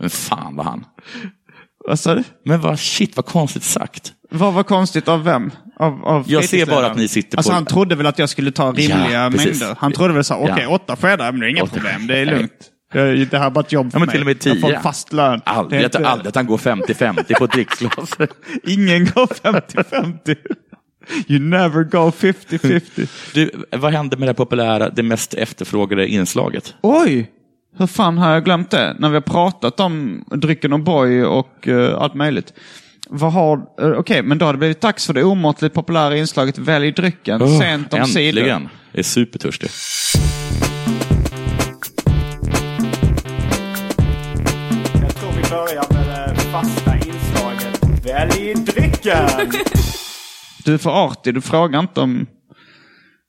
Men 0.00 0.10
fan 0.10 0.56
vad 0.56 0.66
han. 0.66 0.84
Vad 1.88 2.00
sa 2.00 2.14
du? 2.14 2.24
Men 2.44 2.60
vad 2.60 2.78
shit 2.80 3.16
vad 3.16 3.26
konstigt 3.26 3.62
sagt. 3.62 4.12
Vad 4.30 4.52
var 4.54 4.62
konstigt 4.62 5.08
av 5.08 5.24
vem? 5.24 5.50
Av, 5.78 6.04
av 6.04 6.24
Jag 6.28 6.44
ser 6.44 6.66
bara 6.66 6.86
att 6.86 6.96
ni 6.96 7.08
sitter 7.08 7.30
på- 7.30 7.38
Alltså 7.38 7.52
han 7.52 7.64
trodde 7.64 7.94
väl 7.94 8.06
att 8.06 8.18
jag 8.18 8.28
skulle 8.28 8.50
ta 8.52 8.72
rimliga 8.72 9.12
Ja, 9.12 9.30
mängder. 9.30 9.76
Han 9.78 9.92
trodde 9.92 10.14
väl 10.14 10.24
så 10.24 10.34
okej 10.34 10.54
Ja. 10.60 10.68
åtta 10.68 10.96
skedar, 10.96 11.32
men 11.32 11.40
det 11.40 11.46
är 11.46 11.50
inga 11.50 11.66
problem, 11.66 12.06
det 12.06 12.18
är 12.18 12.26
lugnt. 12.26 12.52
Det 12.96 13.24
det 13.24 13.38
här 13.38 13.46
är 13.46 13.50
bara 13.50 13.60
ett 13.60 13.72
jobb 13.72 13.92
för 13.92 13.98
Ja, 13.98 13.98
men 13.98 14.06
mig. 14.06 14.12
till 14.34 14.50
och 14.50 14.56
med 14.56 14.64
Jag 14.64 14.76
får 14.76 14.82
fast 14.82 15.12
lön. 15.12 15.40
Aldrig, 15.44 15.84
att, 15.84 15.94
inte- 15.94 16.08
aldrig 16.08 16.28
att 16.28 16.34
han 16.34 16.46
går 16.46 16.58
50-50 16.58 17.38
på 17.38 17.44
ett 17.44 17.52
dricksglas. 17.52 18.10
Ingen 18.66 19.04
går 19.04 19.26
50-50. 19.26 20.36
You 21.26 21.40
never 21.40 21.84
go 21.84 22.10
50-50. 22.10 23.08
Du, 23.34 23.50
vad 23.70 23.92
hände 23.92 24.16
med 24.16 24.28
det 24.28 24.34
populära, 24.34 24.90
det 24.90 25.02
mest 25.02 25.34
efterfrågade 25.34 26.08
inslaget? 26.08 26.74
Oj! 26.80 27.30
Hur 27.78 27.86
fan 27.86 28.18
har 28.18 28.32
jag 28.32 28.44
glömt 28.44 28.70
det? 28.70 28.96
När 28.98 29.08
vi 29.08 29.14
har 29.14 29.20
pratat 29.20 29.80
om 29.80 30.24
drycken 30.34 30.72
O'boy 30.72 31.24
och 31.24 31.68
uh, 31.68 31.94
allt 31.94 32.14
möjligt. 32.14 32.52
Vad 33.08 33.32
har... 33.32 33.56
Uh, 33.56 33.62
Okej, 33.76 33.96
okay, 33.96 34.22
men 34.22 34.38
då 34.38 34.46
har 34.46 34.52
det 34.52 34.58
blivit 34.58 34.80
dags 34.80 35.06
för 35.06 35.14
det 35.14 35.24
omåttligt 35.24 35.74
populära 35.74 36.16
inslaget 36.16 36.58
Välj 36.58 36.92
drycken 36.92 37.42
Oh, 37.42 37.60
sent 37.60 37.94
om 37.94 38.04
sidor. 38.04 38.40
Äntligen! 38.40 38.68
Jag 38.92 38.98
är 38.98 39.02
supertörstig. 39.02 39.70
Jag 45.56 45.66
börjar 45.66 45.86
med 45.92 46.34
det 46.34 46.40
fasta 46.40 46.96
inslaget. 46.96 48.06
Välj 48.06 48.54
drycken! 48.54 49.28
Du 50.64 50.74
är 50.74 50.78
för 50.78 51.04
artig, 51.04 51.34
du 51.34 51.40
frågar 51.40 51.80
inte 51.80 52.00
om... 52.00 52.26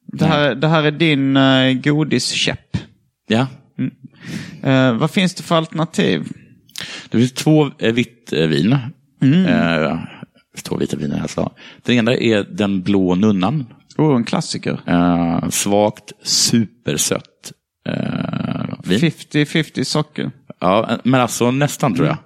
Det 0.07 0.25
här, 0.25 0.55
det 0.55 0.67
här 0.67 0.83
är 0.83 0.91
din 0.91 1.37
uh, 1.37 1.73
godiskäpp. 1.81 2.77
Ja. 3.27 3.47
Uh, 4.65 4.93
vad 4.93 5.11
finns 5.11 5.35
det 5.35 5.43
för 5.43 5.55
alternativ? 5.55 6.27
Det 7.09 7.17
finns 7.17 7.33
två 7.33 7.71
eh, 7.79 7.93
vitt 7.93 8.33
eh, 8.33 8.47
vin. 8.47 8.73
Eh, 9.21 9.99
två 10.63 10.77
vita 10.77 10.97
viner 10.97 11.21
alltså. 11.21 11.51
Den 11.83 11.95
ena 11.95 12.13
är 12.13 12.43
Den 12.43 12.81
blå 12.81 13.15
nunnan. 13.15 13.65
Oh, 13.97 14.15
en 14.15 14.23
klassiker. 14.23 14.79
Eh, 14.87 15.49
svagt, 15.49 16.11
supersött 16.23 17.51
eh, 17.89 18.65
vin. 18.83 18.99
50-50 18.99 19.83
socker. 19.83 20.31
Ja, 20.59 20.99
men 21.03 21.21
alltså 21.21 21.51
nästan 21.51 21.95
tror 21.95 22.07
jag. 22.07 22.17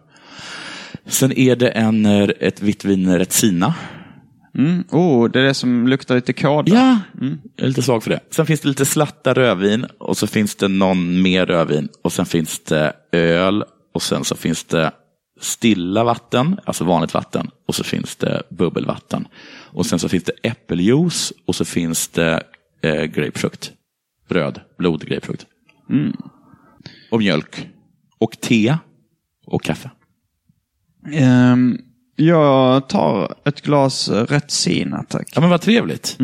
Sen 1.05 1.31
är 1.31 1.55
det 1.55 1.69
en, 1.69 2.05
eh, 2.05 2.29
ett 2.39 2.61
vitt 2.61 2.85
vin 2.85 3.17
Retsina. 3.17 3.75
Mm. 4.57 4.83
Oh, 4.91 5.29
det 5.29 5.39
är 5.39 5.43
det 5.43 5.53
som 5.53 5.87
luktar 5.87 6.15
lite 6.15 6.33
kåda. 6.33 6.73
Ja, 6.73 6.99
jag 7.57 7.65
är 7.65 7.67
lite 7.67 7.81
svag 7.81 8.03
för 8.03 8.09
det. 8.09 8.19
Sen 8.31 8.45
finns 8.45 8.61
det 8.61 8.67
lite 8.67 8.85
slatta 8.85 9.33
rödvin 9.33 9.85
och 9.97 10.17
så 10.17 10.27
finns 10.27 10.55
det 10.55 10.67
någon 10.67 11.21
mer 11.21 11.45
rödvin 11.45 11.89
och 12.01 12.13
sen 12.13 12.25
finns 12.25 12.59
det 12.59 12.93
öl 13.11 13.63
och 13.93 14.01
sen 14.01 14.23
så 14.23 14.35
finns 14.35 14.63
det 14.63 14.91
stilla 15.41 16.03
vatten, 16.03 16.59
alltså 16.65 16.83
vanligt 16.83 17.13
vatten 17.13 17.49
och 17.67 17.75
så 17.75 17.83
finns 17.83 18.15
det 18.15 18.43
bubbelvatten. 18.49 19.27
Och 19.73 19.85
sen 19.85 19.99
så 19.99 20.09
finns 20.09 20.23
det 20.23 20.33
äppeljuice 20.43 21.33
och 21.45 21.55
så 21.55 21.65
finns 21.65 22.07
det 22.07 22.43
eh, 22.81 23.03
grapefrukt. 23.03 23.71
Röd, 24.27 24.59
blod 24.77 25.07
grapefrukt. 25.07 25.45
Och 27.11 27.19
mjölk. 27.19 27.67
Och 28.21 28.41
te. 28.41 28.77
Och 29.45 29.63
kaffe. 29.63 29.91
Ehm, 31.13 31.77
jag 32.15 32.89
tar 32.89 33.35
ett 33.45 33.61
glas 33.61 34.09
Retsina, 34.09 35.03
tack. 35.09 35.29
Ja 35.35 35.41
men 35.41 35.49
vad 35.49 35.61
trevligt. 35.61 36.15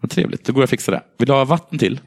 Vad 0.00 0.10
trevligt, 0.10 0.44
då 0.44 0.52
går 0.52 0.60
jag 0.60 0.66
och 0.66 0.70
fixar 0.70 0.92
det. 0.92 1.02
Vill 1.18 1.28
du 1.28 1.32
ha 1.32 1.44
vatten 1.44 1.78
till? 1.78 2.00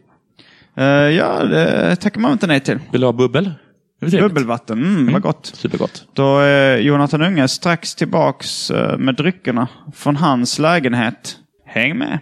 Eh, 0.77 0.85
ja, 0.85 1.43
det 1.43 1.95
tackar 1.95 2.21
man 2.21 2.31
inte 2.31 2.47
nej 2.47 2.59
till. 2.59 2.79
Vill 2.91 3.01
du 3.01 3.07
ha 3.07 3.13
bubbel? 3.13 3.53
Bubbelvatten, 4.01 4.79
mm, 4.83 5.13
vad 5.13 5.21
gott. 5.21 5.45
Supergott. 5.45 6.07
Då 6.13 6.39
är 6.39 6.77
Jonathan 6.77 7.21
Unge 7.21 7.47
strax 7.47 7.95
tillbaks 7.95 8.71
eh, 8.71 8.97
med 8.97 9.15
dryckerna 9.15 9.67
från 9.93 10.15
hans 10.15 10.59
lägenhet. 10.59 11.37
Häng 11.65 11.97
med! 11.97 12.19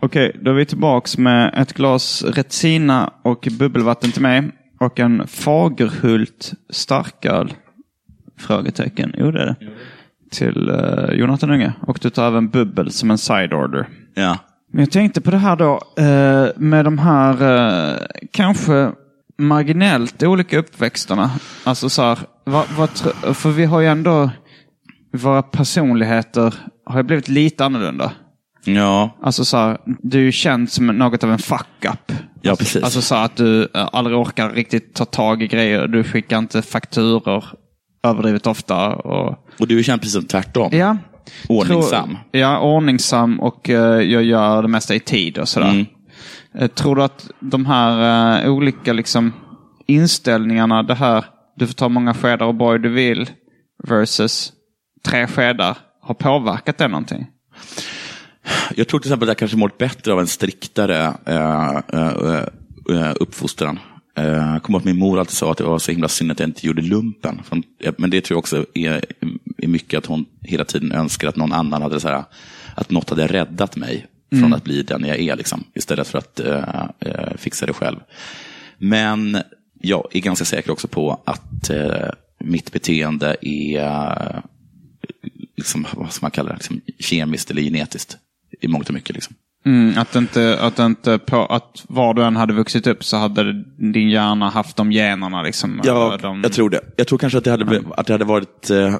Okej, 0.00 0.36
då 0.42 0.50
är 0.50 0.54
vi 0.54 0.66
tillbaks 0.66 1.18
med 1.18 1.54
ett 1.56 1.72
glas 1.72 2.24
Retsina 2.24 3.12
och 3.22 3.48
bubbelvatten 3.58 4.12
till 4.12 4.22
mig. 4.22 4.50
Och 4.80 5.00
en 5.00 5.26
Fagerhult 5.26 6.52
starköl. 6.70 7.54
Frågetecken. 8.38 9.14
Jo, 9.18 9.30
det 9.30 9.42
är 9.42 9.46
det. 9.46 9.56
Till 10.30 10.68
eh, 10.68 11.18
Jonathan 11.18 11.50
Unge. 11.50 11.72
Och 11.86 11.98
du 12.02 12.10
tar 12.10 12.26
även 12.26 12.48
bubbel 12.48 12.90
som 12.90 13.10
en 13.10 13.18
side 13.18 13.52
order. 13.52 13.88
Ja. 14.14 14.38
Men 14.72 14.80
jag 14.80 14.90
tänkte 14.90 15.20
på 15.20 15.30
det 15.30 15.36
här 15.36 15.56
då 15.56 15.80
eh, 15.98 16.48
med 16.56 16.84
de 16.84 16.98
här 16.98 17.32
eh, 17.42 17.98
kanske 18.32 18.92
marginellt 19.40 20.22
olika 20.22 20.58
uppväxterna. 20.58 21.30
Alltså 21.64 21.88
så 21.88 22.02
här, 22.02 22.18
vad, 22.44 22.66
vad, 22.76 22.90
för 23.36 23.50
vi 23.50 23.64
har 23.64 23.80
ju 23.80 23.86
ändå, 23.86 24.30
våra 25.12 25.42
personligheter 25.42 26.54
har 26.86 26.96
ju 26.96 27.02
blivit 27.02 27.28
lite 27.28 27.64
annorlunda. 27.64 28.12
Ja, 28.64 29.16
Alltså 29.22 29.44
så 29.44 29.56
här, 29.56 29.78
du 30.02 30.18
är 30.18 30.22
ju 30.22 30.32
känd 30.32 30.70
som 30.70 30.86
något 30.86 31.24
av 31.24 31.32
en 31.32 31.38
fuck-up. 31.38 32.12
ja 32.42 32.56
precis. 32.56 32.82
Alltså 32.82 33.02
så 33.02 33.14
att 33.14 33.36
du 33.36 33.68
eh, 33.74 33.88
aldrig 33.92 34.16
orkar 34.16 34.50
riktigt 34.50 34.94
ta 34.94 35.04
tag 35.04 35.42
i 35.42 35.46
grejer. 35.46 35.86
Du 35.86 36.04
skickar 36.04 36.38
inte 36.38 36.62
fakturor 36.62 37.44
överdrivet 38.02 38.46
ofta. 38.46 38.88
Och... 38.88 39.46
och 39.60 39.68
du 39.68 39.78
är 39.78 39.82
känd 39.82 40.00
precis 40.00 40.14
som 40.14 40.24
tvärtom. 40.24 40.68
Ja. 40.72 40.96
Ordningsam. 41.48 42.08
Tror, 42.08 42.40
ja, 42.40 42.60
ordningsam 42.60 43.40
och 43.40 43.70
eh, 43.70 44.00
jag 44.00 44.22
gör 44.22 44.62
det 44.62 44.68
mesta 44.68 44.94
i 44.94 45.00
tid 45.00 45.38
och 45.38 45.48
sådär. 45.48 45.70
Mm. 45.70 45.86
Eh, 46.54 46.68
tror 46.68 46.96
du 46.96 47.02
att 47.02 47.30
de 47.40 47.66
här 47.66 48.44
uh, 48.44 48.52
olika 48.52 48.92
liksom, 48.92 49.32
inställningarna, 49.86 50.82
det 50.82 50.94
här 50.94 51.24
du 51.56 51.66
får 51.66 51.74
ta 51.74 51.88
många 51.88 52.14
skedar 52.14 52.46
och 52.46 52.54
boy 52.54 52.78
du 52.78 52.88
vill 52.88 53.30
versus 53.88 54.52
tre 55.04 55.26
skedar, 55.26 55.78
har 56.00 56.14
påverkat 56.14 56.78
det 56.78 56.88
någonting? 56.88 57.26
Jag 58.76 58.88
tror 58.88 59.00
till 59.00 59.08
exempel 59.08 59.28
att 59.28 59.30
jag 59.30 59.38
kanske 59.38 59.56
mått 59.56 59.78
bättre 59.78 60.12
av 60.12 60.20
en 60.20 60.26
striktare 60.26 61.14
uh, 61.28 61.80
uh, 62.90 63.12
uppfostran. 63.20 63.78
Jag 64.14 64.62
kommer 64.62 64.78
ihåg 64.78 64.80
att 64.80 64.84
min 64.84 64.98
mor 64.98 65.18
alltid 65.18 65.36
sa 65.36 65.50
att 65.52 65.58
det 65.58 65.64
var 65.64 65.78
så 65.78 65.92
himla 65.92 66.08
synd 66.08 66.32
att 66.32 66.40
jag 66.40 66.48
inte 66.48 66.66
gjorde 66.66 66.82
lumpen. 66.82 67.42
Men 67.98 68.10
det 68.10 68.20
tror 68.20 68.34
jag 68.34 68.38
också 68.38 68.64
är, 68.74 69.04
är 69.58 69.68
mycket 69.68 69.98
att 69.98 70.06
hon 70.06 70.24
hela 70.42 70.64
tiden 70.64 70.92
önskar 70.92 71.28
att 71.28 71.36
någon 71.36 71.52
annan 71.52 71.82
hade 71.82 72.00
så 72.00 72.08
här, 72.08 72.24
att 72.74 72.90
något 72.90 73.10
hade 73.10 73.26
räddat 73.26 73.76
mig 73.76 74.06
från 74.30 74.54
att 74.54 74.64
bli 74.64 74.82
den 74.82 75.04
jag 75.04 75.20
är, 75.20 75.36
liksom, 75.36 75.64
istället 75.74 76.08
för 76.08 76.18
att 76.18 76.40
eh, 76.40 76.84
eh, 77.00 77.36
fixa 77.36 77.66
det 77.66 77.72
själv. 77.72 77.96
Men 78.78 79.38
jag 79.80 80.06
är 80.10 80.20
ganska 80.20 80.44
säker 80.44 80.70
också 80.70 80.88
på 80.88 81.20
att 81.24 81.70
eh, 81.70 82.10
mitt 82.38 82.72
beteende 82.72 83.36
är, 83.40 84.42
liksom, 85.56 85.86
vad 85.92 86.12
ska 86.12 86.24
man 86.24 86.30
kalla 86.30 86.48
det, 86.48 86.54
liksom, 86.54 86.80
kemiskt 86.98 87.50
eller 87.50 87.62
genetiskt 87.62 88.16
i 88.60 88.68
mångt 88.68 88.88
och 88.88 88.94
mycket. 88.94 89.14
Liksom. 89.14 89.34
Mm, 89.64 89.98
att 89.98 90.16
inte, 90.16 90.58
att 90.60 90.78
inte 90.78 91.18
på, 91.18 91.46
att 91.46 91.84
var 91.88 92.14
du 92.14 92.24
än 92.24 92.36
hade 92.36 92.52
vuxit 92.52 92.86
upp 92.86 93.04
så 93.04 93.16
hade 93.16 93.64
din 93.92 94.10
hjärna 94.10 94.48
haft 94.48 94.76
de 94.76 94.92
generna 94.92 95.42
liksom. 95.42 95.80
Ja, 95.84 96.18
de, 96.22 96.40
jag 96.42 96.52
tror 96.52 96.70
det. 96.70 96.80
Jag 96.96 97.06
tror 97.06 97.18
kanske 97.18 97.38
att 97.38 97.44
det 97.44 97.50
hade, 97.50 97.82
att 97.96 98.06
det 98.06 98.12
hade 98.12 98.24
varit 98.24 98.70
eh, 98.70 98.96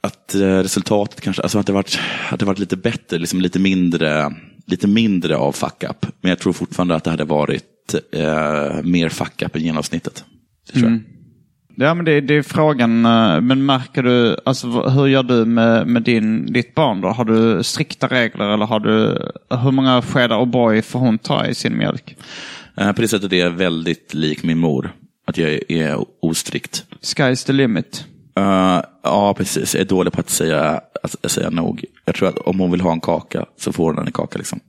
att 0.00 0.34
eh, 0.34 0.40
resultatet 0.40 1.20
kanske, 1.20 1.42
alltså 1.42 1.58
att 1.58 1.66
det 1.66 1.72
varit, 1.72 1.98
att 2.30 2.40
det 2.40 2.46
varit 2.46 2.58
lite 2.58 2.76
bättre, 2.76 3.18
liksom 3.18 3.40
lite 3.40 3.58
mindre, 3.58 4.34
lite 4.66 4.86
mindre 4.86 5.36
av 5.36 5.52
fuck 5.52 5.84
up. 5.90 6.06
Men 6.20 6.28
jag 6.28 6.38
tror 6.38 6.52
fortfarande 6.52 6.94
att 6.94 7.04
det 7.04 7.10
hade 7.10 7.24
varit 7.24 7.94
eh, 8.12 8.82
mer 8.82 9.08
fuck 9.08 9.42
up 9.42 9.56
än 9.56 9.62
genomsnittet. 9.62 10.24
Jag. 10.72 11.00
Ja, 11.76 11.94
men 11.94 12.04
det, 12.04 12.20
det 12.20 12.34
är 12.34 12.42
frågan. 12.42 13.06
eh, 13.06 13.40
Men 13.40 13.66
märker 13.66 14.02
du, 14.02 14.36
alltså 14.44 14.66
hur 14.88 15.06
gör 15.06 15.22
du 15.22 15.44
med, 15.44 15.86
med 15.86 16.02
din, 16.02 16.52
ditt 16.52 16.74
barn 16.74 17.00
då? 17.00 17.08
Har 17.08 17.24
du 17.24 17.62
strikta 17.62 18.06
regler 18.06 18.48
eller 18.48 18.66
har 18.66 18.80
du, 18.80 19.18
hur 19.62 19.70
många 19.70 20.02
skedar 20.02 20.36
och 20.36 20.48
boy 20.48 20.82
får 20.82 20.98
hon 20.98 21.18
ta 21.18 21.46
i 21.46 21.54
sin 21.54 21.78
mjölk? 21.78 22.16
Eh, 22.76 22.92
på 22.92 23.00
det 23.02 23.08
sättet 23.08 23.32
är 23.32 23.36
jag 23.36 23.50
väldigt 23.50 24.14
lik 24.14 24.42
min 24.42 24.58
mor. 24.58 24.92
Att 25.26 25.38
jag 25.38 25.50
är, 25.50 25.72
är 25.72 26.04
ostrikt. 26.22 26.84
Sky's 27.02 27.46
the 27.46 27.52
limit. 27.52 28.04
Eh, 28.36 28.82
ja, 29.02 29.34
precis. 29.34 29.74
Jag 29.74 29.80
är 29.80 29.84
dålig 29.84 30.12
på 30.12 30.20
att 30.20 30.30
säga, 30.30 30.80
att 31.02 31.30
säga 31.30 31.50
nog. 31.50 31.84
Jag 32.04 32.14
tror 32.14 32.28
att 32.28 32.38
om 32.38 32.60
hon 32.60 32.70
vill 32.70 32.80
ha 32.80 32.92
en 32.92 33.00
kaka 33.00 33.46
så 33.56 33.72
får 33.72 33.94
hon 33.94 34.06
en 34.06 34.12
kaka. 34.12 34.38
Liksom. 34.38 34.60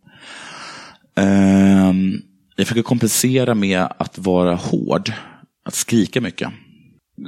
Ehm, 1.15 2.21
jag 2.55 2.67
försöker 2.67 2.83
kompensera 2.83 3.55
med 3.55 3.87
att 3.97 4.17
vara 4.17 4.55
hård. 4.55 5.11
Att 5.65 5.75
skrika 5.75 6.21
mycket. 6.21 6.49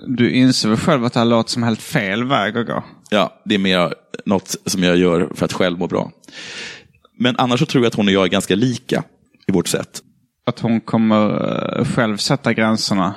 Du 0.07 0.31
inser 0.31 0.69
väl 0.69 0.77
själv 0.77 1.05
att 1.05 1.13
det 1.13 1.19
här 1.19 1.25
låter 1.25 1.51
som 1.51 1.63
helt 1.63 1.81
fel 1.81 2.23
väg 2.23 2.57
att 2.57 2.67
gå? 2.67 2.83
Ja, 3.09 3.41
det 3.45 3.55
är 3.55 3.59
mer 3.59 3.93
något 4.25 4.55
som 4.65 4.83
jag 4.83 4.97
gör 4.97 5.29
för 5.35 5.45
att 5.45 5.53
själv 5.53 5.79
må 5.79 5.87
bra. 5.87 6.11
Men 7.19 7.35
annars 7.37 7.59
så 7.59 7.65
tror 7.65 7.83
jag 7.83 7.87
att 7.87 7.95
hon 7.95 8.07
och 8.07 8.13
jag 8.13 8.23
är 8.23 8.29
ganska 8.29 8.55
lika 8.55 9.03
i 9.47 9.51
vårt 9.51 9.67
sätt. 9.67 10.01
Att 10.45 10.59
hon 10.59 10.81
kommer 10.81 11.29
eh, 11.79 11.85
själv 11.85 12.17
sätta 12.17 12.53
gränserna. 12.53 13.15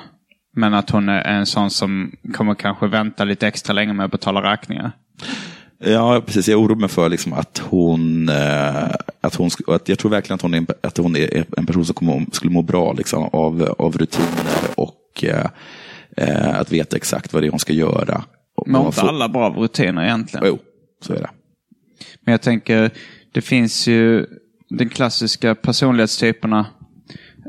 Men 0.55 0.73
att 0.73 0.89
hon 0.89 1.09
är 1.09 1.21
en 1.21 1.45
sån 1.45 1.69
som 1.69 2.11
kommer 2.33 2.55
kanske 2.55 2.87
vänta 2.87 3.23
lite 3.23 3.47
extra 3.47 3.73
länge 3.73 3.93
med 3.93 4.05
att 4.05 4.11
betala 4.11 4.51
räkningar. 4.53 4.91
Ja, 5.83 6.21
precis. 6.25 6.47
Jag 6.49 6.59
oroar 6.59 6.75
mig 6.75 6.89
för 6.89 7.09
liksom 7.09 7.33
att 7.33 7.61
hon, 7.69 8.29
eh, 8.29 8.91
att 9.21 9.35
hon, 9.35 9.49
att 9.67 9.89
jag 9.89 9.99
tror 9.99 10.11
verkligen 10.11 10.35
att 10.35 10.41
hon 10.41 10.53
är 10.53 10.57
en, 10.57 10.67
att 10.83 10.97
hon 10.97 11.15
är 11.15 11.45
en 11.57 11.65
person 11.65 11.85
som 11.85 11.95
kommer, 11.95 12.25
skulle 12.31 12.51
må 12.53 12.61
bra 12.61 12.93
liksom, 12.93 13.23
av, 13.23 13.75
av 13.79 13.97
rutiner 13.97 14.55
och 14.75 15.23
eh, 15.23 15.45
eh, 16.17 16.59
att 16.59 16.71
veta 16.71 16.95
exakt 16.95 17.33
vad 17.33 17.43
det 17.43 17.47
är 17.47 17.49
hon 17.51 17.59
ska 17.59 17.73
göra. 17.73 18.23
Vad 18.55 18.85
inte 18.85 18.99
får- 19.01 19.07
alla 19.07 19.29
bra 19.29 19.49
rutiner 19.49 20.03
egentligen. 20.03 20.45
Jo, 20.47 20.59
så 21.01 21.13
är 21.13 21.17
det. 21.17 21.29
Men 22.21 22.31
jag 22.31 22.41
tänker, 22.41 22.91
det 23.31 23.41
finns 23.41 23.87
ju 23.87 24.25
den 24.69 24.89
klassiska 24.89 25.55
personlighetstyperna. 25.55 26.65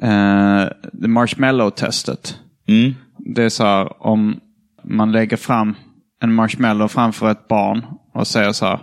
Eh, 0.02 0.66
marshmallow-testet. 0.92 2.36
Mm. 2.80 2.94
Det 3.18 3.42
är 3.44 3.48
så 3.48 3.64
här 3.64 4.02
om 4.06 4.40
man 4.84 5.12
lägger 5.12 5.36
fram 5.36 5.74
en 6.22 6.34
marshmallow 6.34 6.88
framför 6.88 7.30
ett 7.30 7.48
barn 7.48 7.86
och 8.14 8.26
säger 8.26 8.52
så 8.52 8.66
här. 8.66 8.80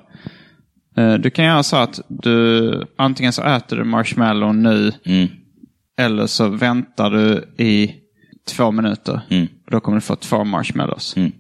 Eh, 0.98 1.14
du 1.14 1.30
kan 1.30 1.46
göra 1.46 1.64
så 1.64 1.76
att 1.78 2.00
du 2.08 2.84
antingen 2.98 3.34
så 3.34 3.44
äter 3.44 3.78
du 3.78 3.84
marshmallow 3.84 4.56
nu 4.56 4.92
Mm. 5.06 5.28
eller 6.00 6.28
så 6.28 6.48
väntar 6.48 7.10
du 7.10 7.44
i 7.64 7.96
två 8.50 8.72
minuter. 8.72 9.22
Mm. 9.30 9.48
Då 9.72 9.80
kommer 9.80 9.98
du 9.98 10.02
få 10.02 10.16
två 10.16 10.44
marshmallows. 10.44 11.18
Mm. 11.18 11.32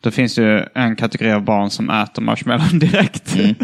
Då 0.00 0.10
finns 0.10 0.34
det 0.34 0.42
ju 0.42 0.64
en 0.74 0.96
kategori 0.96 1.32
av 1.32 1.44
barn 1.44 1.70
som 1.70 1.90
äter 1.90 2.22
marshmallow 2.22 2.68
direkt. 2.78 3.36
Mm. 3.36 3.54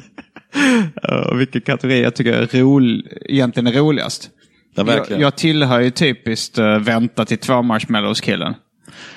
Vilken 1.39 1.61
kategori 1.61 2.03
jag 2.03 2.15
tycker 2.15 2.33
är 2.33 2.61
rol, 2.61 3.09
egentligen 3.29 3.67
är 3.67 3.73
roligast. 3.73 4.31
Jag, 4.77 5.21
jag 5.21 5.37
tillhör 5.37 5.81
ju 5.81 5.91
typiskt 5.91 6.59
uh, 6.59 6.79
vänta 6.79 7.25
till 7.25 7.39
två 7.39 7.63
marshmallows-killen. 7.63 8.55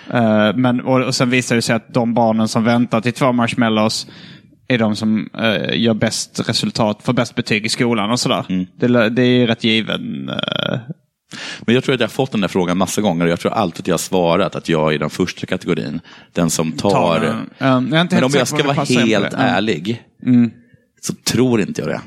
Eh, 0.10 0.56
men, 0.56 0.82
och, 0.82 1.02
och 1.02 1.16
sen 1.16 1.30
visar 1.30 1.56
det 1.56 1.62
sig 1.62 1.76
att 1.76 1.94
de 1.94 2.14
barnen 2.14 2.48
som 2.48 2.64
väntar 2.64 3.02
till 3.02 3.14
två 3.14 3.32
marshmallows 3.32 4.08
är 4.68 4.78
de 4.78 4.96
som 4.96 5.30
eh, 5.38 5.82
gör 5.82 5.94
bäst 5.94 6.50
resultat, 6.50 7.04
får 7.04 7.14
bäst 7.14 7.36
betyg 7.36 7.66
i 7.66 7.70
skolan 7.70 8.12
och 8.12 8.20
sådär. 8.20 8.46
Mm. 8.50 8.66
Det, 8.76 9.10
det 9.10 9.24
är 9.24 9.48
rätt 9.48 9.64
given. 9.64 10.30
eh, 10.30 10.80
Men 11.62 11.76
jag 11.76 11.84
tror 11.84 11.96
att 11.96 12.02
jag 12.02 12.08
har 12.08 12.12
fått 12.12 12.32
den 12.32 12.42
där 12.42 12.48
frågan 12.48 12.78
massa 12.78 13.02
gånger 13.02 13.26
och 13.26 13.32
jag 13.32 13.40
tror 13.40 13.52
alltid 13.52 13.84
att 13.84 13.88
jag 13.88 13.94
har 13.94 14.00
svarat 14.00 14.56
att 14.56 14.70
jag 14.70 14.94
är 14.94 15.00
den 15.00 15.10
första 15.10 15.46
kategorin. 15.46 16.02
Den 16.34 16.50
som 16.50 16.72
tar... 16.72 16.92
tar, 16.92 17.46
inte 18.02 18.16
Men 18.16 18.24
om 18.24 18.32
jag 18.34 18.48
ska 18.48 18.64
vara 18.64 18.74
helt 18.74 19.32
det. 19.32 19.38
Mm. 19.38 19.56
ärlig 19.56 20.04
så 21.02 21.14
tror 21.14 21.62
inte 21.62 21.82
jag 21.82 21.90
det. 21.90 22.02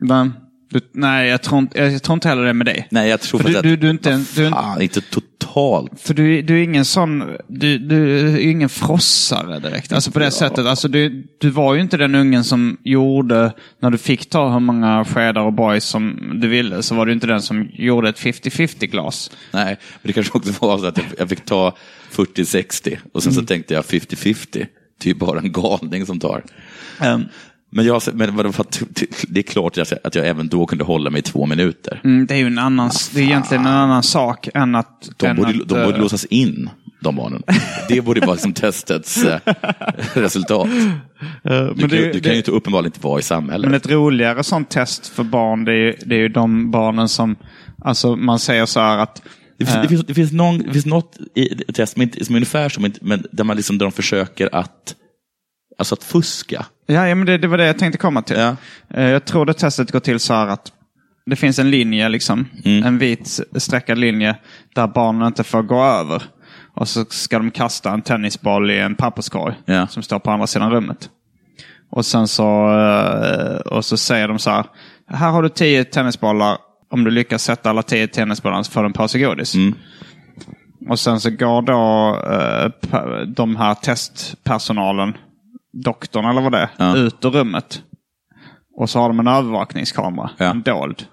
Men, 0.00 0.32
du, 0.70 0.80
nej, 0.92 1.28
jag 1.28 1.42
tror, 1.42 1.58
inte, 1.58 1.78
jag 1.78 2.02
tror 2.02 2.14
inte 2.14 2.28
heller 2.28 2.42
det 2.44 2.52
med 2.52 2.66
dig. 2.66 2.86
Nej, 2.90 3.08
jag 3.10 3.20
tror 3.20 3.40
För 3.40 3.48
du- 3.48 3.62
du- 3.62 3.76
du 3.76 3.86
är 3.86 3.90
inte 3.90 4.10
en- 4.10 4.26
du 4.36 4.50
Fan, 4.50 4.82
inte 4.82 5.00
totalt. 5.00 6.00
För 6.00 6.14
du, 6.14 6.42
du 6.42 6.58
är 6.58 6.62
ingen 6.62 6.84
sån, 6.84 7.24
du, 7.48 7.78
du 7.78 8.28
är 8.30 8.38
ingen 8.50 8.68
frossare 8.68 9.58
direkt. 9.58 9.92
Alltså 9.92 10.10
på 10.10 10.18
det 10.18 10.30
sättet. 10.30 10.66
Alltså 10.66 10.88
du, 10.88 11.26
du 11.38 11.50
var 11.50 11.74
ju 11.74 11.80
inte 11.80 11.96
den 11.96 12.14
ungen 12.14 12.44
som 12.44 12.76
gjorde, 12.84 13.52
när 13.80 13.90
du 13.90 13.98
fick 13.98 14.30
ta 14.30 14.52
hur 14.52 14.60
många 14.60 15.04
skedar 15.04 15.40
och 15.42 15.52
boys 15.52 15.84
som 15.84 16.30
du 16.42 16.48
ville, 16.48 16.82
så 16.82 16.94
var 16.94 17.06
du 17.06 17.12
inte 17.12 17.26
den 17.26 17.42
som 17.42 17.68
gjorde 17.72 18.08
ett 18.08 18.18
50-50 18.20 18.86
glas. 18.86 19.30
Nej, 19.52 19.64
men 19.64 19.76
det 20.02 20.12
kanske 20.12 20.38
också 20.38 20.52
var 20.60 20.78
så 20.78 20.86
att 20.86 20.96
jag, 20.98 21.06
jag 21.18 21.28
fick 21.28 21.44
ta 21.44 21.76
40-60 22.12 22.96
och 23.12 23.22
sen 23.22 23.32
så 23.32 23.38
Mm. 23.40 23.46
tänkte 23.46 23.74
jag 23.74 23.84
50-50. 23.84 24.66
Det 25.00 25.08
är 25.10 25.14
ju 25.14 25.18
bara 25.18 25.38
en 25.40 25.52
galning 25.52 26.06
som 26.06 26.20
tar. 26.20 26.42
Um, 27.06 27.24
Men, 27.70 27.84
jag, 27.86 28.02
men 28.14 28.36
vadå, 28.36 28.52
för 28.52 28.62
att- 28.62 28.82
det 29.28 29.40
är 29.40 29.42
klart 29.42 29.78
att 29.78 29.90
jag, 29.90 29.98
att 30.04 30.14
jag 30.14 30.26
även 30.28 30.48
då 30.48 30.66
kunde 30.66 30.84
hålla 30.84 31.10
mig 31.10 31.18
i 31.18 31.22
två 31.22 31.46
minuter. 31.46 32.00
mm, 32.04 32.26
det 32.26 32.34
är 32.34 32.38
ju 32.38 32.46
en 32.46 32.58
annan, 32.58 32.90
det 33.14 33.20
är 33.20 33.24
egentligen 33.24 33.66
en 33.66 33.72
annan 33.72 34.02
sak 34.02 34.48
än 34.54 34.74
att... 34.74 35.08
De 35.16 35.26
än 35.26 35.36
borde, 35.36 35.48
att, 35.48 35.68
de 35.68 35.84
borde 35.84 35.96
eh, 35.96 36.00
låsas 36.00 36.24
in, 36.24 36.70
de 37.00 37.16
barnen. 37.16 37.42
Det 37.88 38.00
borde 38.00 38.20
vara 38.20 38.32
liksom 38.32 38.52
testets 38.52 39.24
eh, 39.24 39.40
resultat. 40.14 40.66
eh, 41.44 41.66
Du, 41.76 41.86
det- 41.86 41.96
ju- 41.96 42.12
du 42.12 42.12
kan 42.12 42.22
det- 42.22 42.28
ju 42.30 42.36
inte 42.36 42.50
uppenbarligen 42.50 42.92
inte 42.94 43.06
vara 43.06 43.18
i 43.20 43.22
samhället. 43.22 43.70
Men 43.70 43.76
ett 43.76 43.90
roligare 43.90 44.44
sånt 44.44 44.70
test 44.70 45.06
för 45.06 45.24
barn, 45.24 45.64
det 45.64 45.72
är 45.72 45.76
ju, 45.76 45.96
det 46.06 46.14
är 46.14 46.18
ju 46.20 46.28
de 46.28 46.70
barnen 46.70 47.08
som, 47.08 47.36
alltså 47.84 48.16
man 48.16 48.38
säger 48.38 48.66
så 48.66 48.80
här 48.80 48.98
att 48.98 49.22
Det 49.58 49.64
finns, 49.66 49.82
det 49.82 49.88
finns, 49.88 50.06
det 50.06 50.14
finns, 50.14 50.32
någon, 50.32 50.58
det 50.58 50.72
finns 50.72 50.86
något 50.86 51.16
i 51.34 51.48
test 51.72 51.92
som, 51.92 52.02
inte, 52.02 52.24
som 52.24 52.34
är 52.34 52.38
ungefär 52.38 52.68
som, 52.68 52.84
inte- 52.84 52.98
men 53.02 53.26
där, 53.32 53.44
man 53.44 53.56
liksom, 53.56 53.78
där 53.78 53.86
de 53.86 53.92
försöker 53.92 54.54
att, 54.54 54.94
alltså 55.78 55.94
att 55.94 56.04
fuska. 56.04 56.66
Ja, 56.90 57.08
ja 57.08 57.14
men 57.14 57.26
det, 57.26 57.38
det 57.38 57.48
var 57.48 57.58
det 57.58 57.66
jag 57.66 57.78
tänkte 57.78 57.98
komma 57.98 58.22
till. 58.22 58.36
Ja. 58.36 58.56
Eh, 58.94 59.04
Jag 59.10 59.24
tror 59.24 59.46
det 59.46 59.54
testet 59.54 59.92
går 59.92 60.00
till 60.00 60.20
så 60.20 60.34
här 60.34 60.46
att 60.46 60.72
det 61.26 61.36
finns 61.36 61.58
en 61.58 61.70
linje, 61.70 62.08
liksom, 62.08 62.46
Mm. 62.64 62.82
en 62.86 62.98
vit 62.98 63.40
streckad 63.56 63.98
linje 63.98 64.36
där 64.74 64.86
barnen 64.86 65.26
inte 65.26 65.44
får 65.44 65.62
gå 65.62 65.84
över. 65.84 66.22
Och 66.74 66.88
så 66.88 67.04
ska 67.04 67.38
de 67.38 67.50
kasta 67.50 67.90
en 67.90 68.02
tennisboll 68.02 68.70
i 68.70 68.78
en 68.78 68.94
papperskorg 68.94 69.54
Ja. 69.64 69.86
som 69.86 70.02
står 70.02 70.18
på 70.18 70.30
andra 70.30 70.46
sidan 70.46 70.70
rummet. 70.70 71.10
Och 71.90 72.06
sen 72.06 72.28
så, 72.28 72.78
eh, 72.78 73.56
och 73.56 73.84
så 73.84 73.96
säger 73.96 74.28
de 74.28 74.38
så 74.38 74.50
här, 74.50 74.64
här 75.10 75.30
har 75.30 75.42
du 75.42 75.48
tio 75.48 75.84
tennisbollar. 75.84 76.56
Om 76.90 77.04
du 77.04 77.10
lyckas 77.10 77.42
sätta 77.42 77.70
alla 77.70 77.82
tio 77.82 78.06
tennisbollarna 78.08 78.64
så 78.64 78.72
får 78.72 78.80
du 78.80 78.86
en 78.86 78.92
påse 78.92 79.18
godis. 79.18 79.54
Mm. 79.54 79.74
Och 80.88 80.98
sen 80.98 81.20
så 81.20 81.30
går 81.30 81.62
då 81.62 82.16
eh, 82.32 83.22
de 83.26 83.56
här 83.56 83.74
testpersonalen, 83.74 85.16
doktorn 85.72 86.24
eller 86.24 86.40
vad 86.40 86.52
det 86.52 86.58
är, 86.58 86.68
Ja. 86.76 86.96
ut 86.96 87.24
ur 87.24 87.30
rummet. 87.30 87.82
Och 88.76 88.90
så 88.90 88.98
har 89.00 89.08
de 89.08 89.20
en 89.20 89.26
övervakningskamera, 89.26 90.30
Ja. 90.38 90.44
en 90.50 90.62
dold. 90.62 91.06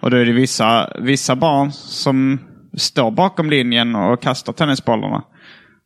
Och 0.00 0.10
då 0.10 0.16
är 0.16 0.24
det 0.24 0.32
vissa, 0.32 0.92
vissa 1.00 1.36
barn 1.36 1.72
som 1.72 2.38
står 2.76 3.10
bakom 3.10 3.50
linjen 3.50 3.94
och 3.94 4.22
kastar 4.22 4.52
tennisbollarna. 4.52 5.22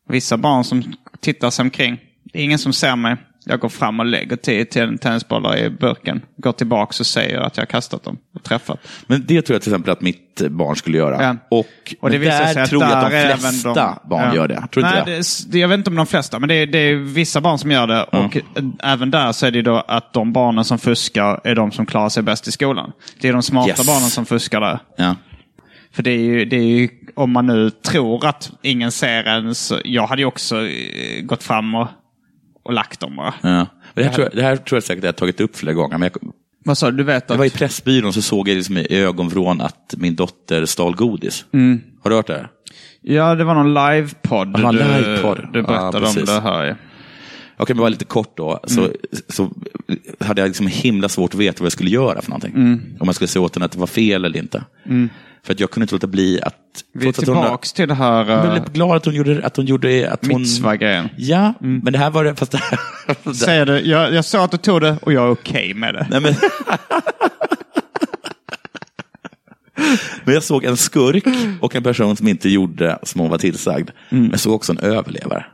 Vissa 0.08 0.36
barn 0.36 0.64
som 0.64 0.82
tittar 1.20 1.50
sig 1.50 1.62
omkring. 1.62 1.98
Det 2.32 2.38
är 2.38 2.44
ingen 2.44 2.58
som 2.58 2.72
ser 2.72 2.96
mig. 2.96 3.16
Jag 3.48 3.60
går 3.60 3.68
fram 3.68 4.00
och 4.00 4.06
lägger 4.06 4.36
tio 4.36 4.64
ten- 4.64 4.98
tennisbollar 4.98 5.56
i 5.56 5.70
burken. 5.70 6.20
Går 6.36 6.52
tillbaka 6.52 6.96
och 7.00 7.06
säger 7.06 7.38
att 7.40 7.56
jag 7.56 7.62
har 7.62 7.66
kastat 7.66 8.04
dem 8.04 8.18
och 8.34 8.42
träffat. 8.42 8.78
Men 9.06 9.24
det 9.26 9.42
tror 9.42 9.54
jag 9.54 9.62
till 9.62 9.72
exempel 9.72 9.92
att 9.92 10.00
mitt 10.00 10.40
barn 10.50 10.76
skulle 10.76 10.98
göra. 10.98 11.22
Ja. 11.22 11.36
Och, 11.50 11.66
Och 12.00 12.10
det 12.10 12.18
där 12.18 12.58
att 12.62 12.68
tror 12.70 12.82
jag 12.82 12.92
att 12.92 13.10
de 13.10 13.38
flesta 13.38 13.74
de- 13.74 14.08
barn 14.10 14.28
ja. 14.28 14.34
gör 14.34 14.48
det. 14.48 14.66
Tror 14.72 14.82
Nej, 14.82 15.02
det? 15.06 15.22
det? 15.52 15.58
jag 15.58 15.68
vet 15.68 15.78
inte 15.78 15.90
om 15.90 15.96
de 15.96 16.06
flesta, 16.06 16.38
men 16.38 16.48
det 16.48 16.54
är, 16.54 16.66
det 16.66 16.78
är 16.78 16.94
vissa 16.94 17.40
barn 17.40 17.58
som 17.58 17.70
gör 17.70 17.86
det. 17.86 18.02
Och 18.04 18.36
eh, 18.36 18.42
även 18.82 19.10
där 19.10 19.32
så 19.32 19.46
är 19.46 19.50
det 19.50 19.62
då 19.62 19.76
att 19.88 20.12
de 20.12 20.32
barnen 20.32 20.64
som 20.64 20.78
fuskar 20.78 21.40
är 21.44 21.54
de 21.54 21.72
som 21.72 21.86
klarar 21.86 22.08
sig 22.08 22.22
bäst 22.22 22.48
i 22.48 22.52
skolan. 22.52 22.92
Det 23.20 23.28
är 23.28 23.32
de 23.32 23.42
smarta 23.42 23.68
Yes. 23.68 23.86
barnen 23.86 24.10
som 24.10 24.26
fuskar 24.26 24.60
där. 24.60 24.78
Ja. 24.96 25.14
För 25.92 26.02
det 26.02 26.10
är, 26.10 26.18
ju, 26.18 26.44
det 26.44 26.56
är 26.56 26.60
ju, 26.78 26.88
om 27.14 27.32
man 27.32 27.46
nu 27.46 27.70
tror 27.70 28.26
att 28.26 28.50
ingen 28.62 28.92
ser 28.92 29.24
en, 29.24 29.54
så 29.54 29.80
jag 29.84 30.06
hade 30.06 30.22
ju 30.22 30.26
också 30.26 30.66
eh, 30.66 31.22
gått 31.22 31.42
fram 31.42 31.74
och, 31.74 31.88
och 32.66 32.72
lagt 32.72 33.00
dem 33.00 33.16
bara. 33.16 33.34
Ja. 33.42 33.66
Det, 33.94 34.02
här 34.04 34.12
tror 34.12 34.26
jag, 34.26 34.36
det 34.36 34.42
här 34.42 34.56
tror 34.56 34.76
jag 34.76 34.82
säkert 34.82 35.04
jag 35.04 35.08
har 35.08 35.12
tagit 35.12 35.40
upp 35.40 35.56
flera 35.56 35.74
gånger. 35.74 35.98
Men 35.98 36.10
jag, 36.22 36.32
Vad 36.64 36.78
sa 36.78 36.90
du? 36.90 36.96
Du 36.96 37.02
vet 37.04 37.24
jag 37.28 37.36
var 37.36 37.44
i 37.44 37.48
att... 37.48 37.54
Pressbyrån 37.54 38.12
så 38.12 38.22
såg 38.22 38.48
jag 38.48 38.56
liksom 38.56 38.76
i 38.78 38.86
ögonvrån 38.90 39.60
att 39.60 39.94
min 39.96 40.14
dotter 40.16 40.64
stal 40.64 40.96
godis. 40.96 41.44
Mm. 41.52 41.80
Har 42.02 42.10
du 42.10 42.16
hört 42.16 42.26
det? 42.26 42.48
Ja, 43.02 43.34
det 43.34 43.44
var 43.44 43.54
någon 43.54 43.74
livepodd. 43.74 44.54
du, 44.54 44.72
livepodd. 44.72 45.48
du 45.52 45.62
berättade 45.62 45.98
Ja, 46.06 46.08
om 46.18 46.24
det 46.26 46.40
här. 46.40 46.64
Ja. 46.64 46.74
Okej, 47.58 47.74
men 47.76 47.80
bara 47.80 47.88
lite 47.88 48.04
kort 48.04 48.36
då. 48.36 48.60
Så, 48.64 48.80
Mm. 48.80 48.92
så 49.28 49.50
hade 50.20 50.40
jag 50.40 50.48
liksom 50.48 50.66
himla 50.66 51.08
svårt 51.08 51.34
att 51.34 51.40
veta 51.40 51.62
vad 51.62 51.66
jag 51.66 51.72
skulle 51.72 51.90
göra 51.90 52.22
för 52.22 52.30
någonting. 52.30 52.52
Mm. 52.54 52.80
Om 53.00 53.08
jag 53.08 53.14
skulle 53.14 53.28
säga 53.28 53.42
åt 53.42 53.54
henne 53.54 53.64
att 53.64 53.72
det 53.72 53.78
var 53.78 53.86
fel 53.86 54.24
eller 54.24 54.38
inte. 54.38 54.64
För 55.46 55.52
att 55.52 55.60
jag 55.60 55.70
kunde 55.70 55.84
inte 55.84 55.94
låta 55.94 56.06
bli 56.06 56.40
att... 56.42 56.54
Vi 56.92 57.08
är 57.08 57.12
tillbaks 57.12 57.72
till 57.72 57.88
det 57.88 57.94
här 57.94 58.30
Jag 58.30 58.50
blev 58.52 58.72
glad 58.72 58.96
att 58.96 59.04
hon 59.04 59.14
gjorde 59.14 59.46
att 59.46 59.56
hon 59.56 59.66
gjorde... 59.66 60.12
Att 60.12 60.26
hon, 60.26 60.40
mitzvah-grejen. 60.40 61.08
Ja, 61.16 61.54
men 61.60 61.92
det 61.92 61.98
här 61.98 62.10
var 62.10 62.24
det... 62.24 62.34
Fast 62.34 62.52
det 62.52 62.58
här, 62.58 62.78
Säger 63.44 63.66
du, 63.66 63.80
jag, 63.80 64.14
jag 64.14 64.24
sa 64.24 64.44
att 64.44 64.50
du 64.50 64.56
tog 64.56 64.80
det 64.80 64.96
och 65.02 65.12
jag 65.12 65.24
är 65.26 65.30
okej 65.30 65.74
med 65.74 65.94
det. 65.94 66.06
Nej, 66.10 66.20
men... 66.20 66.34
men 70.24 70.34
jag 70.34 70.42
såg 70.42 70.64
en 70.64 70.76
skurk 70.76 71.24
och 71.60 71.76
en 71.76 71.82
person 71.82 72.16
som 72.16 72.28
inte 72.28 72.48
gjorde 72.48 72.98
som 73.02 73.20
hon 73.20 73.30
var 73.30 73.38
tillsagd. 73.38 73.90
Mm. 74.10 74.22
Men 74.22 74.30
jag 74.30 74.40
såg 74.40 74.54
också 74.54 74.72
en 74.72 74.78
överlevare. 74.78 75.46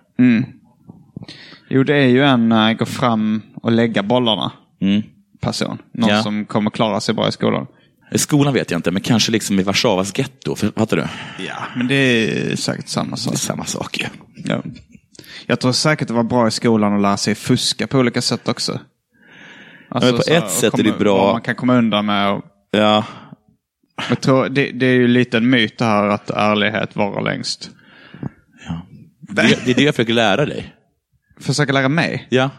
Jo, 1.69 1.83
det 1.83 1.97
är 1.97 2.07
ju 2.09 2.25
en 2.25 2.53
uh, 2.53 2.73
gå 2.73 2.85
fram 2.85 3.43
och 3.55 3.73
lägga 3.73 4.03
bollarna 4.03 4.53
Mm. 4.81 5.03
person. 5.41 5.79
Någon 5.95 6.11
Ja. 6.11 6.23
som 6.23 6.45
kommer 6.45 6.71
klara 6.71 7.01
sig 7.01 7.15
bra 7.15 7.29
i 7.29 7.33
skolan. 7.33 7.67
I 8.15 8.19
skolan 8.19 8.55
vet 8.55 8.71
jag 8.71 8.79
inte, 8.79 8.91
men 8.91 9.03
kanske 9.03 9.33
liksom 9.33 9.61
i 9.61 9.63
Warszawas 9.63 10.19
getto. 10.19 10.57
Fattar 10.57 10.97
du? 10.97 11.07
Ja, 11.45 11.55
men 11.77 11.87
det 11.89 11.95
är 11.95 12.57
säkert 12.57 12.89
samma 12.89 13.11
Det 13.11 13.17
sak. 13.23 13.35
är 13.35 13.39
samma 13.39 13.65
sak 13.65 13.99
ju. 14.01 14.07
Ja. 14.45 14.63
Jag 15.47 15.61
tror 15.61 15.73
säkert 15.73 16.09
det 16.09 16.15
var 16.15 16.23
bra 16.23 16.49
i 16.49 16.51
skolan 16.51 16.95
att 16.95 17.03
lära 17.03 17.17
sig 17.17 17.35
fuska 17.35 17.87
på 17.87 17.99
olika 17.99 18.23
sätt 18.23 18.49
också. 18.49 18.81
Alltså, 19.89 20.11
Ja, 20.11 20.17
på 20.17 20.23
så- 20.23 20.33
ett 20.33 20.51
sätt 20.51 20.75
är 20.79 20.83
det 20.83 20.91
komma- 20.91 20.99
bra. 20.99 21.33
Man 21.33 21.43
kan 21.43 21.55
komma 21.55 21.75
undan 21.79 22.07
med. 22.07 22.33
Och, 22.33 22.45
Ja, 22.71 23.05
jag 24.09 24.21
tror, 24.21 24.49
det, 24.49 24.71
det 24.71 24.87
är 24.87 24.95
ju 24.95 25.09
lite 25.09 25.37
en 25.37 25.51
myt 25.51 25.79
det 25.79 25.85
här 25.85 26.09
att 26.09 26.31
ärlighet 26.31 26.97
varar 26.97 27.23
längst. 27.23 27.71
det, 29.21 29.43
det 29.65 29.71
är 29.71 29.75
det 29.75 29.83
jag 29.83 29.95
försöker 29.95 30.13
lära 30.13 30.47
dig. 30.47 30.75
Försöka 31.41 31.73
lära 31.73 31.89
mig. 31.89 32.27
Ja, 32.31 32.51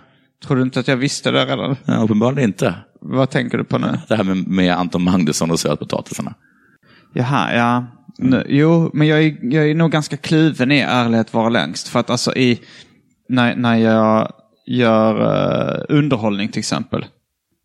Tror 0.45 0.57
du 0.57 0.63
inte 0.63 0.79
att 0.79 0.87
jag 0.87 0.97
visste 0.97 1.31
det 1.31 1.45
redan? 1.45 1.75
ja 1.85 1.93
uppenbarligen 2.03 2.49
inte. 2.49 2.75
Vad 3.05 3.29
tänker 3.29 3.57
du 3.57 3.63
på 3.63 3.77
nu? 3.77 3.99
Det 4.07 4.15
här 4.15 4.23
med, 4.23 4.47
med 4.47 4.73
Anton 4.73 5.03
Magnusson 5.03 5.51
och 5.51 5.59
sötpotatisarna. 5.59 6.33
Jaha, 7.13 7.55
ja. 7.55 7.85
Nu, 8.17 8.45
jo, 8.49 8.91
men 8.93 9.07
jag 9.07 9.23
är, 9.23 9.37
jag 9.41 9.69
är 9.69 9.75
nog 9.75 9.91
ganska 9.91 10.17
kluven 10.17 10.71
i 10.71 10.79
ärlighet 10.79 11.33
vara 11.33 11.49
längst. 11.49 11.87
För 11.87 11.99
att 11.99 12.09
alltså 12.09 12.35
i, 12.35 12.59
när, 13.29 13.55
när 13.55 13.75
jag 13.75 14.31
gör 14.67 15.21
eh, 15.21 15.85
underhållning 15.89 16.49
till 16.49 16.59
exempel. 16.59 17.05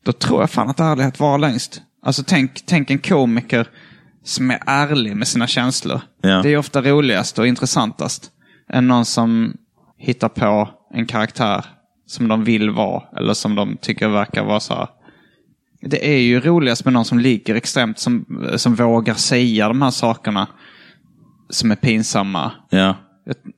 Då 0.05 0.12
tror 0.12 0.41
jag 0.41 0.51
fan 0.51 0.68
att 0.68 0.80
ärlighet 0.80 1.20
var 1.20 1.39
längst. 1.39 1.82
Alltså 2.03 2.22
tänk, 2.26 2.66
tänk 2.66 2.91
en 2.91 2.99
komiker 2.99 3.66
som 4.24 4.51
är 4.51 4.59
ärlig 4.66 5.16
med 5.16 5.28
sina 5.28 5.47
känslor. 5.47 6.01
Ja. 6.22 6.43
Det 6.43 6.49
är 6.49 6.57
ofta 6.57 6.82
roligast 6.82 7.39
och 7.39 7.47
intressantast. 7.47 8.30
Än 8.72 8.89
någon 8.89 9.05
som 9.05 9.57
hittar 9.99 10.28
på 10.28 10.68
en 10.95 11.07
karaktär 11.07 11.64
som 12.07 12.28
de 12.28 12.45
vill 12.45 12.70
vara. 12.70 13.03
Eller 13.16 13.34
som 13.34 13.55
de 13.55 13.76
tycker 13.76 14.09
verkar 14.09 14.45
vara 14.45 14.61
så 14.61 14.74
här. 14.74 14.89
Det 15.81 16.09
är 16.09 16.18
ju 16.18 16.41
roligast 16.41 16.85
med 16.85 16.93
någon 16.93 17.05
som 17.05 17.18
ligger 17.18 17.55
extremt, 17.55 17.99
som, 17.99 18.24
som 18.57 18.74
vågar 18.74 19.14
säga 19.14 19.68
de 19.68 19.83
här 19.83 19.91
sakerna 19.91 20.47
som 21.51 21.70
är 21.70 21.76
pinsamma. 21.76 22.53
Ja. 22.70 22.95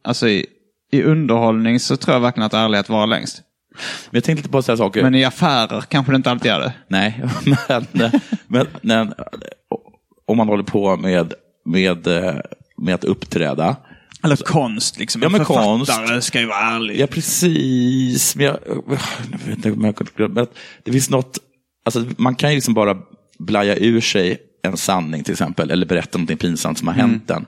Alltså 0.04 0.28
i, 0.28 0.46
i 0.92 1.02
underhållning 1.02 1.80
så 1.80 1.96
tror 1.96 2.14
jag 2.14 2.20
verkligen 2.20 2.46
att 2.46 2.54
ärlighet 2.54 2.88
var 2.88 3.06
längst. 3.06 3.42
Men 4.10 4.10
jag 4.10 4.24
tänkte 4.24 4.42
lite 4.42 4.52
på 4.52 4.62
sådana 4.62 4.76
saker. 4.76 5.02
Men 5.02 5.14
i 5.14 5.24
affärer 5.24 5.80
kanske 5.80 6.12
det 6.12 6.16
inte 6.16 6.30
alltid 6.30 6.52
är 6.52 6.60
det. 6.60 6.72
Nej, 6.88 7.24
men, 7.68 8.10
men, 8.46 8.66
men 8.82 9.14
om 10.26 10.36
man 10.36 10.48
håller 10.48 10.64
på 10.64 10.96
med, 10.96 11.34
med, 11.64 12.08
med 12.76 12.94
att 12.94 13.04
uppträda. 13.04 13.76
Eller 14.22 14.36
konst, 14.36 14.98
liksom. 14.98 15.22
Ja, 15.22 15.26
en 15.26 15.32
men 15.32 15.44
författare 15.44 16.08
konst. 16.08 16.26
ska 16.26 16.40
ju 16.40 16.46
vara 16.46 16.58
ärlig. 16.58 17.00
Ja, 17.00 17.06
precis. 17.06 18.36
Men 18.36 18.46
jag, 18.46 18.58
jag 19.30 19.38
vet 19.46 19.56
inte 19.56 19.72
om 19.72 19.84
jag 19.84 19.96
kan 19.96 20.06
glömma. 20.16 20.46
Det 20.84 20.92
finns 20.92 21.10
något, 21.10 21.38
alltså, 21.84 22.04
man 22.16 22.34
kan 22.34 22.50
ju 22.50 22.54
liksom 22.54 22.74
bara 22.74 22.96
blaja 23.38 23.76
ur 23.76 24.00
sig 24.00 24.38
en 24.62 24.76
sanning 24.76 25.24
till 25.24 25.32
exempel, 25.32 25.70
eller 25.70 25.86
berätta 25.86 26.18
något 26.18 26.38
pinsamt 26.40 26.78
som 26.78 26.88
har 26.88 26.94
hänt 26.94 27.28
den. 27.28 27.46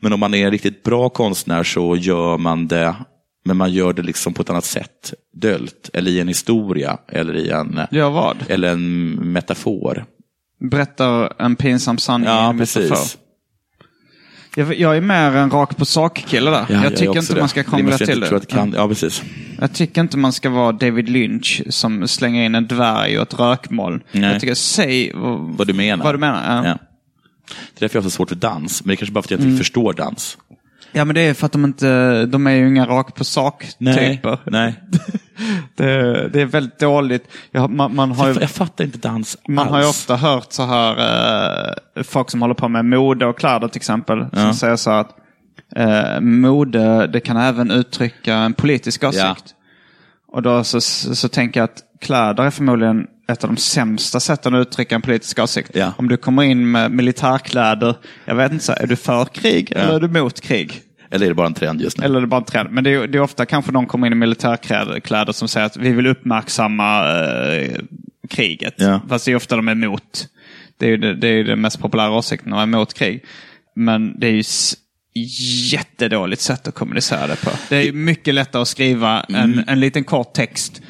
Men 0.00 0.12
om 0.12 0.20
man 0.20 0.34
är 0.34 0.44
en 0.44 0.50
riktigt 0.50 0.82
bra 0.82 1.08
konstnär 1.08 1.62
så 1.62 1.96
gör 1.96 2.38
man 2.38 2.68
det, 2.68 2.94
men 3.44 3.56
man 3.56 3.72
gör 3.72 3.92
det 3.92 4.02
liksom 4.02 4.34
på 4.34 4.42
ett 4.42 4.50
annat 4.50 4.64
sätt. 4.64 5.14
Dölt, 5.36 5.90
eller 5.92 6.10
i 6.10 6.20
en 6.20 6.28
historia, 6.28 6.98
eller 7.08 7.36
i 7.36 7.50
en, 7.50 7.80
Ja, 7.90 8.10
vad? 8.10 8.36
eller 8.48 8.72
en 8.72 9.10
metafor. 9.32 10.04
Berättar 10.70 11.32
en 11.38 11.56
pinsam 11.56 11.98
sanning 11.98 12.28
i 12.28 12.30
Ja, 12.30 12.50
en 12.50 12.56
metafor. 12.56 12.88
precis. 12.88 13.18
Jag, 14.56 14.78
jag 14.80 14.96
är 14.96 15.00
mer 15.00 15.36
en 15.36 15.50
rak 15.50 15.76
på 15.76 15.84
sak-kille 15.84 16.50
där. 16.50 16.66
Ja, 16.68 16.82
jag 16.84 16.96
tycker 16.96 17.18
inte 17.18 17.34
det. 17.34 17.40
man 17.40 17.48
ska 17.48 17.62
krångla 17.62 17.98
till 17.98 18.20
det. 18.20 18.32
att 18.36 18.48
kan, 18.48 18.72
ja, 18.76 18.88
precis. 18.88 19.22
Jag 19.60 19.72
tycker 19.72 20.00
inte 20.00 20.16
man 20.16 20.32
ska 20.32 20.50
vara 20.50 20.72
David 20.72 21.08
Lynch 21.08 21.62
som 21.70 22.08
slänger 22.08 22.44
in 22.46 22.54
en 22.54 22.66
dvärg 22.66 23.18
och 23.18 23.22
ett 23.22 23.38
rökmoln. 23.40 24.02
Nej. 24.12 24.32
Jag 24.32 24.40
tycker, 24.40 24.54
säg 24.54 25.12
vad, 25.14 25.38
Vad 25.40 25.66
du 25.66 25.72
menar. 25.72 26.04
Vad 26.04 26.14
du 26.14 26.18
menar, 26.18 26.42
ja. 26.56 26.68
Ja. 26.68 26.78
Det 27.48 27.78
är 27.78 27.80
därför 27.80 27.96
jag 27.96 28.02
har 28.02 28.10
så 28.10 28.14
svårt 28.16 28.28
för 28.28 28.36
dans. 28.36 28.84
Men 28.84 28.88
det 28.88 28.94
är 28.94 28.96
kanske 28.96 29.12
bara 29.12 29.22
för 29.22 29.26
att 29.26 29.30
jag 29.30 29.38
inte 29.38 29.46
Mm. 29.46 29.58
förstår 29.58 29.92
dans. 29.92 30.38
Ja, 30.96 31.04
men 31.04 31.14
det 31.14 31.20
är 31.20 31.34
för 31.34 31.46
att 31.46 31.52
de 31.52 31.64
inte, 31.64 32.26
de 32.26 32.46
är 32.46 32.50
ju 32.50 32.68
inga 32.68 32.86
rak 32.86 33.14
på 33.14 33.24
sak-typer. 33.24 34.38
Nej. 34.44 34.74
Det, 35.76 36.28
det 36.28 36.40
är 36.40 36.46
väldigt 36.46 36.78
dåligt. 36.78 37.28
Jag, 37.50 37.70
man, 37.70 37.94
man 37.94 38.12
har 38.12 38.28
ju... 38.28 38.34
Jag, 38.40 38.50
fattar 38.50 38.84
inte 38.84 38.98
dans 38.98 39.36
Man 39.48 39.58
alls. 39.58 39.70
har 39.72 39.80
ju 39.80 39.86
ofta 39.88 40.16
hört 40.16 40.52
så 40.52 40.66
här, 40.66 40.96
eh, 41.96 42.02
folk 42.02 42.30
som 42.30 42.42
håller 42.42 42.54
på 42.54 42.68
med 42.68 42.84
mode 42.84 43.26
och 43.26 43.38
kläder 43.38 43.68
till 43.68 43.78
exempel, 43.78 44.18
som 44.32 44.38
Ja. 44.42 44.54
säger 44.54 44.76
så 44.76 44.90
här 44.90 45.00
att 45.00 45.16
eh, 45.76 46.20
mode, 46.20 47.06
det 47.06 47.20
kan 47.20 47.36
även 47.36 47.70
uttrycka 47.70 48.34
en 48.34 48.52
politisk 48.54 49.04
åsikt. 49.04 49.22
Ja. 49.24 49.34
Och 50.28 50.42
då 50.42 50.64
så, 50.64 50.80
så, 50.80 51.14
så 51.14 51.28
tänker 51.28 51.60
jag 51.60 51.64
att 51.64 51.82
kläder 52.00 52.42
är 52.44 52.50
förmodligen 52.50 53.06
ett 53.28 53.44
av 53.44 53.50
de 53.50 53.56
sämsta 53.56 54.20
sätten 54.20 54.54
att 54.54 54.60
uttrycka 54.66 54.94
en 54.94 55.02
politisk 55.02 55.38
åsikt. 55.38 55.70
Ja. 55.74 55.92
Om 55.96 56.08
du 56.08 56.16
kommer 56.16 56.42
in 56.42 56.70
med 56.70 56.90
militärkläder, 56.90 57.94
jag 58.24 58.34
vet 58.34 58.52
inte, 58.52 58.64
så 58.64 58.72
är 58.72 58.86
du 58.86 58.96
för 58.96 59.24
krig 59.24 59.72
eller 59.72 59.94
är 59.94 60.00
du 60.00 60.08
mot 60.08 60.40
krig? 60.40 60.80
Eller 61.14 61.26
är 61.26 61.30
det 61.30 61.34
bara 61.34 61.46
en 61.46 61.54
trend 61.54 61.80
just 61.80 61.98
nu? 61.98 62.04
Eller 62.04 62.16
är 62.16 62.20
det 62.20 62.26
bara 62.26 62.40
en 62.40 62.44
trend? 62.44 62.70
Men 62.70 62.84
det 62.84 62.90
är, 62.90 63.06
det 63.06 63.18
är 63.18 63.22
ofta 63.22 63.46
kanske 63.46 63.72
någon 63.72 63.86
kommer 63.86 64.06
in 64.06 64.12
i 64.12 64.16
militärkläder 64.16 65.00
kläder 65.00 65.32
som 65.32 65.48
säger 65.48 65.66
att 65.66 65.76
vi 65.76 65.92
vill 65.92 66.06
uppmärksamma 66.06 67.10
eh, 67.54 67.78
kriget. 68.28 68.74
Ja. 68.76 69.00
Fast 69.08 69.24
det 69.24 69.32
är 69.32 69.36
ofta 69.36 69.56
de 69.56 69.68
är 69.68 69.72
emot. 69.72 70.28
Det 70.76 70.86
är 70.86 70.90
ju 70.90 70.96
det, 70.96 71.14
det, 71.14 71.28
är 71.28 71.44
den 71.44 71.60
mest 71.60 71.80
populära 71.80 72.10
åsikten, 72.10 72.50
de 72.50 72.58
är 72.58 72.62
emot 72.62 72.94
krig. 72.94 73.24
Men 73.76 74.20
det 74.20 74.26
är 74.26 74.32
ju 74.32 74.42
jättedåligt 75.72 76.42
sätt 76.42 76.68
att 76.68 76.74
kommunicera 76.74 77.26
det 77.26 77.36
på. 77.44 77.50
Det 77.68 77.76
är 77.76 77.92
mycket 77.92 78.34
lättare 78.34 78.62
att 78.62 78.68
skriva 78.68 79.22
en, 79.22 79.64
en 79.66 79.80
liten 79.80 80.04
kort 80.04 80.32
text. 80.32 80.82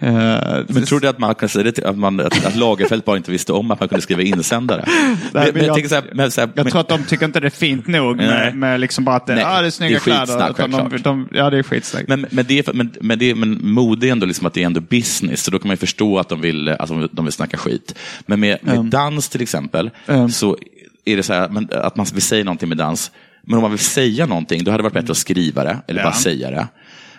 Eh, 0.00 0.64
Men 0.68 0.84
tror 0.86 1.00
du 1.00 1.08
att 1.08 1.18
man 1.18 1.34
kan 1.34 1.48
säga 1.48 1.62
det 1.64 1.72
till, 1.72 1.84
att, 1.84 1.98
man, 1.98 2.20
att, 2.20 2.46
att 2.46 2.56
Lagerfeld 2.56 3.02
bara 3.04 3.16
inte 3.16 3.30
visste 3.30 3.52
om 3.52 3.70
att 3.70 3.80
man 3.80 3.88
kunde 3.88 4.02
skriva 4.02 4.22
insändare? 4.22 4.84
Men 5.32 5.42
jag- 5.64 5.74
tänker 5.74 5.88
så 5.88 5.94
här, 5.94 6.04
men 6.14 6.30
så 6.30 6.40
här, 6.40 6.48
jag 6.54 6.64
men- 6.64 6.70
tror 6.70 6.80
att 6.80 6.88
de 6.88 7.04
tycker 7.04 7.24
inte 7.24 7.40
det 7.40 7.46
är 7.46 7.50
fint 7.50 7.86
nog 7.86 8.16
med, 8.16 8.56
med 8.56 8.80
liksom 8.80 9.04
bara 9.04 9.16
att 9.16 9.26
det, 9.26 9.34
Nej, 9.34 9.44
ah, 9.46 9.60
det 9.60 9.66
är 9.66 9.70
snygga 9.70 10.00
det 10.04 10.10
är 10.10 10.18
skitsnack, 10.20 10.56
kläder. 10.56 10.88
De, 10.88 11.02
de, 11.02 11.28
ja, 11.32 11.50
det 11.50 11.58
är 11.58 11.62
skitsnack. 11.62 12.04
Men, 12.08 12.26
men, 12.30 12.44
det, 12.48 12.72
men, 12.74 12.90
men, 13.00 13.18
det, 13.18 13.34
men 13.34 13.58
mode 13.72 14.06
är 14.08 14.12
ändå 14.12 14.26
liksom 14.26 14.46
att 14.46 14.54
det 14.54 14.62
är 14.62 14.66
ändå 14.66 14.80
business, 14.80 15.42
så 15.44 15.50
då 15.50 15.58
kan 15.58 15.68
man 15.68 15.72
ju 15.72 15.78
förstå 15.78 16.18
att 16.18 16.28
de 16.28 16.40
vill, 16.40 16.68
att 16.68 16.88
de, 16.88 17.08
de 17.12 17.24
vill 17.24 17.32
snacka 17.32 17.56
skit. 17.56 17.94
Men 18.26 18.40
med, 18.40 18.58
med 18.62 18.84
dans 18.84 19.28
till 19.28 19.42
exempel, 19.42 19.90
Mm. 20.06 20.30
så 20.30 20.56
är 21.04 21.16
det 21.16 21.22
så 21.22 21.32
här 21.32 21.48
men, 21.48 21.68
att 21.72 21.96
man 21.96 22.06
vill 22.12 22.22
säga 22.22 22.44
någonting 22.44 22.68
med 22.68 22.78
dans. 22.78 23.10
Men 23.42 23.56
om 23.56 23.62
man 23.62 23.70
vill 23.70 23.80
säga 23.80 24.26
någonting, 24.26 24.64
då 24.64 24.70
hade 24.70 24.78
det 24.78 24.82
varit 24.82 24.94
bättre 24.94 25.10
att 25.10 25.16
skriva 25.16 25.64
det, 25.64 25.76
eller 25.86 26.00
Ja. 26.00 26.06
bara 26.06 26.14
säga 26.14 26.50
det. 26.50 26.66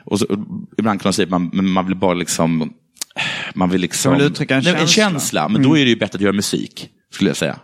Och 0.10 0.20
så, 0.20 0.26
ibland 0.78 1.02
kan 1.02 1.08
man 1.08 1.14
säga 1.14 1.26
att 1.26 1.52
man, 1.52 1.52
man 1.54 1.88
vill 1.88 1.96
bara 1.96 2.14
liksom... 2.14 2.74
Man 3.54 3.70
vill 3.70 3.82
liksom... 3.82 4.12
Man 4.12 4.20
vill 4.20 4.28
uttrycka 4.28 4.56
en 4.56 4.64
Nej, 4.64 4.74
en 4.74 4.88
känsla. 4.88 5.04
känsla. 5.04 5.50
Men 5.50 5.64
då 5.64 5.78
är 5.78 5.84
det 5.86 5.90
ju 5.90 5.96
bättre 5.96 6.16
att 6.16 6.22
göra 6.22 6.34
musik, 6.34 6.90
skulle 7.14 7.30
jag 7.30 7.38
säga. 7.38 7.60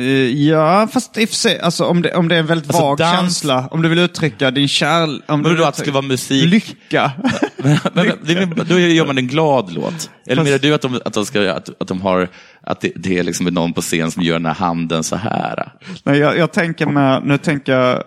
Eh, 0.00 0.46
Ja, 0.48 0.88
fast 0.92 1.18
i 1.18 1.24
och 1.24 1.28
för 1.28 1.36
sig, 1.36 1.60
alltså, 1.60 1.84
om, 1.84 2.02
det, 2.02 2.14
om 2.14 2.28
det 2.28 2.34
är 2.34 2.38
en 2.40 2.46
väldigt 2.46 2.68
Alltså, 2.68 2.82
vag 2.82 2.98
dans- 2.98 3.16
känsla. 3.20 3.68
Om 3.70 3.82
du 3.82 3.88
vill 3.88 3.98
uttrycka 3.98 4.50
din 4.50 4.68
kärlek. 4.68 5.22
Men 5.28 5.42
då 5.42 5.64
att 5.64 5.74
det 5.76 5.82
ska 5.82 5.92
vara 5.92 6.02
musik? 6.02 6.44
Lycka. 6.50 7.12
Men, 7.56 7.78
men, 7.92 8.06
är- 8.08 8.64
då 8.64 8.78
gör 8.78 9.06
man 9.06 9.18
en 9.18 9.26
glad 9.28 9.72
låt. 9.72 10.10
Eller 10.26 10.42
menar 10.44 10.58
du 10.58 10.74
att 10.74 10.82
de, 10.82 11.00
att 11.04 11.12
de, 11.12 11.26
ska, 11.26 11.52
att, 11.52 11.68
att 11.82 11.88
de 11.88 12.00
har, 12.00 12.28
att 12.62 12.80
det, 12.80 12.92
det 12.96 13.18
är 13.18 13.22
liksom 13.22 13.46
någon 13.46 13.72
på 13.72 13.80
scen 13.80 14.10
som 14.10 14.22
gör 14.22 14.34
den 14.34 14.46
här 14.46 14.54
handen 14.54 15.04
så 15.04 15.16
här? 15.16 15.72
Nej, 16.04 16.18
jag, 16.18 16.38
jag 16.38 16.52
tänker 16.52 16.86
med, 16.86 17.22
nu 17.24 17.38
tänker 17.38 17.72
jag, 17.72 18.02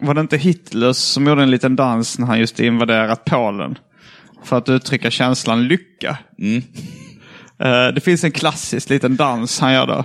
var 0.00 0.14
det 0.14 0.20
inte 0.20 0.36
Hitler 0.36 0.92
som 0.92 1.26
gjorde 1.26 1.42
en 1.42 1.50
liten 1.50 1.76
dans 1.76 2.18
när 2.18 2.26
han 2.26 2.38
just 2.40 2.60
invaderat 2.60 3.24
Polen? 3.24 3.78
För 4.44 4.58
att 4.58 4.68
uttrycka 4.68 5.10
känslan 5.10 5.68
lycka. 5.68 6.18
Mm. 6.38 6.62
Eh, 7.58 7.94
det 7.94 8.00
finns 8.04 8.24
en 8.24 8.32
klassisk 8.32 8.90
liten 8.90 9.16
dans 9.16 9.60
han 9.60 9.72
gör 9.72 9.86
då. 9.86 10.04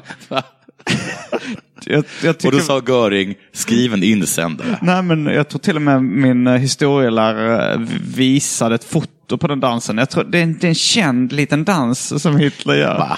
Jag, 1.85 2.03
jag 2.23 2.29
Och 2.29 2.37
tycker, 2.37 2.57
då 2.57 2.63
sa 2.63 2.81
Göring, 2.87 3.35
skriv 3.53 3.93
en 3.93 4.03
insändare. 4.03 4.77
Nej, 4.81 5.03
men 5.03 5.25
jag 5.25 5.49
tror 5.49 5.59
till 5.59 5.75
och 5.75 5.81
med 5.81 6.03
min 6.03 6.47
eh, 6.47 6.53
historielärare 6.55 7.87
visade 8.01 8.75
ett 8.75 8.83
foto 8.83 9.37
på 9.37 9.47
den 9.47 9.59
dansen. 9.59 9.97
Jag 9.97 10.09
tror 10.09 10.23
det 10.23 10.37
är 10.39 10.43
en, 10.43 10.57
det 10.57 10.67
är 10.67 10.69
en 10.69 10.75
känd 10.75 11.31
liten 11.33 11.63
dans 11.63 12.21
som 12.23 12.37
Hitler 12.37 12.75
gör. 12.75 12.97
Va? 12.97 13.17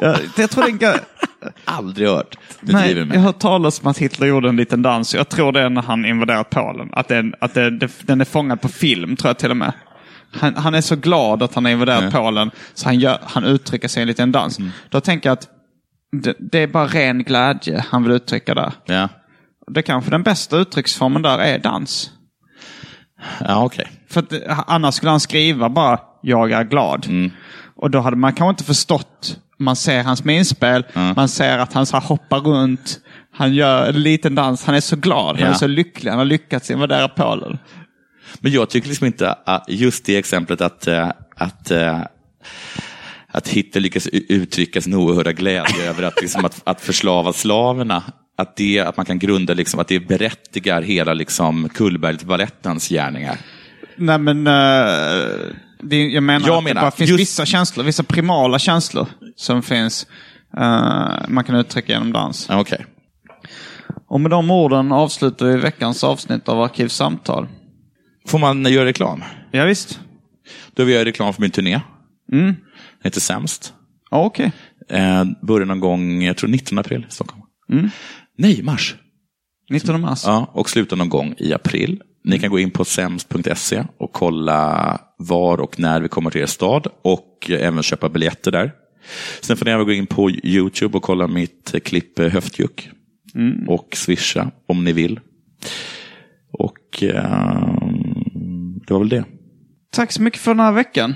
Jag, 0.00 0.16
jag 0.36 0.50
tror 0.50 0.64
det 0.78 0.86
är 0.86 0.92
en, 0.92 0.98
Aldrig 1.64 2.08
hört. 2.08 2.36
Du 2.60 2.72
Nej, 2.72 2.84
driver 2.84 3.00
jag 3.00 3.08
med. 3.08 3.16
har 3.18 3.24
hört 3.24 3.38
talas 3.38 3.80
om 3.82 3.86
att 3.86 3.98
Hitler 3.98 4.26
gjorde 4.26 4.48
en 4.48 4.56
liten 4.56 4.82
dans. 4.82 5.14
Jag 5.14 5.28
tror 5.28 5.52
det 5.52 5.60
är 5.60 5.70
när 5.70 5.82
han 5.82 6.04
invaderar 6.04 6.42
Polen. 6.44 6.88
Att, 6.92 7.10
är- 7.10 7.32
att 7.40 7.54
det, 7.54 7.70
den 8.02 8.20
är 8.20 8.24
fångad 8.24 8.60
på 8.60 8.68
film, 8.68 9.16
tror 9.16 9.28
jag 9.28 9.38
till 9.38 9.50
och 9.50 9.56
med. 9.56 9.72
Han, 10.32 10.54
han 10.56 10.74
är 10.74 10.80
så 10.80 10.96
glad 10.96 11.42
att 11.42 11.54
han 11.54 11.64
har 11.64 11.72
invaderat 11.72 12.04
Ja. 12.04 12.10
Polen 12.20 12.50
så 12.74 12.86
han, 12.88 12.98
gör, 13.00 13.18
han 13.22 13.44
uttrycker 13.44 13.88
sig 13.88 14.00
i 14.00 14.02
en 14.02 14.08
liten 14.08 14.32
dans. 14.32 14.58
Då 14.88 15.00
tänker 15.00 15.28
jag 15.28 15.32
att 15.32 15.48
det, 16.12 16.34
det 16.38 16.58
är 16.58 16.66
bara 16.66 16.86
ren 16.86 17.22
glädje 17.22 17.84
han 17.88 18.02
vill 18.02 18.12
uttrycka 18.12 18.54
där. 18.54 18.72
Ja, 18.86 19.08
Det 19.66 19.82
kanske 19.82 20.10
den 20.10 20.22
bästa 20.22 20.56
uttrycksformen 20.56 21.22
där 21.22 21.38
är 21.38 21.58
dans. 21.58 22.10
ja 23.40 23.64
okej. 23.64 23.86
För 24.10 24.20
att, 24.20 24.32
eh, 24.32 24.60
annars 24.66 24.94
skulle 24.94 25.10
han 25.10 25.20
skriva 25.20 25.68
bara 25.68 25.98
“jag 26.22 26.52
är 26.52 26.64
glad”. 26.64 27.06
Mm. 27.06 27.30
Och 27.76 27.90
då 27.90 28.00
hade 28.00 28.16
man 28.16 28.32
kanske 28.32 28.50
inte 28.50 28.64
förstått. 28.64 29.36
Man 29.58 29.76
ser 29.76 30.02
hans 30.02 30.24
minspel, 30.24 30.84
man 31.16 31.28
ser 31.28 31.58
att 31.58 31.72
han 31.72 31.86
så 31.86 31.96
hoppar 31.96 32.40
runt. 32.40 32.98
Han 33.32 33.54
gör 33.54 33.88
en 33.88 34.02
liten 34.02 34.34
dans, 34.34 34.64
han 34.64 34.74
är 34.74 34.80
så 34.80 34.96
glad, 34.96 35.36
han 35.36 35.44
Ja. 35.44 35.50
är 35.50 35.52
så 35.54 35.66
lycklig, 35.66 36.10
han 36.10 36.18
har 36.18 36.24
lyckats 36.26 36.70
invadera 36.70 37.08
Polen. 37.08 37.58
Men 38.40 38.52
jag 38.52 38.70
tycker 38.70 38.88
liksom 38.88 39.06
inte 39.06 39.32
att 39.46 39.64
just 39.68 40.04
det 40.04 40.16
exemplet 40.16 40.60
att, 40.60 40.86
eh, 40.86 41.10
att, 41.36 41.70
eh, 41.70 42.00
att 43.32 43.48
Hitler 43.48 43.82
lyckas 43.82 44.06
uttrycka 44.06 44.80
sin 44.80 44.94
oerhörda 44.94 45.32
glädje 45.32 45.88
över 45.90 46.02
att, 46.02 46.20
liksom, 46.20 46.44
att, 46.44 46.60
att 46.64 46.80
förslava 46.80 47.32
slaverna, 47.32 48.02
att, 48.38 48.56
det, 48.56 48.80
att 48.80 48.96
man 48.96 49.06
kan 49.06 49.18
grunda 49.18 49.54
liksom, 49.54 49.80
att 49.80 49.88
det 49.88 50.00
berättigar 50.00 50.82
hela 50.82 51.14
liksom, 51.14 51.68
Kullbergbalettens 51.68 52.88
gärningar. 52.88 53.38
Nej 53.96 54.18
men, 54.18 54.46
eh, 54.46 55.54
det, 55.82 55.96
jag 56.08 56.22
menar 56.22 56.46
Jag 56.48 56.56
att 56.58 56.64
menar, 56.64 56.80
det 56.80 56.84
bara 56.84 56.90
finns 56.90 57.10
just- 57.10 57.20
vissa 57.20 57.46
känslor, 57.46 57.84
vissa 57.84 58.02
primala 58.02 58.58
känslor 58.58 59.06
som 59.36 59.62
finns. 59.62 60.06
eh, 60.56 61.08
man 61.28 61.44
kan 61.44 61.54
uttrycka 61.56 61.92
genom 61.92 62.12
dans. 62.12 62.48
Okej. 62.50 62.86
Och 64.08 64.20
med 64.20 64.30
de 64.30 64.50
orden 64.50 64.92
avslutar 64.92 65.46
vi 65.46 65.56
veckans 65.56 66.04
avsnitt 66.04 66.48
av 66.48 66.60
Arkivsamtal. 66.62 67.48
Får 68.28 68.38
man 68.38 68.64
göra 68.72 68.84
reklam? 68.84 69.24
Ja, 69.50 69.64
visst. 69.64 70.00
Då 70.74 70.84
vill 70.84 70.92
jag 70.94 71.00
göra 71.00 71.08
reklam 71.08 71.34
för 71.34 71.42
min 71.42 71.50
turné. 71.50 71.80
Mm. 72.32 72.54
Heter 73.04 73.20
Sämst. 73.20 73.74
Ja, 74.10 74.24
Okej. 74.24 74.52
Eh, 74.88 75.24
börjar 75.42 75.66
någon 75.66 75.80
gång, 75.80 76.22
jag 76.22 76.36
tror 76.36 76.50
19 76.50 76.78
april 76.78 77.06
i 77.08 77.12
Stockholm. 77.12 77.42
Mm. 77.72 77.90
Nej, 78.38 78.62
mars. 78.62 78.96
19 79.70 80.00
mars. 80.00 80.22
Ja, 80.26 80.50
och 80.52 80.70
slutar 80.70 80.96
någon 80.96 81.08
gång 81.08 81.34
i 81.38 81.52
april. 81.52 82.02
Ni 82.24 82.38
kan 82.38 82.50
gå 82.50 82.58
in 82.58 82.70
på 82.70 82.84
sämst.se 82.84 83.84
och 83.98 84.12
kolla 84.12 85.00
var 85.18 85.60
och 85.60 85.78
när 85.80 86.00
vi 86.00 86.08
kommer 86.08 86.30
till 86.30 86.40
er 86.40 86.46
stad 86.46 86.86
och 87.02 87.50
även 87.50 87.82
köpa 87.82 88.08
biljetter 88.08 88.50
där. 88.50 88.72
Sen 89.40 89.56
får 89.56 89.64
ni 89.64 89.70
även 89.70 89.86
gå 89.86 89.92
in 89.92 90.06
på 90.06 90.30
YouTube 90.30 90.96
och 90.96 91.02
kolla 91.02 91.26
mitt 91.26 91.74
klipp 91.84 92.18
eh, 92.18 92.28
Höftjuck. 92.28 92.90
Och 93.68 93.96
swisha 93.96 94.50
om 94.68 94.84
ni 94.84 94.92
vill. 94.92 95.20
Och 96.52 97.02
ehm, 97.02 98.80
det 98.86 98.92
var 98.92 98.98
väl 98.98 99.08
det. 99.08 99.24
Tack 99.92 100.12
så 100.12 100.22
mycket 100.22 100.40
för 100.40 100.50
den 100.50 100.60
här 100.60 100.72
veckan. 100.72 101.14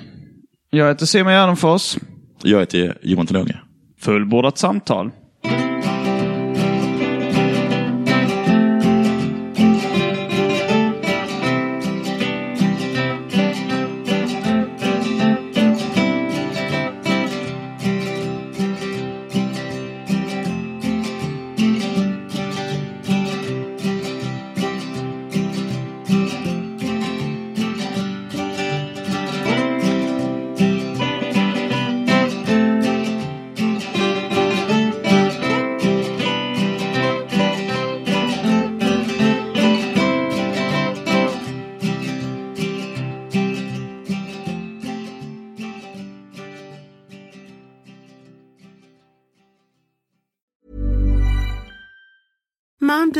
Jag 0.74 0.88
heter 0.88 1.06
Simon 1.06 1.32
Gärdenfors. 1.32 1.96
Jag 2.42 2.60
heter 2.60 2.98
Johan 3.02 3.26
Lunge. 3.30 3.60
Fullbordat 4.00 4.58
samtal. 4.58 5.10